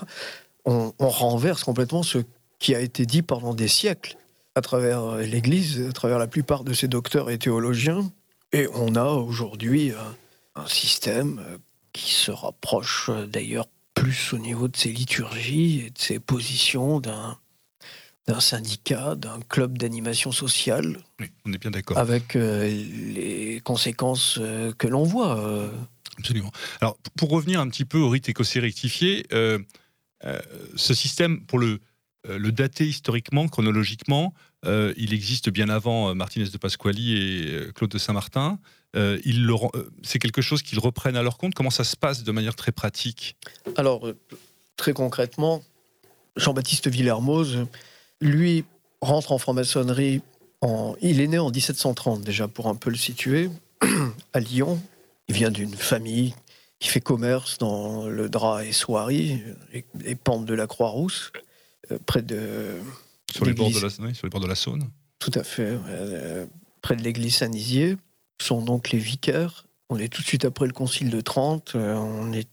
on, 0.64 0.92
renverse 0.98 1.64
complètement 1.64 2.02
ce 2.02 2.18
qui 2.58 2.74
a 2.74 2.80
été 2.80 3.06
dit 3.06 3.22
pendant 3.22 3.54
des 3.54 3.68
siècles 3.68 4.16
à 4.54 4.60
travers 4.60 5.16
l'Église, 5.16 5.84
à 5.88 5.92
travers 5.92 6.18
la 6.18 6.26
plupart 6.26 6.62
de 6.64 6.72
ses 6.72 6.88
docteurs 6.88 7.30
et 7.30 7.38
théologiens, 7.38 8.10
et 8.52 8.68
on 8.74 8.94
a 8.94 9.04
aujourd'hui 9.04 9.92
un 10.54 10.66
système 10.66 11.42
qui 11.92 12.12
se 12.14 12.30
rapproche 12.30 13.10
d'ailleurs 13.28 13.66
plus 13.94 14.32
au 14.32 14.38
niveau 14.38 14.68
de 14.68 14.76
ses 14.76 14.92
liturgies 14.92 15.84
et 15.86 15.90
de 15.90 15.98
ses 15.98 16.18
positions 16.18 17.00
d'un 17.00 17.38
d'un 18.28 18.40
syndicat, 18.40 19.16
d'un 19.16 19.40
club 19.48 19.78
d'animation 19.78 20.30
sociale. 20.30 20.98
Oui, 21.20 21.26
on 21.44 21.52
est 21.52 21.58
bien 21.58 21.70
d'accord. 21.70 21.98
Avec 21.98 22.36
euh, 22.36 22.68
les 22.68 23.60
conséquences 23.64 24.38
euh, 24.40 24.72
que 24.72 24.86
l'on 24.86 25.02
voit. 25.02 25.40
Euh. 25.40 25.68
Absolument. 26.18 26.52
Alors, 26.80 26.96
pour 27.16 27.30
revenir 27.30 27.60
un 27.60 27.68
petit 27.68 27.84
peu 27.84 27.98
au 27.98 28.08
rite 28.08 28.28
écossais 28.28 28.60
rectifié, 28.60 29.26
ce 29.32 30.94
système, 30.94 31.44
pour 31.46 31.58
le, 31.58 31.80
le 32.28 32.52
dater 32.52 32.86
historiquement, 32.86 33.48
chronologiquement, 33.48 34.34
il 34.64 35.12
existe 35.12 35.50
bien 35.50 35.68
avant 35.68 36.14
Martinez 36.14 36.48
de 36.48 36.58
Pasquali 36.58 37.16
et 37.16 37.72
Claude 37.74 37.90
de 37.90 37.98
Saint-Martin. 37.98 38.58
Euh, 38.94 39.18
euh, 39.24 39.90
c'est 40.02 40.18
quelque 40.18 40.42
chose 40.42 40.62
qu'ils 40.62 40.78
reprennent 40.78 41.16
à 41.16 41.22
leur 41.22 41.38
compte 41.38 41.54
Comment 41.54 41.70
ça 41.70 41.84
se 41.84 41.96
passe 41.96 42.24
de 42.24 42.32
manière 42.32 42.54
très 42.54 42.72
pratique? 42.72 43.36
Alors, 43.76 44.06
euh, 44.06 44.18
très 44.76 44.92
concrètement, 44.92 45.62
Jean-Baptiste 46.36 46.88
Villermoz, 46.88 47.66
lui, 48.20 48.64
rentre 49.00 49.32
en 49.32 49.38
franc-maçonnerie. 49.38 50.22
Il 51.00 51.20
est 51.20 51.26
né 51.26 51.38
en 51.38 51.50
1730, 51.50 52.22
déjà, 52.22 52.46
pour 52.46 52.68
un 52.68 52.76
peu 52.76 52.90
le 52.90 52.96
situer, 52.96 53.50
à 54.32 54.40
Lyon. 54.40 54.80
Il 55.28 55.34
vient 55.34 55.50
d'une 55.50 55.74
famille 55.74 56.34
qui 56.78 56.88
fait 56.88 57.00
commerce 57.00 57.58
dans 57.58 58.06
le 58.06 58.28
drap 58.28 58.64
et 58.64 58.72
soierie, 58.72 59.42
les, 59.72 60.14
pentes 60.14 60.44
de 60.44 60.54
la 60.54 60.66
Croix-Rousse, 60.66 61.32
près 62.06 62.22
de. 62.22 62.78
Sur 63.32 63.44
les, 63.44 63.52
bords 63.52 63.70
de 63.70 63.80
la, 63.80 63.90
sur 63.90 64.26
les 64.26 64.30
bords 64.30 64.40
de 64.40 64.46
la 64.46 64.54
Saône 64.54 64.88
Tout 65.18 65.32
à 65.34 65.42
fait, 65.44 65.78
près 66.80 66.96
de 66.96 67.02
l'église 67.02 67.36
Saint-Nizier 67.36 67.96
sont 68.40 68.62
donc 68.62 68.90
les 68.90 68.98
vicaires. 68.98 69.66
On 69.88 69.98
est 69.98 70.08
tout 70.08 70.22
de 70.22 70.26
suite 70.26 70.44
après 70.44 70.66
le 70.66 70.72
Concile 70.72 71.10
de 71.10 71.20
Trente. 71.20 71.72
Euh, 71.74 71.94
on 71.94 72.32
est... 72.32 72.48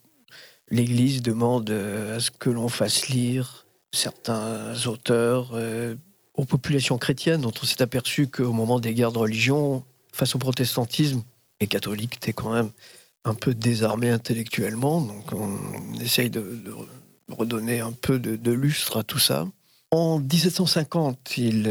L'Église 0.72 1.22
demande 1.22 1.70
euh, 1.72 2.18
à 2.18 2.20
ce 2.20 2.30
que 2.30 2.50
l'on 2.50 2.70
fasse 2.70 3.08
lire 3.08 3.66
certains 3.92 4.86
auteurs 4.86 5.52
euh, 5.54 5.96
aux 6.36 6.46
populations 6.46 6.98
chrétiennes, 6.98 7.42
dont 7.42 7.54
on 7.62 7.66
s'est 7.66 7.82
aperçu 7.82 8.28
qu'au 8.28 8.54
moment 8.54 8.80
des 8.80 8.94
guerres 8.94 9.12
de 9.12 9.18
religion, 9.18 9.84
face 10.12 10.36
au 10.36 10.38
protestantisme, 10.38 11.24
les 11.60 11.68
catholiques 11.68 12.18
étaient 12.18 12.34
quand 12.34 12.54
même 12.54 12.70
un 13.26 13.34
peu 13.34 13.54
désarmés 13.54 14.10
intellectuellement, 14.10 15.02
donc 15.02 15.32
on 15.34 16.00
essaye 16.00 16.30
de, 16.30 16.46
redonner 17.30 17.80
un 17.80 17.92
peu 17.92 18.20
de, 18.20 18.52
lustre 18.52 18.98
à 18.98 19.04
tout 19.04 19.20
ça. 19.20 19.48
En 19.92 20.20
1750, 20.20 21.38
il 21.38 21.68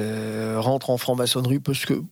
rentre 0.57 0.91
en 0.91 0.99
franc-maçonnerie 0.99 1.61
parce 1.61 1.85
que 1.85 2.03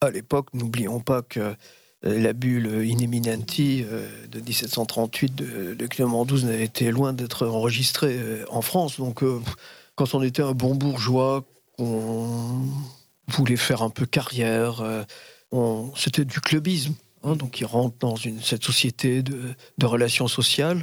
à 0.00 0.10
l'époque, 0.10 0.48
n'oublions 0.54 1.00
pas 1.00 1.22
que 1.22 1.54
la 2.02 2.32
bulle 2.32 2.66
In 2.66 2.98
Eminenti 2.98 3.84
de 4.28 4.40
1738 4.40 5.34
de, 5.34 5.86
Clément 5.86 6.24
XII 6.24 6.46
n'avait 6.46 6.64
été 6.64 6.90
loin 6.90 7.12
d'être 7.12 7.46
enregistrée 7.46 8.18
en 8.50 8.62
France. 8.62 8.98
Donc, 8.98 9.22
quand 9.94 10.14
on 10.14 10.22
était 10.22 10.42
un 10.42 10.52
bon 10.52 10.74
bourgeois, 10.74 11.44
on 11.78 12.64
voulait 13.28 13.56
faire 13.56 13.82
un 13.82 13.90
peu 13.90 14.06
carrière, 14.06 14.82
c'était 15.94 16.24
du 16.24 16.40
clubisme. 16.40 16.94
Hein, 17.24 17.36
donc 17.36 17.60
il 17.60 17.66
rentre 17.66 17.96
dans 17.98 18.16
cette 18.16 18.64
société 18.64 19.22
de, 19.22 19.54
relations 19.86 20.28
sociales. 20.28 20.82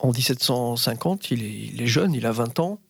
En 0.00 0.12
1750, 0.12 1.30
il 1.30 1.42
est, 1.42 1.52
il 1.72 1.80
est, 1.82 1.86
jeune, 1.86 2.12
il 2.12 2.26
a 2.26 2.32
20 2.32 2.58
ans. 2.60 2.80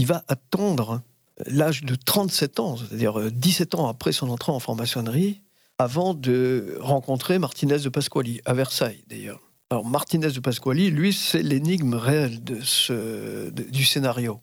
Il 0.00 0.06
va 0.06 0.24
attendre 0.28 1.02
l'âge 1.44 1.84
de 1.84 1.94
37 1.94 2.58
ans, 2.58 2.78
c'est-à-dire 2.78 3.30
17 3.30 3.74
euh, 3.74 3.78
ans 3.78 3.86
après 3.86 4.12
son 4.12 4.30
entrée 4.30 4.50
en 4.50 4.58
franc-maçonnerie, 4.58 5.42
avant 5.76 6.14
de 6.14 6.78
rencontrer 6.80 7.38
Martinez 7.38 7.80
de 7.80 7.90
Pasquali, 7.90 8.40
à 8.46 8.54
Versailles 8.54 9.04
d'ailleurs. 9.10 9.42
Alors 9.68 9.84
Martinez 9.84 10.30
de 10.30 10.40
Pasquali, 10.40 10.90
lui, 10.90 11.12
c'est 11.12 11.42
l'énigme 11.42 11.92
réelle 11.92 12.42
du 12.42 13.84
scénario. 13.84 14.40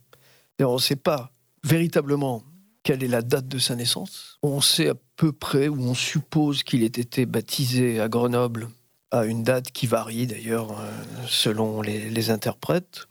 on 0.62 0.76
ne 0.76 0.78
sait 0.78 0.96
pas 0.96 1.32
véritablement 1.64 2.44
quelle 2.84 3.04
est 3.04 3.08
la 3.08 3.24
date 3.24 3.48
de 3.48 3.58
sa 3.58 3.76
naissance. 3.76 4.38
On 4.44 4.62
sait 4.62 4.90
à 4.90 4.96
peu 5.16 5.32
près, 5.32 5.70
ou 5.70 5.82
on 5.82 5.96
suppose 5.96 6.62
qu'il 6.62 6.84
ait 6.84 6.86
été 6.86 7.26
baptisé 7.26 8.00
à 8.00 8.10
Grenoble 8.10 8.70
à 9.10 9.26
une 9.26 9.44
date 9.44 9.72
qui 9.72 9.88
varie 9.88 10.28
d'ailleurs 10.28 10.80
euh, 10.80 10.92
selon 11.28 11.82
les, 11.82 12.30
interprètes, 12.30 13.08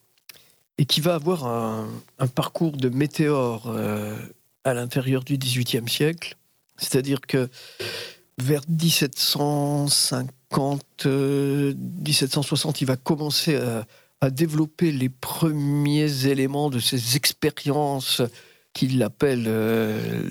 et 0.78 0.84
qui 0.84 1.00
va 1.00 1.14
avoir 1.14 1.46
un, 1.46 1.88
parcours 2.34 2.72
de 2.72 2.88
météore 2.88 3.68
euh, 3.68 4.16
à 4.64 4.74
l'intérieur 4.74 5.22
du 5.24 5.38
XVIIIe 5.38 5.88
siècle. 5.88 6.36
C'est-à-dire 6.76 7.20
que 7.22 7.48
vers 8.38 8.62
1750, 8.68 11.06
1760, 11.06 12.76
euh, 12.76 12.78
il 12.80 12.86
va 12.86 12.96
commencer 12.96 13.56
à, 13.56 13.86
développer 14.30 14.90
les 14.90 15.08
premiers 15.08 16.26
éléments 16.26 16.68
de 16.68 16.80
ses 16.80 17.14
expériences 17.16 18.22
qu'il 18.72 19.00
appelle 19.04 19.44
euh, 19.46 20.28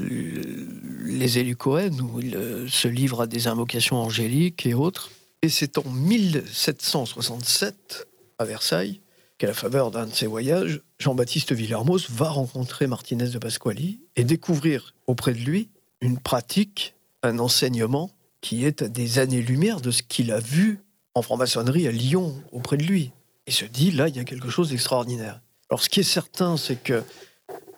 les 1.06 1.40
élus 1.40 1.56
Cohen, 1.56 1.98
où 2.02 2.20
il 2.20 2.38
se 2.68 2.90
livre 2.90 3.22
à 3.22 3.28
des 3.28 3.48
invocations 3.48 3.96
angéliques 3.96 4.66
et 4.66 4.74
autres. 4.74 5.12
Et 5.42 5.48
c'est 5.50 5.78
en 5.78 5.90
1767, 5.90 8.06
à 8.38 8.44
Versailles, 8.44 9.00
qu'à 9.38 9.48
la 9.48 9.54
faveur 9.54 9.92
d'un 9.92 10.06
de 10.06 10.14
ses 10.14 10.28
voyages, 10.28 10.82
Jean-Baptiste 11.00 11.52
Villermoz 11.52 12.08
va 12.10 12.30
rencontrer 12.30 12.88
Martinez 12.88 13.30
de 13.30 13.38
Pasquali 13.38 14.00
et 14.16 14.24
découvrir 14.24 14.96
auprès 15.08 15.34
de 15.34 15.40
lui 15.40 15.70
une 16.02 16.20
pratique, 16.20 16.96
un 17.24 17.40
enseignement 17.40 18.12
qui 18.42 18.66
est 18.66 18.84
à 18.84 18.88
des 18.88 19.20
années-lumière 19.20 19.82
de 19.82 19.92
ce 19.92 20.04
qu'il 20.04 20.32
a 20.32 20.40
vu 20.40 20.80
en 21.16 21.22
franc-maçonnerie 21.22 21.88
à 21.88 21.92
Lyon 21.92 22.42
auprès 22.52 22.78
de 22.78 22.84
lui. 22.84 23.12
Et 23.48 23.52
se 23.52 23.66
dit, 23.66 23.92
là, 23.92 24.08
il 24.08 24.16
y 24.16 24.20
a 24.20 24.24
quelque 24.24 24.50
chose 24.50 24.70
d'extraordinaire. 24.70 25.42
Alors, 25.70 25.82
ce 25.82 25.90
qui 25.90 26.00
est 26.00 26.04
certain, 26.04 26.58
c'est 26.58 26.82
que 26.82 27.04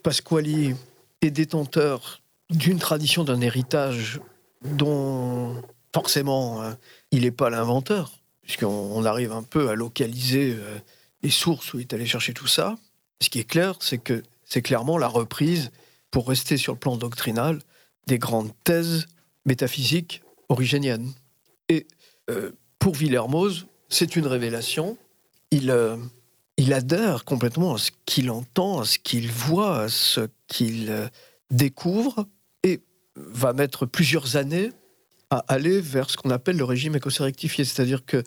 Pasquali 0.04 0.76
est 1.22 1.32
détenteur 1.32 2.22
d'une 2.50 2.80
tradition, 2.80 3.24
d'un 3.24 3.42
héritage 3.42 4.20
dont 4.64 5.62
forcément 5.94 6.62
hein, 6.62 6.78
il 7.12 7.22
n'est 7.22 7.32
pas 7.32 7.50
l'inventeur, 7.50 8.20
puisqu'on 8.42 9.04
arrive 9.06 9.32
un 9.32 9.44
peu 9.44 9.70
à 9.70 9.76
localiser 9.76 10.56
euh, 10.58 10.78
sources 11.30 11.74
où 11.74 11.80
il 11.80 11.82
est 11.82 11.94
allé 11.94 12.06
chercher 12.06 12.34
tout 12.34 12.48
ça. 12.48 12.76
Ce 13.22 13.30
qui 13.30 13.40
est 13.40 13.50
clair, 13.50 13.76
c'est 13.80 13.98
que 13.98 14.24
c'est 14.46 14.62
clairement 14.62 14.98
la 14.98 15.08
reprise, 15.08 15.72
pour 16.12 16.30
rester 16.30 16.58
sur 16.58 16.74
le 16.74 16.80
plan 16.80 16.96
doctrinal, 16.96 17.60
des 18.08 18.18
grandes 18.18 18.52
thèses 18.64 19.08
métaphysiques 19.46 20.24
origéniennes. 20.50 21.12
Et 21.70 21.86
euh, 22.30 22.52
pour 22.80 22.96
Villermoz, 22.96 23.68
c'est 23.90 24.16
une 24.16 24.28
révélation. 24.28 24.98
Il, 25.52 25.70
euh, 25.70 25.98
il 26.58 26.74
adhère 26.74 27.26
complètement 27.26 27.76
à 27.76 27.78
ce 27.78 27.92
qu'il 28.06 28.32
entend, 28.32 28.80
à 28.80 28.86
ce 28.86 29.00
qu'il 29.00 29.32
voit, 29.32 29.82
à 29.82 29.90
ce 29.90 30.22
qu'il 30.48 30.90
euh, 30.90 31.08
découvre, 31.52 32.28
et 32.64 32.82
va 33.16 33.54
mettre 33.54 33.86
plusieurs 33.86 34.38
années 34.38 34.72
à 35.30 35.40
aller 35.50 35.82
vers 35.82 36.10
ce 36.10 36.16
qu'on 36.16 36.30
appelle 36.30 36.58
le 36.58 36.64
régime 36.64 36.96
écossais 36.96 37.24
rectifié. 37.24 37.66
C'est-à-dire 37.66 38.06
que 38.06 38.24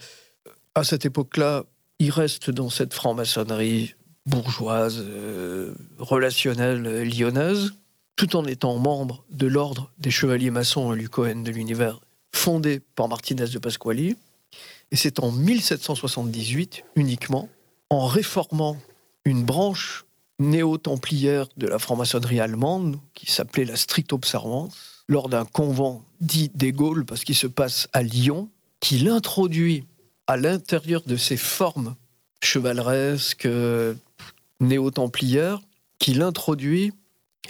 à 0.74 0.84
cette 0.84 1.06
époque-là, 1.06 1.64
il 2.00 2.10
reste 2.10 2.50
dans 2.50 2.70
cette 2.70 2.94
franc-maçonnerie 2.94 3.94
bourgeoise, 4.26 5.04
euh, 5.06 5.74
relationnelle 5.98 6.82
lyonnaise, 7.08 7.74
tout 8.16 8.36
en 8.36 8.44
étant 8.46 8.78
membre 8.78 9.24
de 9.30 9.46
l'ordre 9.46 9.92
des 9.98 10.10
chevaliers 10.10 10.50
maçons 10.50 10.92
Lucoen 10.92 11.44
de 11.44 11.50
l'univers, 11.50 12.00
fondé 12.34 12.80
par 12.96 13.08
Martinez 13.08 13.48
de 13.48 13.58
Pasquali. 13.58 14.16
Et 14.90 14.96
c'est 14.96 15.20
en 15.20 15.30
1778 15.30 16.84
uniquement 16.96 17.48
en 17.90 18.06
réformant 18.06 18.78
une 19.26 19.44
branche 19.44 20.06
néo-templière 20.38 21.48
de 21.58 21.66
la 21.66 21.78
franc-maçonnerie 21.78 22.40
allemande, 22.40 22.98
qui 23.12 23.30
s'appelait 23.30 23.66
la 23.66 23.76
stricte 23.76 24.14
observance, 24.14 25.04
lors 25.06 25.28
d'un 25.28 25.44
convent 25.44 26.02
dit 26.20 26.50
des 26.54 26.72
Gaules, 26.72 27.04
parce 27.04 27.24
qu'il 27.24 27.36
se 27.36 27.46
passe 27.46 27.88
à 27.92 28.02
Lyon, 28.02 28.48
qu'il 28.80 29.08
introduit 29.08 29.84
à 30.30 30.36
l'intérieur 30.36 31.02
de 31.04 31.16
ces 31.16 31.36
formes 31.36 31.96
chevaleresques, 32.40 33.48
néo-templières, 34.60 35.60
qu'il 35.98 36.22
introduit 36.22 36.92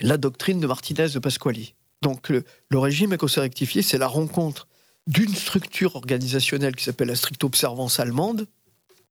la 0.01 0.17
doctrine 0.17 0.61
de 0.61 0.67
Martinez 0.67 1.11
de 1.11 1.19
Pasquali. 1.19 1.75
Donc 2.01 2.31
le, 2.31 2.43
le 2.71 2.79
régime 2.79 3.13
écossais 3.13 3.43
rectifié, 3.43 3.83
c'est 3.83 3.99
la 3.99 4.07
rencontre 4.07 4.67
d'une 5.07 5.35
structure 5.35 5.95
organisationnelle 5.95 6.75
qui 6.75 6.85
s'appelle 6.85 7.09
la 7.09 7.17
stricte 7.17 7.45
observance 7.45 8.01
allemande 8.01 8.47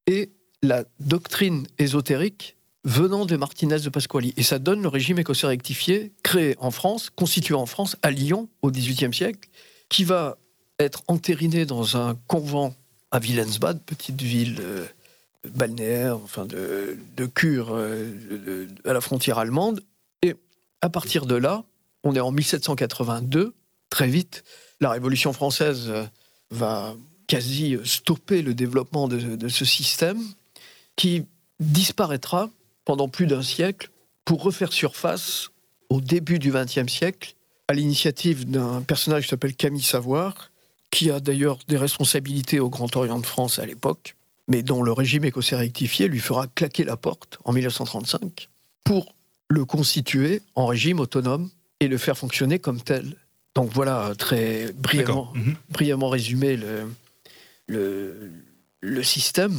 et 0.08 0.32
la 0.64 0.84
doctrine 1.00 1.68
ésotérique 1.78 2.58
venant 2.86 3.28
de 3.28 3.36
Martinez 3.36 3.82
de 3.82 3.90
Pasquali. 3.90 4.34
Et 4.36 4.42
ça 4.42 4.58
donne 4.58 4.82
le 4.82 4.88
régime 4.88 5.20
écossais 5.20 5.46
rectifié, 5.46 6.12
créé 6.24 6.56
en 6.58 6.72
France, 6.72 7.12
constitué 7.12 7.54
en 7.54 7.68
France, 7.68 7.98
à 8.02 8.10
Lyon, 8.10 8.50
au 8.64 8.72
XVIIIe 8.72 9.14
siècle, 9.14 9.48
qui 9.90 10.06
va 10.06 10.40
être 10.80 11.04
entériné 11.08 11.68
dans 11.68 11.98
un 11.98 12.16
convent 12.26 12.74
à 13.12 13.20
Willensbad, 13.20 13.82
petite 13.84 14.22
ville 14.22 14.58
euh, 14.62 14.86
balnéaire, 15.54 16.18
enfin 16.18 16.46
de, 16.46 16.98
de 17.16 17.26
cure 17.26 17.70
euh, 17.72 18.68
à 18.86 18.94
la 18.94 19.02
frontière 19.02 19.38
allemande. 19.38 19.84
Et 20.22 20.36
à 20.82 20.90
partir 20.90 21.26
de 21.26 21.36
là, 21.36 21.64
on 22.04 22.16
est 22.16 22.20
en 22.20 22.32
1782, 22.32 23.54
très 23.90 24.08
vite, 24.08 24.44
la 24.80 24.92
Révolution 24.92 25.34
française 25.34 25.86
euh, 25.90 26.06
va 26.52 26.96
quasi 27.28 27.78
stopper 27.84 28.42
le 28.42 28.56
développement 28.56 29.08
de 29.08 29.48
ce 29.50 29.64
système 29.64 30.20
qui 30.96 31.28
disparaîtra 31.60 32.50
pendant 32.86 33.08
plus 33.08 33.28
d'un 33.28 33.44
siècle 33.44 33.92
pour 34.26 34.42
refaire 34.42 34.74
surface 34.74 35.52
au 35.90 36.02
début 36.02 36.40
du 36.40 36.52
XXe 36.52 36.92
siècle 36.92 37.36
à 37.68 37.74
l'initiative 37.74 38.50
d'un 38.50 38.82
personnage 38.82 39.24
qui 39.24 39.30
s'appelle 39.30 39.56
Camille 39.56 39.84
Savoir, 39.84 40.50
qui 40.92 41.12
a 41.12 41.20
d'ailleurs 41.20 41.60
des 41.68 41.78
responsabilités 41.78 42.60
au 42.60 42.70
Grand 42.70 42.96
Orient 42.96 43.20
de 43.20 43.26
France 43.26 43.60
à 43.60 43.66
l'époque, 43.66 44.16
mais 44.48 44.64
dont 44.64 44.82
le 44.82 44.92
régime 44.92 45.26
écossais 45.26 45.56
rectifié 45.56 46.08
lui 46.08 46.20
fera 46.20 46.48
claquer 46.48 46.84
la 46.84 46.98
porte 46.98 47.40
en 47.46 47.54
1935 47.54 48.50
pour 48.84 49.14
le 49.50 49.66
constituer 49.66 50.42
en 50.56 50.66
régime 50.66 51.00
autonome 51.00 51.50
et 51.80 51.88
le 51.88 51.98
faire 51.98 52.18
fonctionner 52.18 52.60
comme 52.60 52.82
tel. 52.82 53.16
Donc 53.56 53.72
voilà, 53.72 54.14
très 54.18 54.72
brièvement, 54.74 55.32
mhm. 55.36 55.56
brièvement 55.70 56.10
résumé 56.10 56.56
le, 56.56 56.88
le, 57.68 58.32
le 58.82 59.04
système 59.04 59.58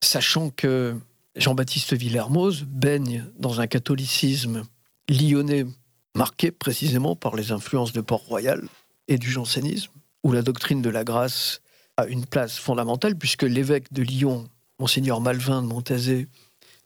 sachant 0.00 0.50
que 0.50 0.94
Jean-Baptiste 1.36 1.94
Villermoz 1.94 2.64
baigne 2.64 3.24
dans 3.38 3.60
un 3.60 3.66
catholicisme 3.66 4.64
lyonnais 5.08 5.66
marqué 6.14 6.50
précisément 6.50 7.14
par 7.14 7.36
les 7.36 7.52
influences 7.52 7.92
de 7.92 8.00
Port-Royal 8.00 8.62
et 9.08 9.18
du 9.18 9.30
jansénisme, 9.30 9.92
où 10.26 10.32
la 10.32 10.42
doctrine 10.42 10.82
de 10.82 10.90
la 10.90 11.04
grâce 11.04 11.60
a 11.96 12.06
une 12.06 12.26
place 12.26 12.58
fondamentale, 12.58 13.14
puisque 13.14 13.44
l'évêque 13.44 13.92
de 13.92 14.02
Lyon, 14.02 14.48
monseigneur 14.80 15.20
Malvin 15.20 15.62
de 15.62 15.68
Montazé, 15.68 16.26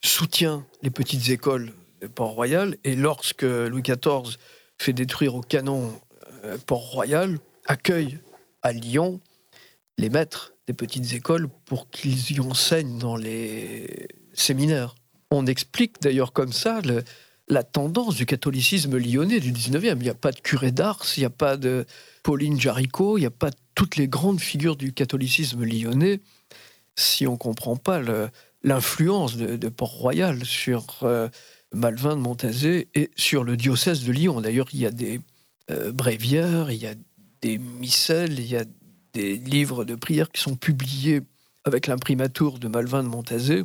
soutient 0.05 0.67
les 0.83 0.91
petites 0.91 1.31
écoles 1.31 1.73
de 2.03 2.07
Port-Royal, 2.07 2.77
et 2.85 2.95
lorsque 2.95 3.45
Louis 3.45 3.81
XIV 3.81 4.37
fait 4.77 4.93
détruire 4.93 5.37
au 5.37 5.41
canon 5.41 5.91
euh, 6.45 6.59
Port-Royal, 6.67 7.39
accueille 7.65 8.19
à 8.61 8.73
Lyon 8.73 9.23
les 9.97 10.11
maîtres 10.11 10.53
des 10.67 10.75
petites 10.75 11.15
écoles 11.15 11.49
pour 11.65 11.89
qu'ils 11.89 12.33
y 12.33 12.41
enseignent 12.41 12.99
dans 12.99 13.17
les 13.17 14.07
séminaires. 14.35 14.95
On 15.31 15.47
explique 15.47 16.03
d'ailleurs 16.03 16.35
comme 16.35 16.53
ça 16.53 16.83
la 17.49 17.63
tendance 17.63 18.17
du 18.17 18.27
catholicisme 18.27 18.99
lyonnais 18.99 19.41
du 19.41 19.51
19e. 19.51 19.97
Il 19.97 20.03
n'y 20.03 20.11
a 20.11 20.15
pas 20.15 20.33
de 20.33 20.41
curé 20.41 20.73
d'Ars, 20.73 21.07
il 21.17 21.21
n'y 21.21 21.27
a 21.27 21.31
pas 21.31 21.57
de 21.57 21.87
Pauline 22.23 22.61
Jaricot, 22.61 23.19
il 23.19 23.23
n'y 23.23 23.27
a 23.27 23.31
pas 23.31 23.51
toutes 23.75 23.97
les 23.97 24.09
grandes 24.09 24.41
figures 24.41 24.77
du 24.77 24.93
catholicisme 24.93 25.65
lyonnais 25.65 26.21
si 26.97 27.27
on 27.27 27.33
ne 27.33 27.37
comprend 27.37 27.77
pas 27.77 28.01
l'influence 28.63 29.37
de, 29.37 29.69
Port-Royal 29.69 30.45
sur 30.45 30.85
euh, 31.03 31.29
Malvin 31.73 32.17
de 32.17 32.21
Montazé 32.21 32.89
et 32.95 33.11
sur 33.17 33.45
le 33.45 33.57
diocèse 33.57 34.05
de 34.05 34.13
Lyon. 34.13 34.41
D'ailleurs, 34.41 34.67
il 34.73 34.81
y 34.81 34.87
a 34.87 34.91
des 34.91 35.21
euh, 35.71 35.93
bréviaires, 35.93 36.71
il 36.71 36.79
y 36.79 36.87
a 36.87 36.95
des 37.41 37.59
missels, 37.59 38.39
il 38.39 38.47
y 38.47 38.57
a 38.57 38.65
des 39.15 39.37
livres 39.37 39.85
de 39.85 39.95
prières 39.95 40.31
qui 40.31 40.41
sont 40.41 40.57
publiés 40.57 41.21
avec 41.65 41.87
l'imprimatur 41.87 42.59
de 42.59 42.69
Malvin 42.69 43.03
de 43.03 43.09
Montazé, 43.09 43.63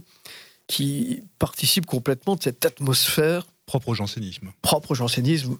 qui 0.68 1.24
participent 1.40 1.86
complètement 1.86 2.36
de 2.36 2.44
cette 2.44 2.66
atmosphère 2.66 3.46
propre 3.66 3.90
au 3.90 3.94
jansénisme. 3.94 4.52
Propre 4.62 4.92
au 4.92 4.96
jansénisme, 4.96 5.58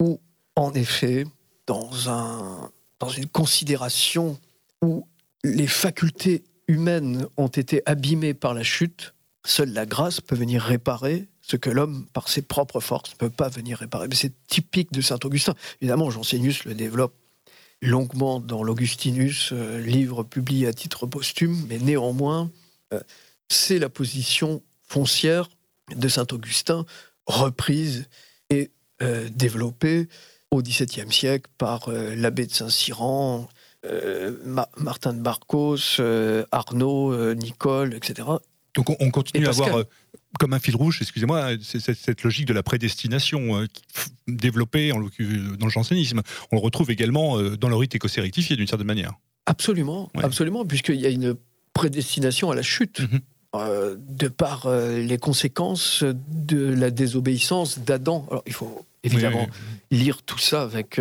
où, 0.00 0.20
en 0.54 0.72
effet, 0.74 1.24
dans, 1.66 2.08
un, 2.08 2.70
dans 2.98 3.08
une 3.08 3.26
considération 3.26 4.38
où 4.82 5.06
les 5.44 5.66
facultés 5.66 6.44
humaines 6.68 7.26
ont 7.36 7.48
été 7.48 7.82
abîmées 7.86 8.34
par 8.34 8.54
la 8.54 8.62
chute, 8.62 9.14
seule 9.44 9.72
la 9.72 9.86
grâce 9.86 10.20
peut 10.20 10.36
venir 10.36 10.62
réparer 10.62 11.28
ce 11.42 11.56
que 11.56 11.70
l'homme, 11.70 12.06
par 12.12 12.28
ses 12.28 12.42
propres 12.42 12.80
forces, 12.80 13.12
ne 13.12 13.16
peut 13.16 13.30
pas 13.30 13.48
venir 13.48 13.78
réparer. 13.78 14.08
C'est 14.12 14.32
typique 14.48 14.92
de 14.92 15.00
saint 15.00 15.18
Augustin. 15.22 15.54
Évidemment, 15.80 16.10
Jansénius 16.10 16.64
le 16.64 16.74
développe 16.74 17.14
longuement 17.82 18.40
dans 18.40 18.64
l'Augustinus, 18.64 19.50
euh, 19.52 19.80
livre 19.80 20.24
publié 20.24 20.66
à 20.66 20.72
titre 20.72 21.06
posthume, 21.06 21.66
mais 21.68 21.78
néanmoins, 21.78 22.50
euh, 22.92 23.00
c'est 23.48 23.78
la 23.78 23.88
position 23.88 24.62
foncière 24.88 25.48
de 25.94 26.08
saint 26.08 26.26
Augustin, 26.32 26.84
reprise 27.26 28.08
et 28.50 28.70
euh, 29.02 29.28
développée 29.28 30.08
au 30.56 30.62
XVIIe 30.62 31.12
siècle 31.12 31.50
par 31.58 31.90
l'abbé 31.90 32.46
de 32.46 32.52
Saint-Cyran, 32.52 33.48
Martin 34.76 35.12
de 35.12 35.20
Barcos, 35.20 36.00
Arnaud, 36.50 37.34
Nicole, 37.34 37.94
etc. 37.94 38.28
Donc 38.74 38.90
on, 39.00 39.10
continue 39.10 39.46
à 39.46 39.50
avoir 39.50 39.84
comme 40.38 40.52
un 40.52 40.58
fil 40.58 40.76
rouge, 40.76 40.98
excusez-moi, 41.00 41.50
cette 41.62 42.22
logique 42.22 42.46
de 42.46 42.52
la 42.52 42.62
prédestination 42.62 43.60
euh, 43.60 43.66
développée 44.28 44.92
en, 44.92 45.00
dans 45.00 45.66
le 45.66 45.70
jansénisme. 45.70 46.22
On 46.52 46.56
le 46.56 46.62
retrouve 46.62 46.90
également 46.90 47.38
euh, 47.38 47.56
dans 47.56 47.68
le 47.68 47.76
rite 47.76 47.94
écossais 47.94 48.20
rectifié 48.20 48.56
d'une 48.56 48.66
certaine 48.66 48.86
manière. 48.86 49.14
Absolument, 49.46 50.10
absolument, 50.14 50.64
puisqu'il 50.64 51.00
y 51.00 51.06
a 51.06 51.10
une 51.10 51.36
prédestination 51.72 52.50
à 52.50 52.54
la 52.54 52.62
chute. 52.62 53.00
Mhm. 53.00 53.20
Euh, 53.54 53.96
de 53.98 54.28
par 54.28 54.68
les 54.68 55.16
conséquences 55.16 56.04
de 56.04 56.74
la 56.74 56.90
désobéissance 56.90 57.78
d'Adam. 57.78 58.26
Alors, 58.30 58.42
il 58.46 58.52
faut 58.52 58.84
évidemment 59.06 59.46
lire 59.90 60.22
tout 60.22 60.38
ça 60.38 60.62
avec 60.62 61.00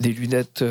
des 0.00 0.12
lunettes 0.12 0.64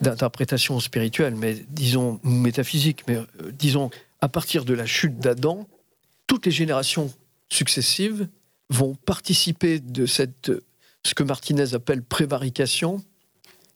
d'interprétation 0.00 0.80
spirituelle, 0.80 1.34
mais 1.34 1.56
disons 1.68 2.20
métaphysique, 2.22 3.02
mais 3.08 3.18
disons 3.52 3.90
à 4.20 4.28
partir 4.28 4.64
de 4.64 4.74
la 4.74 4.86
chute 4.86 5.18
d'Adam, 5.18 5.68
toutes 6.26 6.46
les 6.46 6.52
générations 6.52 7.12
successives 7.50 8.28
vont 8.70 8.94
participer 8.94 9.80
de 9.80 10.06
cette, 10.06 10.50
ce 11.04 11.14
que 11.14 11.22
Martinez 11.22 11.74
appelle 11.74 12.02
prévarication, 12.02 13.04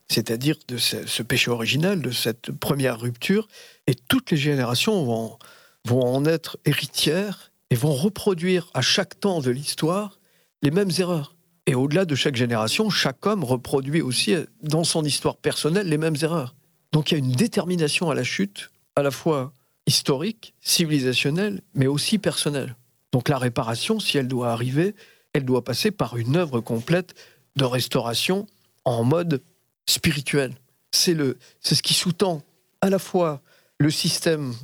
c'est-à-dire 0.08 0.56
de 0.68 0.78
ce, 0.78 1.22
péché 1.22 1.50
originel, 1.50 2.00
de 2.00 2.10
cette 2.10 2.50
première 2.52 2.98
rupture, 2.98 3.48
et 3.86 3.94
toutes 3.94 4.30
les 4.30 4.36
générations 4.36 5.04
vont, 5.04 5.38
vont 5.84 6.02
en 6.02 6.24
être 6.24 6.58
héritières 6.64 7.52
et 7.70 7.74
vont 7.74 7.92
reproduire 7.92 8.70
à 8.72 8.80
chaque 8.80 9.20
temps 9.20 9.40
de 9.40 9.50
l'histoire 9.50 10.18
les 10.62 10.70
mêmes 10.70 10.90
erreurs. 10.98 11.36
Et 11.68 11.74
au-delà 11.74 12.06
de 12.06 12.14
chaque 12.14 12.34
génération, 12.34 12.88
chaque 12.88 13.26
homme 13.26 13.44
reproduit 13.44 14.00
aussi 14.00 14.34
dans 14.62 14.84
son 14.84 15.04
histoire 15.04 15.36
personnelle 15.36 15.86
les 15.86 15.98
mêmes 15.98 16.16
erreurs. 16.22 16.54
Donc 16.92 17.10
il 17.10 17.14
y 17.14 17.16
a 17.16 17.18
une 17.18 17.32
détermination 17.32 18.08
à 18.08 18.14
la 18.14 18.24
chute, 18.24 18.70
à 18.96 19.02
la 19.02 19.10
fois 19.10 19.52
historique, 19.86 20.54
civilisationnelle, 20.62 21.60
mais 21.74 21.86
aussi 21.86 22.16
personnelle. 22.16 22.74
Donc 23.12 23.28
la 23.28 23.36
réparation, 23.36 24.00
si 24.00 24.16
elle 24.16 24.28
doit 24.28 24.50
arriver, 24.50 24.94
elle 25.34 25.44
doit 25.44 25.62
passer 25.62 25.90
par 25.90 26.16
une 26.16 26.36
œuvre 26.36 26.62
complète 26.62 27.14
de 27.56 27.66
restauration 27.66 28.46
en 28.86 29.04
mode 29.04 29.42
spirituel. 29.84 30.54
C'est 30.90 31.14
ce 31.14 31.82
qui 31.82 31.92
sous-tend 31.92 32.40
à 32.80 32.88
la 32.88 32.98
fois 32.98 33.42
le 33.76 33.90
système 33.90 34.54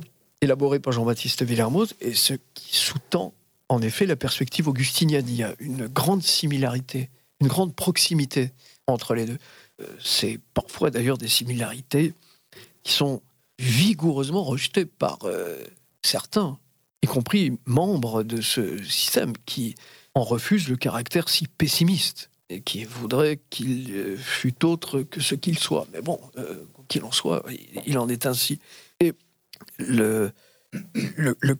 élaboré 0.41 0.79
par 0.79 0.91
Jean-Baptiste 0.91 1.43
Villermoz 1.43 1.93
et 2.01 2.15
ce 2.15 2.33
qui 2.55 2.75
sous-tend 2.75 3.31
en 3.69 3.81
effet 3.81 4.05
la 4.05 4.15
perspective 4.15 4.67
augustinienne. 4.67 5.25
Il 5.27 5.35
y 5.35 5.43
a 5.43 5.55
une 5.59 5.87
grande 5.87 6.23
similarité, 6.23 7.09
une 7.41 7.47
grande 7.47 7.75
proximité 7.75 8.51
entre 8.87 9.15
les 9.15 9.25
deux. 9.25 9.37
Euh, 9.81 9.85
c'est 10.03 10.39
parfois 10.53 10.89
d'ailleurs 10.91 11.17
des 11.17 11.27
similarités 11.27 12.13
qui 12.83 12.93
sont 12.93 13.21
vigoureusement 13.59 14.43
rejetées 14.43 14.85
par 14.85 15.19
euh, 15.23 15.63
certains 16.03 16.59
y 17.03 17.07
compris 17.07 17.59
membres 17.65 18.23
de 18.23 18.41
ce 18.41 18.81
système 18.83 19.33
qui 19.45 19.75
en 20.15 20.23
refusent 20.23 20.69
le 20.69 20.75
caractère 20.75 21.29
si 21.29 21.47
pessimiste 21.47 22.29
et 22.49 22.61
qui 22.61 22.83
voudrait 22.83 23.39
qu'il 23.49 23.91
euh, 23.91 24.17
fût 24.17 24.65
autre 24.65 25.01
que 25.01 25.21
ce 25.21 25.35
qu'il 25.35 25.57
soit. 25.59 25.87
Mais 25.93 26.01
bon, 26.01 26.19
qu'il 26.87 27.03
en 27.03 27.11
soit, 27.11 27.43
il 27.85 27.97
en 27.97 28.07
est 28.07 28.25
ainsi. 28.25 28.59
Et 28.99 29.13
le, 29.77 30.31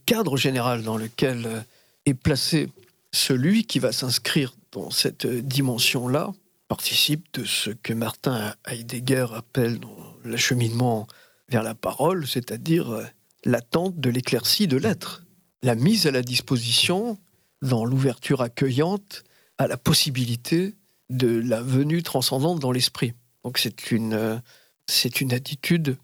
cadre 0.06 0.38
général 0.38 0.84
dans 0.84 0.98
lequel 0.98 1.66
euh, 2.08 2.12
est 2.12 2.14
placé 2.14 2.70
celui 3.12 3.66
qui 3.66 3.80
va 3.80 3.92
s'inscrire 3.92 4.56
dans 4.72 4.90
cette 4.92 5.26
dimension-là 5.26 6.34
participe 6.68 7.26
de 7.34 7.46
ce 7.46 7.70
que 7.70 7.94
Martin 7.94 8.54
Heidegger 8.68 9.28
appelle 9.36 9.80
l'acheminement 10.24 11.08
vers 11.50 11.64
la 11.64 11.76
parole, 11.76 12.28
c'est-à-dire 12.28 13.08
l'attente 13.46 14.00
de 14.00 14.10
l'éclaircie 14.10 14.68
de 14.68 14.78
l'être 14.78 15.26
la 15.66 15.76
mise 15.76 16.06
à 16.06 16.12
la 16.12 16.22
disposition, 16.22 17.18
dans 17.62 17.86
l'ouverture 17.86 18.42
accueillante, 18.42 19.24
à 19.58 19.68
la 19.68 19.78
possibilité 19.78 20.76
de 21.10 21.28
la 21.28 21.62
venue 21.62 22.04
transcendante 22.04 22.60
dans 22.60 22.72
l'esprit. 22.72 23.14
Donc 23.44 23.58
c'est 23.58 23.92
une, 23.92 24.14
euh, 24.14 24.38
c'est 24.88 25.22
une 25.22 25.34
attitude 25.34 25.98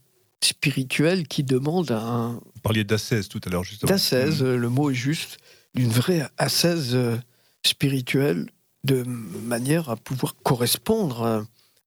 spirituelle 0.44 1.28
qui 1.28 1.44
demande 1.44 1.92
un... 1.92 2.40
Vous 2.56 2.62
parliez 2.64 2.84
d'ascèse 2.84 3.28
tout 3.28 3.40
à 3.46 3.50
l'heure, 3.50 3.64
justement. 3.64 3.92
D'ascèse, 3.92 4.42
mmh. 4.42 4.56
le 4.56 4.70
mot 4.70 4.90
est 4.90 4.96
juste, 4.96 5.38
d'une 5.74 5.90
vraie 5.90 6.28
ascèse 6.38 6.96
euh, 6.96 7.18
spirituelle 7.66 8.50
de 8.84 9.04
manière 9.04 9.90
à 9.90 9.96
pouvoir 9.96 10.36
correspondre 10.44 11.22
euh, 11.22 11.42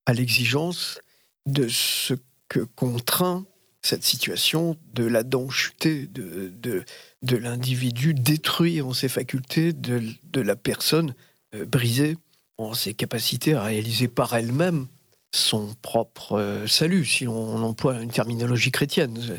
à 0.05 0.13
l'exigence 0.13 0.99
de 1.45 1.67
ce 1.67 2.13
que 2.49 2.59
contraint 2.59 3.45
cette 3.81 4.03
situation 4.03 4.77
de 4.93 5.03
l'Adam 5.05 5.49
chuté, 5.49 6.07
de, 6.07 6.51
de, 6.59 6.83
de 7.21 7.37
l'individu 7.37 8.13
détruit 8.13 8.81
en 8.81 8.93
ses 8.93 9.09
facultés, 9.09 9.73
de, 9.73 10.01
de 10.23 10.41
la 10.41 10.55
personne 10.55 11.13
euh, 11.53 11.65
brisée 11.65 12.17
en 12.57 12.73
ses 12.73 12.93
capacités 12.93 13.53
à 13.53 13.63
réaliser 13.63 14.07
par 14.07 14.33
elle-même 14.33 14.87
son 15.33 15.75
propre 15.81 16.63
salut, 16.65 17.03
si 17.03 17.27
on, 17.27 17.57
emploie 17.57 18.01
une 18.01 18.09
terminologie 18.09 18.71
chrétienne. 18.71 19.37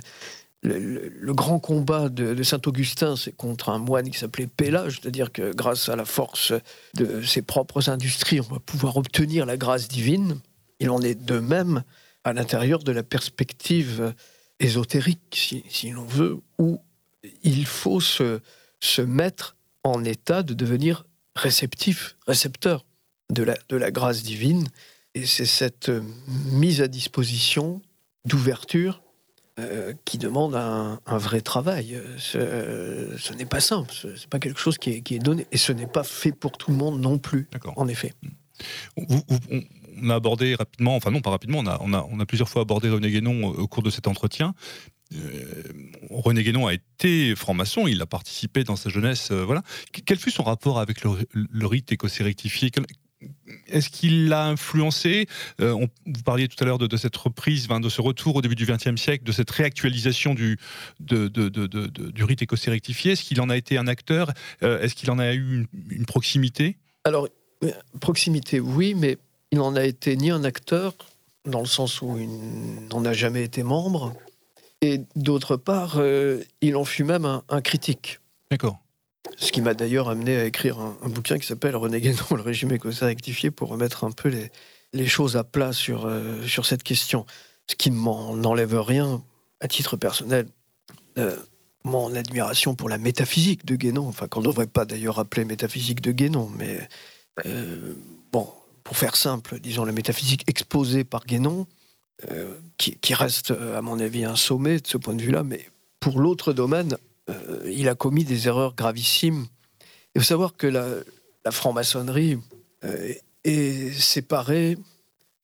Le, 0.66 1.32
grand 1.32 1.60
combat 1.60 2.08
de, 2.08 2.42
saint 2.42 2.60
Augustin, 2.66 3.14
c'est 3.14 3.30
contre 3.30 3.68
un 3.68 3.78
moine 3.78 4.10
qui 4.10 4.18
s'appelait 4.18 4.48
Pélage, 4.48 4.98
c'est-à-dire 5.00 5.30
que 5.30 5.54
grâce 5.54 5.88
à 5.88 5.94
la 5.94 6.04
force 6.04 6.52
de 6.94 7.22
ses 7.22 7.42
propres 7.42 7.88
industries, 7.88 8.40
on 8.40 8.54
va 8.54 8.58
pouvoir 8.58 8.96
obtenir 8.96 9.46
la 9.46 9.56
grâce 9.56 9.86
divine. 9.86 10.40
Il 10.80 10.90
en 10.90 11.00
est 11.02 11.14
de 11.14 11.38
même 11.38 11.84
à 12.24 12.32
l'intérieur 12.32 12.80
de 12.80 12.90
la 12.90 13.04
perspective 13.04 14.12
ésotérique, 14.58 15.62
si, 15.68 15.90
l'on 15.90 16.04
veut, 16.04 16.38
où 16.58 16.80
il 17.44 17.64
faut 17.64 18.00
se, 18.00 18.40
mettre 19.02 19.56
en 19.84 20.02
état 20.02 20.42
de 20.42 20.52
devenir 20.52 21.06
réceptif, 21.36 22.16
récepteur 22.26 22.84
de 23.30 23.44
la, 23.44 23.56
de 23.68 23.76
la 23.76 23.92
grâce 23.92 24.24
divine. 24.24 24.66
Et 25.14 25.26
c'est 25.26 25.46
cette 25.46 25.92
mise 26.50 26.80
à 26.80 26.88
disposition 26.88 27.82
d'ouverture 28.24 29.00
euh, 29.58 29.92
qui 30.04 30.18
demande 30.18 30.54
un, 30.54 31.00
vrai 31.06 31.40
travail. 31.40 32.00
Ce, 32.18 33.14
ce 33.18 33.32
n'est 33.32 33.46
pas 33.46 33.60
simple, 33.60 33.92
ce 33.92 34.08
n'est 34.08 34.26
pas 34.30 34.38
quelque 34.38 34.60
chose 34.60 34.78
qui 34.78 34.90
est, 34.90 35.00
qui 35.00 35.14
est, 35.14 35.18
donné. 35.18 35.46
Et 35.52 35.56
ce 35.56 35.72
n'est 35.72 35.86
pas 35.86 36.04
fait 36.04 36.32
pour 36.32 36.52
tout 36.52 36.70
le 36.70 36.76
monde 36.76 37.00
non 37.00 37.18
plus, 37.18 37.48
en 37.76 37.88
effet 37.88 38.12
on 40.02 40.10
a 40.10 40.14
abordé 40.14 40.54
rapidement, 40.54 40.96
enfin 40.96 41.10
non 41.10 41.20
pas 41.20 41.30
rapidement, 41.30 41.58
on 41.58 41.66
a, 41.66 41.78
on 41.80 41.92
a, 41.92 42.06
on 42.10 42.20
a 42.20 42.26
plusieurs 42.26 42.48
fois 42.48 42.62
abordé 42.62 42.88
René 42.88 43.10
Guénon 43.10 43.46
au 43.46 43.66
cours 43.66 43.82
de 43.82 43.90
cet 43.90 44.06
entretien. 44.08 44.54
Euh, 45.14 45.62
René 46.10 46.42
Guénon 46.42 46.66
a 46.66 46.74
été 46.74 47.34
franc-maçon, 47.36 47.86
il 47.86 48.02
a 48.02 48.06
participé 48.06 48.64
dans 48.64 48.76
sa 48.76 48.90
jeunesse. 48.90 49.30
Euh, 49.30 49.44
voilà. 49.44 49.62
Quel 50.04 50.18
fut 50.18 50.30
son 50.30 50.42
rapport 50.42 50.80
avec 50.80 51.02
le, 51.04 51.66
rite 51.66 51.92
écossais 51.92 52.24
rectifié? 52.24 52.70
Est-ce 53.68 53.88
qu'il 53.88 54.28
l'a 54.28 54.46
influencé? 54.46 55.26
Euh, 55.60 55.72
on, 55.72 55.88
Vous 56.06 56.22
parliez 56.22 56.48
tout 56.48 56.62
à 56.62 56.66
l'heure 56.66 56.78
de, 56.78 56.96
cette 56.96 57.16
reprise, 57.16 57.68
de 57.68 57.88
ce 57.88 58.00
retour 58.00 58.36
au 58.36 58.42
début 58.42 58.54
du 58.54 58.66
XXe 58.66 59.00
siècle, 59.00 59.24
de 59.24 59.32
cette 59.32 59.50
réactualisation 59.50 60.34
du, 60.34 60.58
de, 61.00 61.28
du 61.28 62.24
rite 62.24 62.42
écossais 62.42 62.70
rectifié. 62.70 63.12
Est-ce 63.12 63.24
qu'il 63.24 63.40
en 63.40 63.48
a 63.48 63.56
été 63.56 63.78
un 63.78 63.86
acteur? 63.86 64.32
Est-ce 64.60 64.94
qu'il 64.94 65.10
en 65.10 65.18
a 65.18 65.32
eu 65.32 65.66
une 65.90 66.06
proximité? 66.06 66.76
Alors, 67.04 67.28
proximité, 68.00 68.60
oui, 68.60 68.94
mais 68.94 69.18
il 69.52 69.58
n'en 69.58 69.76
a 69.76 69.84
été 69.84 70.16
ni 70.16 70.30
un 70.30 70.44
acteur, 70.44 70.94
dans 71.44 71.60
le 71.60 71.66
sens 71.66 72.02
où 72.02 72.16
il 72.18 72.88
n'en 72.88 73.04
a 73.04 73.12
jamais 73.12 73.44
été 73.44 73.62
membre, 73.62 74.14
et 74.82 75.00
d'autre 75.14 75.56
part, 75.56 75.94
euh, 75.96 76.42
il 76.60 76.76
en 76.76 76.84
fut 76.84 77.04
même 77.04 77.24
un, 77.24 77.60
critique. 77.60 78.20
D'accord. 78.50 78.78
Ce 79.36 79.52
qui 79.52 79.60
m'a 79.60 79.74
d'ailleurs 79.74 80.08
amené 80.08 80.36
à 80.36 80.44
écrire 80.44 80.78
un, 80.78 81.08
bouquin 81.08 81.38
qui 81.38 81.46
s'appelle 81.46 81.76
René 81.76 82.00
Guénon, 82.00 82.24
le 82.30 82.42
régime 82.42 82.72
écossais 82.72 83.04
rectifié, 83.04 83.50
pour 83.50 83.68
remettre 83.68 84.04
un 84.04 84.10
peu 84.10 84.28
les, 84.92 85.06
choses 85.06 85.36
à 85.36 85.44
plat 85.44 85.72
sur, 85.72 86.10
sur 86.46 86.64
cette 86.64 86.82
question. 86.82 87.26
Ce 87.68 87.74
qui 87.74 87.90
m'en 87.90 88.30
enlève 88.30 88.80
rien, 88.80 89.22
à 89.60 89.68
titre 89.68 89.96
personnel, 89.96 90.46
mon 91.86 92.14
admiration 92.14 92.74
pour 92.74 92.88
la 92.88 92.98
métaphysique 92.98 93.64
de 93.64 93.76
Guénon, 93.76 94.06
enfin 94.08 94.26
qu'on 94.26 94.40
ne 94.40 94.46
devrait 94.46 94.66
pas 94.66 94.84
d'ailleurs 94.84 95.18
appeler 95.18 95.44
métaphysique 95.44 96.00
de 96.00 96.12
Guénon, 96.12 96.50
mais 96.58 96.80
euh, 97.46 97.94
bon, 98.32 98.48
pour 98.84 98.96
faire 98.96 99.16
simple, 99.16 99.60
disons 99.60 99.84
la 99.84 99.92
métaphysique 99.92 100.42
exposée 100.48 101.04
par 101.04 101.24
Guénon, 101.24 101.66
euh, 102.30 102.54
qui, 102.76 103.14
reste 103.14 103.52
à 103.52 103.82
mon 103.82 104.00
avis 104.00 104.24
un 104.24 104.36
sommet 104.36 104.80
de 104.80 104.86
ce 104.86 104.96
point 104.96 105.14
de 105.14 105.22
vue-là, 105.22 105.44
mais 105.44 105.70
pour 106.00 106.18
l'autre 106.18 106.52
domaine, 106.52 106.96
euh, 107.30 107.72
il 107.72 107.88
a 107.88 107.94
commis 107.94 108.24
des 108.24 108.48
erreurs 108.48 108.74
gravissimes. 108.74 109.46
Il 110.14 110.20
faut 110.20 110.26
savoir 110.26 110.56
que 110.56 110.66
la, 110.66 110.86
franc-maçonnerie 111.50 112.38
est 113.44 113.92
séparée 113.92 114.76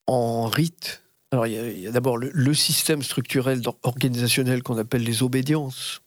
en 0.06 0.46
rites. 0.46 1.02
Alors 1.30 1.46
il 1.46 1.80
y 1.80 1.86
a, 1.86 1.90
d'abord 1.90 2.16
le, 2.16 2.54
système 2.54 3.02
structurel 3.02 3.62
organisationnel 3.82 4.62
qu'on 4.62 4.78
appelle 4.78 5.04
les 5.04 5.22
obédiences, 5.22 6.02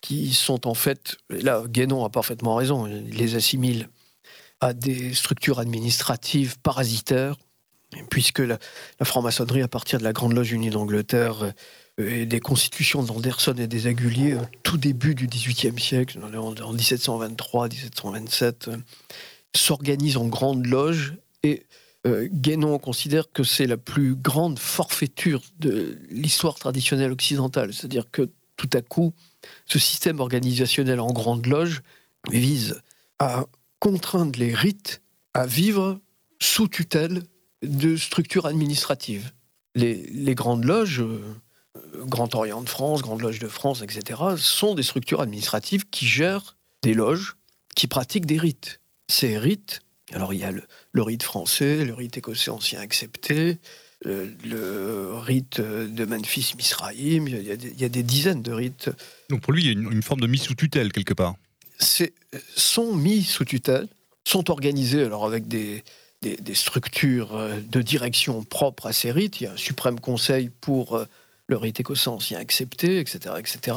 qui 0.00 0.34
sont 0.34 0.66
en 0.66 0.74
fait, 0.74 1.16
là 1.30 1.64
Guénon 1.66 2.04
a 2.04 2.10
parfaitement 2.10 2.54
raison, 2.54 2.86
il 2.86 3.16
les 3.16 3.34
assimile 3.34 3.88
à 4.60 4.72
des 4.72 5.14
structures 5.14 5.58
administratives 5.60 6.58
parasitaires, 6.60 7.36
puisque 8.10 8.40
la, 8.40 8.58
franc-maçonnerie, 9.02 9.62
à 9.62 9.68
partir 9.68 9.98
de 9.98 10.04
la 10.04 10.12
Grande 10.12 10.34
Loge 10.34 10.52
Unie 10.52 10.70
d'Angleterre 10.70 11.42
euh, 11.42 11.50
et 11.98 12.26
des 12.26 12.40
constitutions 12.40 13.02
d'Anderson 13.02 13.54
et 13.58 13.66
des 13.66 13.88
Aguliers, 13.88 14.34
au 14.34 14.46
tout 14.62 14.78
début 14.78 15.14
du 15.14 15.26
XVIIIe 15.26 15.78
siècle, 15.80 16.20
en, 16.22 16.54
1723-1727, 16.74 18.68
euh, 18.68 18.76
s'organise 19.54 20.16
en 20.16 20.26
Grande 20.26 20.66
Loge 20.66 21.14
et 21.42 21.64
euh, 22.06 22.28
Guénon 22.30 22.78
considère 22.78 23.32
que 23.32 23.42
c'est 23.42 23.66
la 23.66 23.76
plus 23.76 24.14
grande 24.14 24.58
forfaiture 24.58 25.42
de 25.58 25.98
l'histoire 26.10 26.54
traditionnelle 26.54 27.10
occidentale, 27.10 27.74
c'est-à-dire 27.74 28.10
que 28.10 28.30
tout 28.56 28.70
à 28.72 28.80
coup, 28.80 29.12
ce 29.66 29.78
système 29.78 30.20
organisationnel 30.20 31.00
en 31.00 31.12
grande 31.12 31.46
loge 31.46 31.82
vise 32.30 32.80
à 33.18 33.46
contraindre 33.78 34.38
les 34.38 34.54
rites 34.54 35.02
à 35.34 35.46
vivre 35.46 36.00
sous 36.40 36.68
tutelle 36.68 37.22
de 37.62 37.96
structures 37.96 38.46
administratives. 38.46 39.32
Les, 39.74 40.34
grandes 40.34 40.64
loges, 40.64 41.00
euh, 41.00 41.20
Grand 42.04 42.34
Orient 42.34 42.62
de 42.62 42.68
France, 42.68 43.02
Grande 43.02 43.22
Loge 43.22 43.38
de 43.38 43.48
France, 43.48 43.82
etc., 43.82 44.20
sont 44.36 44.74
des 44.74 44.82
structures 44.82 45.20
administratives 45.20 45.88
qui 45.90 46.06
gèrent 46.06 46.56
des 46.82 46.94
loges, 46.94 47.36
qui 47.74 47.86
pratiquent 47.86 48.26
des 48.26 48.38
rites. 48.38 48.80
Ces 49.08 49.38
rites, 49.38 49.80
alors 50.12 50.34
il 50.34 50.40
y 50.40 50.44
a 50.44 50.50
le 50.50 51.02
rite 51.02 51.22
français, 51.22 51.84
le 51.84 51.94
rite 51.94 52.16
écossais 52.18 52.50
ancien 52.50 52.80
accepté, 52.80 53.58
le, 54.04 55.18
rite 55.18 55.60
de 55.60 56.04
Memphis 56.04 56.54
Misraïm, 56.56 57.26
il 57.28 57.42
y, 57.42 57.84
a 57.84 57.88
des, 57.88 58.02
dizaines 58.02 58.42
de 58.42 58.52
rites. 58.52 58.90
Donc 59.28 59.40
pour 59.40 59.52
lui, 59.52 59.64
il 59.64 59.66
y 59.66 59.68
a 59.70 59.72
une, 59.72 60.02
forme 60.02 60.20
de 60.20 60.26
mise 60.26 60.42
sous 60.42 60.54
tutelle 60.54 60.92
quelque 60.92 61.14
part. 61.14 61.34
Sont 62.56 62.94
mis 62.94 63.22
sous 63.22 63.44
tutelle, 63.44 63.88
sont 64.24 64.50
organisés 64.50 65.02
alors 65.02 65.26
avec 65.26 65.48
des, 65.48 65.82
des, 66.22 66.54
structures 66.54 67.38
de 67.70 67.82
direction 67.82 68.42
propres 68.44 68.86
à 68.86 68.92
ces 68.92 69.10
rites. 69.10 69.40
Il 69.40 69.44
y 69.44 69.46
a 69.46 69.52
un 69.52 69.56
suprême 69.56 70.00
conseil 70.00 70.50
pour 70.60 71.04
le 71.48 71.56
rite 71.56 71.80
écossais 71.80 72.08
ancien 72.08 72.38
accepté, 72.38 73.00
etc., 73.00 73.34
etc. 73.38 73.76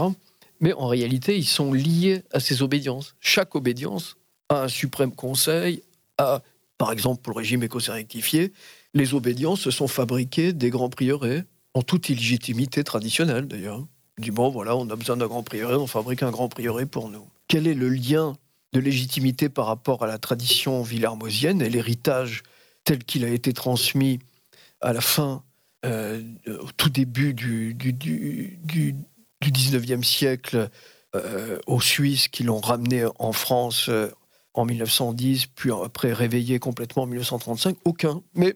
Mais 0.60 0.74
en 0.74 0.88
réalité, 0.88 1.38
ils 1.38 1.48
sont 1.48 1.74
liés 1.74 2.24
à 2.32 2.40
ces 2.40 2.62
obédiences. 2.62 3.16
Chaque 3.20 3.56
obédience 3.56 4.18
a 4.50 4.64
un 4.64 4.68
suprême 4.68 5.14
conseil, 5.14 5.82
a, 6.18 6.42
par 6.78 6.92
exemple, 6.92 7.22
pour 7.22 7.34
le 7.34 7.40
régime 7.40 7.64
écossais 7.64 7.94
rectifié, 7.94 8.54
les 8.94 9.14
obédiences 9.14 9.62
se 9.62 9.72
sont 9.72 9.88
fabriquées 9.88 10.54
des 10.54 10.70
grands 10.70 10.90
prieurés, 10.90 11.44
en 11.74 11.82
toute 11.82 12.10
illégitimité 12.10 12.84
traditionnelle 12.84 13.48
d'ailleurs. 13.48 13.86
Du 14.18 14.32
bon, 14.32 14.50
voilà, 14.50 14.76
on 14.76 14.90
a 14.90 14.96
besoin 14.96 15.18
d'un 15.18 15.28
grand 15.28 15.42
prieuré, 15.42 15.76
on 15.76 15.88
fabrique 15.88 16.22
un 16.22 16.32
grand 16.32 16.50
prieuré 16.50 16.86
pour 16.86 17.10
nous. 17.10 17.26
Quel 17.48 17.66
est 17.66 17.74
le 17.74 17.90
lien 17.90 18.36
de 18.74 18.80
légitimité 18.80 19.50
par 19.50 19.66
rapport 19.66 20.04
à 20.04 20.08
la 20.08 20.18
tradition 20.18 20.82
villarmosienne 20.84 21.62
et 21.62 21.70
l'héritage 21.70 22.44
tel 22.84 23.04
qu'il 23.04 23.24
a 23.24 23.30
été 23.30 23.54
transmis 23.54 24.20
à 24.82 24.94
la 24.94 25.02
fin, 25.02 25.44
euh, 25.84 26.22
au 26.48 26.72
tout 26.78 26.90
début 26.90 27.34
du, 27.34 27.74
du, 27.74 27.94
du, 27.94 28.96
19e 29.42 30.04
siècle 30.04 30.70
euh, 31.16 31.58
aux 31.66 31.82
Suisses 31.82 32.28
qui 32.28 32.44
l'ont 32.44 32.60
ramené 32.60 33.06
en 33.18 33.32
France 33.32 33.90
euh, 33.90 34.10
en 34.54 34.66
1910, 34.66 35.48
puis 35.48 35.72
après 35.72 36.14
réveillé 36.14 36.60
complètement 36.60 37.04
en 37.04 37.08
1935 37.08 37.78
Aucun. 37.86 38.22
Mais 38.36 38.56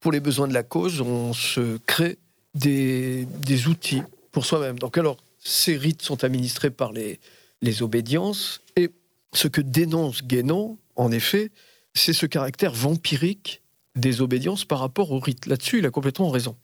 pour 0.00 0.10
les 0.10 0.18
besoins 0.18 0.48
de 0.48 0.54
la 0.54 0.64
cause, 0.64 1.00
on 1.00 1.32
se 1.32 1.76
crée 1.86 2.18
des, 2.54 3.26
outils 3.68 4.02
pour 4.32 4.44
soi-même. 4.44 4.80
Donc 4.80 4.98
alors, 4.98 5.16
ces 5.38 5.76
rites 5.76 6.02
sont 6.02 6.24
administrés 6.24 6.70
par 6.70 6.92
les, 6.92 7.20
les 7.62 7.82
obédiences, 7.82 8.62
et 8.74 8.90
ce 9.32 9.46
que 9.46 9.60
dénonce 9.60 10.24
Guénon, 10.24 10.76
en 10.96 11.12
effet, 11.12 11.52
c'est 11.94 12.12
ce 12.12 12.26
caractère 12.26 12.72
vampirique 12.72 13.62
des 13.96 14.20
obédiences 14.20 14.64
par 14.64 14.78
rapport 14.78 15.12
aux 15.12 15.18
rites. 15.18 15.46
Là-dessus, 15.46 15.78
il 15.78 15.86
a 15.86 15.90
complètement 15.90 16.30
raison. 16.30 16.56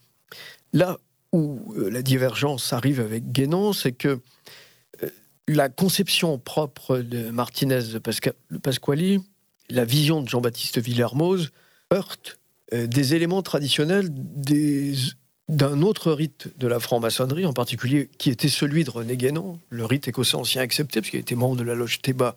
Là 0.73 0.99
où 1.33 1.75
euh, 1.77 1.91
la 1.91 2.03
divergence 2.03 2.73
arrive 2.73 3.01
avec 3.01 3.33
Guénon, 3.33 3.73
c'est 3.73 3.93
que 3.93 4.21
euh, 5.03 5.09
la 5.49 5.69
conception 5.69 6.39
propre 6.39 6.99
de 6.99 7.31
Martinez 7.31 7.83
de 7.93 7.99
Pasquali, 8.59 9.21
la 9.69 9.85
vision 9.85 10.23
de 10.23 10.29
Jean-Baptiste 10.29 10.79
Villermoz, 10.79 11.51
heurte 11.93 12.39
euh, 12.73 12.87
des 12.87 13.15
éléments 13.15 13.43
traditionnels 13.43 14.09
d'un 15.49 15.83
autre 15.83 16.13
rite 16.13 16.49
de 16.59 16.67
la 16.67 16.81
franc-maçonnerie, 16.81 17.47
en 17.47 17.53
particulier 17.53 18.09
qui 18.19 18.31
était 18.31 18.49
celui 18.49 18.85
de 18.85 18.91
René 18.91 19.17
Guénon, 19.17 19.61
le 19.71 19.85
rite 19.85 20.09
écossais 20.09 20.37
ancien 20.37 20.63
accepté, 20.63 21.01
puisqu'il 21.01 21.21
était 21.21 21.35
membre 21.35 21.57
de 21.57 21.65
la 21.65 21.75
loge 21.75 22.01
Théba 22.01 22.37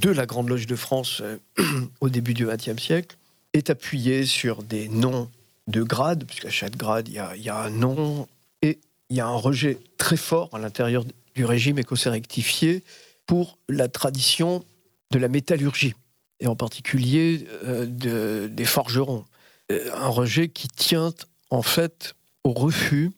de 0.00 0.10
la 0.10 0.26
Grande 0.26 0.48
Loge 0.48 0.66
de 0.66 0.76
France 0.76 1.22
au 2.00 2.08
début 2.08 2.34
du 2.34 2.46
XXe 2.46 2.80
siècle, 2.80 3.16
est 3.54 3.70
appuyé 3.70 4.26
sur 4.26 4.62
des 4.62 4.88
noms 4.88 5.30
de 5.68 5.82
grades, 5.82 6.24
puisqu'à 6.24 6.50
chaque 6.50 6.76
grade, 6.76 7.08
il 7.08 7.14
y, 7.14 7.48
a, 7.48 7.58
un 7.58 7.70
nom, 7.70 8.28
et 8.60 8.78
il 9.08 9.16
y 9.16 9.20
a 9.20 9.26
un 9.26 9.36
rejet 9.36 9.78
très 9.96 10.16
fort 10.16 10.50
à 10.52 10.58
l'intérieur 10.58 11.04
du 11.34 11.44
régime 11.44 11.78
écossais 11.78 12.10
rectifié 12.10 12.82
pour 13.26 13.58
la 13.68 13.88
tradition 13.88 14.62
de 15.10 15.18
la 15.18 15.28
métallurgie, 15.28 15.94
et 16.40 16.46
en 16.46 16.56
particulier 16.56 17.46
euh, 17.64 18.48
des 18.48 18.64
forgerons. 18.64 19.24
Euh, 19.72 19.90
un 19.94 20.08
rejet 20.08 20.48
qui 20.48 20.68
tient 20.68 21.14
en 21.50 21.62
fait 21.62 22.14
au 22.42 22.52
refus 22.52 23.12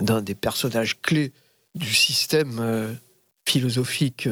d'un 0.00 0.20
des 0.20 0.34
personnages 0.34 1.00
clés 1.00 1.32
du 1.74 1.94
système 1.94 2.58
euh, 2.60 2.92
philosophique 3.46 4.28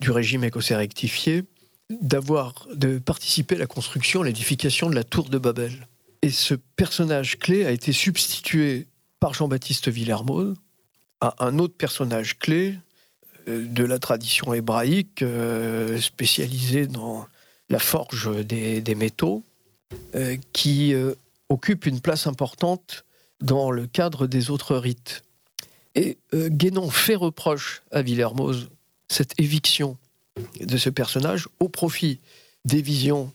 du 0.00 0.10
régime 0.10 0.44
écossais 0.44 0.76
rectifié, 0.76 1.44
d'avoir 1.90 2.66
de 2.74 2.98
participer 2.98 3.56
à 3.56 3.58
la 3.58 3.66
construction, 3.66 4.22
à 4.22 4.24
l'édification 4.24 4.88
de 4.88 4.94
la 4.94 5.04
tour 5.04 5.28
de 5.28 5.38
Babel. 5.38 5.88
Et 6.22 6.30
ce 6.30 6.54
personnage 6.54 7.38
clé 7.38 7.64
a 7.66 7.70
été 7.70 7.92
substitué 7.92 8.86
par 9.18 9.34
Jean-Baptiste 9.34 9.88
Villermoz 9.88 10.54
à 11.20 11.44
un 11.44 11.58
autre 11.58 11.74
personnage 11.76 12.38
clé 12.38 12.78
de 13.46 13.84
la 13.84 13.98
tradition 13.98 14.54
hébraïque, 14.54 15.24
spécialisé 16.00 16.86
dans 16.86 17.26
la 17.68 17.78
forge 17.78 18.44
des 18.46 18.94
métaux, 18.94 19.42
euh, 20.14 20.36
qui 20.52 20.94
euh, 20.94 21.14
occupe 21.48 21.86
une 21.86 22.00
place 22.00 22.26
importante 22.26 23.04
dans 23.40 23.70
le 23.70 23.86
cadre 23.86 24.26
des 24.26 24.50
autres 24.50 24.76
rites. 24.76 25.22
Et 25.96 26.18
euh, 26.32 26.48
Guénon 26.48 26.90
fait 26.90 27.16
reproche 27.16 27.82
à 27.90 28.02
Villermoz 28.02 28.70
cette 29.08 29.38
éviction 29.38 29.96
de 30.60 30.76
ce 30.76 30.90
personnage 30.90 31.48
au 31.58 31.68
profit 31.68 32.20
des 32.64 32.82
visions 32.82 33.32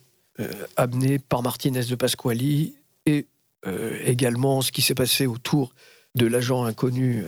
amenées 0.76 1.18
par 1.18 1.41
Martinez 1.41 1.86
de 1.86 1.95
Pasquali 1.95 2.76
et 3.06 3.26
également 4.03 4.61
ce 4.61 4.72
qui 4.72 4.82
s'est 4.82 4.95
passé 4.95 5.26
autour 5.26 5.73
de 6.15 6.26
l'agent 6.26 6.65
inconnu 6.65 7.23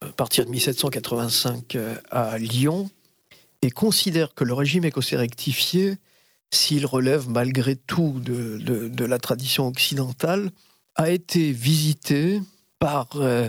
à 0.00 0.12
partir 0.12 0.44
de 0.44 0.50
1785 0.50 1.76
à 2.10 2.38
Lyon, 2.38 2.90
et 3.62 3.70
considère 3.70 4.34
que 4.34 4.44
le 4.44 4.52
régime 4.52 4.84
écossais 4.84 5.16
rectifié 5.16 5.96
s'il 6.54 6.86
relève 6.86 7.28
malgré 7.28 7.76
tout 7.76 8.20
de, 8.20 9.04
la 9.04 9.18
tradition 9.18 9.66
occidentale, 9.66 10.50
a 10.94 11.10
été 11.10 11.50
visité 11.50 12.40
par 12.78 13.08
euh, 13.16 13.48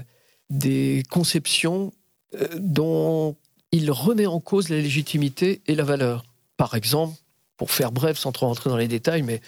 des 0.49 1.03
conceptions 1.09 1.93
euh, 2.33 2.47
dont 2.57 3.35
il 3.75 3.91
remet 3.91 4.25
en 4.25 4.39
cause 4.39 4.69
la 4.69 4.77
légitimité 4.77 5.61
et 5.67 5.75
la 5.75 5.83
valeur. 5.83 6.23
Par 6.57 6.75
exemple, 6.75 7.17
pour 7.57 7.71
faire 7.71 7.91
bref, 7.91 8.17
sans 8.17 8.31
trop 8.31 8.47
rentrer 8.47 8.69
dans 8.69 8.77
les 8.77 8.87
détails, 8.87 9.23
mais 9.23 9.41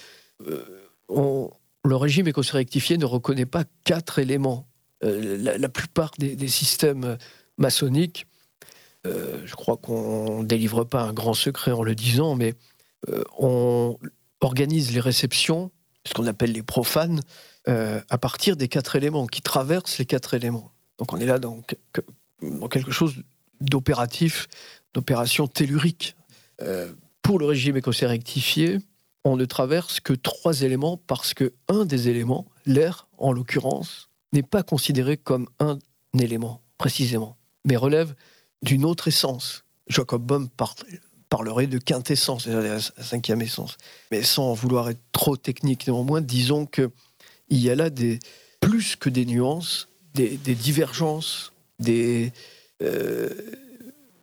euh, 0.47 1.47
le 1.83 1.95
régime 1.95 2.27
écossais 2.27 2.57
rectifié 2.57 2.97
ne 2.97 3.05
reconnaît 3.05 3.45
pas 3.45 3.63
quatre 3.83 4.19
éléments. 4.19 4.67
La, 5.01 5.69
plupart 5.69 6.11
des, 6.17 6.47
systèmes 6.47 7.17
maçonniques, 7.59 8.25
je 9.05 9.55
crois 9.55 9.77
qu'on 9.77 10.41
ne 10.41 10.45
délivre 10.45 10.85
pas 10.85 11.03
un 11.03 11.13
grand 11.13 11.35
secret 11.35 11.71
en 11.71 11.83
le 11.83 11.93
disant, 11.93 12.35
mais 12.35 12.55
euh, 13.09 13.23
on 13.37 13.95
organise 14.41 14.91
les 14.91 14.99
réceptions 14.99 15.71
ce 16.07 16.13
qu'on 16.13 16.25
appelle 16.25 16.51
les 16.51 16.63
profanes, 16.63 17.21
euh, 17.67 18.01
à 18.09 18.17
partir 18.17 18.55
des 18.55 18.67
quatre 18.67 18.95
éléments, 18.95 19.27
qui 19.27 19.41
traversent 19.41 19.97
les 19.97 20.05
quatre 20.05 20.33
éléments. 20.33 20.71
Donc 20.97 21.13
on 21.13 21.17
est 21.17 21.25
là 21.25 21.37
dans, 21.37 21.61
quelque 22.69 22.91
chose 22.91 23.15
d'opératif, 23.61 24.47
d'opération 24.93 25.47
tellurique. 25.47 26.15
Euh, 26.61 26.91
pour 27.21 27.39
le 27.39 27.45
régime 27.45 27.77
écossais 27.77 28.07
rectifié, 28.07 28.79
on 29.23 29.35
ne 29.35 29.45
traverse 29.45 29.99
que 29.99 30.13
trois 30.13 30.61
éléments 30.61 30.97
parce 30.97 31.33
que 31.33 31.53
un 31.67 31.85
des 31.85 32.07
éléments, 32.07 32.45
l'air 32.65 33.07
en 33.17 33.31
l'occurrence, 33.31 34.09
n'est 34.33 34.43
pas 34.43 34.63
considéré 34.63 35.17
comme 35.17 35.47
un 35.59 35.79
élément 36.19 36.61
précisément, 36.77 37.37
mais 37.65 37.75
relève 37.75 38.13
d'une 38.61 38.85
autre 38.85 39.07
essence. 39.07 39.63
Jacob 39.87 40.21
Bohm 40.21 40.49
parlerait 41.29 41.67
de 41.67 41.77
quintessence, 41.77 42.45
c'est-à-dire 42.45 42.73
la 42.73 43.03
cinquième 43.03 43.41
essence. 43.41 43.77
Mais 44.11 44.23
sans 44.23 44.53
vouloir 44.53 44.89
être 44.89 45.01
trop 45.11 45.37
technique 45.37 45.87
néanmoins, 45.87 46.21
disons 46.21 46.65
qu'il 46.65 46.89
y 47.49 47.69
a 47.69 47.75
là 47.75 47.89
des, 47.89 48.19
plus 48.59 48.95
que 48.95 49.09
des 49.09 49.25
nuances, 49.25 49.87
des, 50.13 50.37
divergences, 50.37 51.53
des, 51.79 52.33
euh, 52.83 53.29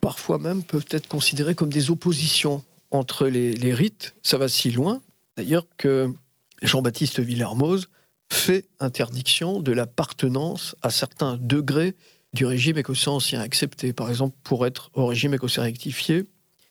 parfois 0.01 0.37
même 0.37 0.63
peuvent 0.63 0.85
être 0.91 1.07
considérées 1.07 1.55
comme 1.55 1.69
des 1.69 1.89
oppositions 1.89 2.63
entre 2.91 3.27
les, 3.27 3.73
rites, 3.73 4.15
ça 4.23 4.37
va 4.37 4.47
si 4.47 4.71
loin, 4.71 5.01
d'ailleurs, 5.35 5.65
que 5.77 6.13
Jean-Baptiste 6.61 7.19
Villermoz 7.19 7.89
fait 8.31 8.65
interdiction 8.79 9.59
de 9.59 9.71
l'appartenance 9.71 10.75
à 10.81 10.89
certains 10.89 11.37
degrés 11.37 11.95
du 12.33 12.45
régime 12.45 12.77
écossais 12.77 13.09
ancien 13.09 13.39
accepté. 13.39 13.93
Par 13.93 14.09
exemple, 14.09 14.35
pour 14.43 14.65
être 14.65 14.89
au 14.93 15.05
régime 15.07 15.33
écossais 15.33 15.61
rectifié, 15.61 16.25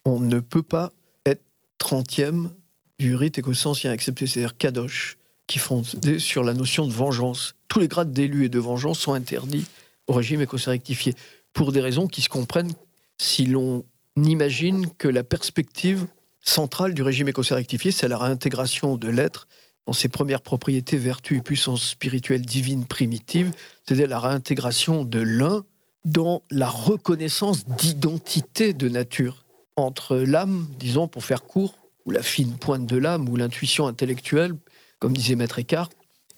on 0.04 0.20
ne 0.20 0.40
peut 0.40 0.62
pas 0.62 0.92
être 1.26 1.42
trentième 1.78 2.50
du 2.98 3.14
rite 3.14 3.38
écossais 3.38 3.66
ancien 3.66 3.90
accepté, 3.90 4.26
c'est-à-dire 4.26 4.56
Kadosh, 4.56 5.16
qui 5.46 5.58
fondé 5.58 6.18
sur 6.18 6.42
la 6.42 6.54
notion 6.54 6.86
de 6.86 6.92
vengeance. 6.92 7.54
Tous 7.68 7.80
les 7.80 7.88
grades 7.88 8.12
d'élus 8.12 8.46
et 8.46 8.48
de 8.48 8.58
vengeance 8.58 8.98
sont 8.98 9.12
interdits 9.12 9.66
au 10.06 10.12
régime 10.12 10.42
écossais 10.42 10.70
rectifié, 10.70 11.14
pour 11.54 11.72
des 11.72 11.80
raisons 11.80 12.06
qui 12.06 12.20
se 12.20 12.28
comprennent 12.28 12.74
si 13.16 13.46
l'on 13.46 13.84
n'imagine 14.16 14.90
que 14.98 15.08
la 15.08 15.24
perspective 15.24 16.06
centrale 16.42 16.92
du 16.92 17.02
régime 17.02 17.28
écossais 17.28 17.54
rectifié, 17.54 17.90
c'est 17.90 18.08
la 18.08 18.18
réintégration 18.18 18.96
de 18.96 19.08
l'être 19.08 19.48
dans 19.86 19.92
ses 19.92 20.08
premières 20.08 20.42
propriétés, 20.42 20.96
vertus 20.96 21.38
et 21.38 21.42
puissances 21.42 21.90
spirituelles 21.90 22.44
divines 22.44 22.86
primitives, 22.86 23.52
c'est-à-dire 23.84 24.08
la 24.08 24.18
réintégration 24.18 25.04
de 25.04 25.20
l'un 25.20 25.64
dans 26.04 26.42
la 26.50 26.68
reconnaissance 26.68 27.66
d'identité 27.66 28.74
de 28.74 28.88
nature 28.88 29.44
entre 29.76 30.16
l'âme, 30.16 30.68
disons 30.78 31.08
pour 31.08 31.24
faire 31.24 31.44
court, 31.44 31.78
ou 32.06 32.10
la 32.10 32.22
fine 32.22 32.56
pointe 32.58 32.86
de 32.86 32.96
l'âme, 32.96 33.28
ou 33.28 33.36
l'intuition 33.36 33.86
intellectuelle, 33.86 34.54
comme 34.98 35.14
disait 35.14 35.36
Maître 35.36 35.58
Eckhart, 35.58 35.90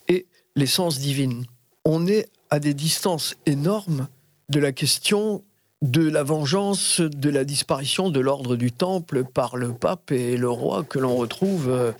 et 0.09 0.27
l'essence 0.55 0.99
divine. 0.99 1.45
On 1.85 2.07
est 2.07 2.29
à 2.51 2.61
des 2.61 2.75
distances 2.75 3.35
énormes 3.47 4.09
de 4.49 4.61
la 4.61 4.73
question 4.73 5.43
de 5.83 6.09
la 6.09 6.23
vengeance 6.23 7.01
de 7.01 7.31
la 7.31 7.45
disparition 7.45 8.11
de 8.11 8.21
l'ordre 8.21 8.57
du 8.57 8.73
Temple 8.73 9.25
par 9.25 9.57
le 9.57 9.75
pape 9.75 10.11
et 10.11 10.37
le 10.37 10.49
roi 10.49 10.85
que 10.85 10.99
l'on 10.99 11.17
retrouve 11.17 11.69
euh, 11.69 11.93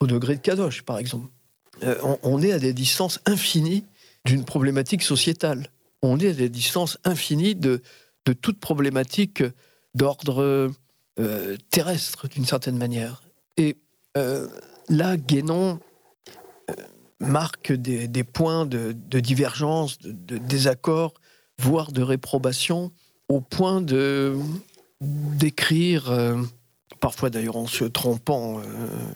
au 0.00 0.06
degré 0.06 0.36
de 0.36 0.40
Kadosh, 0.40 0.82
par 0.82 0.98
exemple. 0.98 1.28
Euh, 1.82 1.96
on, 2.22 2.40
est 2.42 2.52
à 2.52 2.58
des 2.58 2.72
distances 2.72 3.20
infinies 3.26 3.84
d'une 4.24 4.44
problématique 4.44 5.02
sociétale. 5.02 5.66
On 6.02 6.18
est 6.20 6.28
à 6.28 6.32
des 6.32 6.48
distances 6.48 6.98
infinies 7.04 7.56
de, 7.56 7.82
de 8.24 8.32
toute 8.32 8.60
problématique 8.60 9.42
d'ordre 9.94 10.70
euh, 11.18 11.56
terrestre, 11.70 12.28
d'une 12.28 12.46
certaine 12.46 12.78
manière. 12.78 13.22
Et 13.56 13.76
là, 14.88 15.16
Guénon 15.16 15.80
marque 17.18 17.72
des, 17.72 18.24
points 18.24 18.64
de, 18.66 18.92
divergence, 19.20 19.98
de, 19.98 20.12
de 20.12 20.38
désaccord, 20.38 21.14
voire 21.58 21.92
de 21.92 22.02
réprobation 22.02 22.92
au 23.28 23.40
point 23.40 23.80
de 23.80 24.36
d'écrire, 25.00 26.10
euh, 26.10 26.42
parfois 27.00 27.30
d'ailleurs 27.30 27.56
en 27.56 27.66
se 27.66 27.84
trompant 27.84 28.60
euh, 28.60 28.62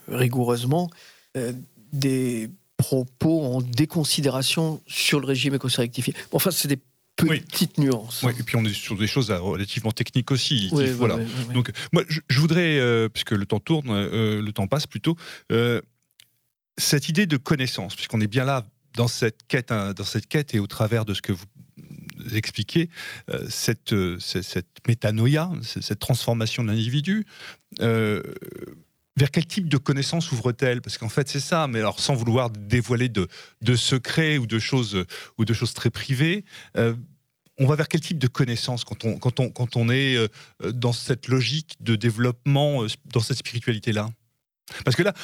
rigoureusement, 0.09 0.90
euh, 1.36 1.52
des 1.93 2.51
propos 2.77 3.43
en 3.43 3.60
déconsidération 3.60 4.81
sur 4.86 5.20
le 5.20 5.27
régime 5.27 5.55
écossais 5.55 5.82
rectifié. 5.82 6.15
Enfin, 6.32 6.51
c'est 6.51 6.69
des 6.69 6.78
petites 7.16 7.78
nuances. 7.78 8.23
Oui, 8.23 8.32
et 8.39 8.43
puis 8.43 8.56
on 8.56 8.65
est 8.65 8.73
sur 8.73 8.97
des 8.97 9.09
choses 9.09 9.32
relativement 9.32 9.90
techniques 9.90 10.31
aussi. 10.31 10.70
voilà. 10.94 11.19
Donc, 11.52 11.73
moi, 11.93 12.05
je, 12.09 12.40
voudrais, 12.40 13.09
puisque 13.12 13.32
le 13.32 13.44
temps 13.47 13.59
tourne, 13.59 13.89
le 13.90 14.51
temps 14.52 14.69
passe 14.69 14.86
plutôt, 14.86 15.16
cette 16.77 17.09
idée 17.09 17.27
de 17.27 17.36
connaissance, 17.36 17.97
puisqu'on 17.97 18.20
est 18.20 18.28
bien 18.28 18.44
là 18.44 18.65
dans 18.94 19.09
cette 19.09 19.47
quête, 19.48 19.73
hein, 19.73 19.93
dans 19.94 20.05
cette 20.05 20.28
quête 20.28 20.55
et 20.55 20.60
au 20.60 20.69
travers 20.69 21.05
de 21.05 21.15
ce 21.15 21.23
que 21.23 21.32
vous 21.32 21.47
expliquer 22.32 22.88
euh, 23.30 23.46
cette, 23.48 23.92
euh, 23.92 24.18
cette, 24.18 24.66
métanoïa, 24.86 25.50
cette 25.62 25.98
transformation 25.98 26.62
de 26.62 26.68
l'individu. 26.68 27.24
Euh, 27.80 28.22
vers 29.16 29.30
quel 29.30 29.46
type 29.46 29.68
de 29.68 29.76
connaissances 29.76 30.30
ouvre-t-elle? 30.30 30.80
Parce 30.80 30.96
qu'en 30.96 31.08
fait, 31.08 31.28
c'est 31.28 31.40
ça, 31.40 31.66
mais 31.66 31.80
alors 31.80 31.98
sans 31.98 32.14
vouloir 32.14 32.50
dévoiler 32.50 33.08
de, 33.08 33.28
de 33.62 33.76
secrets 33.76 34.38
ou 34.38 34.46
de 34.46 34.58
choses, 34.58 35.04
ou 35.38 35.44
de 35.44 35.52
choses 35.52 35.74
très 35.74 35.90
privées. 35.90 36.44
on 36.76 37.66
va 37.66 37.74
vers 37.74 37.88
quel 37.88 38.00
type 38.00 38.18
de 38.18 38.28
connaissances 38.28 38.84
quand 38.84 39.04
on, 39.04 39.18
quand 39.18 39.40
on, 39.40 39.50
quand 39.50 39.74
on 39.74 39.90
est 39.90 40.16
dans 40.72 40.92
cette 40.92 41.26
logique 41.26 41.74
de 41.80 41.96
développement, 41.96 42.84
dans 43.06 43.20
cette 43.20 43.38
spiritualité-là? 43.38 44.10
Parce 44.84 44.96
que 44.96 45.02
là, 45.02 45.14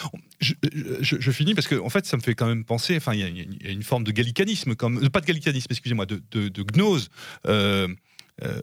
je, 0.40 1.30
finis 1.30 1.54
parce 1.54 1.66
que 1.66 1.76
en 1.76 1.90
fait, 1.90 2.06
ça 2.06 2.16
me 2.16 2.22
fait 2.22 2.34
quand 2.34 2.46
même 2.46 2.64
penser. 2.64 2.96
Enfin, 2.96 3.14
il 3.14 3.20
y, 3.20 3.68
a 3.68 3.70
une 3.70 3.82
forme 3.82 4.04
de 4.04 4.12
gallicanisme, 4.12 4.74
comme 4.74 5.08
pas 5.10 5.20
de 5.20 5.26
gallicanisme, 5.26 5.68
excusez-moi, 5.70 6.06
de, 6.06 6.22
de, 6.30 6.62
gnose. 6.62 7.08
Euh, 7.46 7.88
euh, 8.42 8.60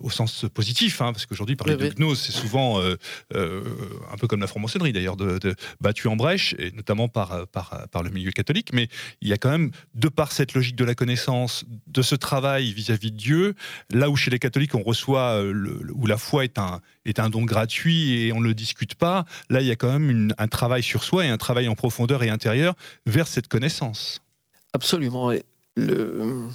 au 0.00 0.08
sens 0.08 0.46
positif, 0.54 1.02
hein, 1.02 1.12
parce 1.12 1.26
qu'aujourd'hui 1.26 1.54
parler 1.54 1.76
de 1.76 1.90
gnose, 1.90 2.18
c'est 2.18 2.32
souvent 2.32 2.80
euh, 2.80 2.96
euh, 3.34 3.62
un 4.10 4.16
peu 4.16 4.26
comme 4.26 4.40
la 4.40 4.46
franc-maçonnerie 4.46 4.94
d'ailleurs, 4.94 5.16
de, 5.16 5.54
battu 5.82 6.08
en 6.08 6.16
brèche, 6.16 6.54
et 6.58 6.70
notamment 6.72 7.06
par, 7.06 7.46
par, 7.48 7.88
par, 7.90 8.02
le 8.02 8.08
milieu 8.08 8.30
catholique, 8.30 8.72
mais 8.72 8.88
il 9.20 9.28
y 9.28 9.34
a 9.34 9.36
quand 9.36 9.50
même, 9.50 9.70
de 9.94 10.08
par 10.08 10.32
cette 10.32 10.54
logique 10.54 10.76
de 10.76 10.84
la 10.84 10.94
connaissance, 10.94 11.66
de 11.88 12.00
ce 12.00 12.14
travail 12.14 12.72
vis-à-vis 12.72 13.12
de 13.12 13.18
Dieu, 13.18 13.54
là 13.90 14.08
où 14.08 14.16
chez 14.16 14.30
les 14.30 14.38
catholiques 14.38 14.74
on 14.74 14.82
reçoit, 14.82 15.42
où 15.42 16.06
la 16.06 16.16
foi 16.16 16.44
est 16.44 16.58
un, 16.58 16.80
est 17.04 17.18
un 17.18 17.28
don 17.28 17.44
gratuit 17.44 18.22
et 18.22 18.32
on 18.32 18.40
ne 18.40 18.46
le 18.46 18.54
discute 18.54 18.94
pas, 18.94 19.26
là 19.50 19.60
il 19.60 19.66
y 19.66 19.72
a 19.72 19.76
quand 19.76 19.92
même 19.92 20.32
un 20.38 20.48
travail 20.48 20.82
sur 20.82 21.04
soi 21.04 21.26
et 21.26 21.28
un 21.28 21.38
travail 21.38 21.68
en 21.68 21.74
profondeur 21.74 22.22
et 22.22 22.30
intérieur 22.30 22.74
vers 23.04 23.28
cette 23.28 23.48
connaissance. 23.48 24.22
Absolument. 24.72 25.32
Le 25.76 26.48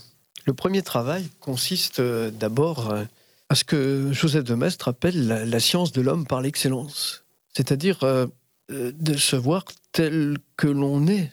le 0.46 0.54
premier 0.54 0.82
travail 0.82 1.28
consiste 1.40 2.00
euh, 2.00 2.32
d'abord 2.32 2.92
euh, 2.92 3.04
à 3.50 3.56
ce 3.56 3.64
que 3.64 4.12
Joseph 4.12 4.44
de 4.44 4.56
Maistre 4.56 4.88
appelle 4.88 5.28
la, 5.28 5.60
science 5.60 5.92
de 5.92 6.02
l'homme 6.02 6.26
par 6.26 6.42
l'excellence, 6.42 7.26
c'est-à-dire 7.54 8.04
euh, 8.04 8.28
de 8.70 9.18
se 9.18 9.36
voir 9.36 9.66
tel 9.92 10.38
que 10.56 10.68
l'on 10.68 11.06
est, 11.08 11.30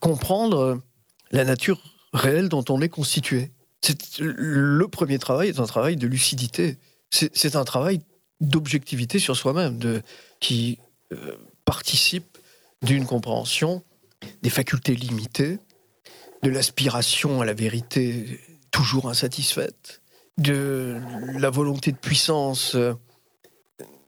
comprendre 0.00 0.82
la 1.30 1.44
nature 1.44 1.80
réelle 2.12 2.50
dont 2.50 2.64
on 2.68 2.82
est 2.82 2.90
constitué. 2.90 3.52
Le 4.18 4.84
premier 4.86 5.18
travail 5.18 5.48
est 5.48 5.60
un 5.60 5.66
travail 5.66 5.96
de 5.96 6.06
lucidité, 6.06 6.76
c'est 7.10 7.56
un 7.56 7.64
travail 7.64 8.02
d'objectivité 8.42 9.18
sur 9.18 9.34
soi-même, 9.34 9.80
qui 10.40 10.78
participe 11.64 12.36
d'une 12.82 13.06
compréhension 13.06 13.82
des 14.42 14.50
facultés 14.50 14.94
limitées, 14.94 15.58
de 16.42 16.50
l'aspiration 16.50 17.40
à 17.40 17.46
la 17.46 17.54
vérité 17.54 18.38
toujours 18.72 19.08
insatisfaite, 19.08 20.02
de 20.38 20.96
la 21.38 21.50
volonté 21.50 21.92
de 21.92 21.96
puissance 21.96 22.74
euh, 22.74 22.94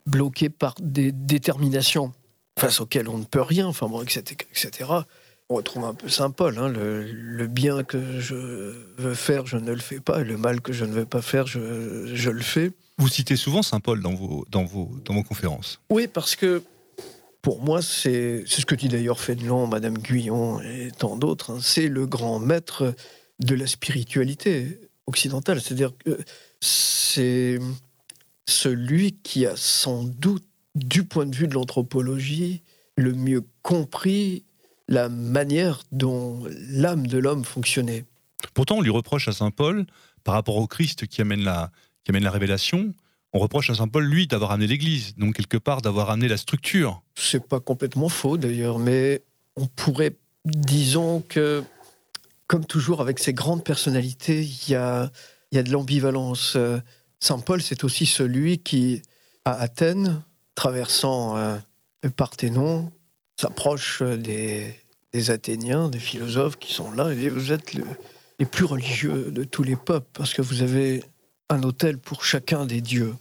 bloquée 0.06 0.48
par 0.48 0.74
des 0.80 1.12
déterminations 1.12 2.12
face 2.58 2.80
auxquelles 2.80 3.08
on 3.08 3.18
ne 3.18 3.24
peut 3.24 3.42
rien, 3.42 3.66
enfin 3.66 3.86
bon, 3.88 4.02
etc., 4.02 4.36
etc. 4.50 4.90
On 5.50 5.56
retrouve 5.56 5.84
un 5.84 5.94
peu 5.94 6.08
Saint 6.08 6.30
Paul, 6.30 6.58
hein, 6.58 6.68
le, 6.68 7.46
bien 7.46 7.84
que 7.84 8.20
je 8.20 8.34
veux 8.96 9.14
faire, 9.14 9.46
je 9.46 9.58
ne 9.58 9.72
le 9.72 9.80
fais 9.80 10.00
pas, 10.00 10.22
et 10.22 10.24
le 10.24 10.38
mal 10.38 10.60
que 10.60 10.72
je 10.72 10.84
ne 10.84 10.92
veux 10.92 11.04
pas 11.04 11.20
faire, 11.20 11.46
je, 11.46 12.10
je 12.14 12.30
le 12.30 12.42
fais. 12.42 12.72
Vous 12.96 13.08
citez 13.08 13.36
souvent 13.36 13.62
Saint 13.62 13.80
Paul 13.80 14.00
dans 14.00 14.14
vos, 14.14 14.46
dans 14.50 14.64
vos, 14.64 14.90
dans 15.04 15.14
vos 15.14 15.22
conférences. 15.22 15.80
Oui, 15.90 16.08
parce 16.08 16.36
que 16.36 16.62
pour 17.42 17.60
moi, 17.60 17.82
c'est 17.82 18.44
ce 18.46 18.64
que 18.64 18.74
dit 18.74 18.88
d'ailleurs 18.88 19.20
Fénelon, 19.20 19.66
Madame 19.66 19.98
Guyon 19.98 20.60
et 20.62 20.90
tant 20.96 21.16
d'autres, 21.16 21.52
hein, 21.52 21.58
c'est 21.60 21.88
le 21.88 22.06
grand 22.06 22.38
maître 22.38 22.94
de 23.40 23.54
la 23.54 23.66
spiritualité 23.66 24.78
occidentale. 25.06 25.60
C'est-à-dire 25.60 25.92
que 26.04 26.18
c'est 26.60 27.58
celui 28.46 29.12
qui 29.22 29.46
a 29.46 29.56
sans 29.56 30.04
doute, 30.04 30.44
du 30.74 31.04
point 31.04 31.24
de 31.24 31.36
vue 31.36 31.46
de 31.46 31.54
l'anthropologie, 31.54 32.62
le 32.96 33.12
mieux 33.12 33.44
compris 33.62 34.44
la 34.88 35.08
manière 35.08 35.82
dont 35.92 36.42
l'âme 36.68 37.06
de 37.06 37.18
l'homme 37.18 37.44
fonctionnait. 37.44 38.04
Pourtant, 38.54 38.78
on 38.78 38.80
lui 38.80 38.90
reproche 38.90 39.28
à 39.28 39.32
Saint 39.32 39.50
Paul, 39.50 39.86
par 40.24 40.34
rapport 40.34 40.56
au 40.56 40.66
Christ 40.66 41.06
qui 41.06 41.20
amène 41.20 41.44
la, 41.44 41.70
qui 42.02 42.10
amène 42.10 42.24
la 42.24 42.30
révélation, 42.30 42.92
on 43.32 43.38
reproche 43.40 43.70
à 43.70 43.74
Saint 43.74 43.88
Paul, 43.88 44.04
lui, 44.04 44.26
d'avoir 44.26 44.52
amené 44.52 44.68
l'Église, 44.68 45.14
donc 45.16 45.34
quelque 45.34 45.56
part 45.56 45.82
d'avoir 45.82 46.10
amené 46.10 46.28
la 46.28 46.36
structure. 46.36 47.02
C'est 47.16 47.46
pas 47.46 47.60
complètement 47.60 48.08
faux 48.08 48.36
d'ailleurs, 48.36 48.78
mais 48.78 49.22
on 49.56 49.66
pourrait, 49.66 50.16
disons 50.44 51.20
que, 51.28 51.64
comme 52.46 52.64
toujours 52.64 53.00
avec 53.00 53.18
ces 53.18 53.32
grandes 53.32 53.64
personnalités, 53.64 54.42
il 54.42 54.70
y 54.70 54.74
a, 54.74 55.10
y 55.52 55.58
a 55.58 55.62
de 55.62 55.70
l'ambivalence. 55.70 56.54
Euh, 56.56 56.78
Saint 57.20 57.38
Paul, 57.38 57.62
c'est 57.62 57.84
aussi 57.84 58.06
celui 58.06 58.58
qui, 58.58 59.02
à 59.44 59.52
Athènes, 59.52 60.22
traversant 60.54 61.36
euh, 61.36 61.56
le 62.02 62.10
Parthénon, 62.10 62.92
s'approche 63.40 64.02
des, 64.02 64.74
des, 65.12 65.30
Athéniens, 65.30 65.88
des 65.88 65.98
philosophes 65.98 66.56
qui 66.56 66.72
sont 66.72 66.92
là, 66.92 67.12
et 67.12 67.28
vous 67.28 67.52
êtes 67.52 67.74
les 67.74 68.46
plus 68.46 68.64
religieux 68.64 69.30
de 69.30 69.44
tous 69.44 69.62
les 69.62 69.76
peuples, 69.76 70.08
parce 70.12 70.34
que 70.34 70.42
vous 70.42 70.62
avez 70.62 71.02
un 71.48 71.62
hôtel 71.62 71.98
pour 71.98 72.24
chacun 72.24 72.66
des 72.66 72.80
dieux. 72.80 73.14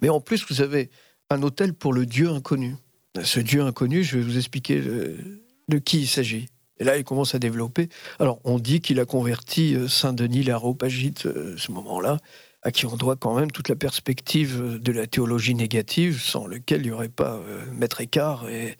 Mais 0.00 0.08
en 0.08 0.20
plus, 0.20 0.44
vous 0.48 0.60
avez 0.60 0.90
un 1.30 1.42
hôtel 1.42 1.72
pour 1.72 1.92
le 1.92 2.06
Dieu 2.06 2.28
inconnu. 2.28 2.76
Ce 3.22 3.40
Dieu 3.40 3.62
inconnu, 3.62 4.02
je 4.02 4.18
vais 4.18 4.24
vous 4.24 4.36
expliquer 4.36 4.80
de 4.80 5.78
qui 5.78 6.00
il 6.02 6.08
s'agit. 6.08 6.48
Et 6.78 6.84
là, 6.84 6.96
il 6.96 7.04
commence 7.04 7.34
à 7.34 7.38
développer. 7.38 7.88
Alors, 8.18 8.40
on 8.44 8.58
dit 8.58 8.80
qu'il 8.80 8.98
a 8.98 9.04
converti 9.04 9.74
euh, 9.74 9.88
Saint-Denis 9.88 10.42
l'Aréopagite, 10.42 11.26
euh, 11.26 11.54
ce 11.56 11.70
moment-là, 11.72 12.18
à 12.62 12.72
qui 12.72 12.86
on 12.86 12.96
doit 12.96 13.16
quand 13.16 13.34
même 13.34 13.50
toute 13.50 13.68
la 13.68 13.76
perspective 13.76 14.78
de 14.80 14.92
la 14.92 15.06
théologie 15.06 15.54
négative, 15.54 16.20
sans 16.20 16.46
lequel 16.46 16.80
il 16.80 16.86
n'y 16.86 16.90
aurait 16.90 17.08
pas 17.08 17.34
euh, 17.34 17.64
Maître 17.72 18.00
Écart 18.00 18.48
et, 18.48 18.76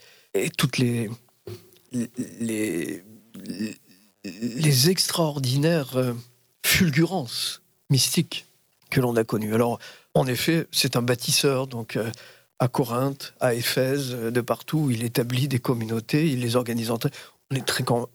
toutes 0.59 0.79
les, 0.79 1.09
extraordinaires 4.89 5.97
fulgurances 6.67 7.63
mystiques 7.89 8.47
que 8.91 9.01
l'on 9.01 9.15
a 9.15 9.23
connues. 9.23 9.55
Alors, 9.55 9.79
en 10.15 10.27
effet, 10.27 10.67
c'est 10.73 10.97
un 10.97 11.03
bâtisseur, 11.03 11.69
donc 11.69 11.97
à 12.59 12.67
Corinthe, 12.67 13.35
à 13.39 13.55
Éphèse, 13.55 14.11
de 14.11 14.41
partout, 14.41 14.91
il 14.91 15.05
établit 15.05 15.47
des 15.47 15.61
communautés, 15.61 16.27
il 16.27 16.41
les 16.41 16.57
organise 16.57 16.91
entre 16.91 17.11
on 17.55 17.59
est, 17.59 17.67
très, 17.67 17.85
quand 17.85 18.09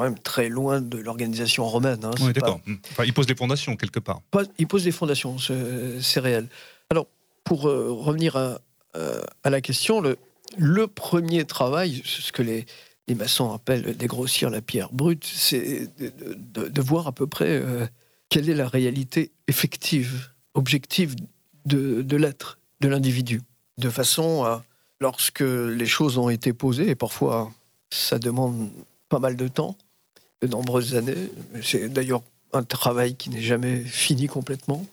même 0.00 0.18
très 0.18 0.48
loin 0.48 0.80
de 0.80 0.98
l'organisation 0.98 1.66
romaine. 1.66 2.04
Hein, 2.04 2.10
oui, 2.20 2.32
d'accord. 2.32 2.60
il 3.04 3.12
pose 3.12 3.26
des 3.26 3.34
fondations 3.34 3.76
quelque 3.76 4.00
part. 4.00 4.20
il 4.58 4.66
pose 4.66 4.84
des 4.84 4.92
fondations, 4.92 5.36
c'est 5.38 6.20
réel. 6.20 6.48
Alors, 6.90 7.06
pour 7.44 7.68
euh, 7.68 7.90
revenir 7.90 8.36
à, 8.36 8.60
euh, 8.96 9.20
à, 9.44 9.50
la 9.50 9.60
question, 9.60 10.00
le, 10.00 10.16
le 10.56 10.86
premier 10.86 11.44
travail, 11.44 12.02
ce 12.04 12.32
que 12.32 12.42
les, 12.42 12.66
les 13.06 13.14
maçons 13.14 13.52
appellent 13.52 13.96
dégrossir 13.96 14.50
la 14.50 14.60
pierre 14.60 14.92
brute, 14.92 15.24
c'est 15.24 15.88
de, 15.98 16.68
de, 16.68 16.82
voir 16.82 17.06
à 17.06 17.12
peu 17.12 17.26
près 17.26 17.48
euh, 17.48 17.86
quelle 18.28 18.48
est 18.48 18.54
la 18.54 18.68
réalité 18.68 19.32
effective, 19.46 20.30
objective 20.54 21.14
de, 21.64 22.02
de 22.02 22.16
l'être, 22.16 22.58
de 22.80 22.88
l'individu 22.88 23.40
de 23.78 23.88
façon 23.90 24.44
à, 24.44 24.64
lorsque 25.00 25.40
les 25.40 25.86
choses 25.86 26.18
ont 26.18 26.28
été 26.28 26.52
posées, 26.52 26.90
et 26.90 26.94
parfois 26.94 27.50
ça 27.90 28.18
demande 28.18 28.70
pas 29.08 29.18
mal 29.18 29.36
de 29.36 29.48
temps, 29.48 29.76
de 30.42 30.46
nombreuses 30.46 30.94
années, 30.94 31.30
c'est 31.62 31.88
d'ailleurs 31.88 32.22
un 32.52 32.62
travail 32.62 33.16
qui 33.16 33.30
n'est 33.30 33.42
jamais 33.42 33.82
fini 33.84 34.26
complètement, 34.26 34.86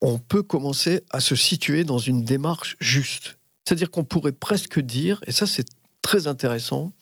on 0.00 0.18
peut 0.18 0.42
commencer 0.42 1.02
à 1.10 1.20
se 1.20 1.36
situer 1.36 1.84
dans 1.84 1.98
une 1.98 2.24
démarche 2.24 2.76
juste. 2.80 3.36
C'est-à-dire 3.64 3.90
qu'on 3.90 4.04
pourrait 4.04 4.32
presque 4.32 4.80
dire, 4.80 5.22
et 5.26 5.32
ça 5.32 5.46
c'est 5.46 5.66
très 6.02 6.26
intéressant, 6.26 6.92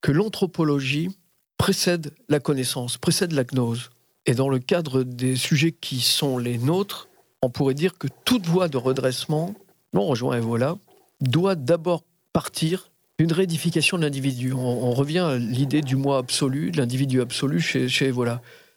que 0.00 0.12
l'anthropologie 0.12 1.10
précède 1.58 2.12
la 2.28 2.40
connaissance, 2.40 2.96
précède 2.96 3.32
la 3.32 3.44
gnose. 3.44 3.90
Et 4.24 4.34
dans 4.34 4.48
le 4.48 4.58
cadre 4.58 5.02
des 5.02 5.36
sujets 5.36 5.72
qui 5.72 6.00
sont 6.00 6.38
les 6.38 6.56
nôtres, 6.56 7.08
on 7.42 7.50
pourrait 7.50 7.74
dire 7.74 7.98
que 7.98 8.08
toute 8.24 8.46
voie 8.46 8.68
de 8.68 8.78
redressement 8.78 9.54
non, 9.92 10.06
rejoint 10.06 10.36
Evola, 10.36 10.76
doit 11.20 11.54
d'abord 11.54 12.04
partir 12.32 12.89
d'une 13.20 13.32
réédification 13.34 13.98
de 13.98 14.02
l'individu. 14.04 14.54
On, 14.54 14.92
revient 14.92 15.18
à 15.18 15.36
l'idée 15.36 15.82
du 15.82 15.94
moi 15.94 16.16
absolu, 16.16 16.70
de 16.70 16.78
l'individu 16.78 17.20
absolu 17.20 17.60
chez, 17.60 17.86
chez. 17.86 18.14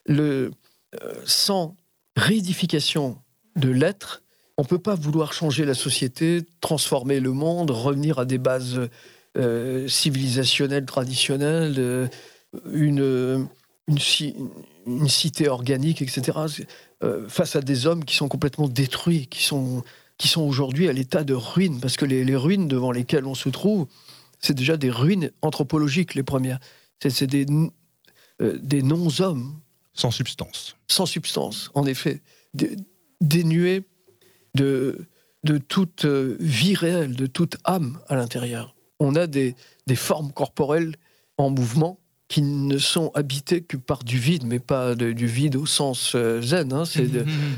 Le, 0.05 0.51
euh, 1.01 1.13
sans 1.23 1.77
réédification 2.17 3.17
de 3.55 3.69
l'être, 3.69 4.21
on 4.57 4.63
ne 4.63 4.67
peut 4.67 4.79
pas 4.79 4.95
vouloir 4.95 5.31
changer 5.31 5.63
la 5.63 5.73
société, 5.73 6.41
transformer 6.59 7.21
le 7.21 7.31
monde, 7.31 7.71
revenir 7.71 8.19
à 8.19 8.25
des 8.25 8.37
bases 8.37 8.81
euh, 9.37 9.87
civilisationnelles, 9.87 10.85
traditionnelles, 10.85 11.75
euh, 11.77 12.07
une, 12.73 13.47
une, 13.87 15.07
cité 15.07 15.47
organique, 15.47 16.01
etc. 16.01 16.37
face 17.29 17.55
à 17.55 17.61
des 17.61 17.87
hommes 17.87 18.03
qui 18.03 18.17
sont 18.17 18.27
complètement 18.27 18.67
détruits, 18.67 19.27
qui 19.27 19.41
sont 19.41 19.83
qui 20.17 20.27
sont 20.27 20.41
aujourd'hui 20.41 20.87
à 20.87 20.93
l'état 20.93 21.23
de 21.23 21.33
ruines, 21.33 21.79
parce 21.79 21.97
que 21.97 22.05
les, 22.05 22.35
ruines 22.35 22.67
devant 22.67 22.91
lesquelles 22.91 23.25
on 23.25 23.35
se 23.35 23.49
trouve, 23.49 23.87
c'est 24.43 24.53
déjà 24.53 24.77
des 24.77 24.89
ruines 24.89 25.31
anthropologiques, 25.41 26.15
les 26.15 26.23
premières. 26.23 26.59
C'est 27.01 27.27
des, 27.27 27.45
euh, 28.41 28.57
des 28.61 28.81
non-hommes. 28.81 29.59
Sans 29.93 30.11
substance. 30.11 30.75
Sans 30.87 31.05
substance, 31.05 31.69
en 31.75 31.85
effet. 31.85 32.21
dénués 33.21 33.83
de, 34.55 35.07
de 35.43 35.57
toute 35.57 36.05
euh, 36.05 36.35
vie 36.39 36.75
réelle, 36.75 37.15
de 37.15 37.27
toute 37.27 37.57
âme 37.63 37.99
à 38.07 38.15
l'intérieur. 38.15 38.75
On 38.99 39.15
a 39.15 39.27
des, 39.27 39.55
des 39.87 39.95
formes 39.95 40.31
corporelles 40.31 40.95
en 41.37 41.49
mouvement 41.49 41.99
qui 42.27 42.41
ne 42.41 42.77
sont 42.77 43.11
habitées 43.13 43.61
que 43.61 43.77
par 43.77 44.03
du 44.03 44.17
vide, 44.17 44.45
mais 44.45 44.59
pas 44.59 44.95
du 44.95 45.27
vide 45.27 45.55
au 45.55 45.65
sens 45.65 46.13
euh, 46.15 46.41
zen. 46.41 46.73
Hein. 46.73 46.83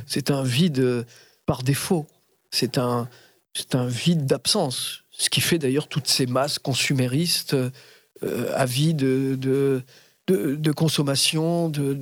C'est 0.05 0.31
un 0.31 0.43
vide 0.43 1.05
par 1.45 1.63
défaut 1.63 2.07
c'est 2.55 2.77
un, 2.77 3.09
c'est 3.53 3.75
un 3.75 3.85
vide 3.85 4.25
d'absence. 4.25 5.03
Ce 5.17 5.29
qui 5.29 5.41
fait 5.41 5.57
d'ailleurs 5.57 5.87
toutes 5.87 6.07
ces 6.07 6.25
masses 6.25 6.59
consuméristes 6.59 7.55
euh, 8.23 8.51
avides 8.53 8.97
de, 8.97 9.83
de, 10.27 10.71
consommation, 10.71 11.69
de, 11.69 11.93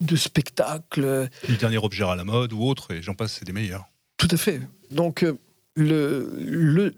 de, 0.00 0.16
spectacles. 0.16 1.28
Le 1.48 1.56
dernier 1.56 1.78
objet 1.78 2.04
à 2.04 2.16
la 2.16 2.24
mode 2.24 2.52
ou 2.52 2.62
autre, 2.62 2.92
et 2.92 3.02
j'en 3.02 3.14
passe, 3.14 3.36
c'est 3.38 3.44
des 3.44 3.52
meilleurs. 3.52 3.84
Tout 4.16 4.28
à 4.30 4.36
fait. 4.36 4.60
Donc, 4.90 5.22
euh, 5.22 5.38
le, 5.74 6.32
le, 6.38 6.94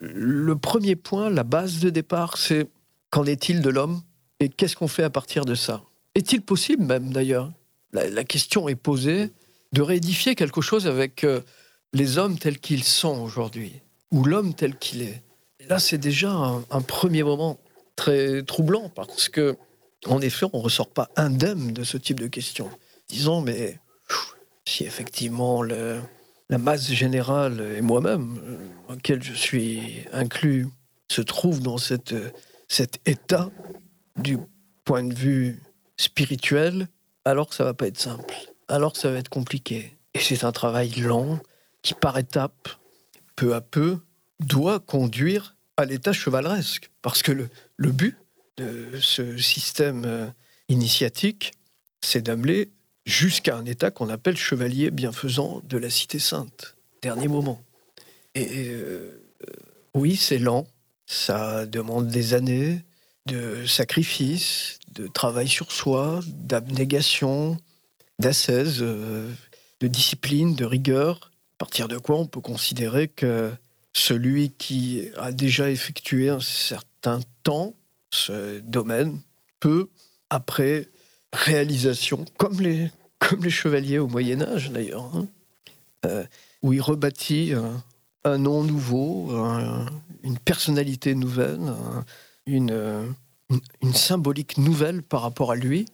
le 0.00 0.56
premier 0.56 0.96
point, 0.96 1.30
la 1.30 1.44
base 1.44 1.80
de 1.80 1.90
départ, 1.90 2.36
c'est 2.36 2.68
qu'en 3.10 3.24
est-il 3.24 3.62
de 3.62 3.70
l'homme 3.70 4.02
et 4.40 4.48
qu'est-ce 4.48 4.76
qu'on 4.76 4.88
fait 4.88 5.02
à 5.02 5.10
partir 5.10 5.44
de 5.44 5.54
ça? 5.54 5.82
Est-il 6.14 6.42
possible 6.42 6.84
même 6.84 7.12
d'ailleurs? 7.12 7.52
La, 7.92 8.24
question 8.24 8.68
est 8.68 8.74
posée 8.74 9.30
de 9.72 9.82
réédifier 9.82 10.34
quelque 10.34 10.60
chose 10.60 10.86
avec 10.86 11.24
euh, 11.24 11.40
les 11.92 12.18
hommes 12.18 12.38
tels 12.38 12.58
qu'ils 12.58 12.84
sont 12.84 13.20
aujourd'hui, 13.22 13.80
ou 14.10 14.24
l'homme 14.24 14.54
tel 14.54 14.76
qu'il 14.76 15.02
est. 15.02 15.22
Là, 15.68 15.78
c'est 15.78 15.98
déjà 15.98 16.30
un, 16.30 16.80
premier 16.80 17.22
moment 17.22 17.58
très 17.96 18.42
troublant, 18.42 18.88
parce 18.88 19.28
que, 19.28 19.56
en 20.06 20.20
effet, 20.20 20.46
on 20.52 20.58
ne 20.58 20.62
ressort 20.62 20.90
pas 20.90 21.08
indemne 21.16 21.72
de 21.72 21.82
ce 21.82 21.96
type 21.96 22.20
de 22.20 22.28
questions. 22.28 22.70
Disons, 23.08 23.40
mais 23.40 23.78
si 24.64 24.84
effectivement 24.84 25.62
la 25.62 26.58
masse 26.58 26.90
générale 26.90 27.74
et 27.76 27.80
moi-même, 27.80 28.38
euh, 28.44 28.94
auquel 28.94 29.22
je 29.22 29.32
suis 29.32 30.04
inclus, 30.12 30.68
se 31.08 31.22
trouve 31.22 31.60
dans 31.60 31.78
cette, 31.78 32.14
cet 32.68 33.00
état 33.06 33.50
du 34.16 34.38
point 34.84 35.04
de 35.04 35.14
vue 35.14 35.62
spirituel, 35.96 36.88
alors 37.24 37.54
ça 37.54 37.64
va 37.64 37.74
pas 37.74 37.86
être 37.86 37.98
simple. 37.98 38.34
Alors 38.68 38.96
ça 38.96 39.10
va 39.10 39.18
être 39.18 39.28
compliqué. 39.28 39.96
Et 40.14 40.20
c'est 40.20 40.44
un 40.44 40.52
travail 40.52 40.90
long, 41.00 41.38
qui 41.82 41.94
par 41.94 42.18
étapes, 42.18 42.68
peu 43.36 43.54
à 43.54 43.60
peu, 43.60 43.98
doit 44.40 44.80
conduire 44.80 45.56
à 45.76 45.84
l'état 45.84 46.12
chevaleresque. 46.12 46.90
Parce 47.02 47.22
que 47.22 47.32
le, 47.32 47.48
but 47.78 48.16
de 48.56 48.98
ce 49.00 49.36
système 49.36 50.04
euh, 50.04 50.26
initiatique, 50.68 51.52
c'est 52.00 52.22
d'amener 52.22 52.70
jusqu'à 53.04 53.56
un 53.56 53.64
état 53.64 53.90
qu'on 53.90 54.08
appelle 54.08 54.36
chevalier 54.36 54.90
bienfaisant 54.90 55.60
de 55.64 55.78
la 55.78 55.90
cité 55.90 56.18
sainte. 56.18 56.76
Dernier 57.02 57.28
moment. 57.28 57.62
Et 58.34 58.68
euh, 58.70 59.22
oui, 59.94 60.16
c'est 60.16 60.38
lent, 60.38 60.66
ça 61.06 61.66
demande 61.66 62.08
des 62.08 62.34
années 62.34 62.84
de 63.26 63.64
sacrifice, 63.66 64.78
de 64.92 65.06
travail 65.06 65.48
sur 65.48 65.72
soi, 65.72 66.20
d'abnégation, 66.26 67.58
d'ascèse, 68.18 68.78
euh, 68.80 69.30
de 69.80 69.88
discipline, 69.88 70.54
de 70.54 70.64
rigueur, 70.64 71.30
à 71.56 71.58
partir 71.58 71.88
de 71.88 71.96
quoi 71.96 72.18
on 72.18 72.26
peut 72.26 72.42
considérer 72.42 73.08
que 73.08 73.50
celui 73.94 74.50
qui 74.50 75.08
a 75.16 75.32
déjà 75.32 75.70
effectué 75.70 76.28
un 76.28 76.40
certain 76.40 77.20
temps 77.44 77.74
ce 78.10 78.60
domaine 78.60 79.20
peut, 79.58 79.88
après 80.28 80.90
réalisation, 81.32 82.26
comme 82.36 82.60
les, 82.60 82.90
chevaliers 83.48 83.98
au 83.98 84.06
Moyen 84.06 84.42
Âge 84.42 84.70
d'ailleurs, 84.70 85.10
hein, 85.14 85.26
euh, 86.04 86.24
où 86.60 86.74
il 86.74 86.80
rebâtit 86.82 87.52
un, 88.24 88.38
nom 88.38 88.62
nouveau, 88.62 89.30
une 90.22 90.38
personnalité 90.38 91.14
nouvelle, 91.14 91.60
une, 92.44 93.14
symbolique 93.94 94.58
nouvelle 94.58 95.02
par 95.02 95.22
rapport 95.22 95.52
à 95.52 95.56
lui, 95.56 95.86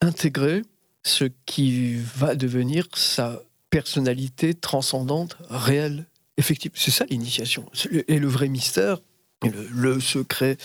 intégrer 0.00 0.62
ce 1.04 1.26
qui 1.44 1.94
va 1.94 2.34
devenir 2.34 2.88
sa 2.94 3.40
personnalité 3.70 4.54
transcendante, 4.54 5.36
réelle, 5.48 6.06
effective. 6.36 6.72
C'est 6.74 6.90
ça 6.90 7.04
l'initiation. 7.08 7.66
Et 8.08 8.18
le 8.18 8.28
vrai 8.28 8.48
mystère, 8.48 8.98
le, 9.42 10.00
secret 10.00 10.56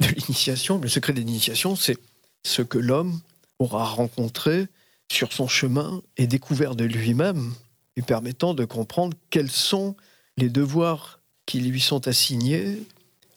de 0.00 0.06
l'initiation. 0.06 0.78
Le 0.78 0.88
secret 0.88 1.12
de 1.12 1.18
l'initiation, 1.18 1.76
c'est 1.76 1.96
ce 2.44 2.62
que 2.62 2.78
l'homme 2.78 3.20
aura 3.58 3.84
rencontré 3.84 4.66
sur 5.10 5.32
son 5.32 5.48
chemin 5.48 6.02
et 6.16 6.26
découvert 6.26 6.74
de 6.74 6.84
lui-même, 6.84 7.52
lui 7.96 8.02
permettant 8.02 8.54
de 8.54 8.64
comprendre 8.64 9.16
quels 9.30 9.50
sont 9.50 9.96
les 10.36 10.48
devoirs 10.48 11.20
qui 11.46 11.60
lui 11.60 11.80
sont 11.80 12.06
assignés, 12.06 12.78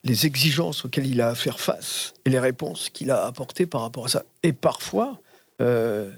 les 0.03 0.26
exigences 0.26 0.85
auxquelles 0.85 1.07
il 1.07 1.22
a 1.22 1.30
à 1.30 1.35
faire 1.35 1.60
face 1.60 2.14
et 2.26 2.30
les 2.30 2.40
réponses 2.40 2.90
qu'il 2.90 3.10
a 3.10 3.26
apportées 3.26 3.65
par 3.65 3.81
rapport 3.81 4.06
à 4.06 4.10
ça. 4.10 4.23
Et 4.44 4.53
parfois, 4.53 5.19
euh, 5.61 6.11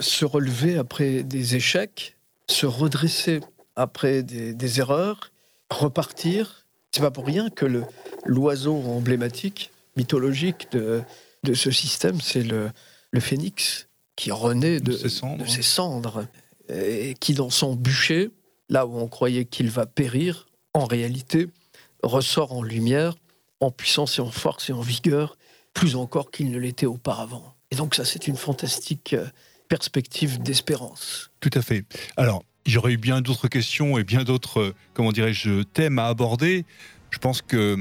se 0.00 0.24
relever 0.24 0.78
après 0.78 1.22
des 1.22 1.56
échecs, 1.56 2.16
se 2.48 2.66
redresser 2.66 3.40
après 3.76 4.22
des, 4.22 4.80
erreurs, 4.80 5.32
repartir. 5.70 6.66
C'est 6.92 7.00
pas 7.00 7.10
pour 7.10 7.26
rien 7.26 7.50
que 7.50 7.66
le, 7.66 7.84
l'oiseau 8.24 8.74
emblématique, 8.74 9.70
mythologique 9.96 10.70
de, 10.72 11.02
de 11.44 11.54
ce 11.54 11.70
système, 11.70 12.20
c'est 12.20 12.42
le, 12.42 12.70
le 13.10 13.20
phénix 13.20 13.88
qui 14.16 14.32
renaît 14.32 14.80
de, 14.80 14.92
de, 14.92 15.46
ses 15.46 15.62
cendres, 15.62 16.26
et 16.68 17.14
qui 17.18 17.34
dans 17.34 17.50
son 17.50 17.74
bûcher, 17.74 18.30
là 18.68 18.86
où 18.86 18.98
on 18.98 19.08
croyait 19.08 19.44
qu'il 19.44 19.70
va 19.70 19.86
périr, 19.86 20.46
en 20.74 20.84
réalité 20.84 21.48
ressort 22.02 22.52
en 22.52 22.62
lumière, 22.62 23.14
en 23.60 23.70
puissance 23.70 24.18
et 24.18 24.22
en 24.22 24.30
force 24.30 24.70
et 24.70 24.72
en 24.72 24.80
vigueur, 24.80 25.36
plus 25.74 25.96
encore 25.96 26.30
qu'il 26.30 26.50
ne 26.50 26.58
l'était 26.58 26.86
auparavant. 26.86 27.54
Et 27.70 27.76
donc 27.76 27.94
ça, 27.94 28.04
c'est 28.04 28.26
une 28.26 28.36
fantastique 28.36 29.12
euh, 29.12 29.26
perspective 29.70 30.42
d'espérance. 30.42 31.30
Tout 31.40 31.50
à 31.54 31.62
fait. 31.62 31.84
Alors, 32.18 32.44
aurait 32.76 32.92
eu 32.92 32.98
bien 32.98 33.22
d'autres 33.22 33.48
questions 33.48 33.98
et 33.98 34.04
bien 34.04 34.24
d'autres, 34.24 34.60
euh, 34.60 34.74
comment 34.92 35.12
dirais-je, 35.12 35.62
thèmes 35.62 35.98
à 35.98 36.06
aborder. 36.06 36.66
Je 37.10 37.18
pense 37.18 37.40
que 37.40 37.56
euh, 37.56 37.76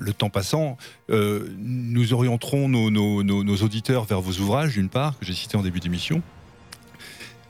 le 0.00 0.12
temps 0.12 0.30
passant, 0.30 0.76
euh, 1.10 1.48
nous 1.58 2.12
orienterons 2.12 2.68
nos, 2.68 3.56
auditeurs 3.56 4.04
vers 4.04 4.20
vos 4.20 4.40
ouvrages, 4.40 4.72
d'une 4.72 4.88
part, 4.88 5.18
que 5.18 5.26
j'ai 5.26 5.34
cités 5.34 5.56
en 5.56 5.62
début 5.62 5.80
d'émission. 5.80 6.22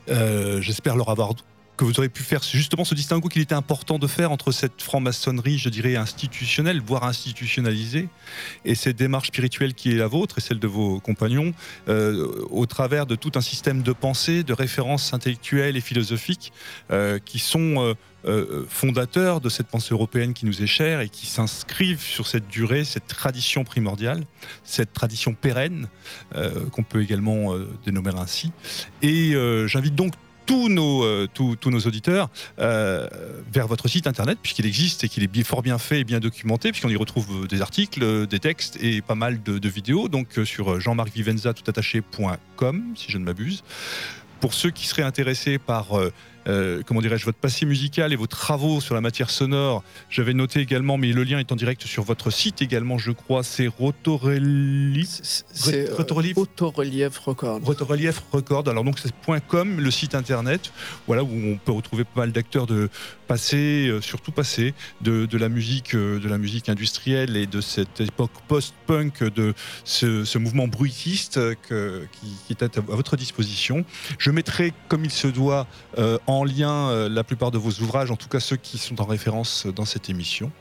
J'espère 0.07 0.97
leur 0.97 1.09
avoir 1.09 1.33
que 1.77 1.85
vous 1.85 1.99
aurez 1.99 2.09
pu 2.09 2.23
faire 2.23 2.43
justement 2.43 2.85
ce 2.85 2.93
distinguo 2.93 3.29
qu'il 3.29 3.41
était 3.41 3.55
important 3.55 3.97
de 3.97 4.07
faire 4.07 4.31
entre 4.31 4.51
cette 4.51 4.81
franc-maçonnerie, 4.81 5.57
je 5.57 5.69
dirais, 5.69 5.95
institutionnelle, 5.95 6.81
voire 6.81 7.03
institutionnalisée, 7.03 8.09
et 8.65 8.75
cette 8.75 8.97
démarche 8.97 9.29
spirituelle 9.29 9.73
qui 9.73 9.91
est 9.91 9.97
la 9.97 10.07
vôtre 10.07 10.37
et 10.37 10.41
celle 10.41 10.59
de 10.59 10.67
vos 10.67 10.99
compagnons, 10.99 11.53
euh, 11.89 12.45
au 12.51 12.65
travers 12.65 13.05
de 13.05 13.15
tout 13.15 13.31
un 13.35 13.41
système 13.41 13.81
de 13.81 13.91
pensée, 13.91 14.43
de 14.43 14.53
références 14.53 15.13
intellectuelles 15.13 15.75
et 15.75 15.81
philosophiques 15.81 16.53
euh, 16.91 17.17
qui 17.23 17.39
sont 17.39 17.95
euh, 18.25 18.65
fondateurs 18.69 19.41
de 19.41 19.49
cette 19.49 19.67
pensée 19.67 19.93
européenne 19.93 20.33
qui 20.33 20.45
nous 20.45 20.61
est 20.61 20.67
chère 20.67 21.01
et 21.01 21.09
qui 21.09 21.25
s'inscrivent 21.25 22.01
sur 22.01 22.27
cette 22.27 22.47
durée, 22.47 22.85
cette 22.85 23.07
tradition 23.07 23.63
primordiale, 23.63 24.23
cette 24.63 24.93
tradition 24.93 25.33
pérenne, 25.33 25.87
qu'on 26.71 26.83
peut 26.83 27.01
également 27.01 27.53
dénommer 27.85 28.11
ainsi. 28.17 28.51
Et 29.01 29.33
j'invite 29.67 29.95
donc 29.95 30.13
tous 30.45 30.69
nos, 30.69 31.03
euh, 31.03 31.27
tous, 31.33 31.57
nos 31.65 31.79
auditeurs 31.79 32.29
euh, 32.59 33.07
vers 33.51 33.67
votre 33.67 33.87
site 33.87 34.07
internet, 34.07 34.37
puisqu'il 34.41 34.65
existe 34.65 35.03
et 35.03 35.09
qu'il 35.09 35.23
est 35.23 35.43
fort 35.43 35.61
bien 35.61 35.77
fait 35.77 36.01
et 36.01 36.03
bien 36.03 36.19
documenté, 36.19 36.71
puisqu'on 36.71 36.89
y 36.89 36.95
retrouve 36.95 37.47
des 37.47 37.61
articles, 37.61 38.27
des 38.27 38.39
textes 38.39 38.77
et 38.81 39.01
pas 39.01 39.15
mal 39.15 39.41
de, 39.41 39.69
vidéos. 39.69 40.07
Donc 40.07 40.37
euh, 40.37 40.45
sur 40.45 40.79
jean-marc-vivenza 40.79 41.53
toutattaché.com, 41.53 42.83
si 42.95 43.11
je 43.11 43.17
ne 43.17 43.23
m'abuse. 43.23 43.63
Pour 44.39 44.53
ceux 44.53 44.71
qui 44.71 44.87
seraient 44.87 45.03
intéressés 45.03 45.57
par 45.57 45.97
euh, 46.47 46.81
comment 46.85 47.01
dirais-je, 47.01 47.25
votre 47.25 47.37
passé 47.37 47.65
musical 47.65 48.13
et 48.13 48.15
vos 48.15 48.27
travaux 48.27 48.81
sur 48.81 48.95
la 48.95 49.01
matière 49.01 49.29
sonore. 49.29 49.83
J'avais 50.09 50.33
noté 50.33 50.59
également, 50.59 50.97
mais 50.97 51.11
le 51.11 51.23
lien 51.23 51.39
est 51.39 51.51
en 51.51 51.55
direct 51.55 51.83
sur 51.83 52.03
votre 52.03 52.31
site 52.31 52.61
également, 52.61 52.97
je 52.97 53.11
crois, 53.11 53.43
c'est 53.43 53.67
Rotorelief. 53.67 55.21
C'est 55.51 55.91
Rotorelief 55.91 56.35
Record. 56.35 57.61
Rotorelief 57.63 58.21
Record. 58.31 58.67
Alors 58.67 58.83
donc 58.83 58.99
c'est 58.99 59.13
.com, 59.47 59.79
le 59.79 59.91
site 59.91 60.15
internet, 60.15 60.71
voilà 61.07 61.23
où 61.23 61.29
on 61.31 61.57
peut 61.57 61.71
retrouver 61.71 62.03
pas 62.03 62.21
mal 62.21 62.31
d'acteurs 62.31 62.67
de 62.67 62.89
passé, 63.23 63.87
euh, 63.87 64.01
surtout 64.01 64.31
passé, 64.31 64.73
de, 65.01 65.27
la 65.37 65.49
musique, 65.49 65.95
euh, 65.95 66.19
de 66.19 66.29
la 66.29 66.37
musique 66.37 66.69
industrielle 66.69 67.35
et 67.35 67.47
de 67.47 67.61
cette 67.61 68.01
époque 68.01 68.31
post-punk, 68.47 69.23
de 69.23 69.53
ce, 69.83 70.37
mouvement 70.37 70.67
bruitiste 70.67 71.39
qui, 71.63 72.27
qui, 72.47 72.53
est 72.53 72.63
à, 72.63 72.81
votre 72.81 73.15
disposition. 73.15 73.85
Je 74.17 74.29
mettrai, 74.29 74.73
comme 74.87 75.05
il 75.05 75.11
se 75.11 75.27
doit, 75.27 75.67
en 76.27 76.43
en 76.43 76.45
lien 76.45 76.89
euh, 76.89 77.09
la 77.09 77.23
plupart 77.23 77.51
de 77.51 77.57
vos 77.57 77.71
ouvrages, 77.81 78.11
en 78.11 78.15
tout 78.15 78.27
cas 78.27 78.39
ceux 78.39 78.57
qui 78.57 78.77
sont 78.77 79.01
en 79.01 79.05
référence 79.05 79.65
dans 79.67 79.85
cette 79.85 80.09
émission. 80.09 80.51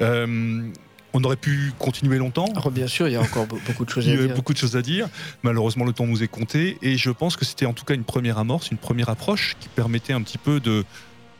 Euh, 0.00 0.70
on 1.12 1.24
aurait 1.24 1.36
pu 1.36 1.72
continuer 1.78 2.18
longtemps. 2.18 2.46
Ah, 2.54 2.70
bien 2.70 2.86
sûr, 2.86 3.08
il 3.08 3.12
y 3.12 3.16
a 3.16 3.20
encore 3.20 3.46
beaucoup 3.46 3.84
de 3.84 3.90
choses 3.90 4.06
à 4.06 4.10
dire. 4.12 4.20
Il 4.20 4.28
y 4.28 4.30
a 4.30 4.34
beaucoup 4.34 4.52
de 4.52 4.58
choses 4.58 4.76
à 4.76 4.82
dire. 4.82 5.08
Malheureusement, 5.42 5.84
le 5.84 5.92
temps 5.92 6.06
nous 6.06 6.22
est 6.22 6.28
compté. 6.28 6.78
Et 6.82 6.96
je 6.96 7.10
pense 7.10 7.36
que 7.36 7.44
c'était 7.44 7.66
en 7.66 7.72
tout 7.72 7.84
cas 7.84 7.94
une 7.94 8.04
première 8.04 8.38
amorce, 8.38 8.70
une 8.70 8.78
première 8.78 9.08
approche 9.08 9.56
qui 9.58 9.68
permettait 9.68 10.12
un 10.12 10.22
petit 10.22 10.38
peu 10.38 10.60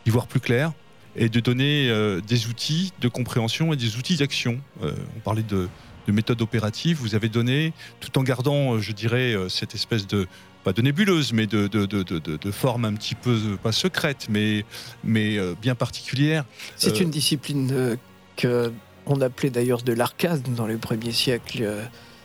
d'y 0.05 0.10
voir 0.10 0.27
plus 0.27 0.40
clair 0.40 0.72
et 1.16 1.28
de 1.28 1.40
donner 1.40 1.89
euh, 1.90 2.20
des 2.20 2.47
outils 2.47 2.93
de 3.01 3.09
compréhension 3.09 3.72
et 3.72 3.77
des 3.77 3.97
outils 3.97 4.16
d'action. 4.16 4.60
on 4.81 5.20
parlait 5.24 5.43
de, 5.43 5.68
de 6.06 6.12
méthode 6.12 6.40
opérative. 6.43 6.98
Vous 6.98 7.14
avez 7.14 7.28
donné, 7.28 7.72
tout 8.01 8.16
en 8.18 8.22
gardant, 8.22 8.78
je 8.78 8.93
dirais, 8.93 9.35
cette 9.48 9.74
espèce 9.74 10.06
de, 10.06 10.27
pas 10.64 10.72
de 10.72 10.82
nébuleuse, 10.82 11.32
mais 11.32 11.47
de, 11.47 11.66
de, 11.68 11.86
de, 11.86 12.02
de, 12.02 12.51
forme 12.51 12.85
un 12.85 12.94
petit 12.94 13.14
peu, 13.14 13.56
pas 13.62 13.72
secrète, 13.72 14.27
mais, 14.28 14.64
mais 15.05 15.39
euh, 15.39 15.55
bien 15.60 15.74
particulière. 15.74 16.44
C'est 16.77 16.97
euh, 16.97 17.05
une 17.05 17.10
discipline 17.10 17.70
euh, 17.72 17.97
que 18.36 18.72
on 19.06 19.20
appelait 19.20 19.51
d'ailleurs 19.51 19.82
de 19.82 19.93
l'arcade 19.93 20.43
dans 20.55 20.66
les 20.66 20.77
premiers 20.77 21.12
siècles 21.12 21.66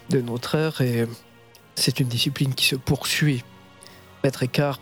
de 0.10 0.22
notre 0.22 0.56
ère, 0.56 0.82
et 0.82 1.08
c'est 1.76 2.00
une 2.00 2.08
discipline 2.08 2.54
qui 2.54 2.66
se 2.66 2.76
poursuit. 2.76 3.44
Maître 4.24 4.44
Écart, 4.44 4.80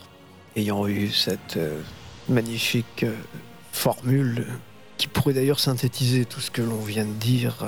ayant 0.55 0.87
eu 0.87 1.09
cette 1.09 1.59
magnifique 2.29 3.05
formule, 3.71 4.45
qui 4.97 5.07
pourrait 5.07 5.33
d'ailleurs 5.33 5.59
synthétiser 5.59 6.25
tout 6.25 6.39
ce 6.39 6.51
que 6.51 6.61
l'on 6.61 6.81
vient 6.81 7.05
de 7.05 7.13
dire, 7.13 7.65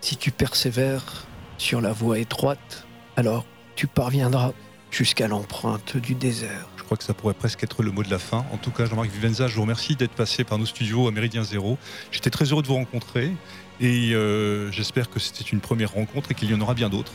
si 0.00 0.16
tu 0.16 0.30
persévères 0.30 1.26
sur 1.58 1.80
la 1.80 1.92
voie 1.92 2.18
étroite, 2.18 2.86
alors 3.16 3.44
tu 3.76 3.86
parviendras 3.86 4.52
jusqu'à 4.90 5.28
l'empreinte 5.28 5.96
du 5.96 6.14
désert. 6.14 6.68
Je 6.76 6.82
crois 6.82 6.96
que 6.96 7.04
ça 7.04 7.14
pourrait 7.14 7.34
presque 7.34 7.62
être 7.64 7.82
le 7.82 7.90
mot 7.90 8.02
de 8.02 8.10
la 8.10 8.18
fin. 8.18 8.44
En 8.52 8.58
tout 8.58 8.70
cas, 8.70 8.84
Jean-Marc 8.84 9.10
Vivenza, 9.10 9.48
je 9.48 9.54
vous 9.54 9.62
remercie 9.62 9.96
d'être 9.96 10.12
passé 10.12 10.44
par 10.44 10.58
nos 10.58 10.66
studios 10.66 11.08
à 11.08 11.10
Méridien 11.10 11.42
Zéro. 11.42 11.78
J'étais 12.10 12.30
très 12.30 12.46
heureux 12.46 12.62
de 12.62 12.68
vous 12.68 12.74
rencontrer 12.74 13.32
et 13.80 14.12
euh, 14.12 14.70
j'espère 14.70 15.08
que 15.08 15.18
c'était 15.18 15.44
une 15.44 15.60
première 15.60 15.92
rencontre 15.92 16.32
et 16.32 16.34
qu'il 16.34 16.50
y 16.50 16.54
en 16.54 16.60
aura 16.60 16.74
bien 16.74 16.90
d'autres. 16.90 17.12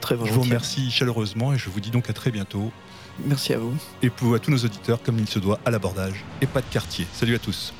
Très 0.00 0.16
Je 0.16 0.32
vous 0.32 0.40
remercie 0.40 0.90
chaleureusement 0.90 1.52
et 1.54 1.58
je 1.58 1.70
vous 1.70 1.78
dis 1.78 1.90
donc 1.90 2.10
à 2.10 2.12
très 2.12 2.32
bientôt. 2.32 2.72
Merci 3.26 3.52
à 3.52 3.58
vous. 3.58 3.74
Et 4.02 4.10
pour 4.10 4.34
à 4.34 4.38
tous 4.38 4.50
nos 4.50 4.58
auditeurs, 4.58 5.02
comme 5.02 5.18
il 5.18 5.28
se 5.28 5.38
doit, 5.38 5.58
à 5.64 5.70
l'abordage 5.70 6.24
et 6.40 6.46
pas 6.46 6.60
de 6.60 6.66
quartier. 6.66 7.06
Salut 7.12 7.34
à 7.34 7.38
tous. 7.38 7.72